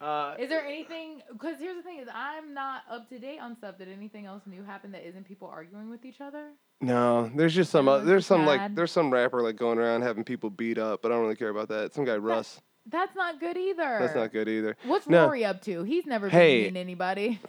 Uh, 0.00 0.34
Is 0.38 0.48
there 0.48 0.64
anything? 0.64 1.20
Because 1.30 1.58
here's 1.58 1.76
the 1.76 1.82
thing: 1.82 1.98
is 1.98 2.08
I'm 2.14 2.54
not 2.54 2.82
up 2.90 3.08
to 3.10 3.18
date 3.18 3.38
on 3.38 3.54
stuff. 3.56 3.76
Did 3.78 3.88
anything 3.90 4.24
else 4.24 4.42
new 4.46 4.62
happen 4.64 4.92
that 4.92 5.06
isn't 5.06 5.24
people 5.26 5.48
arguing 5.48 5.90
with 5.90 6.04
each 6.06 6.20
other? 6.22 6.48
no, 6.80 7.30
there's 7.36 7.54
just 7.54 7.70
some. 7.70 7.86
Uh, 7.86 7.98
there's 7.98 8.24
some 8.24 8.46
like 8.46 8.74
there's 8.74 8.92
some 8.92 9.12
rapper 9.12 9.42
like 9.42 9.56
going 9.56 9.78
around 9.78 10.00
having 10.02 10.24
people 10.24 10.48
beat 10.48 10.78
up, 10.78 11.02
but 11.02 11.10
I 11.12 11.14
don't 11.14 11.22
really 11.24 11.36
care 11.36 11.50
about 11.50 11.68
that. 11.68 11.92
Some 11.94 12.04
guy 12.06 12.16
Russ. 12.16 12.60
That's 12.86 13.14
not 13.14 13.38
good 13.40 13.58
either. 13.58 13.98
That's 14.00 14.14
not 14.14 14.32
good 14.32 14.48
either. 14.48 14.74
What's 14.84 15.06
No. 15.06 15.26
Rory 15.26 15.44
up 15.44 15.60
to? 15.62 15.82
He's 15.82 16.06
never 16.06 16.28
been 16.30 16.38
Hey. 16.38 16.62
mean 16.64 16.76
anybody. 16.78 17.38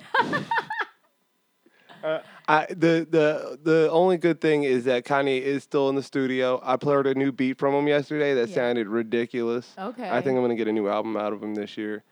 Uh, 2.04 2.20
I, 2.48 2.66
the 2.66 3.06
the 3.08 3.60
the 3.62 3.90
only 3.92 4.18
good 4.18 4.42
thing 4.42 4.64
is 4.64 4.86
that 4.86 5.06
Kanye 5.06 5.40
is 5.40 5.62
still 5.62 5.88
in 5.90 5.96
the 5.96 6.02
studio. 6.02 6.60
I 6.64 6.76
played 6.76 7.06
a 7.06 7.14
new 7.14 7.32
beat 7.32 7.60
from 7.60 7.76
him 7.76 7.88
yesterday 7.88 8.34
that 8.34 8.50
Yeah. 8.50 8.56
sounded 8.56 8.88
ridiculous. 8.88 9.72
Okay. 9.78 10.10
I 10.10 10.20
think 10.22 10.36
I'm 10.36 10.42
gonna 10.44 10.56
get 10.56 10.68
a 10.68 10.72
new 10.72 10.88
album 10.88 11.16
out 11.16 11.32
of 11.32 11.44
him 11.44 11.54
this 11.54 11.78
year, 11.78 12.04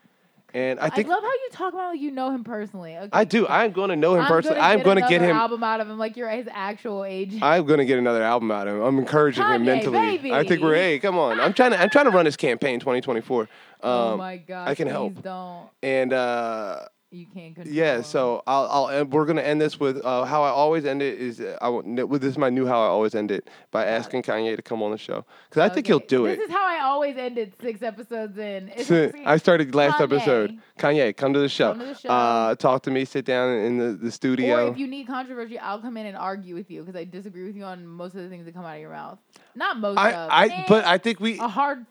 and 0.53 0.79
I 0.79 0.89
think 0.89 1.07
I 1.07 1.11
love 1.11 1.23
how 1.23 1.29
you 1.29 1.49
talk 1.51 1.73
about 1.73 1.91
like 1.91 1.99
you 2.01 2.11
know 2.11 2.31
him 2.31 2.43
personally. 2.43 2.97
Okay. 2.97 3.09
I 3.11 3.23
do. 3.23 3.47
I'm 3.47 3.71
going 3.71 3.89
to 3.89 3.95
know 3.95 4.15
him 4.15 4.21
I'm 4.21 4.27
personally. 4.27 4.57
gonna 4.59 4.67
I'm 4.73 4.83
going 4.83 5.01
to 5.01 5.07
get 5.07 5.21
him. 5.21 5.35
album 5.35 5.63
out 5.63 5.79
of 5.79 5.89
him 5.89 5.97
like 5.97 6.17
you're 6.17 6.29
his 6.29 6.47
actual 6.51 7.03
age. 7.05 7.39
I'm 7.41 7.65
going 7.65 7.79
to 7.79 7.85
get 7.85 7.99
another 7.99 8.23
album 8.23 8.51
out 8.51 8.67
of 8.67 8.75
him. 8.75 8.81
I'm 8.81 8.97
encouraging 8.99 9.43
him 9.43 9.61
Kanye, 9.63 9.65
mentally. 9.65 10.31
I 10.31 10.43
think 10.43 10.61
we're 10.61 10.71
baby. 10.73 10.93
hey, 10.93 10.99
come 10.99 11.17
on. 11.17 11.39
I'm 11.39 11.53
trying 11.53 11.71
to 11.71 11.79
I'm 11.79 11.89
trying 11.89 12.05
to 12.05 12.11
run 12.11 12.25
this 12.25 12.37
campaign 12.37 12.79
2024. 12.79 13.41
Um, 13.41 13.47
oh 13.81 14.17
my 14.17 14.37
god. 14.37 14.67
I 14.67 14.75
can 14.75 14.87
help. 14.87 15.15
please 15.15 15.23
help. 15.23 15.69
Don't. 15.81 15.89
and 15.89 16.13
uh, 16.13 16.79
You 17.11 17.25
can't 17.25 17.55
control. 17.55 17.73
yeah, 17.73 18.01
so 18.03 18.43
I'll 18.45 18.67
I'll 18.69 18.89
end, 18.89 19.11
we're 19.11 19.25
gonna 19.25 19.41
end 19.41 19.59
this 19.59 19.79
with 19.79 19.99
uh, 20.05 20.25
how 20.25 20.43
I 20.43 20.49
always 20.49 20.85
end 20.85 21.01
it 21.01 21.19
is 21.19 21.39
uh, 21.39 21.57
I 21.59 21.69
with 21.69 22.21
this 22.21 22.33
is 22.33 22.37
my 22.37 22.51
new 22.51 22.67
how 22.67 22.79
I 22.83 22.85
always 22.85 23.15
end 23.15 23.31
it 23.31 23.49
by 23.71 23.83
asking 23.83 24.21
Kanye 24.21 24.55
to 24.55 24.61
come 24.61 24.83
on 24.83 24.91
the 24.91 24.97
show 24.99 25.25
because 25.49 25.67
I 25.67 25.73
think 25.73 25.87
he'll 25.87 25.95
Okay, 25.97 26.05
do 26.07 26.27
this 26.27 26.37
is 26.39 26.51
how 26.51 26.67
I 26.67 26.81
always 26.83 27.17
ended 27.17 27.53
six 27.59 27.81
episodes 27.81 28.37
in. 28.37 28.71
So, 28.83 29.11
I 29.25 29.37
started 29.37 29.73
last 29.73 29.97
Kanye. 29.97 30.03
episode. 30.03 30.59
Kanye, 30.77 31.17
come 31.17 31.33
to 31.33 31.39
the 31.39 31.49
show. 31.49 31.71
Come 31.71 31.79
to 31.79 31.85
the 31.87 31.95
show. 31.95 32.09
Uh, 32.09 32.53
talk 32.53 32.83
to 32.83 32.91
me. 32.91 33.05
Sit 33.05 33.25
down 33.25 33.57
in 33.57 33.77
the, 33.79 33.93
the 33.93 34.11
studio. 34.11 34.67
Or 34.67 34.71
if 34.71 34.77
you 34.77 34.85
need 34.85 35.07
controversy, 35.07 35.57
I'll 35.57 35.81
come 35.81 35.97
in 35.97 36.05
and 36.05 36.15
argue 36.15 36.53
with 36.53 36.69
you 36.69 36.81
because 36.83 36.95
I 36.95 37.05
disagree 37.05 37.45
with 37.45 37.55
you 37.55 37.63
on 37.63 37.87
most 37.87 38.13
of 38.13 38.21
the 38.21 38.29
things 38.29 38.45
that 38.45 38.53
come 38.53 38.65
out 38.65 38.75
of 38.75 38.81
your 38.81 38.91
mouth. 38.91 39.17
Not 39.55 39.79
most 39.79 39.97
I, 39.97 40.11
of. 40.11 40.29
I, 40.31 40.45
eh, 40.47 40.65
but 40.67 40.85
I 40.85 40.99
think 40.99 41.19
we 41.19 41.39
a 41.39 41.47
hard 41.47 41.87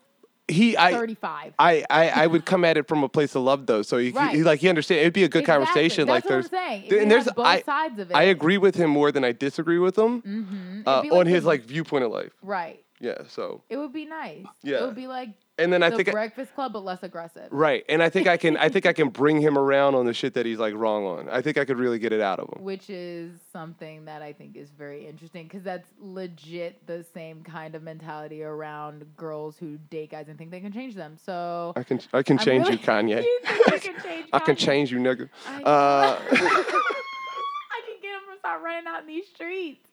he 0.48 0.76
I. 0.76 0.92
thirty-five. 0.92 1.54
I, 1.58 1.84
I, 1.90 2.08
I 2.10 2.26
would 2.26 2.44
come 2.46 2.64
at 2.64 2.76
it 2.76 2.88
from 2.88 3.04
a 3.04 3.08
place 3.08 3.34
of 3.34 3.42
love 3.42 3.66
though, 3.66 3.82
so 3.82 3.98
he, 3.98 4.10
Right. 4.10 4.34
he 4.34 4.42
like 4.42 4.60
he 4.60 4.68
understand. 4.68 5.00
It'd 5.00 5.12
be 5.12 5.24
a 5.24 5.28
good 5.28 5.40
Exactly. 5.42 5.66
conversation. 5.66 6.06
That's 6.06 6.14
like 6.16 6.24
what 6.24 6.30
there's, 6.30 6.44
I'm 6.46 6.50
saying. 6.50 6.84
If 6.86 7.02
and 7.02 7.10
there's 7.10 7.24
both 7.26 7.46
I, 7.46 7.62
sides 7.62 7.98
of 7.98 8.10
it. 8.10 8.14
I 8.16 8.22
agree 8.24 8.58
with 8.58 8.74
him 8.74 8.90
more 8.90 9.12
than 9.12 9.24
I 9.24 9.32
disagree 9.32 9.78
with 9.78 9.96
him 9.98 10.22
Mm-hmm. 10.22 10.80
uh, 10.86 11.02
on 11.18 11.26
his 11.26 11.44
like 11.44 11.62
viewpoint 11.64 12.04
of 12.04 12.10
life. 12.12 12.32
right. 12.42 12.82
Yeah. 13.00 13.18
So 13.28 13.62
It 13.68 13.76
would 13.76 13.92
be 13.92 14.06
nice. 14.06 14.44
Yeah. 14.64 14.78
It 14.78 14.86
would 14.86 14.96
be 14.96 15.06
like 15.06 15.28
and 15.58 15.72
then 15.72 15.82
I 15.82 15.90
the 15.90 15.96
think 15.96 16.08
I- 16.08 16.12
Breakfast 16.12 16.54
Club, 16.54 16.72
but 16.72 16.84
less 16.84 17.02
aggressive. 17.02 17.48
right, 17.50 17.84
and 17.88 18.02
I 18.02 18.08
think 18.08 18.26
I 18.28 18.36
can 18.36 18.56
I 18.56 18.68
think 18.68 18.86
I 18.86 18.92
can 19.00 19.08
bring 19.08 19.40
him 19.40 19.58
around 19.58 19.94
on 19.94 20.06
the 20.06 20.14
shit 20.14 20.34
that 20.34 20.46
he's 20.46 20.58
like 20.58 20.74
wrong 20.74 21.04
on. 21.04 21.28
I 21.28 21.42
think 21.42 21.58
I 21.58 21.64
could 21.64 21.78
really 21.78 21.98
get 21.98 22.12
it 22.12 22.20
out 22.20 22.38
of 22.40 22.48
him. 22.48 22.64
Which 22.64 22.88
is 22.90 23.32
something 23.52 24.04
that 24.06 24.22
I 24.22 24.32
think 24.32 24.56
is 24.56 24.70
very 24.70 25.06
interesting 25.06 25.44
because 25.44 25.62
that's 25.62 25.88
legit 25.98 26.86
the 26.86 27.04
same 27.14 27.42
kind 27.42 27.74
of 27.74 27.82
mentality 27.82 28.42
around 28.42 29.04
girls 29.16 29.56
who 29.58 29.78
date 29.90 30.10
guys 30.10 30.26
and 30.28 30.38
think 30.38 30.50
they 30.50 30.60
can 30.60 30.72
change 30.72 30.94
them. 30.94 31.16
So 31.24 31.72
I 31.76 31.82
can 31.82 32.00
I 32.12 32.22
can 32.22 32.38
I'm 32.38 32.44
change 32.44 32.64
really- 32.64 32.78
you, 32.78 32.78
Kanye. 32.86 33.22
You 33.22 33.40
think 33.68 33.82
can 33.82 34.02
change 34.02 34.26
I 34.32 34.38
can 34.40 34.56
change 34.56 34.92
you, 34.92 34.98
nigga. 34.98 35.28
I- 35.46 35.62
Uh, 35.62 36.18
I 36.30 37.80
can 37.86 37.96
get 38.00 38.10
him 38.12 38.20
to 38.27 38.27
start 38.38 38.62
running 38.62 38.86
out 38.86 39.02
in 39.02 39.06
these 39.06 39.26
streets. 39.26 39.86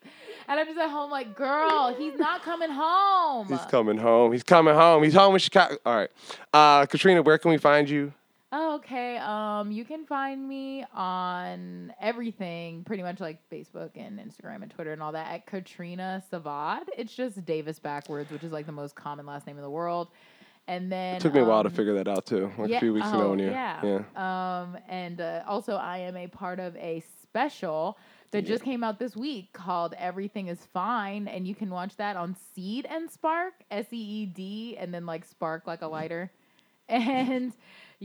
And 0.47 0.59
I'm 0.59 0.65
just 0.67 0.79
at 0.79 0.89
home 0.89 1.11
like, 1.11 1.35
girl, 1.35 1.95
he's 1.97 2.17
not 2.17 2.43
coming 2.43 2.69
home. 2.69 3.47
he's 3.47 3.65
coming 3.65 3.97
home. 3.97 4.31
He's 4.31 4.43
coming 4.43 4.75
home. 4.75 5.03
He's 5.03 5.13
home 5.13 5.33
in 5.33 5.39
Chicago. 5.39 5.77
All 5.85 5.95
right, 5.95 6.11
uh, 6.53 6.85
Katrina, 6.85 7.21
where 7.21 7.37
can 7.37 7.51
we 7.51 7.57
find 7.57 7.89
you? 7.89 8.13
Oh, 8.57 8.75
okay. 8.75 9.17
Um, 9.17 9.69
you 9.69 9.83
can 9.83 10.05
find 10.05 10.47
me 10.47 10.85
on 10.93 11.91
everything, 11.99 12.85
pretty 12.85 13.03
much 13.03 13.19
like 13.19 13.37
Facebook 13.49 13.89
and 13.95 14.17
Instagram 14.17 14.61
and 14.61 14.71
Twitter 14.71 14.93
and 14.93 15.03
all 15.03 15.11
that 15.11 15.29
at 15.29 15.45
Katrina 15.45 16.23
Sivad. 16.31 16.83
It's 16.97 17.13
just 17.13 17.43
Davis 17.43 17.79
backwards, 17.79 18.31
which 18.31 18.43
is 18.43 18.53
like 18.53 18.65
the 18.65 18.71
most 18.71 18.95
common 18.95 19.25
last 19.25 19.45
name 19.45 19.57
in 19.57 19.61
the 19.61 19.69
world. 19.69 20.07
And 20.67 20.89
then 20.91 21.17
It 21.17 21.21
took 21.21 21.33
me 21.33 21.41
a 21.41 21.45
while 21.45 21.63
to 21.63 21.69
um, 21.69 21.75
figure 21.75 21.95
that 21.95 22.07
out 22.07 22.25
too. 22.25 22.49
Like 22.57 22.69
yeah, 22.69 22.77
a 22.77 22.79
few 22.79 22.93
weeks 22.93 23.07
oh, 23.11 23.19
knowing 23.19 23.39
you. 23.39 23.49
Yeah. 23.49 24.03
Um, 24.15 24.77
and 24.87 25.19
uh, 25.19 25.43
also, 25.45 25.75
I 25.75 25.97
am 25.97 26.15
a 26.15 26.27
part 26.27 26.59
of 26.59 26.75
a 26.77 27.03
special 27.21 27.97
that 28.35 28.45
just 28.45 28.65
came 28.65 28.83
out 28.83 28.99
this 28.99 29.15
week 29.15 29.53
called 29.53 29.93
Everything 29.97 30.49
is 30.49 30.59
Fine. 30.73 31.29
And 31.29 31.47
you 31.47 31.55
can 31.55 31.69
watch 31.69 31.95
that 31.95 32.17
on 32.17 32.35
Seed 32.53 32.85
and 32.89 33.09
Spark, 33.09 33.53
S 33.71 33.85
E 33.93 33.97
E 33.97 34.25
D, 34.25 34.75
and 34.77 34.93
then 34.93 35.05
like 35.05 35.23
Spark 35.23 35.65
like 35.65 35.81
a 35.81 35.87
lighter. 35.87 36.31
And 36.87 37.53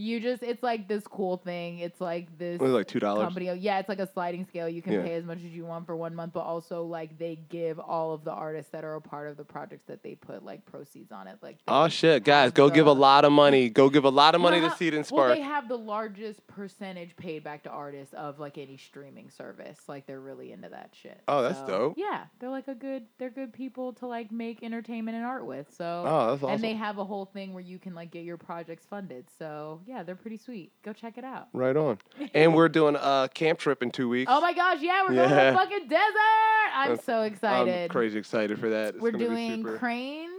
you 0.00 0.20
just, 0.20 0.42
it's 0.42 0.62
like 0.62 0.88
this 0.88 1.06
cool 1.06 1.36
thing. 1.36 1.78
It's 1.80 2.00
like 2.00 2.36
this. 2.38 2.60
Like 2.60 2.86
two 2.86 2.98
dollars. 2.98 3.24
Company, 3.24 3.52
yeah, 3.54 3.78
it's 3.78 3.88
like 3.88 3.98
a 3.98 4.06
sliding 4.10 4.46
scale. 4.46 4.68
You 4.68 4.82
can 4.82 4.94
Yeah. 4.94 5.02
pay 5.02 5.14
as 5.14 5.24
much 5.24 5.38
as 5.38 5.52
you 5.52 5.64
want 5.64 5.86
for 5.86 5.94
one 5.96 6.14
month, 6.14 6.32
but 6.32 6.40
also 6.40 6.84
like 6.84 7.18
they 7.18 7.36
give 7.48 7.78
all 7.78 8.12
of 8.14 8.24
the 8.24 8.32
artists 8.32 8.70
that 8.72 8.84
are 8.84 8.94
a 8.94 9.00
part 9.00 9.28
of 9.28 9.36
the 9.36 9.44
projects 9.44 9.84
that 9.86 10.02
they 10.02 10.14
put 10.14 10.44
like 10.44 10.64
proceeds 10.64 11.12
on 11.12 11.26
it. 11.28 11.38
Like 11.42 11.56
they 11.58 11.64
Oh 11.72 11.88
shit, 11.88 12.24
guys, 12.24 12.52
go 12.52 12.70
give 12.70 12.86
a 12.86 12.92
lot 12.92 13.24
of 13.24 13.32
money. 13.32 13.68
Go 13.68 13.90
give 13.90 14.04
a 14.04 14.08
lot 14.10 14.34
of 14.34 14.40
money 14.40 14.60
well, 14.60 14.70
to 14.70 14.76
Seed 14.76 14.94
and 14.94 15.00
Well, 15.10 15.24
Spark. 15.26 15.34
they 15.34 15.42
have 15.42 15.68
the 15.68 15.78
largest 15.78 16.46
percentage 16.46 17.16
paid 17.16 17.44
back 17.44 17.62
to 17.64 17.70
artists 17.70 18.14
of 18.14 18.38
like 18.38 18.58
any 18.58 18.76
streaming 18.76 19.30
service. 19.30 19.80
Like 19.88 20.06
they're 20.06 20.20
really 20.20 20.52
into 20.52 20.68
that 20.70 20.90
shit. 21.00 21.20
Oh, 21.28 21.42
that's 21.42 21.58
So, 21.60 21.66
dope. 21.66 21.94
Yeah, 21.96 22.24
they're 22.38 22.50
like 22.50 22.68
a 22.68 22.74
good. 22.74 23.04
They're 23.18 23.30
good 23.30 23.52
people 23.52 23.92
to 23.94 24.06
like 24.06 24.32
make 24.32 24.62
entertainment 24.62 25.16
and 25.16 25.24
art 25.26 25.44
with. 25.46 25.66
So. 25.76 26.04
oh, 26.06 26.30
that's 26.30 26.42
awesome. 26.42 26.54
And 26.54 26.64
they 26.64 26.74
have 26.74 26.98
a 26.98 27.04
whole 27.04 27.26
thing 27.26 27.52
where 27.52 27.62
you 27.62 27.78
can 27.78 27.94
like 27.94 28.10
get 28.10 28.24
your 28.24 28.36
projects 28.36 28.86
funded. 28.86 29.26
So 29.38 29.80
yeah, 29.90 30.04
they're 30.04 30.14
pretty 30.14 30.38
sweet. 30.38 30.70
Go 30.84 30.92
check 30.92 31.18
it 31.18 31.24
out. 31.24 31.48
right 31.52 31.76
on. 31.76 31.98
and 32.34 32.54
we're 32.54 32.68
doing 32.68 32.94
a 32.96 33.28
camp 33.34 33.58
trip 33.58 33.82
in 33.82 33.90
two 33.90 34.08
weeks. 34.08 34.30
Oh 34.32 34.40
my 34.40 34.52
gosh, 34.52 34.78
yeah, 34.80 35.02
we're 35.02 35.14
going 35.16 35.28
to 35.28 35.34
Yeah. 35.34 35.50
the 35.50 35.56
fucking 35.58 35.88
desert. 35.88 36.70
I'm 36.74 36.88
That's- 36.90 37.04
so 37.04 37.22
excited. 37.22 37.82
I'm 37.84 37.88
crazy 37.88 38.18
excited 38.18 38.58
for 38.60 38.68
that. 38.70 38.94
It's 38.94 38.98
We're 39.02 39.10
gonna 39.10 39.24
be 39.24 39.30
doing 39.30 39.64
super. 39.64 39.78
cranes 39.78 40.30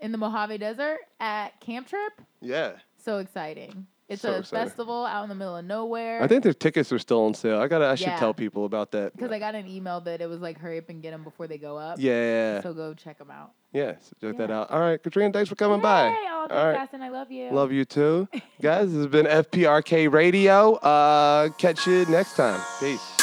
in 0.00 0.12
the 0.12 0.18
Mojave 0.18 0.58
Desert 0.58 0.98
at 1.18 1.60
Camp 1.60 1.88
Trip. 1.88 2.12
yeah. 2.40 2.72
So 3.04 3.18
exciting. 3.18 3.86
It's 4.08 4.22
So 4.22 4.34
a 4.34 4.38
excited. 4.38 4.66
festival 4.68 5.04
out 5.04 5.24
in 5.24 5.28
the 5.28 5.34
middle 5.34 5.56
of 5.56 5.64
nowhere. 5.64 6.22
I 6.22 6.28
think 6.28 6.44
their 6.44 6.52
tickets 6.54 6.92
are 6.92 6.98
still 6.98 7.24
on 7.24 7.34
sale. 7.34 7.58
I 7.58 7.66
gotta. 7.66 7.86
I 7.86 7.96
should 7.96 8.06
Yeah. 8.06 8.18
tell 8.18 8.32
people 8.32 8.64
about 8.64 8.92
that. 8.92 9.12
because 9.16 9.32
I 9.32 9.38
got 9.40 9.54
an 9.56 9.66
email 9.66 10.00
that 10.02 10.20
it 10.20 10.28
was 10.28 10.40
like 10.40 10.58
hurry 10.58 10.78
up 10.78 10.88
and 10.88 11.02
get 11.02 11.10
them 11.10 11.24
before 11.24 11.48
they 11.48 11.58
go 11.58 11.76
up. 11.76 11.98
Yeah. 11.98 12.60
So 12.60 12.72
go 12.72 12.94
check 12.94 13.18
them 13.18 13.30
out. 13.32 13.50
yeah. 13.72 13.94
So 14.00 14.14
check 14.20 14.38
that 14.38 14.50
out. 14.50 14.70
All 14.70 14.78
right, 14.80 15.02
Katrina, 15.02 15.32
thanks 15.32 15.48
for 15.48 15.56
coming 15.56 15.78
Yay! 15.78 15.82
by. 15.82 16.16
Oh, 16.28 16.46
All 16.50 16.66
right. 16.66 16.76
Ashton. 16.76 17.02
I 17.02 17.08
love 17.08 17.32
you. 17.32 17.50
Love 17.50 17.72
you 17.72 17.84
too, 17.84 18.28
guys. 18.62 18.86
This 18.92 18.96
has 18.98 19.06
been 19.08 19.26
FPRK 19.26 20.06
Radio. 20.12 20.74
Uh, 20.74 21.48
catch 21.58 21.86
you 21.88 22.06
next 22.06 22.36
time. 22.36 22.60
Peace. 22.78 23.15